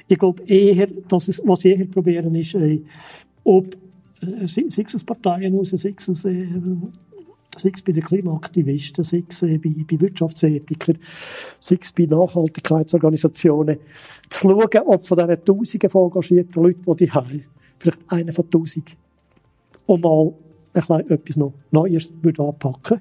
ich 0.07 0.19
glaube 0.19 0.43
eher, 0.43 0.87
dass 1.07 1.29
es, 1.29 1.41
was 1.45 1.63
ich 1.63 1.77
eher 1.77 1.85
probieren 1.85 2.35
ist, 2.35 2.53
äh, 2.55 2.81
ob 3.43 3.75
äh, 4.21 4.47
sei 4.47 4.65
es 4.67 4.95
aus 4.95 5.03
Parteien 5.03 5.57
aus, 5.57 5.69
sei 5.69 5.95
es, 5.97 6.25
äh, 6.25 6.47
sei 7.55 7.71
es 7.73 7.81
bei 7.81 7.93
den 7.93 8.03
Klimaaktivisten, 8.03 9.03
sei 9.03 9.23
es 9.27 9.41
äh, 9.43 9.57
bei, 9.57 9.73
bei 9.89 9.99
Wirtschaftsethikern, 9.99 10.97
sei 11.59 11.77
es 11.81 11.91
bei 11.93 12.05
Nachhaltigkeitsorganisationen, 12.05 13.77
zu 14.29 14.49
schauen, 14.49 14.87
ob 14.87 15.03
von 15.03 15.17
diesen 15.17 15.45
Tausenden 15.45 15.89
von 15.89 16.07
engagierten 16.07 16.63
Leuten, 16.63 16.81
die 16.91 17.05
die 17.05 17.11
haben, 17.11 17.43
vielleicht 17.79 18.11
einer 18.11 18.33
von 18.33 18.49
tausend, 18.49 18.97
und 19.85 20.01
mal 20.01 20.33
ein 20.73 20.81
bisschen 20.81 21.09
etwas 21.09 21.37
noch 21.37 21.53
Neues 21.71 22.13
würde 22.21 22.43
anpacken 22.43 22.99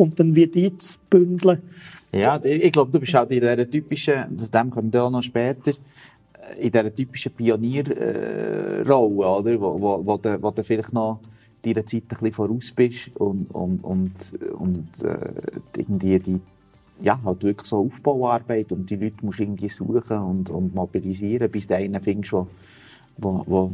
und 0.00 0.18
dann 0.18 0.34
wird 0.34 0.54
zu 0.80 0.98
bündeln. 1.10 1.62
Ja, 2.10 2.40
ich 2.42 2.72
glaube, 2.72 2.90
du 2.90 2.98
bist 2.98 3.14
auch 3.14 3.28
in 3.28 3.40
dieser 3.40 3.70
typischen, 3.70 4.36
zu 4.36 4.48
dem 4.48 4.70
kommen 4.70 4.92
wir 4.92 5.04
auch 5.04 5.10
noch 5.10 5.22
später, 5.22 5.72
in 6.58 6.72
dieser 6.72 6.94
typischen 6.94 7.32
Pionierrolle, 7.32 8.84
äh, 8.84 9.38
oder? 9.38 9.60
Wo, 9.60 9.80
wo, 9.80 10.06
wo, 10.06 10.16
du, 10.16 10.42
wo 10.42 10.50
du 10.50 10.64
vielleicht 10.64 10.92
noch 10.92 11.20
deiner 11.62 11.84
Zeit 11.84 12.04
ein 12.04 12.08
bisschen 12.08 12.32
voraus 12.32 12.72
bist 12.74 13.14
und, 13.16 13.50
und, 13.50 13.84
und, 13.84 14.12
und 14.58 14.88
äh, 15.04 15.32
irgendwie 15.76 16.18
die 16.18 16.40
ja, 17.02 17.18
halt 17.22 17.42
wirklich 17.42 17.68
so 17.68 17.78
Aufbauarbeit 17.78 18.72
und 18.72 18.88
die 18.90 18.96
Leute 18.96 19.16
musst 19.22 19.40
irgendwie 19.40 19.68
suchen 19.68 20.18
und, 20.18 20.50
und 20.50 20.74
mobilisieren, 20.74 21.50
bis 21.50 21.66
du 21.66 21.76
einen 21.76 22.00
findest, 22.02 22.32
wo, 22.32 22.46
wo, 23.18 23.44
wo, 23.46 23.72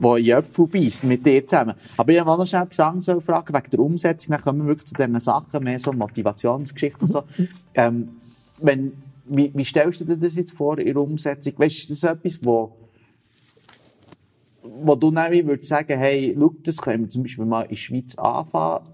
in 0.00 0.28
Äpfel 0.28 0.66
beißt 0.66 1.04
mit 1.04 1.24
dir 1.24 1.46
zusammen. 1.46 1.74
Aber 1.96 2.12
ich 2.12 2.24
wollte 2.24 2.40
noch 2.40 2.46
schnell 2.46 2.86
anderes 2.86 3.24
fragen, 3.24 3.54
wegen 3.54 3.70
der 3.70 3.80
Umsetzung, 3.80 4.32
dann 4.32 4.42
kommen 4.42 4.60
wir 4.60 4.68
wirklich 4.68 4.86
zu 4.86 4.94
diesen 4.94 5.20
Sachen, 5.20 5.62
mehr 5.62 5.78
so 5.78 5.92
Motivationsgeschichte 5.92 7.04
und 7.04 7.12
so. 7.12 7.22
Ähm, 7.72 8.16
wenn, 8.62 8.92
wie, 9.26 9.52
wie 9.54 9.64
stellst 9.64 10.00
du 10.00 10.04
dir 10.04 10.16
das 10.16 10.34
jetzt 10.34 10.52
vor 10.52 10.78
in 10.78 10.86
der 10.86 10.96
Umsetzung? 10.96 11.52
Weißt 11.56 11.84
du, 11.84 11.88
das 11.88 11.98
ist 11.98 12.04
etwas, 12.04 12.44
wo, 12.44 12.76
wo 14.62 14.96
du 14.96 15.10
dann 15.12 15.32
würdest 15.32 15.68
sagen, 15.68 15.96
hey, 15.98 16.36
schau, 16.36 16.52
das 16.64 16.76
können 16.78 17.04
wir 17.04 17.10
zum 17.10 17.22
Beispiel 17.22 17.44
mal 17.44 17.62
in 17.62 17.68
der 17.68 17.76
Schweiz 17.76 18.16
anfangen 18.16 18.84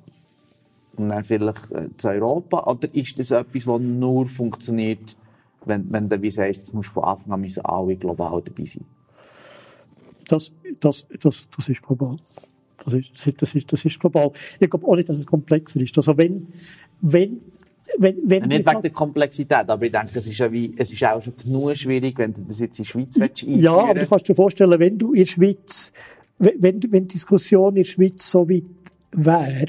und 0.97 1.09
dann 1.09 1.25
vielleicht 1.25 1.71
äh, 1.71 1.89
zu 1.97 2.09
Europa? 2.09 2.71
Oder 2.71 2.95
ist 2.95 3.19
das 3.19 3.31
etwas, 3.31 3.65
das 3.65 3.81
nur 3.81 4.27
funktioniert, 4.27 5.17
wenn, 5.65 5.91
wenn 5.91 6.09
du 6.09 6.21
wie 6.21 6.31
sagst, 6.31 6.63
das 6.63 6.73
musst 6.73 6.91
von 6.91 7.05
Anfang 7.05 7.33
an 7.33 7.41
müssen 7.41 7.65
alle 7.65 7.97
global 7.97 8.43
dabei 8.43 8.65
sein? 8.65 8.85
Das, 10.29 10.53
das, 10.81 11.07
das, 11.21 11.49
das 11.57 11.69
ist 11.69 11.83
global. 11.83 12.17
Das 12.85 12.95
ist, 12.95 13.11
das 13.39 13.55
ist, 13.55 13.73
das 13.73 13.85
ist 13.85 13.99
global. 13.99 14.33
Ich 14.61 14.71
glaube 14.71 14.87
auch 14.87 14.97
nicht, 14.97 15.09
dass 15.09 15.19
es 15.19 15.27
komplexer 15.27 15.81
ist. 15.81 15.97
Also 15.97 16.17
wenn, 16.17 16.49
wenn 17.01 17.41
wenn, 17.99 18.17
wenn 18.25 18.49
nicht 18.49 18.69
wegen 18.69 18.83
der 18.83 18.91
Komplexität, 18.91 19.69
aber 19.69 19.87
ich 19.87 19.93
denke, 19.93 20.19
es 20.19 20.27
ist, 20.27 20.39
ja 20.39 20.51
wie, 20.51 20.75
es 20.77 20.93
ist 20.93 21.05
auch 21.05 21.23
schon 21.23 21.35
genug 21.37 21.77
schwierig, 21.77 22.19
wenn 22.19 22.35
du 22.35 22.43
das 22.43 22.59
jetzt 22.59 22.79
in 22.79 22.85
der 22.85 22.91
Schweiz 22.91 23.21
einführen 23.21 23.61
Ja, 23.61 23.77
aber 23.77 23.95
du 23.95 24.07
kannst 24.07 24.29
dir 24.29 24.35
vorstellen, 24.35 24.79
wenn 24.79 24.99
du 24.99 25.13
in 25.13 25.21
der 25.21 25.27
Schweiz, 25.27 25.93
wenn, 26.39 26.61
wenn 26.61 27.07
die 27.07 27.15
Diskussion 27.15 27.71
in 27.71 27.77
der 27.77 27.85
Schweiz 27.85 28.29
so 28.29 28.49
weit 28.49 28.65
wäre, 29.13 29.67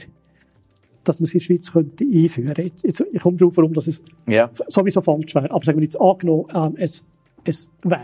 dass 1.04 1.20
man 1.20 1.26
es 1.26 1.34
in 1.34 1.40
der 1.40 1.46
Schweiz 1.46 1.72
könnte 1.72 2.04
einführen 2.04 2.54
könnte. 2.54 2.72
Jetzt, 2.84 3.04
ich 3.12 3.22
komme 3.22 3.38
darauf, 3.38 3.56
warum 3.56 3.74
das 3.74 4.02
ja. 4.28 4.50
sowieso 4.68 5.02
falsch 5.02 5.34
wäre. 5.36 5.52
Aber 5.52 5.64
sagen 5.64 5.78
wir 5.78 5.84
jetzt 5.84 6.00
angenommen, 6.00 6.48
ähm, 6.54 6.74
es, 6.78 7.04
es 7.46 7.70
wäre. 7.84 8.02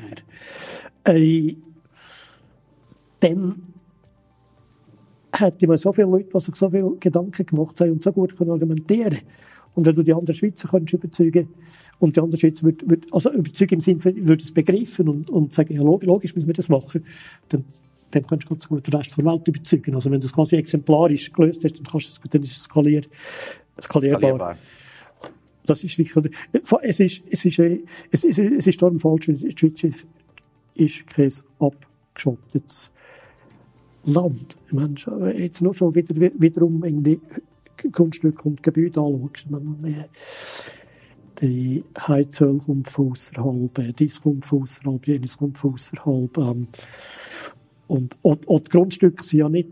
Äh, 1.05 1.55
dann 3.23 3.73
hätte 5.31 5.67
man 5.67 5.77
so 5.77 5.91
viele 5.93 6.07
Leute, 6.07 6.29
die 6.33 6.39
sich 6.39 6.55
so 6.55 6.69
viele 6.69 6.95
Gedanken 6.99 7.45
gemacht 7.45 7.79
haben 7.79 7.91
und 7.91 8.03
so 8.03 8.11
gut 8.11 8.39
argumentieren 8.39 9.11
können 9.11 9.27
und 9.75 9.85
wenn 9.85 9.95
du 9.95 10.03
die 10.03 10.13
anderen 10.13 10.35
Schweizer 10.35 10.67
könntest 10.67 10.93
überzeugen 10.93 11.49
und 11.99 12.15
die 12.15 12.19
anderen 12.19 12.39
Schweizer 12.39 12.63
würd, 12.63 12.87
würd, 12.87 13.05
also 13.11 13.31
überzeugen 13.31 13.75
im 13.75 13.79
Sinne, 13.79 14.03
würde 14.03 14.43
es 14.43 14.51
begreifen 14.51 15.09
und, 15.09 15.29
und 15.29 15.53
sagen, 15.53 15.73
ja, 15.73 15.81
logisch 15.81 16.35
müssen 16.35 16.47
wir 16.47 16.53
das 16.53 16.69
machen, 16.69 17.03
dann, 17.49 17.65
dann 18.11 18.25
kannst 18.25 18.45
du 18.45 18.49
ganz 18.49 18.67
gut 18.67 18.85
den 18.85 18.93
Rest 18.93 19.17
der 19.17 19.25
Welt 19.25 19.47
überzeugen. 19.47 19.95
Also 19.95 20.11
wenn 20.11 20.19
du 20.19 20.27
es 20.27 20.33
quasi 20.33 20.55
exemplarisch 20.57 21.31
gelöst 21.31 21.63
hast, 21.63 21.77
dann, 21.77 21.85
kannst 21.85 22.05
du 22.05 22.09
es, 22.09 22.31
dann 22.31 22.43
ist 22.43 22.51
es 22.51 22.63
skalier, 22.63 23.03
skalierbar. 23.81 24.19
skalierbar. 24.19 24.57
Das 25.65 25.83
ist 25.83 25.97
wirklich, 25.97 26.35
es 26.51 26.99
ist, 26.99 27.23
es 27.29 27.45
ist, 27.45 27.59
es 28.11 28.23
ist, 28.25 28.39
es 28.39 28.67
ist 28.67 28.81
darum 28.81 28.99
falsch, 28.99 29.29
weil 29.29 29.35
die 29.35 29.57
Schweiz 29.57 29.83
ist, 29.83 30.05
ist 30.75 31.07
kein 31.07 31.31
abgeschottetes 31.59 32.91
Land. 34.05 34.55
Ich 34.67 34.73
meine, 34.73 34.95
jetzt 35.37 35.61
nur 35.61 35.73
schon 35.73 35.95
wieder, 35.95 36.15
wiederum 36.15 36.83
irgendwie 36.83 37.19
Grundstücke 37.91 38.43
und 38.43 38.63
Gebäude 38.63 39.01
anschaust, 39.01 39.49
man, 39.49 40.05
die 41.41 41.83
Heizöl 42.07 42.59
kommt 42.59 42.89
von 42.89 43.11
außerhalb, 43.11 43.97
dies 43.97 44.21
kommt 44.21 44.45
von 44.45 44.63
außerhalb, 44.63 45.07
jenes 45.07 45.37
kommt 45.37 45.57
von 45.57 45.73
außerhalb. 45.73 46.37
Ähm, 46.37 46.67
und 47.87 48.15
auch, 48.23 48.37
auch 48.47 48.59
die 48.59 48.69
Grundstücke 48.69 49.23
sind 49.23 49.39
ja 49.39 49.49
nicht, 49.49 49.69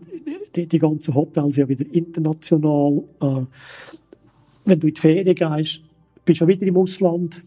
die, 0.54 0.66
die 0.66 0.78
ganzen 0.78 1.14
Hotels 1.14 1.54
sind 1.54 1.62
ja 1.62 1.68
wieder 1.68 1.86
international. 1.94 3.02
Äh, 3.20 3.46
wenn 4.64 4.80
du 4.80 4.88
in 4.88 4.94
die 4.94 5.00
Ferien 5.00 5.34
gehst, 5.34 5.80
bist 6.24 6.40
du 6.40 6.44
ja 6.44 6.48
wieder 6.48 6.66
im 6.66 6.76
Ausland, 6.76 7.42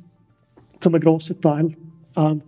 zu 0.80 0.90
einem 0.90 1.02
grossen 1.02 1.40
Teil. 1.40 1.76
Ähm, 2.16 2.42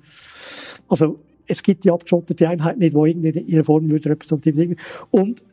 also, 0.89 1.19
es 1.47 1.63
gibt 1.63 1.83
die 1.83 1.91
abgeschottete 1.91 2.47
Einheit 2.49 2.77
nicht, 2.77 2.93
die 2.93 3.11
in 3.11 3.47
ihrer 3.47 3.63
Form 3.63 3.89
würde 3.89 4.09
repräsentativ 4.09 4.77
Und 5.11 5.43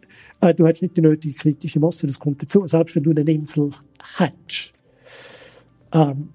äh, 0.40 0.54
du 0.54 0.66
hast 0.66 0.82
nicht 0.82 0.96
die 0.96 1.00
nötige 1.00 1.34
kritische 1.34 1.80
Masse, 1.80 2.06
das 2.06 2.18
kommt 2.18 2.42
dazu. 2.42 2.66
Selbst 2.66 2.96
wenn 2.96 3.04
du 3.04 3.10
eine 3.10 3.30
Insel 3.30 3.70
hast, 3.98 4.72
ähm, 5.92 6.28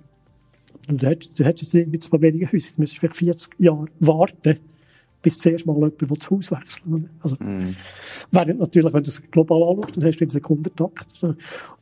du 0.88 1.08
hättest, 1.08 1.40
du 1.40 1.44
hättest 1.44 1.74
jetzt 1.74 1.92
mit 1.92 2.14
ein 2.14 2.22
weniger 2.22 2.52
Häusern, 2.52 2.74
du 2.76 2.82
müsstest 2.82 3.00
vielleicht 3.00 3.18
40 3.18 3.54
Jahre 3.60 3.86
warten, 4.00 4.60
bis 5.22 5.38
zuerst 5.38 5.66
mal 5.66 5.76
jemand 5.76 6.02
das 6.02 6.32
Haus 6.32 6.52
wechseln 6.52 7.10
Also, 7.20 7.36
mm. 7.36 7.76
Während 8.32 8.60
natürlich, 8.60 8.94
wenn 8.94 9.04
du 9.04 9.10
es 9.10 9.22
global 9.30 9.64
anschaust, 9.64 9.98
dann 9.98 10.06
hast 10.06 10.18
du 10.18 10.24
im 10.24 10.30
Sekundentakt. 10.30 11.24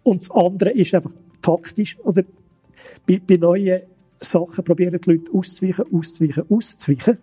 Und 0.03 0.21
das 0.21 0.31
andere 0.31 0.71
ist 0.71 0.95
einfach 0.95 1.11
taktisch, 1.41 1.99
oder 1.99 2.23
bei, 3.05 3.21
bei 3.25 3.37
neuen 3.37 3.81
Sachen 4.19 4.63
probieren 4.63 4.99
die 4.99 5.11
Leute 5.11 5.31
auszuweichen, 5.31 5.85
auszuweichen, 5.93 6.43
auszuweichen. 6.49 7.17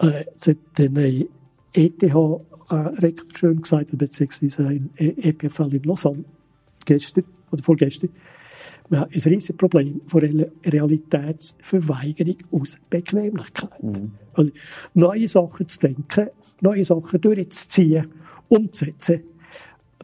Äh, 0.00 0.24
hat 0.46 0.56
dann 0.74 0.96
ETH 1.72 2.02
äh, 2.02 2.74
recht 2.74 3.38
schön 3.38 3.62
gesagt, 3.62 3.96
beziehungsweise 3.96 4.66
ein 4.66 4.90
EPFL 4.96 5.74
in 5.74 5.82
Lausanne, 5.84 6.24
gestern 6.84 7.24
oder 7.50 7.62
vorgestern. 7.62 8.10
Wir 8.90 9.00
haben 9.00 9.10
ein 9.12 9.20
riesiges 9.20 9.56
Problem 9.56 10.00
von 10.06 10.46
Realitätsverweigerung 10.64 12.36
aus 12.52 12.78
Bequemlichkeit. 12.88 13.82
Mhm. 13.82 14.12
Also, 14.32 14.50
neue 14.94 15.28
Sachen 15.28 15.68
zu 15.68 15.80
denken, 15.80 16.28
neue 16.60 16.84
Sachen 16.84 17.20
durchzuziehen, 17.20 18.06
umzusetzen, 18.48 19.24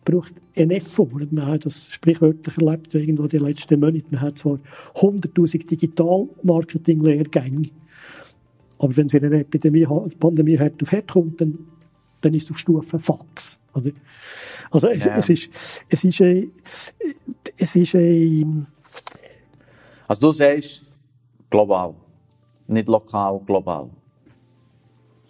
braucht 0.05 0.35
einen 0.55 0.73
Effort. 0.73 1.27
Wir 1.31 1.47
haben 1.47 1.61
das 1.61 1.89
sprichwörtlich 1.91 2.59
erlebt, 2.59 2.95
irgendwo 2.95 3.27
die 3.27 3.39
letzten 3.39 3.81
Monate. 3.81 4.05
Wir 4.11 4.21
haben 4.21 4.37
zwar 4.37 4.59
100.000 4.97 5.66
Digital-Marketing-Lehrgänge, 5.66 7.71
aber 8.85 8.97
wenn 8.98 9.06
es 9.06 9.15
in 9.15 9.24
einer 9.24 9.40
Epidemie, 9.40 9.86
Pandemie 10.19 10.59
hart 10.59 10.82
auf 10.82 10.93
hart 10.93 11.11
kommt, 11.11 11.40
dann, 11.40 11.59
dann 12.20 12.35
ist 12.35 12.44
es 12.44 12.51
auf 12.51 12.59
Stufe 12.59 12.98
Fax. 12.98 13.59
Oder? 13.73 13.93
Also 14.70 14.89
es, 14.89 15.05
ja. 15.05 15.16
es, 15.16 15.31
ist, 15.31 15.51
es 15.89 16.05
ist, 16.05 16.20
ein, 16.20 16.52
es 17.56 17.77
ist 17.77 17.94
ein, 17.94 18.66
Also 20.06 20.20
du 20.20 20.32
sagst 20.32 20.82
global, 21.48 21.94
nicht 22.66 22.86
lokal, 22.89 23.40
global. 23.47 23.89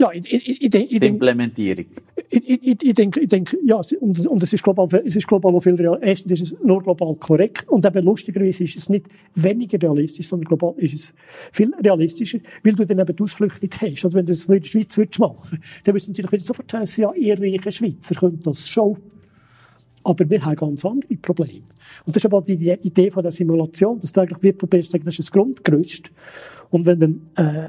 Ja, 0.00 0.10
ich, 0.10 0.26
ich, 0.32 0.62
ich, 0.64 0.74
ich, 0.74 1.00
Die 1.00 1.06
Implementierung 1.06 1.86
ich, 2.30 2.62
ich, 2.62 2.82
ich, 2.82 2.94
denke, 2.94 3.20
ich 3.20 3.28
denke, 3.28 3.58
ja, 3.64 3.80
und, 4.00 4.26
und 4.26 4.42
es 4.42 4.52
ist 4.52 4.62
global, 4.62 4.88
es 5.04 5.16
ist 5.16 5.26
global 5.26 5.60
viel 5.60 5.74
real. 5.74 5.98
Erstens 6.00 6.32
ist 6.32 6.52
es 6.52 6.64
nur 6.64 6.82
global 6.82 7.14
korrekt 7.16 7.68
und 7.68 7.84
eben 7.84 8.04
lustigerweise 8.04 8.64
ist 8.64 8.76
es 8.76 8.88
nicht 8.88 9.06
weniger 9.34 9.80
realistisch, 9.80 10.28
sondern 10.28 10.46
global 10.46 10.74
ist 10.76 10.94
es 10.94 11.14
viel 11.52 11.72
realistischer, 11.74 12.38
weil 12.62 12.74
du 12.74 12.84
dann 12.84 12.98
eben 12.98 13.16
die 13.16 13.22
Ausflüchte 13.22 13.60
nicht 13.60 13.80
hast. 13.80 14.04
Also 14.04 14.12
wenn 14.14 14.26
du 14.26 14.32
das 14.32 14.48
nur 14.48 14.56
in 14.56 14.62
der 14.62 14.68
Schweiz 14.68 14.96
würdest 14.96 15.18
machen, 15.18 15.58
dann 15.84 15.94
würdest 15.94 16.08
du 16.08 16.12
natürlich 16.12 16.32
wieder 16.32 16.44
sofort 16.44 16.72
heißen, 16.72 17.02
ja, 17.02 17.12
ihr 17.14 17.40
reichen 17.40 17.72
Schweizer 17.72 18.14
könnt 18.14 18.46
das 18.46 18.68
schon. 18.68 18.96
Aber 20.04 20.28
wir 20.28 20.44
haben 20.44 20.56
ganz 20.56 20.84
andere 20.84 21.16
Probleme. 21.16 21.64
Und 22.04 22.14
das 22.14 22.16
ist 22.16 22.26
aber 22.26 22.42
die 22.42 22.70
Idee 22.82 23.10
von 23.10 23.22
der 23.22 23.32
Simulation, 23.32 23.98
dass 23.98 24.12
du 24.12 24.20
eigentlich 24.20 24.42
wie 24.42 24.52
probierst, 24.52 24.92
das 24.92 25.00
ist 25.06 25.18
das 25.18 25.32
Grundgerüst. 25.32 26.10
Und 26.70 26.84
wenn 26.84 27.00
dann, 27.00 27.22
äh, 27.36 27.68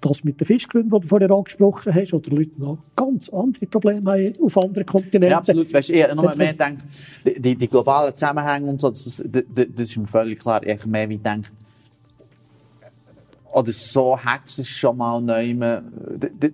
das 0.00 0.24
mit 0.24 0.40
den 0.40 0.46
Fischgründen, 0.46 0.90
die 0.90 1.00
du 1.00 1.06
vorher 1.06 1.30
angesprochen 1.30 1.94
hast, 1.94 2.14
oder 2.14 2.30
Leute 2.30 2.52
noch 2.58 2.78
ganz 2.96 3.28
andere 3.28 3.66
Probleme 3.66 4.10
haben 4.10 4.34
auf 4.42 4.56
anderen 4.56 4.86
Kontinenten. 4.86 5.30
Ja, 5.30 5.38
absolut. 5.38 5.72
Weißt, 5.72 5.90
ich 5.90 6.14
noch 6.14 6.36
mehr 6.36 6.54
denkt, 6.54 6.82
die, 7.24 7.56
die 7.56 7.68
globalen 7.68 8.14
Zusammenhänge 8.14 8.70
und 8.70 8.80
so, 8.80 8.90
das, 8.90 9.22
das, 9.24 9.44
das 9.54 9.88
ist 9.88 9.96
mir 9.96 10.06
völlig 10.06 10.38
klar. 10.38 10.66
Ich 10.66 10.86
mehr 10.86 11.08
wie 11.08 11.18
denkt, 11.18 11.52
oder 13.52 13.72
so 13.72 14.16
hackst 14.16 14.58
du 14.58 14.62
es 14.62 14.68
schon 14.68 14.96
mal 14.96 15.20
neu. 15.20 15.54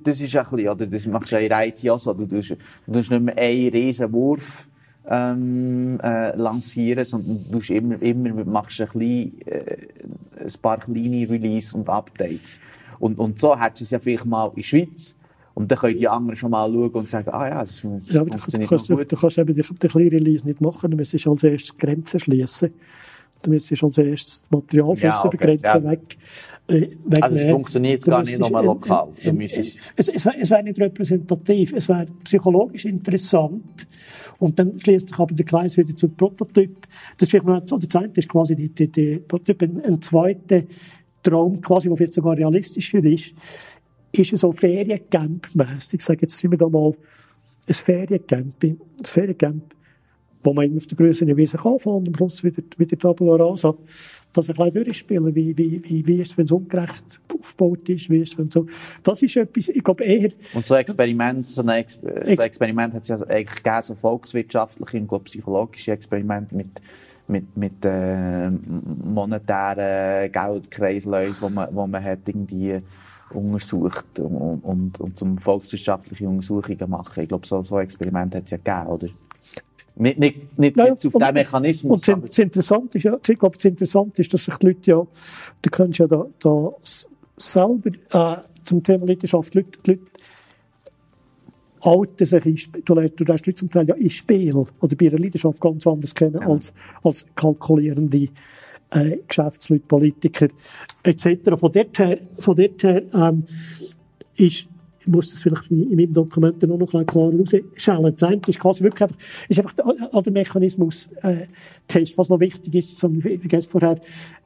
Das 0.05 0.21
ist 0.21 0.37
ein 0.37 0.45
bisschen, 0.51 0.69
oder 0.69 0.87
das 0.87 1.07
machst 1.07 1.33
du 1.33 1.39
in 1.39 1.53
IT 1.53 1.91
auch 1.91 1.99
so. 1.99 2.15
Du 2.15 2.27
tust, 2.27 2.51
du 2.87 2.93
tust 2.93 3.11
nicht 3.11 3.23
mehr 3.23 3.37
einen 3.37 3.69
riesen 3.69 4.13
Wurf 4.13 4.67
ähm, 5.09 6.01
äh, 6.03 6.35
lancieren, 6.37 7.05
sondern 7.05 7.45
du 7.45 7.59
tust 7.59 7.71
immer, 7.71 8.01
immer 8.01 8.45
machst 8.45 8.81
ein, 8.81 8.87
bisschen, 8.87 9.41
äh, 9.47 9.77
ein 10.41 10.53
paar 10.63 10.79
kleine 10.79 11.29
Release 11.29 11.77
und 11.77 11.89
Updates. 11.89 12.61
Und, 12.99 13.19
und 13.19 13.39
so 13.39 13.59
hättest 13.59 13.81
du 13.81 13.85
es 13.85 13.91
ja 13.91 13.99
vielleicht 13.99 14.27
mal 14.27 14.49
in 14.49 14.57
der 14.57 14.63
Schweiz. 14.63 15.17
Und 15.55 15.71
dann 15.71 15.79
können 15.79 15.99
die 15.99 16.07
anderen 16.07 16.37
schon 16.37 16.51
mal 16.51 16.71
schauen 16.71 16.91
und 16.91 17.11
sagen, 17.11 17.31
ah 17.31 17.49
ja, 17.49 17.61
das, 17.63 17.81
das 17.83 18.11
ja, 18.11 18.25
funktioniert 18.25 18.71
du, 18.71 18.77
kannst, 18.77 18.89
gut. 18.91 19.13
Du 19.13 19.17
kannst 19.17 19.39
eben 19.39 19.55
die, 19.55 19.63
die 19.63 19.89
kleine 19.89 20.13
Release 20.13 20.47
nicht 20.47 20.61
machen, 20.61 20.91
du 20.91 20.97
müsstest 20.99 21.27
als 21.27 21.45
erstes 21.45 21.77
Grenzen 21.79 22.21
schließen. 22.21 22.75
Du 23.43 23.51
müsstest 23.51 23.83
als 23.83 23.99
erstes 23.99 24.45
Materialflüsse 24.51 25.07
ja, 25.07 25.25
okay, 25.25 25.29
über 25.29 25.47
Grenzen 25.47 25.85
ja. 25.85 25.91
weg, 25.91 26.01
äh, 26.69 26.89
Also 27.21 27.37
es 27.39 27.51
funktioniert 27.51 28.05
gar 28.05 28.23
nicht 28.23 28.39
nochmal 28.39 28.65
lokal. 28.65 29.09
Du 29.23 29.33
müsstest... 29.33 29.79
Es, 29.97 30.09
es, 30.09 30.27
es 30.27 30.51
wäre 30.51 30.63
nicht 30.63 30.79
repräsentativ, 30.79 31.73
es 31.75 31.89
wäre 31.89 32.07
psychologisch 32.25 32.85
interessant. 32.85 33.87
Und 34.39 34.59
dann 34.59 34.79
schließt 34.79 35.09
sich 35.09 35.19
aber 35.19 35.35
der 35.35 35.47
Kreis 35.47 35.77
wieder 35.77 35.97
zum 35.97 36.15
Prototyp. 36.15 36.87
Das 37.17 37.29
ist 37.29 37.31
vielleicht 37.31 37.47
noch, 37.47 37.63
so, 37.65 37.79
der 37.79 37.89
zweite 37.89 38.21
ist 38.21 38.29
quasi 38.29 38.57
die, 38.57 38.69
die, 38.69 38.89
die 38.89 39.17
Prototyp. 39.19 39.63
Ein, 39.63 39.85
ein 39.85 40.03
zweiter 40.03 40.63
Traum, 41.23 41.61
quasi, 41.61 41.89
der 41.89 41.99
jetzt 41.99 42.15
sogar 42.15 42.37
realistischer 42.37 43.03
ist, 43.05 43.35
ist 44.13 44.37
so 44.37 44.53
Feriencamp-mässig. 44.53 46.01
Ich 46.01 46.05
sage 46.05 46.21
jetzt 46.23 46.43
immer 46.45 46.57
da 46.57 46.69
mal, 46.69 46.95
ein 47.69 47.75
Feriencamp, 47.75 48.63
ein 48.63 48.79
Feriencamp, 49.05 49.75
wo 50.43 50.53
man 50.53 50.77
auf 50.77 50.87
der 50.87 50.97
größeren 50.97 51.37
Wiese 51.37 51.59
kann 51.59 51.79
fahren 51.79 51.97
und 51.97 52.09
am 52.09 52.15
Schluss 52.15 52.45
wieder, 52.45 52.63
wieder 52.77 52.97
Tabula 52.97 53.45
Rasa, 53.45 53.75
das 54.33 54.49
ein 54.49 54.57
bisschen 54.57 54.85
durchspielen, 54.85 55.35
wie, 55.35 55.57
wie, 55.57 55.83
wie, 55.83 56.07
wie 56.07 56.21
ist 56.21 56.33
es, 56.33 56.39
wenn 56.39 56.45
es 56.45 56.53
ungerecht 56.53 57.05
aufgebaut 57.35 57.89
ist, 57.89 58.09
wie 58.09 58.21
ist 58.21 58.33
es, 58.33 58.39
wenn 58.39 58.51
so, 58.51 58.67
das 59.03 59.23
ist 59.23 59.37
etwas, 59.37 59.69
ich 59.69 59.83
glaube 59.83 60.05
eher... 60.05 60.31
Und 60.55 60.65
so 60.65 60.75
Experiment, 60.77 61.49
so 61.49 61.63
ein, 61.63 61.69
Ex 61.71 61.95
so 61.95 62.09
ein 62.09 62.39
Experiment 62.39 62.95
hat 62.95 63.03
es 63.03 63.09
ja 63.09 63.17
eigentlich 63.23 63.63
gegeben, 63.63 63.83
so 63.83 63.95
volkswirtschaftliche 63.95 64.99
und, 64.99 65.09
glaube 65.09 65.25
psychologische 65.25 65.93
Experimente 65.93 66.55
mit 66.55 66.81
mit, 67.29 67.57
mit 67.57 67.85
äh, 67.85 68.51
monetären 68.51 70.31
Geldkreisläufen, 70.31 71.37
wo 71.41 71.49
man, 71.49 71.69
wo 71.75 71.87
man 71.87 72.03
hat 72.03 72.21
irgendwie 72.27 72.81
untersucht 73.31 74.21
und, 74.21 74.61
und, 74.63 75.01
und 75.01 75.17
zum 75.17 75.39
volkswirtschaftliche 75.39 76.29
Untersuchungen 76.29 76.91
machen. 76.91 77.23
Ich 77.23 77.29
glaube, 77.29 77.47
so, 77.47 77.63
so 77.63 77.81
Experimente 77.81 78.39
hat 78.39 78.45
es 78.45 78.51
ja 78.51 78.59
gegeben, 78.59 78.87
oder? 78.87 79.09
Nicht, 79.99 80.19
nicht, 80.19 80.59
nicht 80.59 80.77
ja, 80.77 80.87
jetzt 80.87 81.07
auf 81.07 81.15
diesen 81.15 81.35
Mechanismus. 81.35 82.09
Und 82.09 82.29
das 82.29 82.39
Interessante 82.39 82.99
ist, 82.99 83.05
ja, 83.05 83.17
ich 83.17 83.39
glaube, 83.39 83.57
das 83.57 83.65
Interessante 83.65 84.21
ist, 84.21 84.33
dass 84.33 84.45
sich 84.45 84.55
die 84.57 84.67
Leute 84.67 84.91
ja, 84.91 85.07
du 85.63 85.71
kannst 85.71 85.99
ja 85.99 86.07
da, 86.07 86.27
da 86.39 86.71
selber 87.37 87.91
äh, 88.11 88.37
zum 88.63 88.83
Thema 88.83 89.07
Leidenschaft, 89.07 89.55
die 89.55 89.59
Leute, 89.59 89.79
die 89.85 89.91
Leute 89.93 90.03
halten 91.87 92.27
sich 92.27 92.47
in, 92.47 92.83
du, 92.85 92.95
du 92.95 93.25
lässt 93.25 93.47
Leute 93.47 93.55
zum 93.55 93.71
Teil 93.71 93.89
ja 93.89 93.95
in 93.95 94.11
Spiel 94.11 94.55
oder 94.55 94.97
bei 94.97 95.07
ihrer 95.07 95.19
Leidenschaft 95.19 95.61
ganz 95.61 95.87
anders 95.87 96.15
kennen 96.15 96.41
ja. 96.41 96.49
als, 96.49 96.75
als 97.03 97.27
kalkulierende 97.35 98.29
äh, 98.91 99.19
Geschäftsleute, 99.27 99.85
Politiker 99.87 100.49
etc. 101.03 101.27
Von 101.57 101.73
dort 101.73 101.99
her, 101.99 102.19
von 102.39 102.57
dort 102.57 102.83
her 102.83 103.03
ähm, 103.15 103.45
ist 104.37 104.69
ich 105.07 105.13
muss 105.13 105.31
das 105.31 105.43
vielleicht 105.43 105.71
in 105.71 105.95
meinem 105.95 106.13
Dokument 106.13 106.61
noch, 106.63 106.79
noch 106.79 106.93
ein 106.95 107.07
klarer 107.07 107.33
herausschälen. 107.33 108.13
Das 108.13 108.23
eine 108.25 108.41
ist 108.47 108.59
quasi 108.59 108.83
wirklich 108.83 109.03
einfach, 109.03 109.17
ist 109.49 109.59
einfach 109.59 109.73
der, 109.73 110.23
der 110.23 110.33
Mechanismus 110.33 111.09
äh, 111.23 111.47
Test. 111.87 112.19
Was 112.19 112.29
noch 112.29 112.41
wichtig 112.41 112.75
ist, 112.75 112.93
das 112.93 113.03
habe 113.05 113.17
ich 113.17 113.39
vergessen 113.39 113.71
vorher, 113.71 114.01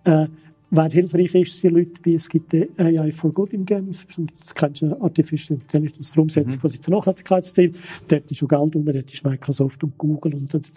äh, 0.05 0.27
Wer 0.73 0.89
hilfreich 0.89 1.35
ist, 1.35 1.57
sind 1.57 1.75
Leute 1.75 1.93
wie, 2.05 2.15
es 2.15 2.29
gibt 2.29 2.55
AI 2.55 3.11
for 3.11 3.33
Good 3.33 3.53
in 3.53 3.67
Genf, 3.67 4.07
das 4.07 4.55
kennst 4.55 4.83
du, 4.83 5.01
Artificial 5.01 5.59
Intelligence, 5.59 6.13
die 6.13 6.21
Umsetzung 6.21 6.53
mhm. 6.53 6.61
von 6.61 6.71
seinem 6.71 6.97
Nachhaltigkeitsziel. 6.97 7.73
Dort 8.07 8.31
ist 8.31 8.39
schon 8.39 8.49
Geld 8.49 8.77
um, 8.77 8.85
dort 8.85 9.13
ist 9.13 9.25
Microsoft 9.25 9.83
und 9.83 9.99
Google 9.99 10.35
und 10.35 10.55
das, 10.55 10.71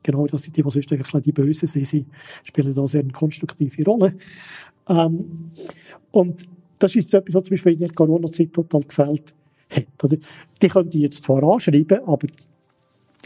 genau 0.00 0.26
das 0.28 0.42
sind 0.44 0.56
die, 0.56 0.62
die 0.62 0.70
sonst 0.70 0.92
eigentlich 0.92 1.22
die 1.24 1.32
Bösen 1.32 1.66
sind, 1.66 1.88
sie 1.88 2.04
spielen 2.44 2.72
da 2.72 2.86
sehr 2.86 3.00
eine 3.00 3.10
konstruktive 3.10 3.84
Rolle. 3.84 4.14
Ähm, 4.88 5.50
und 6.12 6.48
das 6.78 6.94
ist 6.94 7.12
etwas, 7.12 7.34
was 7.34 7.44
zum 7.44 7.50
Beispiel 7.50 7.72
in 7.72 7.78
der 7.80 7.90
Corona-Zeit 7.90 8.52
total 8.52 8.82
gefällt 8.82 9.34
hat. 9.70 10.18
Die 10.62 10.68
können 10.68 10.90
die 10.90 11.00
jetzt 11.00 11.24
zwar 11.24 11.42
anschreiben, 11.42 11.98
aber 12.06 12.28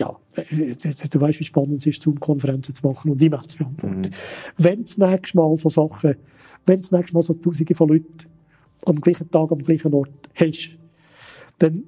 ja, 0.00 0.18
äh, 0.34 0.74
du 1.10 1.20
weißt, 1.20 1.40
wie 1.40 1.44
spannend 1.44 1.80
es 1.80 1.86
ist, 1.86 2.02
Zoom-Konferenzen 2.02 2.74
zu 2.74 2.86
machen 2.86 3.10
und 3.10 3.22
E-Mails 3.22 3.48
zu 3.48 3.58
beantworten. 3.58 4.00
Mhm. 4.00 4.10
Wenn 4.56 4.82
das 4.82 4.96
nächste 4.96 5.36
Mal 5.36 5.56
so 5.58 5.68
Sachen, 5.68 6.16
wenn 6.66 6.80
das 6.80 6.90
nächste 6.90 7.14
Mal 7.14 7.22
so 7.22 7.34
Tausende 7.34 7.74
von 7.74 7.88
Leuten 7.90 8.16
am 8.86 9.00
gleichen 9.00 9.30
Tag, 9.30 9.52
am 9.52 9.58
gleichen 9.58 9.92
Ort 9.92 10.10
hast, 10.34 10.76
dann 11.58 11.84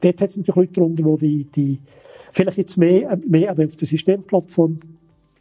dort 0.00 0.20
hat 0.20 0.30
es 0.30 0.36
natürlich 0.36 0.56
Leute 0.56 0.72
darunter, 0.72 1.16
die, 1.18 1.44
die, 1.44 1.44
die 1.44 1.80
vielleicht 2.32 2.58
jetzt 2.58 2.76
mehr, 2.76 3.16
mehr 3.26 3.52
auf 3.52 3.76
der 3.76 3.86
Systemplattform 3.86 4.80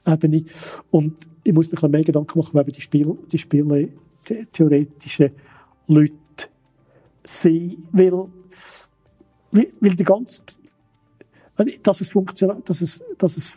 Ebene 0.07 0.45
und 0.91 1.15
ich 1.43 1.53
muss 1.53 1.71
mir 1.71 1.83
ein 1.83 1.89
mehr 1.89 2.03
Gedanken 2.03 2.37
machen, 2.37 2.61
wie 2.67 2.71
die 2.71 2.81
Spiele, 2.81 3.17
die 3.31 3.39
Spiele 3.39 3.89
die 4.29 4.45
theoretischen 4.51 5.31
Leute 5.87 6.13
sind, 7.23 7.77
weil, 7.91 8.11
weil 9.51 9.95
die 9.95 10.03
ganze 10.03 10.43
dass 11.83 12.01
es, 12.01 12.09
funktional, 12.09 12.61
dass 12.65 12.81
es, 12.81 13.03
dass 13.17 13.37
es 13.37 13.53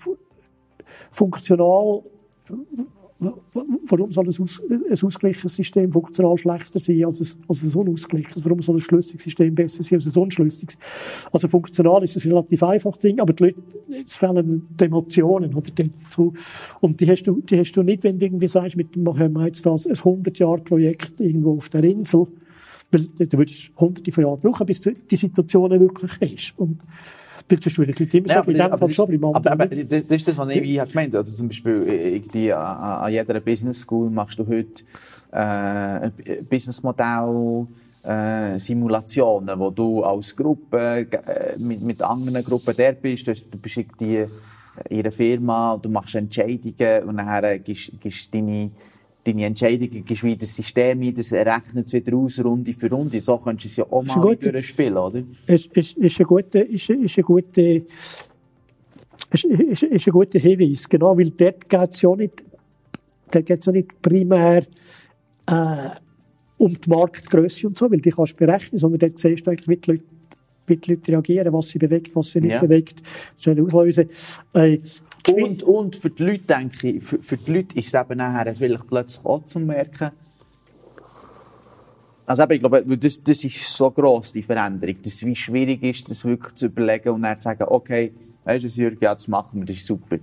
funktional, 1.10 2.02
warum 3.90 4.10
soll 4.12 4.26
ein, 4.26 4.42
Aus, 4.42 4.62
ein 4.70 5.06
ausgeglichenes 5.06 5.56
System 5.56 5.90
funktional 5.90 6.38
schlechter 6.38 6.78
sein 6.78 7.04
als 7.04 7.20
ein, 7.20 7.44
als 7.48 7.62
ein 7.62 7.74
unausgeglichenes? 7.74 8.44
Warum 8.44 8.62
soll 8.62 8.76
ein 8.76 8.80
schlüssiges 8.80 9.24
System 9.24 9.54
besser 9.54 9.82
sein 9.82 9.96
als 9.96 10.06
ein 10.06 10.22
unschlüssiges? 10.22 10.78
Also 11.32 11.48
funktional 11.48 12.04
ist 12.04 12.16
es 12.16 12.24
ein 12.24 12.32
relativ 12.32 12.62
einfaches 12.62 13.00
Ding, 13.00 13.18
aber 13.18 13.32
die 13.32 13.44
Leute, 13.44 13.62
es 14.06 14.16
fehlen 14.16 14.68
die 14.78 14.84
Emotionen, 14.84 15.54
oder? 15.54 15.70
Dazu. 15.74 16.32
Und 16.80 17.00
die 17.00 17.10
hast 17.10 17.24
du, 17.24 17.40
die 17.40 17.58
hast 17.58 17.72
du 17.72 17.82
nicht, 17.82 18.04
wenn 18.04 18.18
du 18.18 18.26
irgendwie 18.26 18.48
sagst, 18.48 18.76
mit 18.76 18.96
machen 18.96 19.32
wir 19.32 19.46
jetzt 19.46 19.66
das, 19.66 19.86
ein 19.86 19.94
100-Jahr-Projekt 19.94 21.20
irgendwo 21.20 21.56
auf 21.56 21.68
der 21.70 21.82
Insel, 21.82 22.28
weil 22.92 23.26
du 23.26 23.38
würdest 23.38 23.72
hunderte 23.76 24.12
von 24.12 24.24
Jahren 24.24 24.40
brauchen, 24.40 24.64
bis 24.64 24.80
die 24.80 25.16
Situation 25.16 25.70
wirklich 25.70 26.34
ist. 26.34 26.58
Und 26.58 26.78
Sonst 27.50 27.78
würden 27.78 27.94
die 27.94 28.04
Leute 28.04 28.18
immer 28.18 28.28
Ja, 28.28 28.34
sagen, 28.34 28.50
in 28.50 28.56
dem 28.56 28.62
aber, 28.66 28.78
Fall 28.78 28.92
schon, 28.92 29.24
aber, 29.24 29.50
aber, 29.52 29.66
nicht. 29.66 29.92
das 29.92 30.02
ist 30.02 30.28
das, 30.28 30.38
was 30.38 30.48
ich 30.50 30.62
wie 30.62 30.80
habe 30.80 30.90
gemeint 30.90 31.14
habe. 31.14 31.24
Also 31.24 31.36
zum 31.36 31.48
Beispiel 31.48 31.82
irgendwie 31.86 32.52
an, 32.52 32.76
an 32.76 32.98
an 33.04 33.12
jeder 33.12 33.40
Business 33.40 33.80
School 33.80 34.10
machst 34.10 34.38
du 34.38 34.46
heute 34.46 34.84
äh, 35.32 35.36
ein 35.38 36.12
Businessmodell, 36.48 37.66
äh, 38.04 38.58
Simulationen, 38.58 39.58
wo 39.58 39.70
du 39.70 40.02
als 40.02 40.34
Gruppe 40.36 41.06
äh, 41.10 41.58
mit, 41.58 41.82
mit 41.82 42.02
anderen 42.02 42.44
Gruppen 42.44 42.74
der 42.76 42.92
bist. 42.92 43.26
Du, 43.26 43.32
du 43.32 43.58
bist 43.58 43.76
irgendwie 43.76 44.26
einer 44.90 45.12
Firma, 45.12 45.78
du 45.80 45.88
machst 45.88 46.14
Entscheidungen 46.14 47.04
und 47.04 47.16
nachher 47.16 47.58
gibst, 47.58 47.92
gibst 48.00 48.32
deine 48.32 48.70
deine 49.32 49.44
Entscheidungen 49.46 50.04
wieder 50.08 50.36
das 50.36 50.54
System 50.56 51.00
ein, 51.02 51.14
das 51.14 51.32
rechnet 51.32 51.86
es 51.86 51.92
wieder 51.92 52.16
aus, 52.16 52.42
Runde 52.42 52.72
für 52.72 52.90
Runde. 52.90 53.20
So 53.20 53.38
könntest 53.38 53.64
du 53.64 53.68
es 53.68 53.76
ja 53.88 53.92
auch 53.92 54.02
mal 54.04 54.20
guter- 54.20 54.52
durchspielen, 54.52 54.96
oder? 54.96 55.22
ist, 55.46 55.66
ist, 55.76 55.96
ist 55.96 56.20
ein 56.20 56.26
guter, 56.26 56.66
ist, 56.66 56.88
ist 56.90 57.18
ein 57.18 57.22
guter, 57.24 57.62
ist, 57.62 59.44
ist, 59.44 59.82
ist 59.82 60.06
ein 60.06 60.12
guter 60.12 60.38
Hinweis, 60.38 60.88
genau, 60.88 61.16
weil 61.16 61.30
dort 61.30 61.68
geht 61.68 61.90
es 61.94 62.02
ja 62.02 62.14
nicht, 62.16 62.42
dort 63.30 63.46
geht's 63.46 63.66
ja 63.66 63.72
nicht 63.72 64.00
primär 64.02 64.62
äh, 65.46 65.90
um 66.56 66.74
die 66.74 66.88
Marktgröße 66.90 67.66
und 67.66 67.76
so, 67.76 67.90
weil 67.90 68.00
die 68.00 68.10
kannst 68.10 68.32
du 68.32 68.36
berechnen, 68.46 68.78
sondern 68.78 68.98
dort 69.00 69.18
siehst 69.18 69.46
du 69.46 69.50
eigentlich, 69.50 69.68
wie 69.68 69.76
die 69.76 69.90
Leute, 69.92 70.04
wie 70.66 70.76
die 70.76 70.90
Leute 70.92 71.12
reagieren, 71.12 71.52
was 71.52 71.68
sie 71.68 71.78
bewegt, 71.78 72.14
was 72.16 72.30
sie 72.30 72.40
nicht 72.40 72.52
Ja. 72.54 72.60
bewegt, 72.60 73.02
schnell 73.38 73.60
auslösen. 73.64 74.08
Äh, 74.54 74.78
Und, 75.28 75.62
und 75.62 75.96
für 75.96 76.10
die 76.10 76.24
Leute, 76.24 76.44
denke 76.44 76.88
ich, 76.90 77.02
für, 77.02 77.20
für 77.20 77.36
die 77.36 77.52
Leute 77.52 77.78
ist 77.78 77.88
es 77.88 77.94
eben 77.94 78.18
nachher 78.18 78.54
vielleicht 78.54 78.86
plötzlich 78.86 79.24
auch 79.24 79.44
zu 79.44 79.60
merken, 79.60 80.10
also 82.28 82.42
eben, 82.42 82.52
ich 82.52 82.60
glaube, 82.60 82.98
das, 82.98 83.22
das 83.22 83.42
ist 83.42 83.72
so 83.72 83.90
gross, 83.90 84.32
die 84.32 84.42
Veränderung, 84.42 84.96
dass 85.02 85.24
wie 85.24 85.34
schwierig 85.34 85.82
ist, 85.82 86.10
das 86.10 86.24
wirklich 86.26 86.54
zu 86.56 86.66
überlegen 86.66 87.08
und 87.08 87.22
dann 87.22 87.36
zu 87.36 87.44
sagen, 87.44 87.64
okay, 87.66 88.12
weißt 88.44 88.64
du, 88.64 88.68
Jürgen, 88.68 88.98
ja, 89.00 89.14
das 89.14 89.28
machen 89.28 89.60
wir, 89.60 89.64
das 89.64 89.76
ist 89.76 89.86
super. 89.86 90.18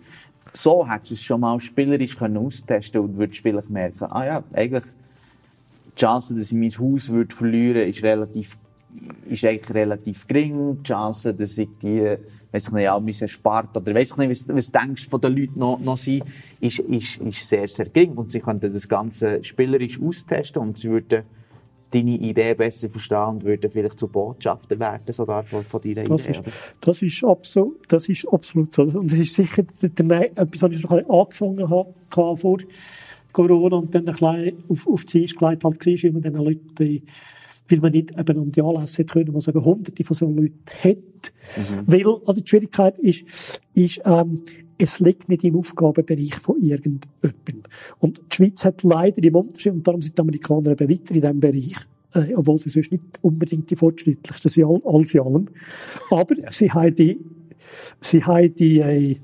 So 0.53 0.87
hättest 0.87 1.09
du 1.09 1.13
es 1.15 1.21
schon 1.23 1.41
mal 1.41 1.59
spielerisch 1.59 2.15
können 2.15 2.37
austesten 2.37 3.01
und 3.01 3.17
würdest 3.17 3.41
vielleicht 3.41 3.71
merken, 3.71 4.05
ah 4.11 4.23
ja, 4.23 4.43
eigentlich, 4.53 4.83
die 5.95 5.99
Chance, 5.99 6.35
dass 6.35 6.51
ich 6.51 6.57
mein 6.57 6.69
Haus 6.77 7.09
würde 7.09 7.33
verlieren 7.33 7.89
ist 7.89 8.03
relativ, 8.03 8.57
ist 9.27 9.43
eigentlich 9.43 9.73
relativ 9.73 10.27
gering. 10.27 10.77
Die 10.77 10.83
Chance, 10.83 11.33
dass 11.33 11.57
ich 11.57 11.69
die, 11.81 12.17
weiss 12.55 12.67
ich 12.67 12.73
nicht, 12.73 12.89
all 12.89 13.01
mein 13.01 13.13
Erspart, 13.19 13.75
oder 13.75 13.93
weiss 13.93 14.11
ich 14.11 14.17
nicht, 14.17 14.29
was, 14.29 14.55
was 14.55 14.71
denkst 14.71 15.07
von 15.09 15.21
den 15.21 15.35
Leuten 15.35 15.59
noch, 15.59 15.79
noch 15.79 15.97
sein, 15.97 16.21
ist, 16.59 16.79
ist, 16.79 17.17
ist 17.17 17.47
sehr, 17.47 17.67
sehr 17.67 17.89
gering. 17.89 18.13
Und 18.13 18.31
sie 18.31 18.39
könnten 18.39 18.71
das 18.71 18.87
Ganze 18.87 19.43
spielerisch 19.43 20.01
austesten 20.01 20.61
und 20.61 20.77
sie 20.77 20.89
würden 20.89 21.23
deine 21.91 22.11
Idee 22.11 22.53
besser 22.55 22.89
verstehen 22.89 23.27
und 23.27 23.43
würden 23.43 23.69
vielleicht 23.69 23.99
zu 23.99 24.07
Botschafter 24.07 24.77
werden, 24.79 25.13
sogar 25.13 25.43
von, 25.43 25.63
von 25.63 25.81
deiner 25.81 26.03
Das 26.03 26.27
Idee. 26.27 26.39
ist, 26.39 26.75
das 26.81 27.01
ist 27.01 27.23
absolut, 27.23 27.81
das 27.87 28.09
ist 28.09 28.27
absolut 28.27 28.73
so. 28.73 28.81
Und 28.83 29.11
das 29.11 29.19
ist 29.19 29.33
sicher 29.33 29.63
der, 29.81 29.89
der, 29.89 30.21
etwas, 30.31 30.61
was 30.61 30.71
ich 30.71 30.83
noch 30.83 30.91
angefangen 30.91 31.69
habe, 31.69 32.37
vor 32.37 32.57
Corona 33.31 33.77
und 33.77 33.93
dann 33.93 34.07
ein 34.07 34.13
bisschen 34.13 34.63
auf, 34.69 34.87
auf 34.87 35.05
die 35.05 35.23
Eis 35.23 35.35
gelegt 35.35 35.63
halt 35.63 35.85
war, 35.85 35.93
wie 35.93 36.11
man 36.11 36.21
diesen 36.21 36.37
Leuten, 36.37 37.01
weil 37.67 37.79
man 37.79 37.91
nicht 37.91 38.11
eben 38.11 38.39
an 38.39 38.51
die 38.51 38.61
Anlässe 38.61 38.99
hätte 38.99 39.13
können, 39.13 39.33
was 39.33 39.47
eben 39.47 39.63
hunderte 39.63 40.03
von 40.03 40.15
solchen 40.15 40.37
Leuten 40.37 40.59
hat. 40.83 41.33
Weil, 41.87 42.05
also 42.25 42.41
die 42.41 42.47
Schwierigkeit 42.47 42.99
ist, 42.99 43.59
ist, 43.73 44.01
ähm, 44.05 44.41
es 44.77 44.99
liegt 44.99 45.29
nicht 45.29 45.43
im 45.43 45.55
Aufgabenbereich 45.57 46.35
von 46.35 46.61
irgendjemandem. 46.61 47.63
Und 47.99 48.17
die 48.17 48.35
Schweiz 48.35 48.65
hat 48.65 48.83
leider 48.83 49.23
im 49.23 49.35
Unterschied, 49.35 49.73
und 49.73 49.87
darum 49.87 50.01
sind 50.01 50.17
die 50.17 50.21
Amerikaner 50.21 50.71
eben 50.71 50.89
weiter 50.89 51.15
in 51.15 51.21
diesem 51.21 51.39
Bereich, 51.39 51.75
äh, 52.13 52.33
obwohl 52.35 52.59
sie 52.59 52.69
sonst 52.69 52.91
nicht 52.91 53.03
unbedingt 53.21 53.69
die 53.69 53.75
fortschrittlichsten 53.75 54.51
sind, 54.51 54.65
all- 54.65 54.81
alles 54.85 55.13
in 55.13 55.21
allem. 55.21 55.47
Aber 56.11 56.35
sie 56.51 56.71
haben 56.71 56.93
die, 56.93 57.19
sie 58.01 58.23
haben 58.23 58.53
die, 58.53 58.79
äh, 58.79 59.15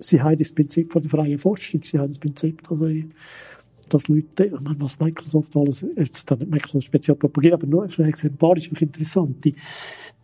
sie 0.00 0.20
haben 0.20 0.38
das 0.38 0.52
Prinzip 0.52 0.92
von 0.92 1.02
der 1.02 1.10
freien 1.10 1.38
Forschung, 1.38 1.82
sie 1.84 1.98
haben 1.98 2.08
das 2.08 2.18
Prinzip, 2.18 2.62
äh, 2.70 3.04
dass 3.94 4.08
Leute, 4.08 4.46
ich 4.46 4.60
meine, 4.60 4.80
was 4.80 4.98
Microsoft 4.98 5.56
alles, 5.56 5.84
jetzt 5.96 6.30
dann 6.30 6.38
nicht 6.40 6.50
Microsoft 6.50 6.86
speziell 6.86 7.16
propagiert, 7.16 7.54
aber 7.54 7.66
nur 7.66 7.84
ein 7.84 8.04
Exemplar 8.04 8.56
ist 8.56 8.66
wirklich 8.66 8.82
interessant. 8.82 9.44
Die, 9.44 9.54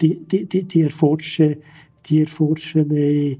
die, 0.00 0.18
die, 0.18 0.46
die, 0.46 0.64
die 0.64 0.82
erforschen, 0.82 1.56
die 2.06 2.20
erforschen, 2.22 2.90
äh, 2.96 3.38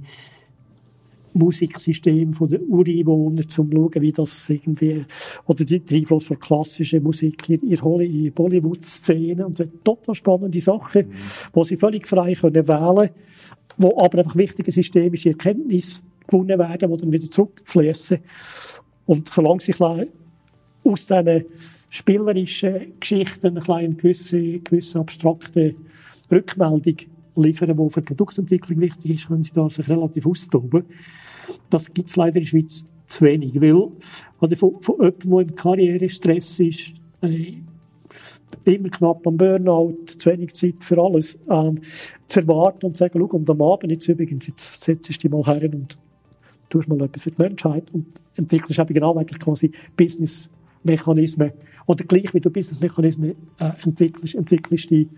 Musiksystem 1.35 2.35
von 2.35 2.49
den 2.49 2.63
Ureinwohnern, 2.69 3.49
zum 3.49 3.71
zu 3.71 3.77
schauen, 3.77 4.03
wie 4.03 4.13
das 4.13 4.51
irgendwie, 4.51 5.05
oder 5.47 5.65
die, 5.65 5.81
der 5.81 5.99
Einfluss 5.99 6.27
von 6.27 6.39
klassischer 6.39 7.01
Musik 7.01 7.49
in, 7.49 7.63
in 7.71 8.33
Bollywood-Szene 8.33 9.47
und 9.47 9.57
so. 9.57 9.65
Total 9.83 10.15
spannende 10.15 10.61
Sachen, 10.61 11.07
wo 11.55 11.65
sie 11.65 11.77
völlig 11.77 12.07
frei 12.07 12.35
können 12.35 12.69
wählen 12.69 13.11
wo 13.79 13.99
aber 13.99 14.19
einfach 14.19 14.37
wichtige 14.37 14.71
systemische 14.71 15.31
Erkenntnisse 15.31 16.03
gewonnen 16.27 16.59
werden, 16.59 16.91
die 16.91 16.97
dann 16.99 17.13
wieder 17.13 17.31
zurückfließen. 17.31 18.19
Und 19.13 19.29
solange 19.29 19.61
sich 19.61 19.79
aus 19.79 21.07
diesen 21.07 21.45
spielerischen 21.91 22.99
Geschichten 22.99 23.59
eine 23.59 23.95
gewisse, 23.95 24.61
gewisse 24.61 25.01
abstrakte 25.01 25.75
Rückmeldung 26.31 26.97
liefern, 27.37 27.77
die 27.77 27.91
für 27.91 28.01
die 28.01 28.07
Produktentwicklung 28.07 28.81
wichtig 28.81 29.17
ist, 29.17 29.29
können 29.29 29.43
sie 29.43 29.53
da 29.53 29.69
sich 29.69 29.87
relativ 29.87 30.27
austoben. 30.27 30.85
Das 31.69 31.93
gibt 31.93 32.09
es 32.09 32.17
leider 32.17 32.37
in 32.37 32.45
der 32.45 32.49
Schweiz 32.49 32.87
zu 33.07 33.25
wenig, 33.27 33.61
weil 33.61 33.89
also 34.41 34.57
von, 34.57 34.81
von 34.81 34.95
jemandem, 34.97 35.31
der 35.31 35.41
im 35.41 35.55
Karrierestress 35.57 36.61
ist, 36.61 36.95
äh, 37.21 37.57
immer 38.65 38.89
knapp 38.89 39.27
am 39.27 39.37
Burnout, 39.37 40.07
zu 40.07 40.31
wenig 40.31 40.55
Zeit 40.55 40.77
für 40.81 40.97
alles, 40.99 41.39
ähm, 41.51 41.83
zu 42.27 42.41
erwarten 42.41 42.87
und 42.87 42.97
zu 42.97 43.01
sagen, 43.01 43.19
schau, 43.19 43.37
und 43.37 43.51
am 43.51 43.61
Abend 43.61 43.93
jetzt 43.93 44.09
übrigens, 44.09 44.47
jetzt 44.47 44.83
setzt 44.83 45.07
du 45.07 45.13
dich 45.13 45.31
mal 45.31 45.45
her 45.45 45.69
und 45.71 45.99
tust 46.71 46.89
mal 46.89 47.03
etwas 47.03 47.25
für 47.25 47.31
die 47.31 47.43
Menschheit 47.43 47.85
und 47.93 48.22
entwickelst 48.37 48.79
eben 48.79 48.95
genau 48.95 49.17
eigentlich 49.17 49.39
quasi 49.41 49.73
Business-Mechanismen 49.97 51.53
oder 51.87 52.05
gleich 52.05 52.33
wie 52.35 52.41
du 52.41 52.51
Business-Mechanismen 52.51 53.35
äh, 53.59 53.71
entwickelst, 53.85 54.35
entwickelst 54.35 54.91
die 54.91 55.09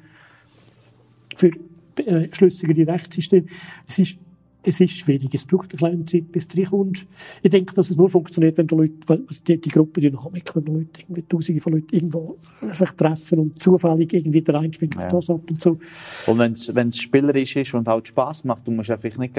für 1.37 1.51
äh, 1.99 2.29
schlüssigere 2.33 2.87
Rechtssysteme. 2.93 3.47
Es 3.87 3.99
ist, 3.99 4.19
es 4.67 4.81
ist 4.81 4.97
schwierig. 4.97 5.35
Es 5.35 5.45
braucht 5.45 5.71
eine 5.73 5.79
kleine 5.79 6.05
Zeit, 6.07 6.33
bis 6.33 6.49
du 6.49 6.59
reinkommst. 6.59 7.07
Ich 7.43 7.51
denke, 7.51 7.75
dass 7.75 7.91
es 7.91 7.97
nur 7.97 8.09
funktioniert, 8.09 8.57
wenn 8.57 8.67
die 8.67 8.75
Leute, 8.75 9.23
die, 9.47 9.61
die 9.61 9.69
Gruppendynamik, 9.69 10.57
wenn 10.57 10.65
die 10.65 10.73
Leute 10.73 11.01
irgendwie 11.03 11.23
tausende 11.23 11.61
von 11.61 11.75
Leuten 11.75 11.95
irgendwo 11.95 12.39
sich 12.63 12.91
treffen 12.93 13.39
und 13.41 13.61
zufällig 13.61 14.13
irgendwie 14.13 14.43
der 14.43 14.55
eine 14.55 14.73
springt 14.73 14.95
Ja. 14.95 15.09
das 15.09 15.29
ab 15.29 15.43
und 15.51 15.61
so. 15.61 15.79
Und 16.27 16.39
wenn 16.39 16.89
es 16.89 16.99
spielerisch 16.99 17.57
ist 17.57 17.75
und 17.75 17.87
halt 17.87 18.09
Spass 18.09 18.45
macht, 18.45 18.67
du 18.67 18.71
musst 18.71 18.91
einfach 18.91 19.19
nicht 19.19 19.35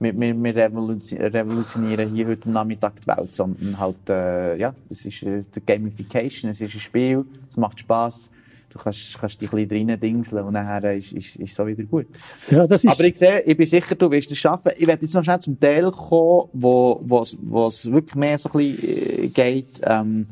wir, 0.00 0.18
wir, 0.18 0.34
wir 0.42 0.54
revolution- 0.56 1.20
revolutionieren 1.20 2.14
hier 2.14 2.26
heute 2.28 2.50
Nachmittag 2.50 3.00
die 3.02 3.06
Welt, 3.08 3.34
sondern 3.34 3.78
halt, 3.78 4.08
äh, 4.08 4.56
ja, 4.56 4.74
es 4.90 5.04
ist 5.06 5.22
äh, 5.24 5.40
die 5.54 5.64
Gamification, 5.64 6.50
es 6.50 6.60
ist 6.60 6.74
ein 6.74 6.80
Spiel, 6.80 7.24
es 7.50 7.56
macht 7.56 7.80
Spass, 7.80 8.30
du 8.70 8.78
kannst, 8.78 9.18
kannst 9.18 9.40
dich 9.40 9.52
ein 9.52 9.66
bisschen 9.68 9.88
rein 9.90 9.98
dingseln 10.00 10.44
und 10.44 10.52
nachher 10.52 10.94
ist, 10.96 11.12
ist, 11.12 11.36
ist 11.36 11.54
so 11.54 11.66
wieder 11.66 11.82
gut. 11.84 12.06
Ja, 12.50 12.66
das 12.66 12.84
ist, 12.84 12.90
Aber 12.92 13.04
ich 13.08 13.16
sehe, 13.16 13.40
ich 13.40 13.56
bin 13.56 13.66
sicher, 13.66 13.94
du 13.94 14.10
wirst 14.10 14.30
es 14.30 14.38
schaffen. 14.38 14.72
Ich 14.76 14.86
werde 14.86 15.02
jetzt 15.04 15.14
noch 15.14 15.24
schnell 15.24 15.40
zum 15.40 15.58
Teil 15.58 15.90
kommen, 15.90 16.48
wo, 16.52 17.00
wo, 17.04 17.20
es- 17.22 17.36
wo 17.40 17.66
es 17.66 17.90
wirklich 17.90 18.14
mehr 18.14 18.38
so 18.38 18.50
ein 18.50 18.58
bisschen 18.76 19.24
äh, 19.24 19.28
geht, 19.28 19.80
ähm, 19.84 20.26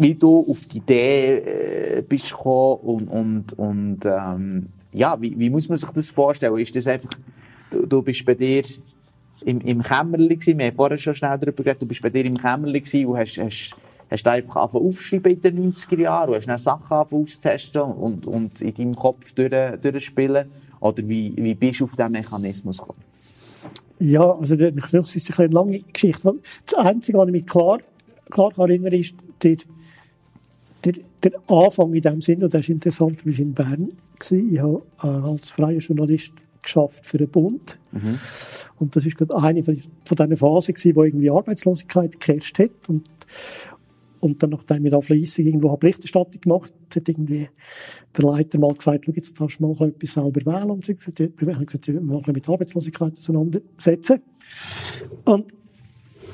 wie 0.00 0.14
du 0.14 0.46
auf 0.48 0.64
die 0.66 0.78
Idee 0.78 1.36
äh, 1.98 2.02
bist 2.02 2.30
gekommen 2.30 2.80
und, 2.82 3.08
und, 3.08 3.52
und 3.58 3.98
ähm, 4.04 4.66
ja, 4.92 5.20
wie, 5.20 5.38
wie 5.38 5.50
muss 5.50 5.68
man 5.68 5.76
sich 5.76 5.90
das 5.90 6.08
vorstellen? 6.10 6.56
Ist 6.58 6.74
das 6.74 6.86
einfach, 6.86 7.10
du, 7.70 7.86
du 7.86 8.02
bist 8.02 8.24
bei 8.24 8.34
dir 8.34 8.62
im, 9.44 9.60
im 9.60 9.82
Kämmerli 9.82 10.36
gewesen, 10.36 10.58
wir 10.58 10.66
haben 10.66 10.76
vorher 10.76 10.98
schon 10.98 11.14
schnell 11.14 11.38
darüber 11.38 11.62
geredet, 11.62 11.82
du 11.82 11.86
bist 11.86 12.02
bei 12.02 12.10
dir 12.10 12.24
im 12.24 12.36
Kämmerli 12.36 12.80
gewesen 12.80 13.06
und 13.06 13.18
hast, 13.18 13.38
hast, 13.38 13.74
hast 14.10 14.26
einfach 14.26 14.56
angefangen 14.56 14.86
aufschreiben 14.86 15.32
in 15.32 15.40
den 15.40 15.72
90er 15.72 16.00
Jahren 16.00 16.30
und 16.30 16.36
hast 16.36 16.46
dann 16.46 16.58
Sachen 16.58 16.96
auszutesten 16.96 17.82
und, 17.82 18.26
und 18.26 18.60
in 18.60 18.74
deinem 18.74 18.94
Kopf 18.94 19.32
durch? 19.32 19.52
Oder 20.80 21.08
wie, 21.08 21.32
wie 21.36 21.54
bist 21.54 21.80
du 21.80 21.84
auf 21.84 21.96
diesen 21.96 22.12
Mechanismus 22.12 22.78
gekommen? 22.78 23.00
Ja, 24.00 24.30
also 24.30 24.54
Mechanismus 24.54 25.16
ist 25.16 25.38
eine 25.38 25.48
lange 25.48 25.80
Geschichte. 25.80 26.34
Das 26.64 26.74
Einzige, 26.74 27.18
was 27.18 27.26
ich 27.26 27.32
mich 27.32 27.46
klar, 27.46 27.78
klar 28.30 28.52
kann 28.52 28.70
erinnern 28.70 28.92
ist 28.92 29.16
der, 29.42 29.56
der, 30.84 30.94
der 31.22 31.32
Anfang 31.48 31.92
in 31.92 32.02
dem 32.02 32.20
Sinn, 32.20 32.42
und 32.44 32.54
das 32.54 32.62
ist 32.62 32.68
interessant, 32.68 33.24
weil 33.24 33.32
ich 33.32 33.40
in 33.40 33.54
Bern 33.54 33.90
war. 34.20 34.38
Ich 34.38 34.58
habe 34.60 34.82
als 35.00 35.50
freier 35.50 35.78
Journalist 35.78 36.32
geschafft 36.62 37.04
für 37.04 37.18
den 37.18 37.28
Bund. 37.28 37.78
Und 38.78 38.94
das 38.96 39.06
ist 39.06 39.16
gerade 39.16 39.36
eine 39.36 39.62
von, 39.62 39.80
von 40.04 40.16
diesen 40.16 40.36
Phasen 40.36 40.74
gewesen, 40.74 40.96
wo 40.96 41.04
irgendwie 41.04 41.30
Arbeitslosigkeit 41.30 42.20
geherrscht 42.20 42.58
hat. 42.58 42.88
Und, 42.88 43.08
und 44.20 44.42
dann, 44.42 44.50
nachdem 44.50 44.84
ich 44.84 44.92
da 44.92 45.00
fleissig 45.00 45.46
irgendwo 45.46 45.70
habe 45.70 45.78
Berichterstattung 45.78 46.40
gemacht 46.40 46.72
hat 46.94 47.08
irgendwie 47.08 47.48
der 48.16 48.24
Leiter 48.24 48.58
mal 48.58 48.74
gesagt, 48.74 49.04
schau, 49.04 49.12
jetzt 49.12 49.40
darfst 49.40 49.60
du 49.60 49.66
mal 49.66 49.88
etwas 49.88 50.12
selber 50.12 50.40
wählen. 50.44 50.70
Und. 50.70 50.88
Ich 50.88 50.96
habe 50.96 51.64
gesagt, 51.64 51.86
wir 51.86 52.00
mal 52.00 52.22
mit 52.26 52.48
Arbeitslosigkeit 52.48 53.12
auseinandersetzen. 53.12 54.20
Und, 55.24 55.52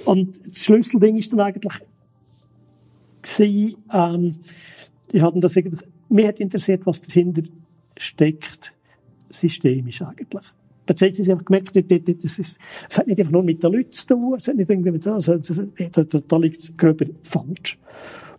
und 0.05 0.41
das 0.49 0.65
Schlüsselding 0.65 1.17
ist 1.17 1.33
dann 1.33 1.41
eigentlich 1.41 1.75
gewesen, 3.23 3.77
ähm, 3.93 4.37
ich 5.13 5.23
hatte 5.23 5.39
das 5.39 5.57
irgendwie, 5.57 5.85
mir 6.09 6.29
hat 6.29 6.41
interessiert, 6.41 6.85
was 6.87 7.01
dahinter 7.03 7.43
steckt, 7.97 8.74
systemisch 9.41 10.03
eigentlich. 10.03 10.45
Beziehungsweise 10.87 11.33
einfach 11.33 11.45
gemerkt, 11.47 11.75
das, 12.25 12.39
ist, 12.39 12.59
es 12.91 12.99
hat 12.99 13.07
nicht 13.07 13.19
einfach 13.19 13.33
nur 13.33 13.43
mit 13.43 13.63
den 13.63 13.73
Leuten 13.73 13.93
zu 13.93 14.07
tun, 14.07 14.35
es 14.37 14.49
hat 14.49 14.57
nicht 14.57 14.69
irgendwie 14.69 14.91
mit, 14.91 15.07
also, 15.07 15.37
da, 15.39 16.05
da, 16.05 16.21
da 16.21 16.37
liegt 16.37 16.61
es 16.61 16.77
gröber 16.77 17.07
falsch. 17.23 17.79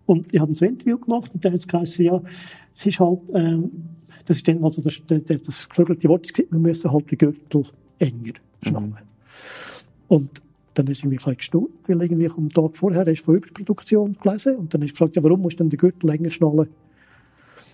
Und 0.06 0.32
ich 0.32 0.40
habe 0.40 0.52
ein 0.52 0.68
Interview 0.68 1.00
gemacht 1.00 1.32
und 1.34 1.44
dann 1.44 1.54
hat 1.54 1.60
es 1.60 1.68
geheißen, 1.68 2.06
ja, 2.06 2.22
es 2.76 2.86
ist 2.86 3.00
halt, 3.00 3.20
ähm, 3.34 3.72
das 4.26 4.38
ist 4.38 4.48
dann, 4.48 4.64
also 4.64 4.82
das, 4.82 5.02
das, 5.08 5.22
das 5.26 5.70
geflügelte 5.70 6.08
Wort 6.08 6.32
wir 6.38 6.60
müssen 6.60 6.92
halt 6.92 7.12
den 7.12 7.18
Gürtel 7.18 7.64
enger 7.98 8.34
schnallen. 8.62 8.90
Mhm. 8.90 8.96
Und 10.08 10.42
dann 10.76 10.88
ist 10.88 11.04
irgendwie 11.04 11.20
ein 11.26 11.38
gestaunt, 11.38 11.70
weil 11.88 12.02
irgendwie 12.02 12.30
am 12.30 12.50
Tag 12.50 12.78
vorher 12.78 13.06
hast 13.06 13.22
du 13.22 13.24
von 13.24 13.36
Überproduktion 13.36 14.14
gelesen 14.14 14.58
und 14.58 14.74
dann 14.74 14.82
hast 14.82 14.90
du 14.90 14.94
gefragt, 14.94 15.16
ja, 15.16 15.24
warum 15.24 15.42
musst 15.42 15.60
du 15.60 15.64
denn 15.64 15.70
den 15.70 15.78
Gürtel 15.78 16.10
länger 16.10 16.30
schnallen? 16.30 16.68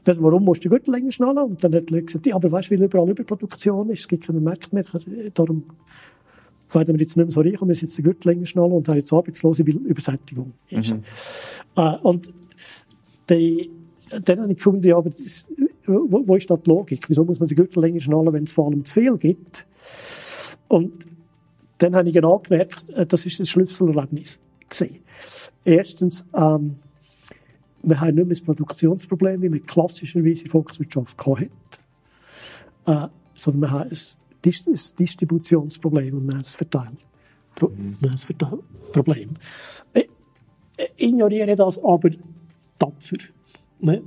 Dann, 0.04 0.22
warum 0.22 0.44
musst 0.44 0.64
du 0.64 0.70
den 0.70 0.78
Gürtel 0.78 0.94
länger 0.94 1.12
schnallen? 1.12 1.38
Und 1.38 1.64
dann 1.64 1.74
hat 1.76 1.90
die 1.90 1.94
Leute 1.94 2.06
gesagt, 2.06 2.26
ja, 2.26 2.36
aber 2.36 2.52
weißt 2.52 2.72
du, 2.72 2.76
weil 2.76 2.84
überall 2.84 3.10
Überproduktion 3.10 3.90
ist, 3.90 4.00
es 4.02 4.08
gibt 4.08 4.26
keinen 4.26 4.44
Markt 4.44 4.74
mehr, 4.74 4.84
darum 5.34 5.64
werden 6.72 6.96
wir 6.96 7.02
jetzt 7.02 7.18
nicht 7.18 7.26
mehr 7.26 7.32
so 7.32 7.42
reich 7.42 7.62
und 7.62 7.68
müssen 7.68 7.86
jetzt 7.86 7.98
den 7.98 8.06
Gürtel 8.06 8.30
länger 8.30 8.46
schnallen 8.46 8.72
und 8.72 8.88
haben 8.88 8.96
jetzt 8.96 9.12
Arbeitslose, 9.12 9.66
weil 9.68 9.76
Übersättigung 9.76 10.54
ist. 10.70 10.94
Mhm. 10.94 11.04
Äh, 11.76 11.98
und 11.98 12.34
die, 13.30 13.70
dann 14.26 14.42
habe 14.42 14.52
ich 14.52 14.58
gefunden, 14.58 14.86
ja, 14.86 14.98
aber 14.98 15.10
das, 15.10 15.52
wo, 15.86 16.28
wo, 16.28 16.36
ist 16.36 16.50
da 16.50 16.58
die 16.58 16.70
Logik? 16.70 17.10
Wieso 17.10 17.24
muss 17.24 17.40
man 17.40 17.48
den 17.48 17.56
Gürtel 17.56 17.82
länger 17.82 18.00
schnallen, 18.00 18.34
wenn 18.34 18.44
es 18.44 18.54
vor 18.54 18.68
allem 18.68 18.84
zu 18.86 18.94
viel 18.94 19.18
gibt? 19.18 19.66
Und 20.68 21.06
dann 21.78 21.96
habe 21.96 22.08
ich 22.08 22.14
genau 22.14 22.40
gemerkt, 22.40 22.90
äh, 22.90 23.06
das 23.06 23.26
ist 23.26 23.40
das 23.40 23.50
Schlüsselerlebnis 23.50 24.40
gesehen. 24.70 25.00
Erstens, 25.64 26.26
ähm, 26.36 26.76
wir 27.84 28.02
haben 28.02 28.16
nicht 28.16 28.16
mehr 28.16 28.26
das 28.26 28.42
Produktionsproblem, 28.42 29.42
wie 29.42 29.52
wir 29.54 29.62
klassischerweise 29.62 30.44
in 30.44 30.50
Volkswirtschaft 30.50 31.18
hatten, 31.26 31.50
äh, 32.86 33.08
sondern 33.36 33.62
wir 33.62 33.72
haben 33.72 33.90
ein, 33.90 33.98
Dis 34.44 34.66
ein 34.68 34.98
Distributionsproblem 34.98 36.18
und 36.18 36.28
wir 36.28 36.34
haben 36.34 36.40
ein, 36.40 36.46
Verteil 36.46 36.92
Pro 37.56 37.70
mhm. 37.70 37.98
Verteilproblem. 38.18 39.30
Ich, 39.94 40.10
ignoriere 40.98 41.56
das 41.56 41.78
aber 41.84 42.10
tapfer. 42.80 43.18
Wir 43.80 44.02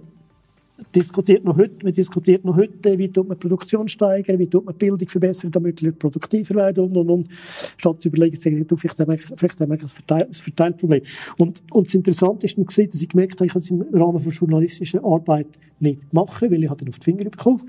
diskutiert 0.94 1.44
noch 1.44 1.56
heute, 1.56 1.84
man 1.84 1.92
diskutiert 1.92 2.44
noch 2.44 2.56
heute, 2.56 2.98
wie 2.98 3.08
tut 3.08 3.28
man 3.28 3.38
Produktion 3.38 3.86
steigern, 3.86 4.38
wie 4.38 4.48
tut 4.48 4.64
man 4.64 4.74
Bildung 4.74 5.08
verbessern, 5.08 5.50
damit 5.50 5.80
die 5.80 5.86
Leute 5.86 5.98
produktiver 5.98 6.54
werden 6.56 6.84
und, 6.84 6.96
und, 6.96 7.10
und. 7.10 7.28
Statt 7.76 8.02
zu 8.02 8.08
überlegen, 8.08 8.36
sagen, 8.36 8.66
du, 8.66 8.76
vielleicht 8.76 8.98
haben 8.98 9.12
wir, 9.12 9.18
vielleicht 9.18 9.60
haben 9.60 9.70
wir 9.70 9.80
ein, 9.80 9.88
Verteil, 9.88 10.24
ein 10.24 10.32
Verteilproblem. 10.32 11.02
Und, 11.38 11.62
und 11.70 11.86
das 11.86 11.94
Interessante 11.94 12.46
ist 12.46 12.58
noch 12.58 12.66
gesehen, 12.66 12.90
dass 12.90 13.02
ich 13.02 13.08
gemerkt 13.08 13.34
habe, 13.34 13.46
ich 13.46 13.52
kann 13.52 13.62
es 13.62 13.70
im 13.70 13.82
Rahmen 13.92 14.18
von 14.18 14.32
journalistischer 14.32 15.04
Arbeit 15.04 15.46
nicht 15.78 16.12
machen, 16.12 16.50
weil 16.50 16.64
ich 16.64 16.70
dann 16.70 16.88
auf 16.88 16.98
die 16.98 17.04
Finger 17.04 17.24
bekommen 17.24 17.62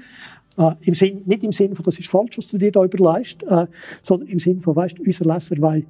äh, 0.58 0.72
im 0.82 0.96
Sinn, 0.96 1.22
nicht 1.26 1.44
im 1.44 1.52
Sinne 1.52 1.76
von, 1.76 1.84
das 1.84 2.00
ist 2.00 2.10
falsch, 2.10 2.38
was 2.38 2.48
du 2.48 2.58
dir 2.58 2.72
da 2.72 2.84
überleist, 2.84 3.44
äh, 3.44 3.68
sondern 4.02 4.30
im 4.30 4.40
Sinne 4.40 4.62
von, 4.62 4.76
weißt, 4.76 5.00
unser 5.00 5.26
Leser 5.26 5.58
will 5.58 5.86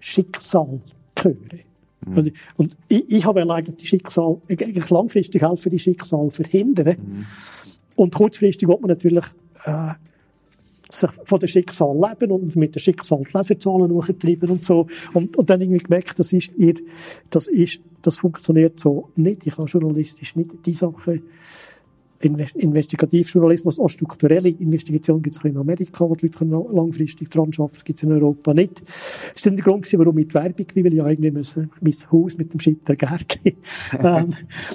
Schicksal 0.00 0.80
hören. 1.18 1.60
Mhm. 2.06 2.32
Und 2.56 2.76
ich, 2.88 3.10
ich 3.10 3.24
habe 3.24 3.42
eigentlich 3.42 3.76
die 3.76 3.86
Schicksal, 3.86 4.40
eigentlich 4.48 4.90
langfristig 4.90 5.42
helfen, 5.42 5.70
die 5.70 5.78
Schicksal 5.78 6.30
verhindern. 6.30 6.96
Mhm. 6.98 7.26
Und 7.96 8.14
kurzfristig 8.14 8.68
wird 8.68 8.80
man 8.80 8.88
natürlich 8.88 9.24
äh, 9.64 9.92
sich 10.90 11.10
von 11.24 11.40
dem 11.40 11.48
Schicksal 11.48 11.94
leben 11.94 12.32
und 12.32 12.56
mit 12.56 12.74
dem 12.74 12.80
Schicksal 12.80 13.20
die 13.20 13.36
Leserzahlen 13.36 13.90
hochtreiben 13.90 14.50
und 14.50 14.64
so. 14.64 14.86
Und, 15.12 15.36
und 15.36 15.50
dann 15.50 15.60
irgendwie 15.60 15.82
gemerkt, 15.82 16.18
das 16.18 16.32
ist 16.32 16.52
ihr, 16.56 16.74
das 17.30 17.46
ist, 17.46 17.80
das 18.02 18.18
funktioniert 18.18 18.78
so 18.78 19.10
nicht. 19.16 19.46
Ich 19.46 19.56
kann 19.56 19.66
journalistisch 19.66 20.36
nicht 20.36 20.50
die 20.66 20.74
Sachen 20.74 21.22
Investigativjournalismus, 22.20 23.78
auch 23.78 23.88
strukturelle 23.88 24.48
Investigation 24.48 25.20
gibt 25.20 25.36
es 25.36 25.44
in 25.44 25.56
Amerika, 25.56 26.08
wo 26.08 26.14
die 26.14 26.26
Leute 26.26 26.44
langfristig 26.44 27.28
dran 27.28 27.50
arbeiten, 27.56 27.84
gibt 27.84 27.98
es 27.98 28.02
in 28.02 28.12
Europa 28.12 28.54
nicht. 28.54 28.82
Das 28.82 29.32
ist 29.34 29.46
dann 29.46 29.56
der 29.56 29.64
Grund, 29.64 29.92
warum 29.92 30.18
ich 30.18 30.28
die 30.28 30.34
Werbung, 30.34 30.66
weil 30.74 30.86
ich 30.86 30.94
ja 30.94 31.08
irgendwie 31.08 31.30
müssen, 31.30 31.70
mein 31.80 31.94
Haus 32.12 32.38
mit 32.38 32.52
dem 32.52 32.60
Schitter 32.60 32.96
Gergi 32.96 33.56
ähm, 33.98 34.30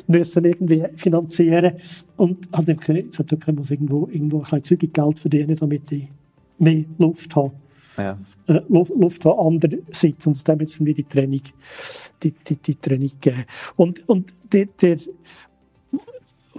müssen 0.07 0.45
irgendwie 0.45 0.85
finanzieren 0.95 1.73
und 2.17 2.47
habe 2.51 2.75
dann 2.75 2.77
gesagt, 2.77 3.33
okay, 3.33 3.51
muss 3.51 3.71
irgendwo, 3.71 4.07
irgendwo 4.11 4.37
ein 4.37 4.43
bisschen 4.43 4.63
zügig 4.63 4.93
Geld 4.93 5.17
verdienen, 5.17 5.55
damit 5.55 5.91
ich 5.91 6.09
mehr 6.59 6.85
Luft 6.97 7.35
habe. 7.35 7.53
Ja. 7.97 8.17
Äh, 8.47 8.61
Luft, 8.69 8.93
Luft 8.95 9.25
haben 9.25 9.55
andererseits 9.55 10.25
und 10.25 10.47
dem 10.47 10.59
jetzt 10.59 10.85
wie 10.85 10.93
die 10.93 11.03
Training, 11.03 11.41
die, 12.23 12.31
die, 12.31 12.55
die 12.55 12.75
Training 12.75 13.11
geben. 13.19 13.43
Und, 13.75 14.07
und 14.07 14.33
der, 14.51 14.67
der 14.81 14.97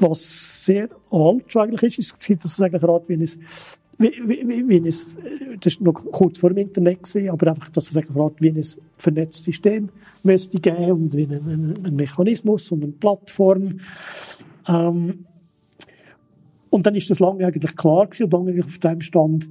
was 0.00 0.64
sehr 0.64 0.88
alt 1.10 1.56
eigentlich 1.56 1.98
ist, 1.98 2.14
es 2.14 2.26
gibt 2.26 2.44
das 2.44 2.60
eigentlich 2.60 2.82
gerade, 2.82 3.08
wie 3.08 3.22
es 3.22 3.38
wie, 4.00 4.12
wie, 4.24 4.68
wie 4.68 4.88
es, 4.88 5.18
das 5.60 5.74
ist 5.74 5.82
noch 5.82 5.92
kurz 5.92 6.38
vor 6.38 6.50
dem 6.50 6.58
Internet 6.58 7.02
gewesen, 7.02 7.28
aber 7.28 7.50
einfach, 7.50 7.68
dass 7.68 7.90
es 7.90 7.96
eigentlich 7.96 8.14
gerade 8.14 8.34
wie 8.38 8.48
ein 8.48 8.64
vernetztes 8.96 9.44
System 9.44 9.90
müsste 10.22 10.58
geben 10.58 10.92
und 10.92 11.14
wie 11.14 11.24
ein, 11.24 11.32
ein, 11.32 11.84
ein 11.84 11.96
Mechanismus 11.96 12.72
und 12.72 12.82
eine 12.82 12.92
Plattform. 12.92 13.80
Ähm, 14.66 15.26
und 16.70 16.86
dann 16.86 16.94
ist 16.94 17.10
das 17.10 17.18
lange 17.18 17.44
eigentlich 17.44 17.76
klar 17.76 18.06
gewesen 18.06 18.24
und 18.24 18.32
lange 18.32 18.64
auf 18.64 18.78
dem 18.78 19.00
Stand 19.02 19.48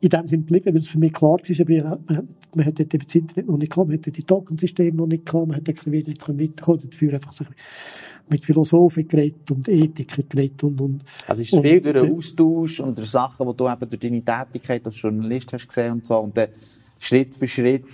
in 0.00 0.08
dem 0.08 0.26
Sinne 0.26 0.42
geblieben, 0.42 0.74
weil 0.74 0.80
es 0.80 0.88
für 0.88 0.98
mich 0.98 1.12
klar 1.12 1.38
war, 1.38 2.00
man, 2.08 2.28
man 2.56 2.66
hat 2.66 2.80
das 2.80 3.14
Internet 3.14 3.46
noch 3.46 3.56
nicht 3.56 3.70
gehabt, 3.70 3.88
man 3.88 3.98
hat 3.98 4.16
die 4.16 4.22
Tokensysteme 4.24 4.96
noch 4.96 5.06
nicht 5.06 5.24
gehabt, 5.24 5.46
man 5.46 5.56
hat 5.56 5.68
ein 5.68 5.74
bisschen 5.74 6.38
weiterkommen, 6.40 6.90
dafür 6.90 7.14
einfach 7.14 7.32
so 7.32 7.44
mit 8.32 8.44
Philosophen 8.44 9.06
geredet 9.06 9.50
und 9.50 9.68
Ethikern 9.68 10.24
geredet 10.28 10.62
und, 10.64 10.80
und 10.80 11.00
Also 11.26 11.42
ist 11.42 11.52
es 11.52 11.60
viel 11.60 11.80
durch 11.80 12.00
den 12.00 12.16
Austausch 12.16 12.80
und 12.80 12.98
durch 12.98 13.10
Sachen, 13.10 13.46
die 13.46 13.56
du 13.56 13.68
eben 13.68 13.90
durch 13.90 14.00
deine 14.00 14.24
Tätigkeit 14.24 14.86
als 14.86 15.00
Journalist 15.00 15.52
hast 15.52 15.68
gesehen 15.68 15.92
und 15.92 16.06
so 16.06 16.18
und 16.18 16.36
dann 16.36 16.48
Schritt 16.98 17.34
für 17.34 17.46
Schritt 17.48 17.84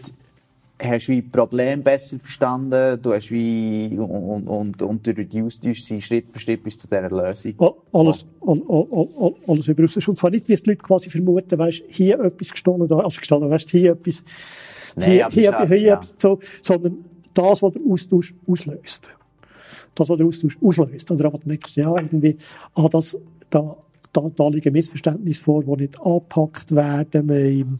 hast 0.81 1.09
du 1.09 1.13
wie 1.13 1.23
Problem 1.23 1.83
besser 1.83 2.19
verstanden, 2.19 3.01
du 3.03 3.13
hast 3.13 3.31
wie, 3.31 3.97
und, 3.99 4.47
und, 4.47 4.83
und 4.83 5.07
durch 5.07 5.29
die 5.29 5.43
Austausch 5.43 5.83
sind 5.83 6.03
Schritt 6.03 6.31
für 6.31 6.39
Schritt 6.39 6.63
bis 6.63 6.79
zu 6.79 6.87
dieser 6.87 7.11
Lösung. 7.11 7.55
Alles, 7.93 8.25
all, 8.41 8.63
all, 8.69 8.87
all, 8.93 9.35
alles 9.47 9.69
über 9.69 9.83
Und 9.83 10.19
zwar 10.19 10.31
nicht, 10.31 10.49
wie 10.49 10.53
es 10.53 10.63
die 10.63 10.71
Leute 10.71 10.83
quasi 10.83 11.11
vermuten, 11.11 11.59
weißt, 11.59 11.83
hier 11.89 12.21
etwas 12.21 12.53
gestohlen, 12.53 12.83
also 12.93 13.19
gestohlen, 13.19 13.51
weißt, 13.51 13.71
hier 13.71 13.93
etwas, 13.93 14.23
nee, 14.97 15.07
hier, 15.07 15.29
hier, 15.31 15.59
hier, 15.59 15.77
hier 15.77 15.93
etwas, 15.95 16.15
so, 16.17 16.39
sondern 16.63 17.05
das, 17.35 17.63
was 17.63 17.73
der 17.73 17.83
Austausch 17.83 18.35
auslöst 18.47 19.11
das, 19.95 20.09
was 20.09 20.17
der 20.17 20.27
Austausch 20.27 20.59
auslöst. 20.63 21.11
Oder 21.11 21.27
aber 21.27 21.41
merkst 21.45 21.77
ja, 21.77 21.95
irgendwie, 21.97 22.37
ah, 22.75 22.89
das, 22.89 23.19
da, 23.51 23.77
da, 24.13 24.31
da 24.35 24.49
liegen 24.49 24.73
Missverständnisse 24.73 25.43
vor, 25.43 25.63
die 25.63 25.83
nicht 25.83 26.01
angepackt 26.01 26.75
werden. 26.75 27.29
Im, 27.31 27.79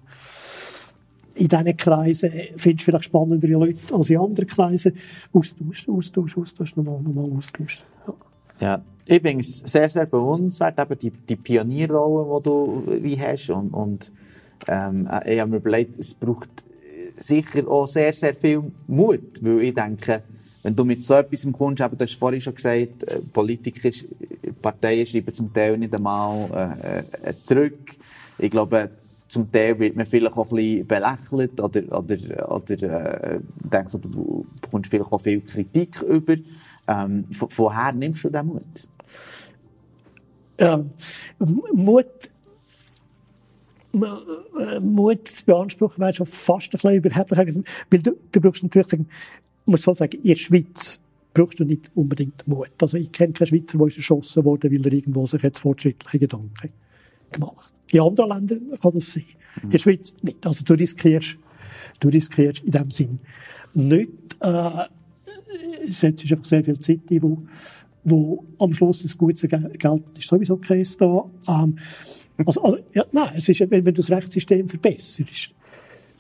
in 1.35 1.49
diesen 1.49 1.77
Kreisen 1.77 2.33
findest 2.57 2.81
du 2.81 2.85
vielleicht 2.91 3.05
spannendere 3.05 3.53
Leute 3.53 3.95
als 3.95 4.11
in 4.11 4.19
anderen 4.19 4.47
Kreisen. 4.47 4.93
Austausch, 5.33 5.89
Austausch, 5.89 6.37
Austausch, 6.37 6.77
nochmal, 6.77 7.01
nochmal 7.01 7.31
Austausch. 7.37 7.85
Ja. 8.07 8.15
ja. 8.61 8.85
Ich 9.11 9.23
finde 9.23 9.41
es 9.41 9.61
sehr, 9.61 9.89
sehr 9.89 10.05
bewundernswert, 10.05 10.79
eben 10.79 10.99
die, 10.99 11.11
die 11.11 11.37
Pionierrolle, 11.37 12.41
die 12.41 12.45
du 12.45 13.03
wie 13.03 13.19
hast. 13.19 13.49
Und, 13.51 13.71
und 13.71 14.13
ähm, 14.67 15.09
ich 15.25 15.41
habe 15.41 15.51
mir 15.51 15.57
überlegt, 15.57 15.99
es 15.99 16.13
braucht 16.13 16.51
sicher 17.17 17.69
auch 17.69 17.87
sehr, 17.87 18.13
sehr 18.13 18.35
viel 18.35 18.63
Mut, 18.87 19.43
weil 19.43 19.63
ich 19.63 19.75
denke, 19.75 20.23
wenn 20.63 20.75
du 20.75 20.85
mit 20.85 21.05
so 21.05 21.15
etwas 21.15 21.47
kommst, 21.53 21.81
eben, 21.81 21.97
du 21.97 22.05
hast 22.05 22.15
vorhin 22.15 22.41
schon 22.41 22.55
gesagt, 22.55 23.05
äh, 23.05 23.21
Politiker, 23.33 23.91
Parteien 24.61 25.07
schreiben 25.07 25.33
zum 25.33 25.53
Teil 25.53 25.79
nicht 25.79 25.95
einmal 25.95 26.75
äh, 26.83 27.31
äh, 27.31 27.35
zurück. 27.45 27.97
Ich 28.39 28.51
glaube, 28.51 28.91
zum 29.29 29.51
Teil 29.53 29.79
wird 29.79 29.95
man 29.95 30.07
vielleicht 30.07 30.37
auch 30.37 30.51
ein 30.51 30.57
bisschen 30.57 30.87
belächelt 30.87 31.61
oder, 31.61 31.83
oder, 31.99 32.53
oder 32.53 33.33
äh, 33.35 33.41
denkt, 33.73 33.95
du 33.95 34.47
bekommst 34.61 34.91
vielleicht 34.91 35.13
auch 35.13 35.21
viel 35.21 35.41
Kritik 35.43 36.01
über. 36.03 36.37
Ähm, 36.89 37.25
woher 37.57 37.93
nimmst 37.93 38.25
du 38.25 38.31
den 38.31 38.47
Mut? 38.47 38.89
Ähm, 40.59 40.91
Mut 41.75 42.07
äh, 43.95 44.81
Mut 44.81 45.29
zu 45.29 45.45
beanspruchen 45.45 46.01
wäre 46.01 46.13
schon 46.13 46.27
fast 46.27 46.69
ein 46.69 46.71
bisschen 46.71 46.95
überheblich. 46.95 47.65
Weil 47.91 48.01
du, 48.01 48.17
du 48.33 48.41
brauchst 48.41 48.63
natürlich 48.63 49.07
muss 49.69 49.83
so 49.83 49.95
sagen, 49.95 50.19
in 50.21 50.29
der 50.29 50.37
Schweiz 50.37 51.01
brauchst 51.35 51.61
du 51.61 51.65
nicht 51.65 51.91
unbedingt 51.95 52.47
Mut. 52.49 52.71
Also 52.81 52.97
ich 52.97 53.13
kenne 53.13 53.33
keinen 53.33 53.47
Schweizer, 53.47 53.79
der 53.79 53.87
ist 53.87 53.97
erschossen 53.97 54.45
wurde, 54.45 54.71
weil 54.71 54.85
er 54.87 54.93
irgendwo 54.93 55.27
sich 55.27 55.43
jetzt 55.43 55.61
fortschrittliche 55.61 56.19
Gedanken 56.19 56.71
gemacht 57.31 57.73
In 57.93 58.01
anderen 58.01 58.31
Ländern 58.31 58.79
kann 58.81 58.93
das 58.95 59.13
sein. 59.13 59.25
In 59.63 59.71
der 59.71 59.79
Schweiz 59.79 60.15
nicht. 60.23 60.45
Also 60.47 60.65
du 60.65 60.75
riskierst, 60.75 61.39
du 62.01 62.09
riskierst 62.09 62.65
in 62.65 62.73
dem 62.73 62.91
Sinn 62.91 63.19
nicht, 63.75 64.11
äh, 64.41 64.87
setzt 65.89 66.31
einfach 66.31 66.45
sehr 66.45 66.65
viel 66.65 66.79
Zeit 66.81 67.01
ein, 67.11 67.23
wo, 67.23 67.43
wo 68.05 68.45
am 68.59 68.75
Schluss 68.75 69.03
das 69.03 69.17
gute 69.17 69.49
Geld 69.49 70.03
ist 70.17 70.29
sowieso 70.29 70.57
kein 70.57 70.87
da. 70.99 71.31
Ähm, 71.49 71.79
also, 72.45 72.63
also, 72.63 72.79
ja, 72.95 73.05
nein, 73.13 73.31
es 73.37 73.49
ist, 73.49 73.61
wenn, 73.61 73.71
wenn 73.71 73.85
du 73.85 73.93
das 73.93 74.11
Rechtssystem 74.11 74.69
verbesserst, 74.69 75.53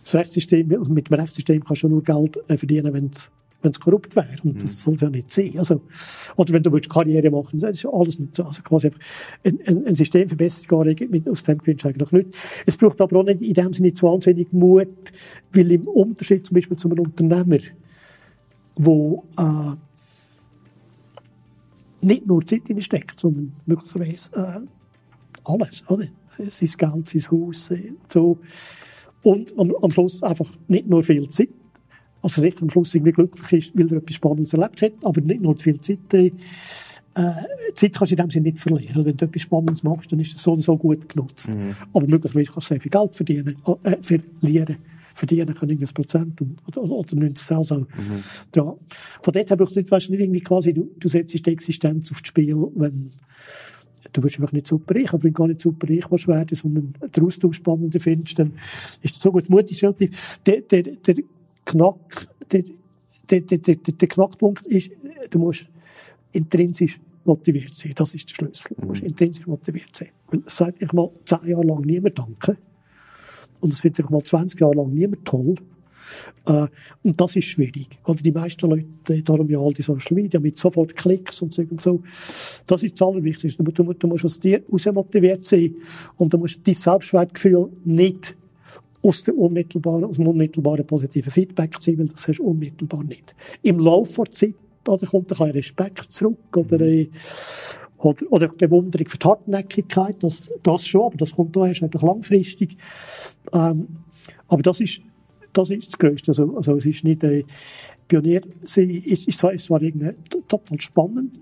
das 0.04 0.14
Rechtssystem, 0.14 0.66
mit 0.66 1.10
dem 1.10 1.14
Rechtssystem 1.14 1.62
kannst 1.62 1.82
du 1.82 1.88
nur 1.88 2.02
Geld 2.02 2.38
äh, 2.48 2.56
verdienen, 2.56 2.92
wenn 2.92 3.10
du 3.10 3.18
wenn 3.62 3.72
es 3.72 3.80
korrupt 3.80 4.14
wäre. 4.14 4.28
Und 4.44 4.55
mhm. 4.55 4.59
das 4.59 4.80
soll 4.80 4.94
es 4.94 5.01
ja 5.01 5.10
nicht 5.10 5.30
sein. 5.30 5.59
Also, 5.59 5.82
oder 6.36 6.52
wenn 6.52 6.62
du 6.62 6.72
willst 6.72 6.89
Karriere 6.89 7.30
machen, 7.30 7.59
das 7.59 7.70
ist 7.78 7.86
alles 7.86 8.18
nicht 8.18 8.36
so. 8.36 8.44
Also 8.44 8.62
quasi 8.62 8.89
einfach 8.89 9.01
ein, 9.44 9.59
ein, 9.66 9.86
ein 9.86 9.94
Systemverbesserung 9.94 10.80
anregen, 10.80 11.10
mit, 11.10 11.28
aus 11.28 11.43
dem 11.43 11.59
gewinnst 11.59 11.85
du 11.85 11.89
eigentlich 11.89 12.12
nicht. 12.12 12.36
Es 12.66 12.76
braucht 12.76 13.01
aber 13.01 13.18
auch 13.18 13.24
nicht 13.24 13.43
in 13.43 13.55
dem 13.55 13.72
Sinne 13.72 13.93
wahnsinnig 14.01 14.52
Mut, 14.52 15.12
weil 15.52 15.72
im 15.72 15.89
Unterschied 15.89 16.47
zum 16.47 16.55
Beispiel 16.55 16.76
zu 16.76 16.89
einem 16.89 17.01
Unternehmer, 17.01 17.59
wo 18.76 19.24
äh, 19.36 19.72
nicht 22.01 22.26
nur 22.26 22.47
Zeit 22.47 22.62
steckt, 22.78 23.18
sondern 23.18 23.52
möglicherweise 23.66 24.30
äh, 24.36 24.60
alles, 25.44 25.82
oder? 25.89 26.06
Sein 26.48 26.70
Geld, 26.78 27.09
sein 27.09 27.30
Haus, 27.32 27.70
äh, 27.72 27.93
so. 28.06 28.39
Und 29.24 29.59
am, 29.59 29.74
am 29.82 29.90
Schluss 29.90 30.22
einfach 30.22 30.48
nicht 30.68 30.86
nur 30.86 31.02
viel 31.02 31.28
Zeit, 31.28 31.48
also 32.22 32.40
sicher 32.40 32.62
am 32.62 32.70
Schluss 32.70 32.94
irgendwie 32.94 33.12
glücklich 33.12 33.52
ist, 33.52 33.78
weil 33.78 33.90
er 33.92 33.98
etwas 33.98 34.16
Spannendes 34.16 34.52
erlebt 34.52 34.82
hat, 34.82 34.92
aber 35.02 35.20
nicht 35.20 35.40
nur 35.40 35.56
viel 35.56 35.80
Zeit. 35.80 35.98
Äh, 36.12 36.30
Zeit 37.74 37.94
kannst 37.94 38.12
du 38.12 38.14
in 38.14 38.22
dem 38.22 38.30
Sinne 38.30 38.44
nicht 38.44 38.58
verlieren. 38.58 39.04
Wenn 39.04 39.16
du 39.16 39.24
etwas 39.24 39.42
Spannendes 39.42 39.82
machst, 39.82 40.12
dann 40.12 40.20
ist 40.20 40.36
es 40.36 40.42
so 40.42 40.52
oder 40.52 40.62
so 40.62 40.76
gut 40.76 41.08
genutzt. 41.08 41.48
Mhm. 41.48 41.74
Aber 41.92 42.06
möglicherweise 42.06 42.52
kannst 42.52 42.70
du 42.70 42.74
sehr 42.74 42.80
viel 42.80 42.90
Geld 42.90 43.14
verdienen, 43.14 43.56
äh, 43.82 43.96
verlieren. 44.00 44.76
Verdienen 45.14 45.52
können 45.52 45.72
irgendwie 45.72 45.86
ein 45.86 45.94
Prozent 45.94 46.40
oder, 46.40 46.82
oder, 46.82 46.92
oder 46.92 47.16
90 47.16 47.46
Cent. 47.46 47.70
Mhm. 47.80 48.22
Ja. 48.54 48.74
Von 49.22 49.32
dort 49.32 49.48
brauchst 49.48 49.74
du 49.74 49.80
nicht, 49.80 49.90
weißt, 49.90 50.10
nicht 50.10 50.20
irgendwie 50.20 50.40
quasi, 50.40 50.72
du, 50.72 50.90
du 50.96 51.08
setzt 51.08 51.34
die 51.34 51.50
Existenz 51.50 52.12
aufs 52.12 52.26
Spiel, 52.26 52.56
wenn 52.76 53.10
du 54.12 54.22
wirst 54.22 54.36
einfach 54.36 54.52
nicht 54.52 54.66
super 54.66 54.94
reich, 54.94 55.12
aber 55.12 55.24
wenn 55.24 55.32
du 55.32 55.38
gar 55.38 55.48
nicht 55.48 55.60
super 55.60 55.88
reich 55.88 56.28
werden, 56.28 56.54
sondern 56.54 56.94
den 57.14 57.24
Austausch 57.24 57.56
spannender 57.56 58.00
findest, 58.00 58.38
dann 58.38 58.52
ist 59.02 59.16
das 59.16 59.22
so 59.22 59.32
gut. 59.32 59.50
Mut 59.50 59.70
ist 59.70 59.82
relativ, 59.82 60.38
der, 60.46 60.60
der, 60.62 60.82
der 60.82 61.16
Knack, 61.68 62.28
der, 62.50 62.62
der, 63.30 63.40
der, 63.40 63.76
der, 63.76 64.08
Knackpunkt 64.08 64.66
ist, 64.66 64.90
du 65.30 65.38
musst 65.38 65.68
intrinsisch 66.32 66.98
motiviert 67.24 67.74
sein. 67.74 67.92
Das 67.94 68.14
ist 68.14 68.30
der 68.30 68.34
Schlüssel. 68.34 68.76
Du 68.80 68.86
musst 68.86 69.02
mhm. 69.02 69.08
intrinsisch 69.08 69.46
motiviert 69.46 69.94
sein. 69.94 70.08
Weil 70.28 70.42
es 70.46 70.56
sagt 70.56 70.80
ich 70.82 70.92
mal 70.92 71.10
zehn 71.24 71.46
Jahre 71.46 71.66
lang 71.66 71.82
niemand 71.82 72.18
Danke. 72.18 72.56
Und 73.60 73.72
es 73.72 73.82
wird 73.84 73.98
einfach 73.98 74.10
mal 74.10 74.22
20 74.22 74.60
Jahre 74.60 74.74
lang 74.74 74.92
niemand 74.92 75.24
toll. 75.24 75.56
Äh, 76.46 76.68
und 77.02 77.20
das 77.20 77.36
ist 77.36 77.46
schwierig. 77.46 77.88
Also 78.04 78.22
die 78.22 78.32
meisten 78.32 78.70
Leute, 78.70 79.22
darum 79.22 79.48
ja 79.50 79.58
all 79.58 79.74
die 79.74 79.82
Social 79.82 80.14
Media 80.14 80.40
mit 80.40 80.58
sofort 80.58 80.96
Klicks 80.96 81.42
und 81.42 81.52
so 81.52 81.62
und 81.62 81.82
so. 81.82 82.02
Das 82.66 82.82
ist 82.82 82.98
das 82.98 83.06
Allerwichtigste. 83.06 83.62
Du, 83.62 83.70
du, 83.70 83.92
du 83.92 84.06
musst 84.06 84.24
aus 84.24 84.40
dir 84.40 84.62
raus 84.72 84.86
motiviert 84.86 85.44
sein 85.44 85.74
und 86.16 86.32
du 86.32 86.38
musst 86.38 86.66
dein 86.66 86.74
Selbstwertgefühl 86.74 87.68
nicht 87.84 88.36
aus, 89.02 89.24
der 89.24 89.36
unmittelbaren, 89.36 90.04
aus 90.04 90.16
dem 90.16 90.26
unmittelbaren 90.26 90.86
positiven 90.86 91.30
Feedback 91.30 91.80
ziehen, 91.80 91.98
weil 91.98 92.08
das 92.08 92.26
hast 92.26 92.38
du 92.38 92.44
unmittelbar 92.44 93.04
nicht. 93.04 93.34
Im 93.62 93.78
Laufe 93.78 94.24
der 94.24 94.32
Zeit 94.32 94.54
oder 94.86 95.06
kommt 95.06 95.24
ein 95.24 95.36
bisschen 95.36 95.50
Respekt 95.50 96.12
zurück 96.12 96.56
oder, 96.56 96.78
mhm. 96.78 97.08
oder, 97.98 98.32
oder 98.32 98.48
Bewunderung 98.48 99.06
für 99.06 99.18
die 99.18 99.26
Hartnäckigkeit, 99.26 100.16
das, 100.22 100.50
das 100.62 100.86
schon, 100.86 101.02
aber 101.02 101.16
das 101.16 101.34
kommt 101.34 101.54
da 101.56 101.66
erst 101.66 101.82
langfristig. 101.82 102.76
Ähm, 103.52 103.88
aber 104.48 104.62
das 104.62 104.80
ist, 104.80 105.00
das 105.52 105.70
ist 105.70 105.88
das 105.88 105.98
Größte. 105.98 106.30
Also, 106.30 106.56
also 106.56 106.76
es 106.76 106.86
ist 106.86 107.04
nicht, 107.04 107.22
äh, 107.22 107.44
Pionier 108.06 108.40
sein, 108.64 108.90
ist, 108.90 109.28
ist, 109.28 109.38
zwar, 109.38 109.52
ist 109.52 109.66
zwar 109.66 109.82
irgendwie 109.82 110.14
total 110.48 110.80
spannend, 110.80 111.38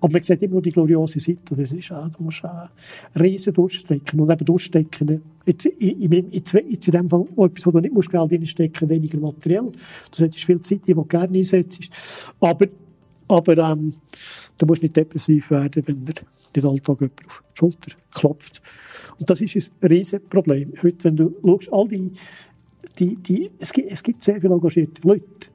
aber 0.00 0.12
man 0.12 0.22
sieht 0.22 0.42
immer 0.42 0.54
nur 0.54 0.62
die 0.62 0.70
gloriose 0.70 1.20
Seite. 1.20 1.54
Das 1.54 1.72
ist 1.72 1.92
auch, 1.92 2.08
du 2.08 2.22
musst 2.22 2.44
auch 2.44 2.68
riesen 3.18 3.54
durchstrecken. 3.54 4.20
Und 4.20 4.30
eben 4.30 4.44
durchstecken, 4.44 5.22
jetzt, 5.46 5.66
in, 5.66 6.12
in, 6.12 6.30
jetzt, 6.30 6.54
in 6.54 6.78
dem 6.78 7.08
Fall 7.08 7.24
auch 7.36 7.46
etwas, 7.46 7.66
wo 7.66 7.70
du 7.70 7.80
nicht 7.80 7.94
musst 7.94 8.10
Geld 8.10 8.32
reinstecken 8.32 8.88
weniger 8.88 9.18
materiell. 9.18 9.62
Du 9.62 9.72
solltest 10.12 10.44
viel 10.44 10.60
Zeit, 10.60 10.80
die 10.86 10.94
du 10.94 11.04
gerne 11.04 11.38
einsetzt. 11.38 11.88
Aber, 12.40 12.66
aber 13.28 13.58
ähm, 13.58 13.92
du 14.58 14.66
musst 14.66 14.82
nicht 14.82 14.96
depressiv 14.96 15.50
werden, 15.50 15.82
wenn 15.86 16.04
dir 16.04 16.14
den 16.54 16.66
Alltag 16.66 17.00
jemand 17.00 17.26
auf 17.26 17.42
die 17.52 17.58
Schulter 17.58 17.92
klopft. 18.12 18.62
Und 19.18 19.28
das 19.28 19.40
ist 19.40 19.72
ein 19.80 19.88
riesen 19.88 20.20
Problem. 20.28 20.72
Heute, 20.82 21.04
wenn 21.04 21.16
du 21.16 21.34
schaust, 21.44 21.72
all 21.72 21.88
die, 21.88 22.10
die, 22.98 23.16
die 23.16 23.50
es, 23.58 23.72
gibt, 23.72 23.90
es 23.90 24.02
gibt 24.02 24.22
sehr 24.22 24.40
viele 24.40 24.54
engagierte 24.54 25.06
Leute, 25.06 25.50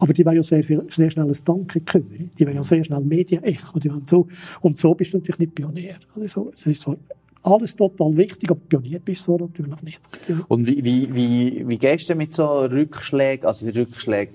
aber 0.00 0.12
die 0.14 0.24
wollen 0.24 0.36
ja 0.36 0.42
sehr, 0.42 0.64
viel, 0.64 0.82
sehr 0.88 1.10
schnell 1.10 1.26
ein 1.26 1.36
Danke 1.44 1.82
hören. 1.92 2.30
Die 2.38 2.46
wollen 2.46 2.56
ja 2.56 2.64
sehr 2.64 2.82
schnell 2.82 3.00
Medienecho. 3.00 3.78
Die 3.78 3.92
so, 4.04 4.26
und 4.62 4.78
so 4.78 4.94
bist 4.94 5.12
du 5.12 5.18
natürlich 5.18 5.38
nicht 5.38 5.54
Pionier. 5.54 5.96
Also, 6.16 6.50
es 6.54 6.66
ist 6.66 6.80
so, 6.80 6.96
alles 7.42 7.76
total 7.76 8.16
wichtig, 8.16 8.50
aber 8.50 8.60
Pionier 8.60 8.98
bist 8.98 9.20
du 9.28 9.36
so 9.36 9.44
natürlich 9.44 9.82
nicht. 9.82 10.00
Und 10.48 10.66
wie, 10.66 10.82
wie, 10.82 11.14
wie, 11.14 11.68
wie 11.68 11.78
gehst 11.78 12.08
du 12.08 12.14
mit 12.14 12.34
so 12.34 12.60
Rückschlägen, 12.60 13.46
also 13.46 13.70
die 13.70 13.78
Rückschläge, 13.78 14.32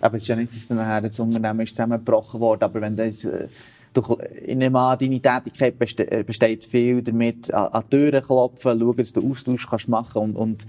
aber 0.00 0.16
es 0.16 0.24
ist 0.24 0.28
ja 0.28 0.36
nicht, 0.36 0.52
dass 0.52 0.68
nachher 0.70 1.02
das 1.02 1.20
Unternehmen 1.20 1.60
ist 1.60 1.70
zusammengebrochen 1.70 2.40
worden, 2.40 2.64
aber 2.64 2.80
wenn 2.80 2.96
das, 2.96 3.24
äh, 3.24 3.46
du, 3.94 4.18
in 4.44 4.58
deine 4.58 4.98
Tätigkeit 4.98 5.74
äh, 5.98 6.24
besteht 6.24 6.64
viel 6.64 7.02
damit, 7.02 7.52
an, 7.54 7.68
an 7.68 7.88
Türen 7.88 8.22
klopfen, 8.22 8.78
schauen, 8.80 8.96
dass 8.96 9.12
du 9.12 9.30
Austausch 9.30 9.68
kannst 9.68 9.88
machen 9.88 10.22
und, 10.22 10.36
und 10.36 10.66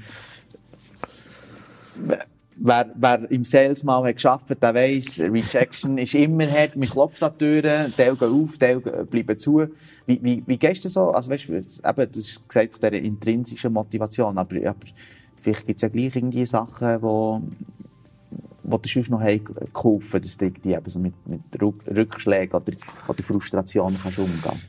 wer, 2.57 2.91
wer 2.95 3.31
im 3.31 3.45
Sales 3.45 3.83
mal 3.83 4.03
hat 4.03 4.15
geschafft, 4.15 4.47
der 4.49 4.73
weiss, 4.73 5.19
Rejection 5.19 5.97
ist 5.97 6.13
immer 6.13 6.49
hart, 6.49 6.75
man 6.75 6.89
klopft 6.89 7.21
an 7.23 7.33
die 7.33 7.45
Türen, 7.45 7.93
Teil 7.95 8.15
gehen 8.15 8.43
auf, 8.43 8.57
Teil 8.57 8.79
bleiben 8.79 9.39
zu. 9.39 9.67
Wie, 10.05 10.19
wie, 10.21 10.43
wie 10.45 10.57
gehst 10.57 10.85
du 10.85 10.89
so? 10.89 11.11
Also 11.11 11.29
weißt 11.29 11.49
du, 11.49 11.53
eben, 11.53 12.11
du 12.11 12.19
hast 12.19 12.47
gesagt 12.47 12.73
von 12.73 12.81
dieser 12.81 13.03
intrinsischen 13.03 13.73
Motivation, 13.73 14.37
aber, 14.37 14.55
aber 14.57 14.87
vielleicht 15.41 15.65
gibt 15.65 15.77
es 15.77 15.81
ja 15.81 15.89
gleich 15.89 16.15
irgendwie 16.15 16.45
Sachen, 16.45 17.01
wo, 17.01 17.41
wo 18.63 18.77
du 18.77 18.89
sonst 18.89 19.09
noch 19.09 19.21
geholfen 19.21 20.21
dass 20.21 20.37
du 20.37 20.51
die 20.51 20.73
eben 20.73 20.89
so 20.89 20.99
mit, 20.99 21.13
mit 21.27 21.41
Rückschlägen 21.61 22.55
oder, 22.55 22.73
oder 23.07 23.23
Frustrationen 23.23 23.99
kannst 24.01 24.19
umgehen 24.19 24.61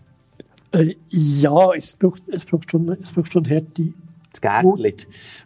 äh, 0.73 0.95
Ja, 1.09 1.73
es 1.75 1.97
braucht, 1.97 2.23
es 2.29 2.45
braucht 2.45 2.71
schon, 2.71 2.89
es 3.01 3.13
braucht 3.13 3.33
schon 3.33 3.45
Härte 3.45 3.93
das 4.35 4.41
Gärtli. 4.41 4.95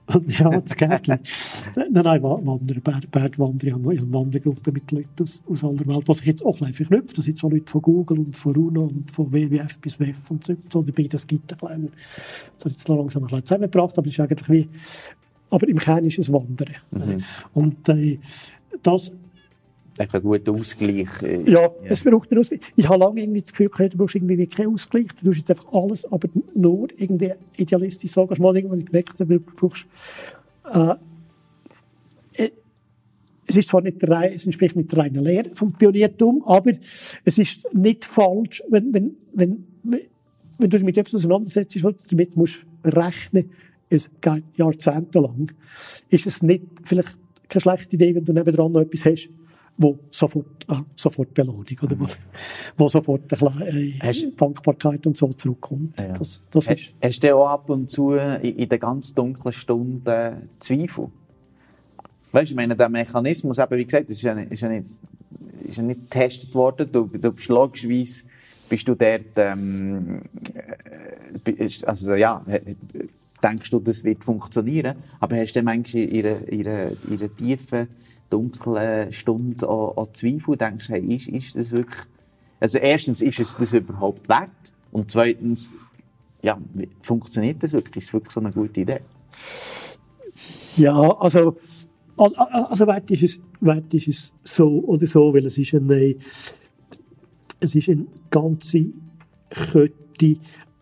ja, 0.38 0.60
das 0.60 0.76
Gärtli. 0.76 1.16
nein, 1.76 1.88
nein, 1.92 2.22
Wandern, 2.22 2.80
Berg, 2.82 3.10
Bergwanderung. 3.10 3.92
Ich 3.92 4.00
habe 4.00 4.02
eine 4.02 4.12
Wandergruppe 4.12 4.72
mit 4.72 4.90
Leuten 4.90 5.22
aus, 5.22 5.42
aus 5.48 5.64
aller 5.64 5.86
Welt, 5.86 6.08
die 6.08 6.14
sich 6.14 6.26
jetzt 6.26 6.44
auch 6.44 6.60
ein 6.60 6.72
verknüpft. 6.72 7.16
Da 7.18 7.22
sind 7.22 7.38
so 7.38 7.48
Leute 7.48 7.70
von 7.70 7.82
Google 7.82 8.18
und 8.20 8.36
von 8.36 8.56
UNO 8.56 8.84
und 8.84 9.10
von 9.10 9.32
WWF 9.32 9.78
bis 9.80 10.00
WEF 10.00 10.30
und 10.30 10.44
so. 10.44 10.54
so 10.72 10.82
dabei, 10.82 11.04
das 11.04 11.26
gibt 11.26 11.52
ein 11.52 11.58
kleinen, 11.58 11.92
das 12.56 12.64
hat 12.64 12.72
jetzt 12.72 12.88
noch 12.88 12.96
langsam 12.96 13.22
ein 13.22 13.26
bisschen 13.26 13.46
zusammengebracht, 13.46 13.98
aber 13.98 14.06
es 14.06 14.14
ist 14.14 14.20
eigentlich 14.20 14.48
wie, 14.48 14.68
aber 15.50 15.68
im 15.68 15.78
Kern 15.78 16.04
ist 16.04 16.18
es 16.18 16.32
Wandern. 16.32 16.74
Mhm. 16.90 17.24
Und 17.54 17.88
äh, 17.88 18.18
das 18.82 19.12
ein 20.00 20.22
guter 20.22 20.52
Ausgleich. 20.52 21.22
Äh, 21.22 21.50
ja, 21.50 21.62
ja, 21.62 21.70
es 21.84 22.02
braucht 22.02 22.30
einen 22.30 22.40
Ausgleich. 22.40 22.60
Ich 22.76 22.88
habe 22.88 22.98
lange 22.98 23.20
irgendwie 23.20 23.42
das 23.42 23.52
Gefühl 23.52 23.68
gehabt, 23.68 23.94
du 23.94 23.98
brauchst 23.98 24.14
irgendwie 24.14 24.46
keinen 24.46 24.74
Ausgleich. 24.74 25.06
Du 25.20 25.26
tust 25.26 25.38
jetzt 25.38 25.50
einfach 25.50 25.72
alles, 25.72 26.10
aber 26.10 26.28
nur 26.54 26.88
irgendwie 26.96 27.32
idealistisch 27.56 28.12
sagen. 28.12 28.30
Hast 28.30 28.40
mal 28.40 28.56
irgendwann 28.56 28.84
gemerkt, 28.84 29.18
du 29.18 29.40
brauchst, 29.40 29.86
äh, 30.72 30.94
äh, 32.44 32.50
es 33.46 33.56
ist 33.56 33.68
zwar 33.68 33.82
nicht 33.82 34.00
der, 34.02 34.34
es 34.34 34.44
entspricht 34.44 34.76
nicht 34.76 34.92
der 34.92 34.98
reinen 34.98 35.24
Lehre 35.24 35.50
vom 35.54 35.72
Pioniertum, 35.72 36.42
aber 36.46 36.72
es 37.24 37.38
ist 37.38 37.72
nicht 37.74 38.04
falsch, 38.04 38.62
wenn, 38.68 38.92
wenn, 38.92 39.16
wenn, 39.32 39.64
wenn 39.82 40.70
du 40.70 40.76
dich 40.76 40.84
mit 40.84 40.98
etwas 40.98 41.14
auseinandersetzt, 41.14 41.76
damit 42.10 42.36
musst 42.36 42.66
du 42.82 42.88
rechnen, 42.90 43.50
es 43.90 44.10
geht 44.20 44.44
jahrzehntelang, 44.56 45.50
ist 46.10 46.26
es 46.26 46.42
nicht 46.42 46.64
vielleicht 46.84 47.18
keine 47.48 47.60
schlechte 47.60 47.96
Idee, 47.96 48.14
wenn 48.14 48.24
du 48.24 48.32
nebenan 48.32 48.72
noch 48.72 48.82
etwas 48.82 49.06
hast, 49.06 49.30
wo 49.78 49.98
sofort, 50.10 50.66
äh, 50.68 50.74
sofort 50.96 51.32
Belohnung, 51.32 51.64
oder 51.82 51.98
wo, 51.98 52.06
wo 52.76 52.88
sofort 52.88 53.32
äh, 53.32 53.92
hast, 54.00 54.26
Dankbarkeit 54.36 55.06
und 55.06 55.16
so 55.16 55.28
zurückkommt. 55.28 55.98
Ja. 55.98 56.08
Das, 56.18 56.42
das 56.50 56.68
hast, 56.68 56.80
ist. 56.80 56.94
hast 57.00 57.22
du 57.22 57.36
auch 57.36 57.48
ab 57.48 57.70
und 57.70 57.90
zu 57.90 58.14
in, 58.14 58.56
in 58.56 58.68
den 58.68 58.80
ganz 58.80 59.14
dunklen 59.14 59.52
Stunden 59.52 60.50
Zweifel? 60.58 61.10
Weißt 62.32 62.50
du, 62.50 62.52
ich 62.52 62.56
meine, 62.56 62.76
der 62.76 62.88
Mechanismus, 62.88 63.58
eben, 63.58 63.78
wie 63.78 63.84
gesagt, 63.84 64.10
ist 64.10 64.20
ja 64.20 64.34
nicht, 64.34 64.52
ist 64.52 64.60
ja 64.60 64.68
nicht, 64.68 64.86
ist 65.66 65.76
ja 65.76 65.82
nicht 65.82 66.10
getestet 66.10 66.54
worden. 66.54 66.90
Du, 66.92 67.06
du 67.06 67.32
bist 67.32 67.48
logischerweise, 67.48 68.24
bist 68.68 68.86
du 68.86 68.96
dort, 68.96 69.36
ähm, 69.36 70.22
äh, 71.46 71.68
also 71.86 72.14
ja, 72.14 72.44
denkst 73.42 73.70
du, 73.70 73.78
das 73.78 74.02
wird 74.02 74.24
funktionieren, 74.24 74.96
aber 75.20 75.36
hast 75.36 75.54
du 75.54 75.62
manchmal 75.62 76.02
in 76.02 76.10
ihrer, 76.10 76.52
ihrer, 76.52 76.90
ihrer 77.08 77.36
tiefen 77.36 77.88
dunklen 78.30 79.12
Stunde 79.12 79.68
an, 79.68 79.92
an 79.96 80.08
Zweifel 80.12 80.56
denkst, 80.56 80.88
hey, 80.88 81.14
ist, 81.14 81.28
ist 81.28 81.56
das 81.56 81.72
wirklich, 81.72 82.02
also 82.60 82.78
erstens, 82.78 83.22
ist 83.22 83.38
es 83.38 83.56
das 83.56 83.72
überhaupt 83.72 84.28
wert? 84.28 84.50
Und 84.90 85.10
zweitens, 85.10 85.72
ja, 86.42 86.58
funktioniert 87.00 87.62
das 87.62 87.72
wirklich? 87.72 88.04
Ist 88.04 88.08
es 88.08 88.12
wirklich 88.12 88.32
so 88.32 88.40
eine 88.40 88.52
gute 88.52 88.80
Idee? 88.80 89.00
Ja, 90.76 90.94
also, 91.18 91.56
also, 92.16 92.36
also 92.36 92.86
wert, 92.86 93.10
ist 93.10 93.22
es, 93.22 93.40
wert 93.60 93.92
ist 93.94 94.08
es 94.08 94.32
so 94.44 94.84
oder 94.84 95.06
so, 95.06 95.32
weil 95.34 95.46
es 95.46 95.58
ist 95.58 95.74
eine, 95.74 96.14
es 97.60 97.74
ist 97.74 97.88
eine 97.88 98.06
ganze 98.30 98.86
Kette 99.50 100.36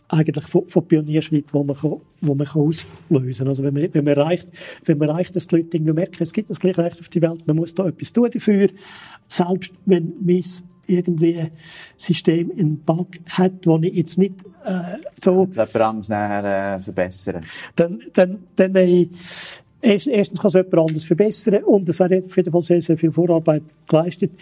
eigentlich 0.09 0.47
von, 0.47 0.69
von 0.69 0.87
Pionierschritt, 0.87 1.53
wo 1.53 1.65
man, 1.65 1.77
kann, 1.77 2.01
wo 2.21 2.35
man 2.35 2.47
kann 2.47 2.63
auslösen 2.63 3.39
kann. 3.39 3.49
Also 3.49 3.63
wenn 3.63 3.75
man, 3.75 3.89
wenn 3.93 4.05
man 4.05 4.17
erreicht, 4.17 4.49
wenn 4.85 4.99
man 4.99 5.09
erreicht, 5.09 5.35
dass 5.35 5.47
die 5.47 5.57
Leute 5.57 5.77
irgendwie 5.77 5.93
merken, 5.93 6.23
es 6.23 6.33
gibt 6.33 6.51
das 6.51 6.61
gleiche 6.61 6.85
Recht 6.85 7.01
auf 7.01 7.09
die 7.09 7.23
Welt, 7.23 7.47
man 7.47 7.57
muss 7.57 7.75
da 7.75 7.87
etwas 7.87 8.13
tun 8.13 8.31
dafür, 8.33 8.69
selbst 9.29 9.73
wenn 9.85 10.13
mein 10.21 10.45
irgendwie 10.89 11.39
ein 11.39 11.51
System 11.97 12.51
einen 12.53 12.79
Bug 12.79 13.09
hat, 13.29 13.67
wo 13.67 13.79
ich 13.79 13.95
jetzt 13.95 14.19
nicht 14.19 14.35
äh, 14.65 14.99
so... 15.23 15.49
Nachher 16.09 16.77
äh, 16.77 16.79
verbessern. 16.79 17.45
Dann, 17.75 18.01
dann, 18.13 18.45
dann 18.55 18.75
äh, 18.77 19.09
Erstens 19.83 20.41
kann 20.41 20.49
es 20.49 20.55
jemand 20.55 20.75
anderes 20.75 21.05
verbessern 21.05 21.63
und 21.65 21.89
es 21.89 22.01
wäre 22.01 22.19
auf 22.19 22.37
jeden 22.37 22.51
Fall 22.51 22.61
sehr, 22.63 22.83
sehr 22.83 22.97
viel 22.97 23.13
Vorarbeit 23.13 23.63
geleistet. 23.87 24.33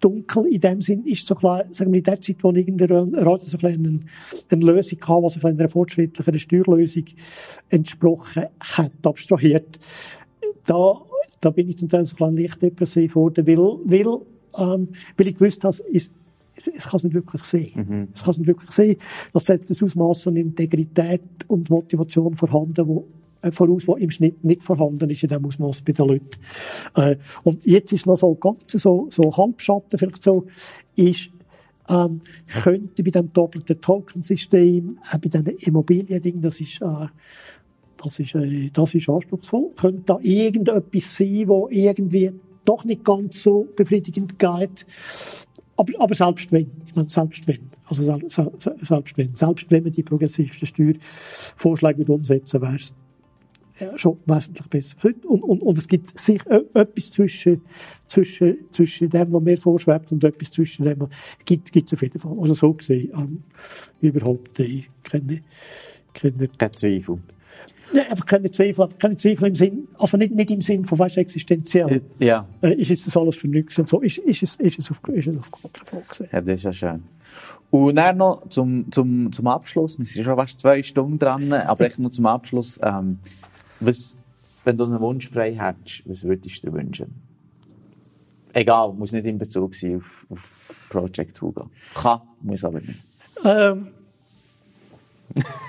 Dunkel 0.00 0.46
in 0.46 0.60
dem 0.60 0.80
Sinn 0.80 1.04
ist 1.06 1.26
so 1.26 1.34
klar, 1.34 1.64
sagen 1.70 1.92
wir 1.92 1.98
in 1.98 2.04
der 2.04 2.20
Zeit, 2.20 2.36
wo 2.42 2.50
irgendein 2.50 3.14
Rat 3.14 3.42
so 3.42 3.56
eine, 3.58 4.00
eine 4.48 4.64
Lösung 4.64 5.00
hatte, 5.00 5.22
was 5.22 5.44
ein 5.44 5.58
einer 5.58 5.68
fortschrittlicheren 5.68 6.38
Steuerlösung 6.38 7.04
entsprochen 7.70 8.46
hat, 8.60 8.92
abstrahiert. 9.04 9.78
Da, 10.66 11.00
da 11.40 11.50
bin 11.50 11.68
ich 11.68 11.78
zum 11.78 11.88
Teil 11.88 12.04
so 12.04 12.22
ein 12.24 12.36
leicht 12.36 12.60
depressiv 12.60 13.14
geworden, 13.14 13.46
weil, 13.46 13.56
weil, 13.56 14.20
ähm, 14.58 14.88
weil 15.16 15.28
ich 15.28 15.36
gewusst 15.36 15.62
habe, 15.62 15.76
es, 15.92 16.10
es, 16.56 16.66
es 16.66 16.88
kann 16.88 16.96
es 16.96 17.04
nicht 17.04 17.14
wirklich 17.14 17.44
sehen. 17.44 17.72
Mhm. 17.74 18.08
Es 18.14 18.22
kann 18.22 18.32
es 18.32 18.38
nicht 18.38 18.48
wirklich 18.48 18.70
sehen. 18.70 18.96
Das 19.32 19.44
setzt 19.44 19.70
das 19.70 19.82
Ausmaß 19.82 20.26
an 20.26 20.36
Integrität 20.36 21.22
und 21.46 21.70
Motivation 21.70 22.34
vorhanden, 22.34 22.88
wo 22.88 23.06
voraus, 23.52 23.86
was 23.88 24.00
im 24.00 24.10
Schnitt 24.10 24.44
nicht 24.44 24.62
vorhanden 24.62 25.10
ist 25.10 25.22
in 25.22 25.28
dem 25.28 25.44
Ausmaß 25.44 25.82
bei 25.82 25.92
den 25.92 26.06
Leuten. 26.06 26.30
Äh, 26.94 27.16
und 27.42 27.64
jetzt 27.64 27.92
ist 27.92 28.06
noch 28.06 28.16
so 28.16 28.34
ganz 28.34 28.72
so, 28.72 29.06
so 29.10 29.36
Halbschatten 29.36 29.98
vielleicht 29.98 30.22
so, 30.22 30.46
ist, 30.94 31.30
ähm, 31.88 32.20
könnte 32.62 33.02
bei 33.02 33.10
dem 33.10 33.32
doppelten 33.32 33.80
Token-System, 33.80 34.98
äh, 35.12 35.18
bei 35.18 35.28
diesen 35.28 35.46
Immobilien-Dingen, 35.46 36.40
das 36.40 36.60
ist, 36.60 36.82
äh, 36.82 37.06
das 38.02 38.18
ist, 38.18 38.34
äh, 38.34 38.70
das 38.72 38.94
ist 38.94 39.08
anspruchsvoll, 39.08 39.70
könnte 39.76 40.02
da 40.06 40.18
irgendetwas 40.20 41.16
sein, 41.16 41.48
wo 41.48 41.68
irgendwie 41.70 42.32
doch 42.64 42.84
nicht 42.84 43.04
ganz 43.04 43.42
so 43.42 43.68
befriedigend 43.76 44.38
geht. 44.38 44.86
Aber, 45.76 45.92
aber 45.98 46.14
selbst 46.14 46.52
wenn, 46.52 46.70
ich 46.86 46.96
meine, 46.96 47.08
selbst 47.08 47.46
wenn, 47.46 47.70
also 47.84 48.02
selbst, 48.02 48.40
selbst 48.82 49.18
wenn, 49.18 49.34
selbst 49.34 49.70
wenn 49.70 49.84
man 49.84 49.92
die 49.92 50.02
progressivsten 50.02 50.66
Steuervorschläge 50.66 52.10
umsetzen 52.12 52.60
würde, 52.60 52.78
ja, 52.78 53.05
schon 53.96 54.18
wesentlich 54.24 54.66
besser. 54.68 54.96
Und, 55.04 55.42
und, 55.42 55.62
und 55.62 55.78
es 55.78 55.88
gibt 55.88 56.18
sicher 56.18 56.62
etwas 56.74 57.10
zwischen, 57.10 57.62
zwischen, 58.06 58.56
zwischen 58.72 59.10
dem, 59.10 59.32
was 59.32 59.42
mir 59.42 59.58
vorschwebt, 59.58 60.12
und 60.12 60.24
etwas 60.24 60.50
zwischen 60.50 60.84
dem, 60.84 61.08
gibt, 61.44 61.72
gibt 61.72 61.88
es 61.88 61.94
auf 61.94 62.02
jeden 62.02 62.18
Fall. 62.18 62.36
Also 62.40 62.54
so 62.54 62.72
gesehen, 62.72 63.12
ähm, 63.14 63.42
überhaupt, 64.00 64.58
ich 64.58 64.90
kenne, 65.04 65.42
kenne, 66.14 66.48
Kein 66.58 66.72
Zweifel. 66.72 67.18
Ja, 67.92 68.02
einfach 68.02 68.26
keine 68.26 68.50
Zweifel, 68.50 68.88
keine 68.98 69.16
Zweifel 69.16 69.48
im 69.48 69.54
Sinn, 69.54 69.88
also 69.98 70.16
nicht, 70.16 70.34
nicht 70.34 70.50
im 70.50 70.60
Sinn 70.60 70.84
von, 70.84 70.98
weißt, 70.98 71.18
existenziell. 71.18 72.02
Ja. 72.18 72.46
Äh, 72.60 72.74
ist 72.74 72.88
jetzt 72.88 73.06
das 73.06 73.16
alles 73.16 73.36
für 73.36 73.46
nichts 73.46 73.78
und 73.78 73.88
so, 73.88 74.00
ist, 74.00 74.18
ist 74.18 74.42
es, 74.42 74.56
ist 74.56 74.78
es 74.78 74.90
auf, 74.90 75.00
ist 75.08 75.28
es 75.28 75.36
auf 75.36 75.50
keinen 75.52 75.84
Fall 75.84 76.28
Ja, 76.32 76.40
das 76.40 76.56
ist 76.56 76.62
ja 76.64 76.72
schön. 76.72 77.02
Und 77.70 77.96
dann 77.96 78.16
noch 78.16 78.48
zum, 78.48 78.90
zum, 78.90 79.30
zum 79.30 79.46
Abschluss, 79.46 79.98
wir 79.98 80.06
sind 80.06 80.24
schon 80.24 80.36
fast 80.36 80.58
zwei 80.60 80.82
Stunden 80.82 81.18
dran, 81.18 81.52
aber 81.52 81.86
echt 81.86 81.98
noch 81.98 82.10
zum 82.10 82.26
Abschluss, 82.26 82.80
ähm, 82.82 83.18
was, 83.80 84.16
wenn 84.64 84.76
du 84.76 84.84
einen 84.84 85.00
Wunsch 85.00 85.28
frei 85.28 85.54
hättest, 85.54 86.08
was 86.08 86.24
würdest 86.24 86.62
du 86.62 86.70
dir 86.70 86.76
wünschen? 86.76 87.14
Egal, 88.52 88.92
muss 88.94 89.12
nicht 89.12 89.26
in 89.26 89.38
Bezug 89.38 89.74
sein 89.74 89.96
auf, 89.96 90.26
auf 90.30 90.50
Project 90.88 91.40
Hugo. 91.42 91.68
Kann, 91.94 92.20
muss 92.40 92.64
aber 92.64 92.80
nicht. 92.80 93.02
Ähm, 93.44 93.88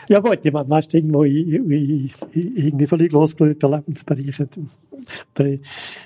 ja 0.08 0.20
gut, 0.20 0.40
ich 0.44 0.54
meine, 0.54 0.70
weißt 0.70 0.94
irgendwo 0.94 1.24
in, 1.24 1.70
in, 1.70 2.12
irgendwie 2.32 2.88
völlig 2.88 3.12
losgelöster 3.12 3.70
Lebensbereich, 3.70 4.38
da 5.34 5.44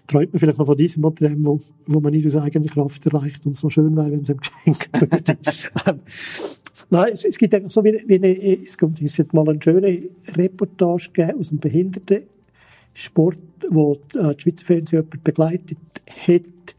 träumt 0.07 0.33
man 0.33 0.39
vielleicht 0.39 0.57
noch 0.57 0.65
von 0.65 0.77
diesem 0.77 1.05
oder 1.05 1.29
dem, 1.29 1.45
wo, 1.45 1.59
wo 1.85 1.99
man 1.99 2.11
nicht 2.11 2.25
aus 2.25 2.35
eigener 2.35 2.67
Kraft 2.67 3.05
erreicht 3.05 3.45
und 3.45 3.55
so 3.55 3.69
schön 3.69 3.95
wäre, 3.95 4.11
wenn 4.11 4.21
es 4.21 4.29
ihm 4.29 4.37
geschenkt 4.37 4.89
würde. 4.99 5.37
Nein, 6.89 7.13
es, 7.13 7.25
es 7.25 7.37
gibt 7.37 7.53
eigentlich 7.53 7.71
so 7.71 7.83
wie, 7.83 8.03
wie 8.05 8.15
eine, 8.15 8.61
es 8.61 8.77
kommt, 8.77 9.01
es 9.01 9.19
hat 9.19 9.33
mal 9.33 9.47
eine 9.47 9.61
schöne 9.61 10.09
Reportage 10.35 11.09
gegeben 11.13 11.39
aus 11.39 11.49
dem 11.49 11.59
Behindertensport, 11.59 13.39
wo 13.69 13.95
die, 14.13 14.17
äh, 14.17 14.35
die 14.35 14.41
Schweizer 14.41 14.65
Fernsehen 14.65 14.99
jemand 14.99 15.23
begleitet 15.23 15.77
hat, 16.07 16.75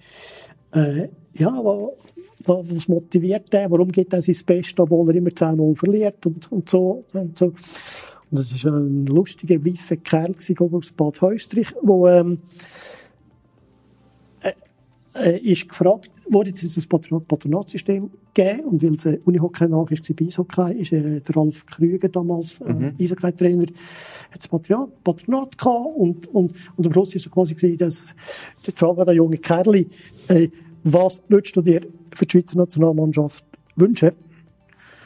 äh, 0.75 1.09
ja, 1.35 1.61
wo, 1.63 1.97
was 2.45 2.89
motiviert 2.89 3.53
er, 3.55 3.71
warum 3.71 3.89
geht 3.89 4.13
er 4.13 4.23
sein 4.23 4.37
Bestes, 4.45 4.79
obwohl 4.79 5.09
er 5.11 5.17
immer 5.17 5.31
10-0 5.31 5.77
verliert 5.77 6.27
und, 6.27 6.51
und 6.51 6.69
so. 6.69 7.05
Und 7.13 7.37
so. 7.37 7.47
Und 7.47 8.39
das 8.39 8.65
war 8.65 8.73
ein 8.73 9.07
lustiger, 9.07 9.65
weifer 9.65 9.97
Kerl 9.97 10.35
aus 10.59 10.93
Bad 10.93 11.21
Heustrich, 11.21 11.69
der 11.83 12.21
ähm, 12.21 12.39
äh, 14.41 14.53
äh, 15.15 15.39
ist 15.39 15.69
gefragt, 15.69 16.11
wurde 16.33 16.51
jetzt 16.51 16.77
das 16.77 16.87
Patronatssystem 16.87 18.11
gegeben 18.35 18.65
und 18.65 18.83
weil 18.83 18.95
es 18.95 19.07
Unihockey 19.25 19.69
nach 19.69 19.91
ist, 19.91 20.17
bei 20.17 20.25
Eishockey, 20.25 20.75
ist 20.75 20.93
äh, 20.93 21.21
der 21.21 21.37
Ralf 21.37 21.67
Krüger 21.67 22.09
damals 22.09 22.61
äh, 22.61 22.73
mhm. 22.73 22.95
Eishockey-Trainer, 22.99 23.67
hat 23.67 24.39
das 24.39 24.49
Patronat, 24.49 25.05
Patronat 25.05 25.59
gehabt 25.59 25.97
und, 25.97 26.27
und, 26.29 26.53
und 26.77 26.87
am 26.87 26.93
Schluss 26.93 27.11
war 27.11 27.17
es 27.17 27.31
quasi 27.31 27.55
gewesen, 27.55 27.79
dass 27.79 28.15
die 28.67 28.73
Frage 28.73 29.01
an 29.03 29.07
den 29.09 29.17
jungen 29.17 29.41
Kerl, 29.41 29.87
äh, 30.29 30.49
was 30.85 31.23
würdest 31.29 31.57
du 31.57 31.63
dir 31.63 31.81
für 32.13 32.27
die 32.27 32.33
Schweizer 32.33 32.59
Nationalmannschaft 32.59 33.45
wünschen? 33.77 34.13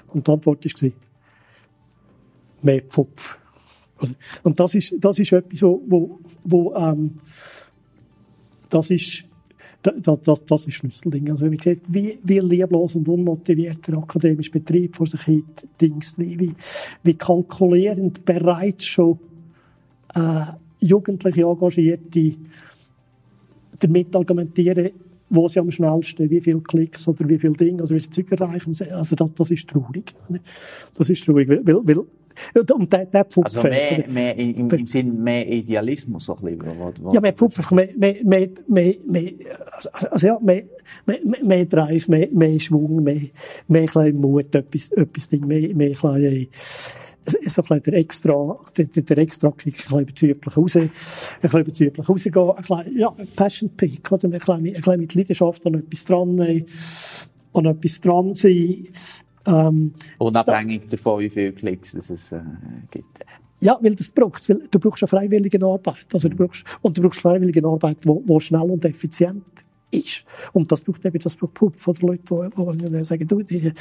Und 0.08 0.26
die 0.26 0.30
Antwort 0.30 0.64
war, 0.64 0.90
mehr 2.62 2.82
Pfupf. 2.82 3.38
Und 4.42 4.60
das 4.60 4.74
ist, 4.74 4.94
das 4.98 5.18
ist 5.18 5.32
etwas, 5.32 5.62
wo, 5.62 5.82
wo, 5.86 6.20
wo 6.44 6.74
ähm, 6.74 7.18
das 8.68 8.90
ist, 8.90 9.24
das, 9.86 10.20
das, 10.20 10.44
das 10.44 10.66
ist 10.66 10.74
Schlüsselding. 10.74 11.30
Also 11.30 11.44
wenn 11.44 11.52
man 11.52 11.60
sieht, 11.60 11.82
wie, 11.88 12.18
wie 12.22 12.38
lieblos 12.40 12.94
und 12.94 13.08
unmotiviert 13.08 13.86
der 13.86 13.98
akademische 13.98 14.50
Betrieb 14.50 14.96
vor 14.96 15.06
sich 15.06 15.22
hin 15.22 15.44
dingst, 15.80 16.18
wie, 16.18 16.38
wie, 16.38 16.52
wie 17.02 17.14
kalkulierend 17.14 18.24
bereits 18.24 18.84
schon 18.84 19.18
äh, 20.14 20.44
Jugendliche 20.78 21.42
Engagierte 21.42 22.34
damit 23.78 24.14
argumentieren, 24.14 24.90
wo 25.30 25.48
sie 25.48 25.58
am 25.58 25.70
schnellsten, 25.70 26.30
wie 26.30 26.40
viele 26.40 26.60
Klicks 26.60 27.08
oder 27.08 27.28
wie 27.28 27.38
viele 27.38 27.54
Dinge 27.54 27.82
oder 27.82 27.94
wie 27.94 28.00
viele 28.00 28.10
Zeug 28.10 28.32
erreichen. 28.32 28.76
Also 28.92 29.16
das, 29.16 29.34
das 29.34 29.50
ist 29.50 29.68
traurig. 29.68 30.14
Das 30.96 31.08
ist 31.08 31.24
traurig, 31.24 31.48
weil, 31.48 31.64
weil 31.64 32.04
und 32.54 32.92
der, 32.92 33.06
der 33.06 33.24
Pfupf 33.24 33.46
Also 33.46 33.68
mehr, 33.68 34.04
mehr 34.08 34.38
im, 34.38 34.68
im 34.68 34.86
Sinn 34.86 35.22
mehr 35.22 35.46
Idealismus 35.46 36.28
ein 36.30 36.36
bisschen. 36.36 36.62
Wo, 37.00 37.12
ja, 37.12 37.20
mehr 37.20 37.32
Pfupf, 37.32 37.70
mehr, 37.70 37.88
mehr, 37.96 38.16
mehr, 38.24 38.48
mehr, 38.66 38.94
mehr, 39.04 39.32
also, 39.70 39.90
also 40.10 40.26
ja, 40.26 40.38
mehr, 40.40 40.64
mehr, 41.06 41.18
mehr 41.42 41.66
Drive, 41.66 42.08
mehr, 42.08 42.28
mehr 42.32 42.60
Schwung, 42.60 43.02
mehr, 43.02 43.20
mehr 43.68 43.86
klein 43.86 44.16
Mut, 44.16 44.54
etwas, 44.54 44.90
etwas 44.90 45.28
Ding, 45.28 45.46
mehr, 45.46 45.74
mehr 45.74 45.92
klein, 45.92 46.48
so 47.46 47.62
ein 47.68 47.82
der 47.82 47.94
extra, 47.94 48.58
der, 48.76 48.84
der 48.86 49.18
extra 49.18 49.50
Kick, 49.50 49.74
ein 49.90 50.06
bisschen 50.06 50.30
überzüglich 50.30 50.56
raus, 50.56 50.76
ein 50.76 50.90
bisschen 51.40 51.60
überzüglich 51.60 52.08
rausgehen, 52.08 52.50
ein 52.50 52.56
bisschen, 52.56 52.98
ja, 52.98 53.14
Passion 53.34 53.70
Peak, 53.76 54.10
oder? 54.12 54.24
Ein 54.24 54.30
bisschen, 54.32 54.54
ein 54.54 54.72
bisschen 54.72 55.00
mit 55.00 55.14
Leidenschaft 55.14 55.66
an 55.66 55.74
etwas 55.74 56.04
dran, 56.04 56.40
an 56.40 57.66
etwas 57.66 58.00
dran 58.00 58.34
sein. 58.34 58.84
Ähm, 59.47 59.93
Unabhängig 60.18 60.82
da, 60.82 60.97
davon, 60.97 61.20
wie 61.20 61.31
viele 61.31 61.52
Klicks 61.52 61.94
es 61.94 62.32
äh, 62.32 62.40
gibt. 62.90 63.20
Ja, 63.60 63.78
weil 63.81 63.94
das 63.94 64.10
braucht 64.10 64.48
weil 64.48 64.68
Du 64.70 64.78
brauchst 64.78 65.02
eine 65.02 65.09
freiwillige 65.09 65.64
Arbeit. 65.64 66.06
Also 66.12 66.28
du 66.28 66.36
brauchst, 66.36 66.64
und 66.82 66.97
du 66.97 67.02
brauchst 67.02 67.20
freiwillige 67.20 67.64
Arbeit, 67.64 68.05
die, 68.05 68.10
die 68.27 68.40
schnell 68.40 68.70
und 68.70 68.85
effizient 68.85 69.44
ist. 69.90 70.24
Und 70.52 70.70
das 70.70 70.82
braucht 70.82 71.05
eben 71.05 71.18
das 71.18 71.36
Pub 71.36 71.74
von 71.77 71.94
den 71.94 72.09
Leuten, 72.09 72.93
die, 72.93 73.05
sagen, 73.05 73.27
du, 73.27 73.43
die, 73.43 73.73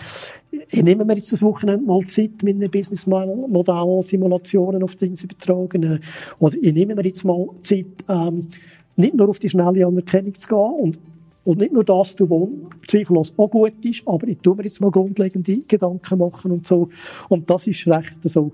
ich 0.69 0.83
nehme 0.83 1.03
mir 1.03 1.15
jetzt 1.17 1.31
das 1.31 1.41
Wochenende 1.41 1.85
mal 1.85 2.05
Zeit, 2.07 2.43
meine 2.43 2.69
Businessmodell, 2.69 4.03
Simulationen 4.03 4.83
auf 4.83 4.95
Dinge 4.95 5.15
zu 5.15 5.25
übertragen. 5.25 5.99
Oder 6.39 6.55
ich 6.61 6.73
nehme 6.73 6.95
mir 6.95 7.05
jetzt 7.05 7.25
mal 7.25 7.47
Zeit, 7.63 7.87
ähm, 8.07 8.47
nicht 8.95 9.15
nur 9.15 9.29
auf 9.29 9.39
die 9.39 9.49
schnelle 9.49 9.85
Anerkennung 9.85 10.35
zu 10.35 10.47
gehen 10.47 10.79
und 10.79 10.99
und 11.45 11.59
nicht 11.59 11.71
nur 11.71 11.83
das, 11.83 12.15
was 12.19 12.49
zweifellos 12.87 13.33
auch 13.37 13.49
gut 13.49 13.85
ist, 13.85 14.05
aber 14.07 14.27
ich 14.27 14.39
tue 14.39 14.55
mir 14.55 14.63
jetzt 14.63 14.81
mal 14.81 14.91
grundlegende 14.91 15.61
Gedanken 15.67 16.19
machen 16.19 16.51
und 16.51 16.67
so. 16.67 16.89
Und 17.29 17.49
das 17.49 17.67
ist 17.67 17.87
recht 17.87 18.19
so, 18.23 18.51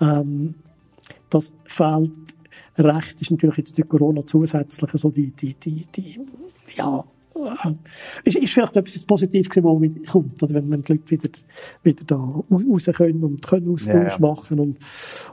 ähm, 0.00 0.54
das 1.28 1.52
fehlt 1.64 2.12
recht, 2.78 3.20
ist 3.20 3.30
natürlich 3.30 3.58
jetzt 3.58 3.76
durch 3.76 3.88
Corona 3.88 4.24
zusätzlich 4.24 4.90
so 4.94 5.10
die, 5.10 5.30
die, 5.30 5.54
die, 5.54 5.84
die 5.94 6.20
ja, 6.76 7.04
ist, 8.24 8.36
ist 8.36 8.52
vielleicht 8.52 8.76
etwas 8.76 9.04
Positives 9.04 9.48
gewesen, 9.48 10.02
was 10.04 10.12
kommt, 10.12 10.42
oder 10.42 10.54
wenn, 10.54 10.70
wenn 10.70 10.82
die 10.82 10.92
Leute 10.92 11.10
wieder, 11.10 11.30
wieder 11.82 12.04
da 12.06 12.16
raus 12.16 12.90
können 12.94 13.22
und 13.22 13.42
können 13.42 13.68
Austausch 13.70 14.12
ja. 14.12 14.18
machen 14.20 14.60
und, 14.60 14.78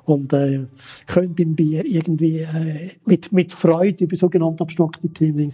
und 0.06 0.34
äh, 0.34 0.66
können 1.08 1.36
beim 1.36 1.56
Bier 1.56 1.86
irgendwie 1.86 2.40
äh, 2.40 2.92
mit, 3.06 3.32
mit 3.32 3.52
Freude 3.52 4.04
über 4.04 4.16
sogenannte 4.16 4.64
abstrakte 4.64 5.10
Themen. 5.10 5.54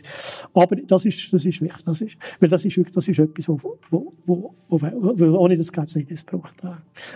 Aber 0.54 0.76
das 0.76 1.06
ist, 1.06 1.32
das 1.34 1.46
ist 1.46 1.62
wichtig. 1.62 1.84
Das 1.86 2.02
ist, 2.02 2.18
weil 2.40 2.50
das 2.50 2.66
ist 2.66 2.78
wirklich, 2.78 2.94
das 2.94 3.08
ist 3.08 3.20
etwas, 3.20 3.50
wo, 3.50 3.80
wo, 3.90 4.14
wo, 4.26 4.54
wo, 4.70 4.80
wo 4.82 5.38
ohne 5.38 5.58
das 5.58 5.72
geht 5.72 5.88
es 5.88 5.96
nicht. 5.96 6.12
Es 6.12 6.24
braucht, 6.24 6.64
äh, 6.64 6.70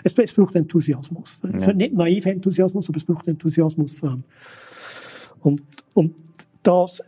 es, 0.04 0.18
es 0.18 0.34
braucht 0.34 0.56
Enthusiasmus. 0.56 1.40
Es 1.54 1.68
wird 1.68 1.78
nicht 1.78 1.94
naiv 1.94 2.26
Enthusiasmus, 2.26 2.90
aber 2.90 2.98
es 2.98 3.06
braucht 3.06 3.28
Enthusiasmus. 3.28 4.04
Äh, 4.04 4.18
und, 5.42 5.64
und 5.94 6.14
das 6.64 7.02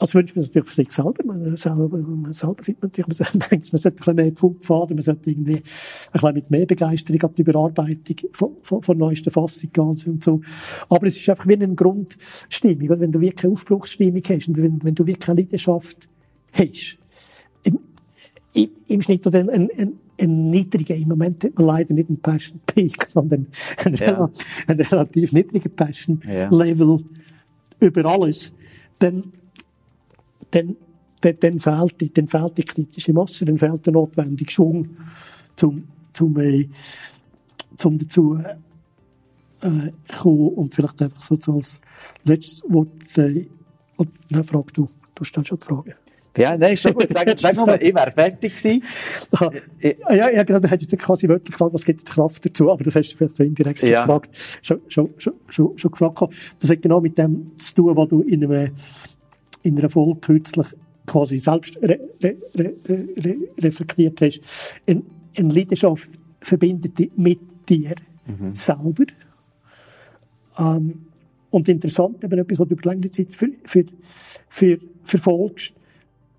also 0.00 0.18
wünscht 0.18 0.36
man 0.36 0.44
natürlich 0.44 0.68
für 0.68 0.74
sich 0.74 0.92
selber. 0.92 1.24
Man 1.24 1.56
selber, 1.56 1.88
man 1.88 2.32
selber 2.32 2.62
findet 2.62 2.82
man 2.82 2.90
natürlich, 2.90 3.08
man 3.08 3.14
sollte, 3.16 3.38
man 3.72 3.80
sollte 3.80 3.88
ein 3.88 3.94
bisschen 3.96 4.16
mehr 4.16 4.32
Pfund 4.32 4.64
fahren, 4.64 4.94
man 4.94 5.02
sollte 5.02 5.30
irgendwie 5.30 5.56
ein 5.56 5.62
bisschen 6.12 6.34
mit 6.34 6.50
mehr 6.50 6.66
Begeisterung 6.66 7.22
an 7.22 7.34
die 7.36 7.42
Überarbeitung 7.42 8.16
von, 8.32 8.56
von, 8.62 8.82
von 8.82 8.98
neuesten 8.98 9.30
Fassung 9.30 9.70
gehen 9.72 9.96
und 10.06 10.22
so. 10.22 10.40
Aber 10.88 11.06
es 11.06 11.18
ist 11.18 11.28
einfach 11.28 11.48
wie 11.48 11.54
eine 11.54 11.74
Grundstimmung, 11.74 13.00
wenn 13.00 13.10
du 13.10 13.20
wirklich 13.20 13.44
eine 13.44 13.52
Aufbruchsstimmung 13.52 14.22
hast 14.28 14.48
und 14.48 14.56
wenn, 14.58 14.82
wenn 14.84 14.94
du 14.94 15.04
wirklich 15.04 15.28
eine 15.28 15.40
Leidenschaft 15.40 16.08
hast. 16.52 16.98
Im, 17.64 17.80
im, 18.52 18.70
im 18.86 19.02
Schnitt 19.02 19.26
oder 19.26 19.40
ein, 19.40 19.50
ein, 19.50 19.68
ein, 19.76 19.92
ein 20.20 20.50
niedriger, 20.50 20.94
im 20.94 21.08
Moment 21.08 21.42
hat 21.42 21.56
man 21.56 21.66
leider 21.66 21.94
nicht 21.94 22.08
einen 22.08 22.20
Passion 22.20 22.60
Peak, 22.66 23.04
sondern 23.08 23.48
einen, 23.84 23.96
ja. 23.96 24.30
einen 24.68 24.80
relativ 24.80 25.32
niedrigen 25.32 25.74
Passion 25.74 26.20
Level 26.50 27.00
ja. 27.80 27.88
über 27.88 28.04
alles, 28.06 28.52
dann 29.00 29.32
dann, 30.50 30.76
dann, 31.20 31.36
dann, 31.40 31.58
fehlt, 31.58 32.00
die, 32.00 32.12
dann 32.12 32.26
fehlt 32.26 32.58
die 32.58 32.64
kritische 32.64 33.12
Masse, 33.12 33.44
dann 33.44 33.58
fehlt 33.58 33.86
der 33.86 33.92
notwendige 33.92 34.50
Schwung, 34.50 34.96
zum, 35.56 35.88
zum, 36.12 36.38
äh, 36.38 36.68
zum 37.76 37.98
dazu 37.98 38.38
äh, 39.60 39.90
kommen 40.20 40.48
und 40.50 40.74
vielleicht 40.74 41.02
einfach 41.02 41.22
so 41.22 41.52
als 41.52 41.80
letztes 42.24 42.62
Wort, 42.68 42.88
äh, 43.16 43.46
und, 43.96 44.10
nein, 44.30 44.44
frag 44.44 44.72
du, 44.74 44.88
du 45.14 45.24
stellst 45.24 45.48
schon 45.48 45.58
die 45.58 45.64
Frage. 45.64 45.96
Ja, 46.36 46.56
nein, 46.56 46.74
ist 46.74 46.82
schon 46.82 46.94
gut. 46.94 47.08
Sag, 47.10 47.36
sag 47.36 47.56
mal, 47.56 47.82
ich 47.82 47.92
wäre 47.92 48.12
fertig 48.12 48.54
gewesen. 48.54 48.84
ja, 49.80 50.30
ja, 50.30 50.42
genau, 50.44 50.60
du 50.60 50.70
hättest 50.70 50.92
jetzt 50.92 51.02
quasi 51.02 51.26
wirklich 51.26 51.50
gefragt, 51.50 51.74
was 51.74 51.84
gibt 51.84 52.00
die 52.00 52.12
Kraft 52.12 52.44
dazu, 52.44 52.70
aber 52.70 52.84
das 52.84 52.94
hast 52.94 53.12
du 53.12 53.16
vielleicht 53.16 53.36
so 53.36 53.42
indirekt 53.42 53.80
schon 53.80 53.88
ja. 53.88 54.02
gefragt, 54.02 54.30
schon, 54.62 54.80
schon, 54.86 55.14
schon, 55.18 55.76
schon, 55.76 55.90
gefragt. 55.90 56.20
Das 56.60 56.70
hat 56.70 56.80
genau 56.80 57.00
mit 57.00 57.18
dem 57.18 57.56
zu 57.56 57.74
tun, 57.74 57.96
was 57.96 58.08
du 58.08 58.22
in 58.22 58.44
einem, 58.44 58.70
in 59.68 59.78
einer 59.78 59.88
Folge 59.88 60.20
kürzlich 60.20 60.66
quasi 61.06 61.38
selbst 61.38 61.78
re, 61.82 61.98
re, 62.22 62.36
re, 62.58 63.36
reflektiert 63.58 64.20
hast. 64.20 64.40
Eine, 64.86 65.02
eine 65.36 65.54
Leidenschaft 65.54 66.08
verbindet 66.40 66.98
dich 66.98 67.10
mit 67.16 67.40
dir 67.68 67.94
mhm. 68.26 68.54
selber. 68.54 69.04
Ähm, 70.58 71.06
und 71.50 71.68
interessant, 71.68 72.22
eben 72.22 72.38
etwas, 72.38 72.58
was 72.58 72.68
du 72.68 72.74
über 72.74 72.90
längere 72.90 73.10
Zeit 73.10 73.32
für, 73.32 73.48
für, 73.64 73.84
für, 74.48 74.78
verfolgst, 75.02 75.74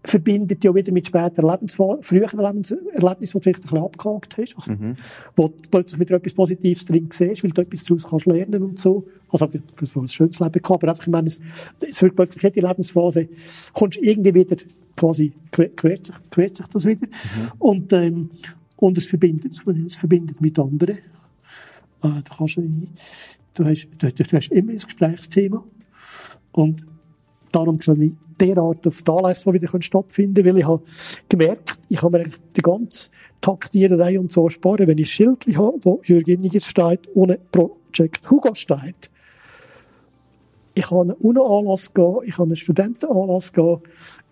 verbindet 0.04 0.64
ja 0.64 0.74
wieder 0.74 0.92
mit 0.94 1.08
späteren 1.08 1.50
Lebensformen, 1.50 2.04
früheren 2.04 2.40
Lebenserlebnissen, 2.40 3.40
die 3.40 3.40
du 3.40 3.40
vielleicht 3.40 3.60
ein 3.60 3.62
bisschen 3.62 3.78
abgehakt 3.80 4.38
hast, 4.38 4.56
also, 4.56 4.72
mhm. 4.72 4.96
wo 5.36 5.48
du 5.48 5.56
plötzlich 5.70 6.00
wieder 6.00 6.16
etwas 6.16 6.34
Positives 6.34 6.86
drin 6.86 7.10
siehst, 7.12 7.44
weil 7.44 7.52
du 7.52 7.62
etwas 7.62 7.84
daraus 7.84 8.08
kannst 8.08 8.26
lernen 8.26 8.64
und 8.64 8.80
so. 8.80 9.06
Also, 9.30 9.50
ich 9.52 9.62
habe 9.62 10.02
ein 10.02 10.08
schönes 10.08 10.40
Leben 10.40 10.62
gehabt, 10.62 10.84
aber 10.84 10.90
einfach, 10.90 11.06
ich 11.06 11.12
meine, 11.12 11.28
es, 11.28 11.42
es 11.88 12.02
wird 12.02 12.16
plötzlich 12.16 12.44
jede 12.44 12.66
Lebensphase, 12.66 13.28
kommst 13.74 14.00
irgendwie 14.02 14.34
wieder, 14.34 14.56
quasi, 14.96 15.34
quert 15.52 16.06
sich, 16.06 16.16
quert 16.32 16.58
sich 16.58 16.68
das 16.68 16.86
wieder. 16.86 17.08
Mhm. 17.08 17.52
Und, 17.60 17.94
ähm, 17.94 18.30
und 18.78 18.98
es 18.98 19.08
verbindet, 19.08 19.54
es 19.86 19.96
verbindet 19.96 20.40
mit 20.40 20.58
anderen. 20.58 20.98
Äh, 22.02 22.22
du 22.24 22.36
kannst, 22.38 22.58
du 22.58 23.66
hast, 23.66 23.88
du, 23.98 24.12
du 24.12 24.38
hast 24.38 24.52
immer 24.52 24.72
ein 24.72 24.78
Gesprächsthema. 24.78 25.64
Und 26.52 26.86
darum 27.52 27.80
soll 27.80 28.02
ich 28.04 28.12
derart 28.40 28.88
auf 28.88 29.02
die 29.02 29.12
Anlässe, 29.12 29.52
die 29.52 29.62
wieder 29.62 29.82
stattfinden 29.82 30.34
können, 30.36 30.56
weil 30.56 30.62
ich 30.62 30.68
habe 30.68 30.84
gemerkt, 31.28 31.80
ich 31.90 32.02
habe 32.02 32.20
mir 32.20 32.26
die 32.56 32.62
ganze 32.62 33.10
Taktiererei 33.42 34.20
und 34.20 34.32
so 34.32 34.50
sparen, 34.50 34.88
wenn 34.88 34.98
ich 34.98 35.08
ein 35.08 35.12
Schild 35.12 35.46
habe, 35.58 35.78
wo 35.82 36.02
Jürgen 36.06 36.32
Iniger 36.32 36.62
steht, 36.62 37.02
ohne 37.14 37.40
Project 37.52 38.30
Hugo 38.30 38.54
steht. 38.54 39.10
Ich 40.74 40.88
kann 40.88 41.12
einen 41.12 41.14
UNO-Anlass 41.14 41.94
gehen, 41.94 42.20
ich 42.24 42.36
kann 42.36 42.46
einen 42.46 42.56
Studentenanlass 42.56 43.52
gehen. 43.52 43.80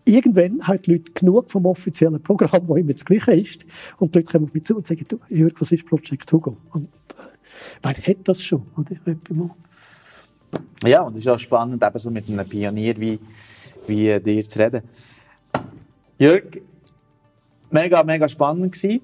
Irgendwann 0.05 0.65
haben 0.65 0.81
die 0.81 0.93
Leute 0.93 1.11
genug 1.11 1.51
vom 1.51 1.65
offiziellen 1.65 2.21
Programm, 2.21 2.65
das 2.65 2.77
immer 2.77 2.93
das 2.93 3.03
Gleiche 3.03 3.33
ist. 3.33 3.65
Und 3.97 4.15
die 4.15 4.19
Leute 4.19 4.31
kommen 4.31 4.45
auf 4.45 4.53
mich 4.53 4.63
zu 4.63 4.77
und 4.77 4.87
sagen, 4.87 5.05
Jürgen, 5.29 5.55
was 5.59 5.71
ist 5.73 5.85
Project 5.85 6.31
Hugo? 6.31 6.55
Und 6.71 6.85
äh, 6.85 7.23
wer 7.81 7.91
hat 7.91 8.17
das 8.23 8.41
schon? 8.41 8.63
Oder? 8.77 8.95
Ja, 10.83 11.01
und 11.01 11.13
es 11.13 11.21
ist 11.21 11.27
auch 11.27 11.39
spannend, 11.39 11.83
eben 11.83 11.99
so 11.99 12.09
mit 12.09 12.29
einem 12.29 12.47
Pionier 12.47 12.97
wie 12.99 13.19
wie 13.87 14.19
dir 14.19 14.47
zu 14.47 14.59
reden. 14.59 14.81
Jörg, 16.19 16.43
mega, 17.71 18.03
mega 18.03 18.27
spannend 18.27 18.73
gewesen. 18.73 19.01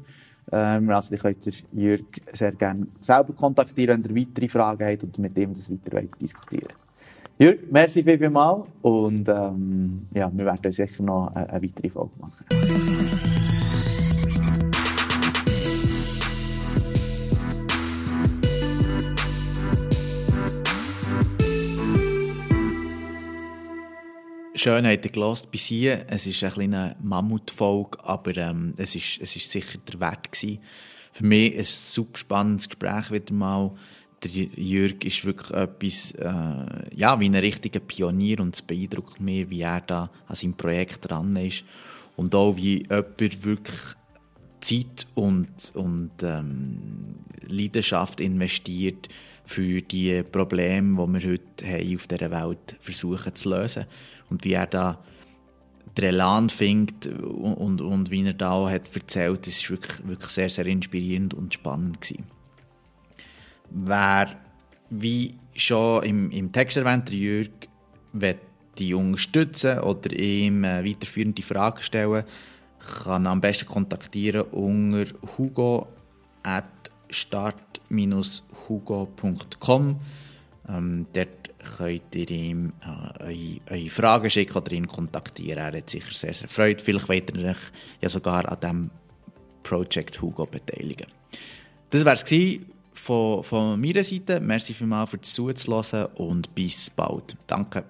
Ähm, 0.52 0.90
also, 0.90 1.14
ihr 1.14 1.22
könnt 1.22 1.64
Jürg 1.74 2.06
sehr 2.34 2.52
gerne 2.54 2.88
selber 3.00 3.34
kontaktieren, 3.34 4.04
wenn 4.04 4.16
ihr 4.16 4.28
weitere 4.28 4.48
Fragen 4.48 4.86
habt 4.86 5.04
und 5.04 5.18
mit 5.20 5.38
ihm 5.38 5.54
das 5.54 5.70
weiter 5.70 6.18
diskutieren 6.20 6.74
Jürg, 7.38 7.72
merci 7.72 8.04
viel, 8.04 8.18
viel 8.18 8.30
mal 8.30 8.66
und 8.82 9.30
ähm, 9.30 10.08
ja, 10.14 10.30
wir 10.34 10.46
werden 10.46 10.72
sicher 10.74 11.04
noch 11.04 11.34
eine, 11.34 11.50
eine 11.50 11.64
weitere 11.64 11.90
Folge 11.90 12.12
machen. 12.20 13.39
Schön 24.62 24.86
habt 24.86 25.06
ihr 25.06 25.12
gelost 25.12 25.52
bis 25.52 25.68
hier. 25.68 26.06
Es 26.10 26.28
ist 26.28 26.44
eine 26.44 26.52
kleine 26.52 26.96
Mammutfolge, 27.02 27.98
aber 28.04 28.36
ähm, 28.36 28.74
es, 28.76 28.94
ist, 28.94 29.20
es 29.22 29.38
ist 29.38 29.50
sicher 29.50 29.78
der 29.90 30.02
Wert 30.02 30.34
gewesen. 30.34 30.60
Für 31.14 31.26
mich 31.26 31.58
ein 31.58 31.64
super 31.64 32.18
spannendes 32.18 32.68
Gespräch 32.68 33.10
wieder 33.10 33.34
mal. 33.34 33.72
Der 34.22 34.32
Jürg 34.32 35.06
ist 35.06 35.24
wirklich 35.24 35.52
etwas, 35.52 36.12
äh, 36.12 36.94
ja, 36.94 37.18
wie 37.22 37.30
ein 37.30 37.36
richtiger 37.36 37.80
Pionier 37.80 38.42
und 38.42 38.54
es 38.54 38.62
beeindruckt 38.62 39.22
mich, 39.22 39.50
wie 39.50 39.62
er 39.62 39.80
da 39.80 40.10
an 40.28 40.36
seinem 40.36 40.56
Projekt 40.56 41.10
dran 41.10 41.38
ist 41.38 41.64
und 42.18 42.36
auch 42.36 42.58
wie 42.58 42.80
jemand 42.80 43.46
wirklich 43.46 43.80
Zeit 44.60 45.08
und, 45.16 45.72
und 45.74 46.12
ähm, 46.22 47.16
Leidenschaft 47.48 48.20
investiert 48.20 49.08
für 49.46 49.82
die 49.82 50.22
Probleme, 50.22 50.98
die 50.98 51.14
wir 51.14 51.32
heute 51.32 51.66
haben 51.66 51.96
auf 51.96 52.08
dieser 52.08 52.30
Welt 52.30 52.76
versuchen 52.82 53.34
zu 53.36 53.52
lösen 53.52 53.86
und 54.30 54.44
wie 54.44 54.54
er 54.54 54.68
da 54.68 55.00
den 55.98 56.06
Elan 56.06 56.50
findet 56.50 57.08
und, 57.08 57.82
und, 57.82 58.12
wie 58.12 58.26
er 58.26 58.34
da 58.34 58.52
auch 58.52 58.70
hat 58.70 58.96
erzählt, 58.96 59.48
das 59.48 59.64
war 59.64 59.72
wirklich, 59.72 60.08
wirklich 60.08 60.30
sehr, 60.30 60.50
sehr 60.50 60.66
inspirierend 60.66 61.34
und 61.34 61.54
spannend. 61.54 62.02
Gewesen. 62.02 62.26
Wer, 63.72 64.30
wie 64.90 65.36
schon 65.56 66.04
im, 66.04 66.32
im 66.32 66.52
Text 66.52 66.76
erwähnt, 66.78 67.10
Jürg, 67.10 67.50
die 68.78 68.94
unterstützen 68.94 69.80
oder 69.80 70.12
ihm 70.14 70.64
äh, 70.64 70.86
weiterführende 70.86 71.42
Fragen 71.42 71.82
stellen, 71.82 72.24
kann 72.80 73.28
am 73.28 73.42
besten 73.42 73.66
kontaktieren 73.66 74.44
unter 74.52 75.06
hugo 75.38 75.88
at 76.44 76.64
start-hugo.com. 77.10 80.00
Ähm, 80.70 81.06
dort 81.14 81.39
könnt 81.78 82.16
ihr 82.16 82.30
ihm 82.30 82.74
äh, 82.82 83.24
eure, 83.24 83.80
eure, 83.82 83.90
Fragen 83.90 84.30
schicken 84.30 84.58
oder 84.58 84.72
ihn 84.72 84.88
kontaktieren. 84.88 85.60
Er 85.60 85.78
hat 85.78 85.90
sicher 85.90 86.12
sehr, 86.12 86.34
sehr 86.34 86.48
Freude. 86.48 86.84
Vielleicht 86.84 87.10
wollt 87.10 87.36
ihr 87.36 87.50
euch 87.50 87.58
ja 88.02 88.10
sogar 88.10 88.50
an 88.50 88.60
diesem 88.60 88.90
Project 89.64 90.22
Hugo 90.22 90.46
beteiligen. 90.46 91.08
Das 91.90 92.06
war 92.06 92.14
es 92.14 92.24
von, 92.94 93.44
von 93.44 93.80
meiner 93.80 94.04
Seite. 94.04 94.40
Merci 94.40 94.74
vielmals 94.74 95.12
fürs 95.12 95.34
Zuhören 95.34 96.08
und 96.16 96.54
bis 96.54 96.90
bald. 96.90 97.36
Danke. 97.48 97.86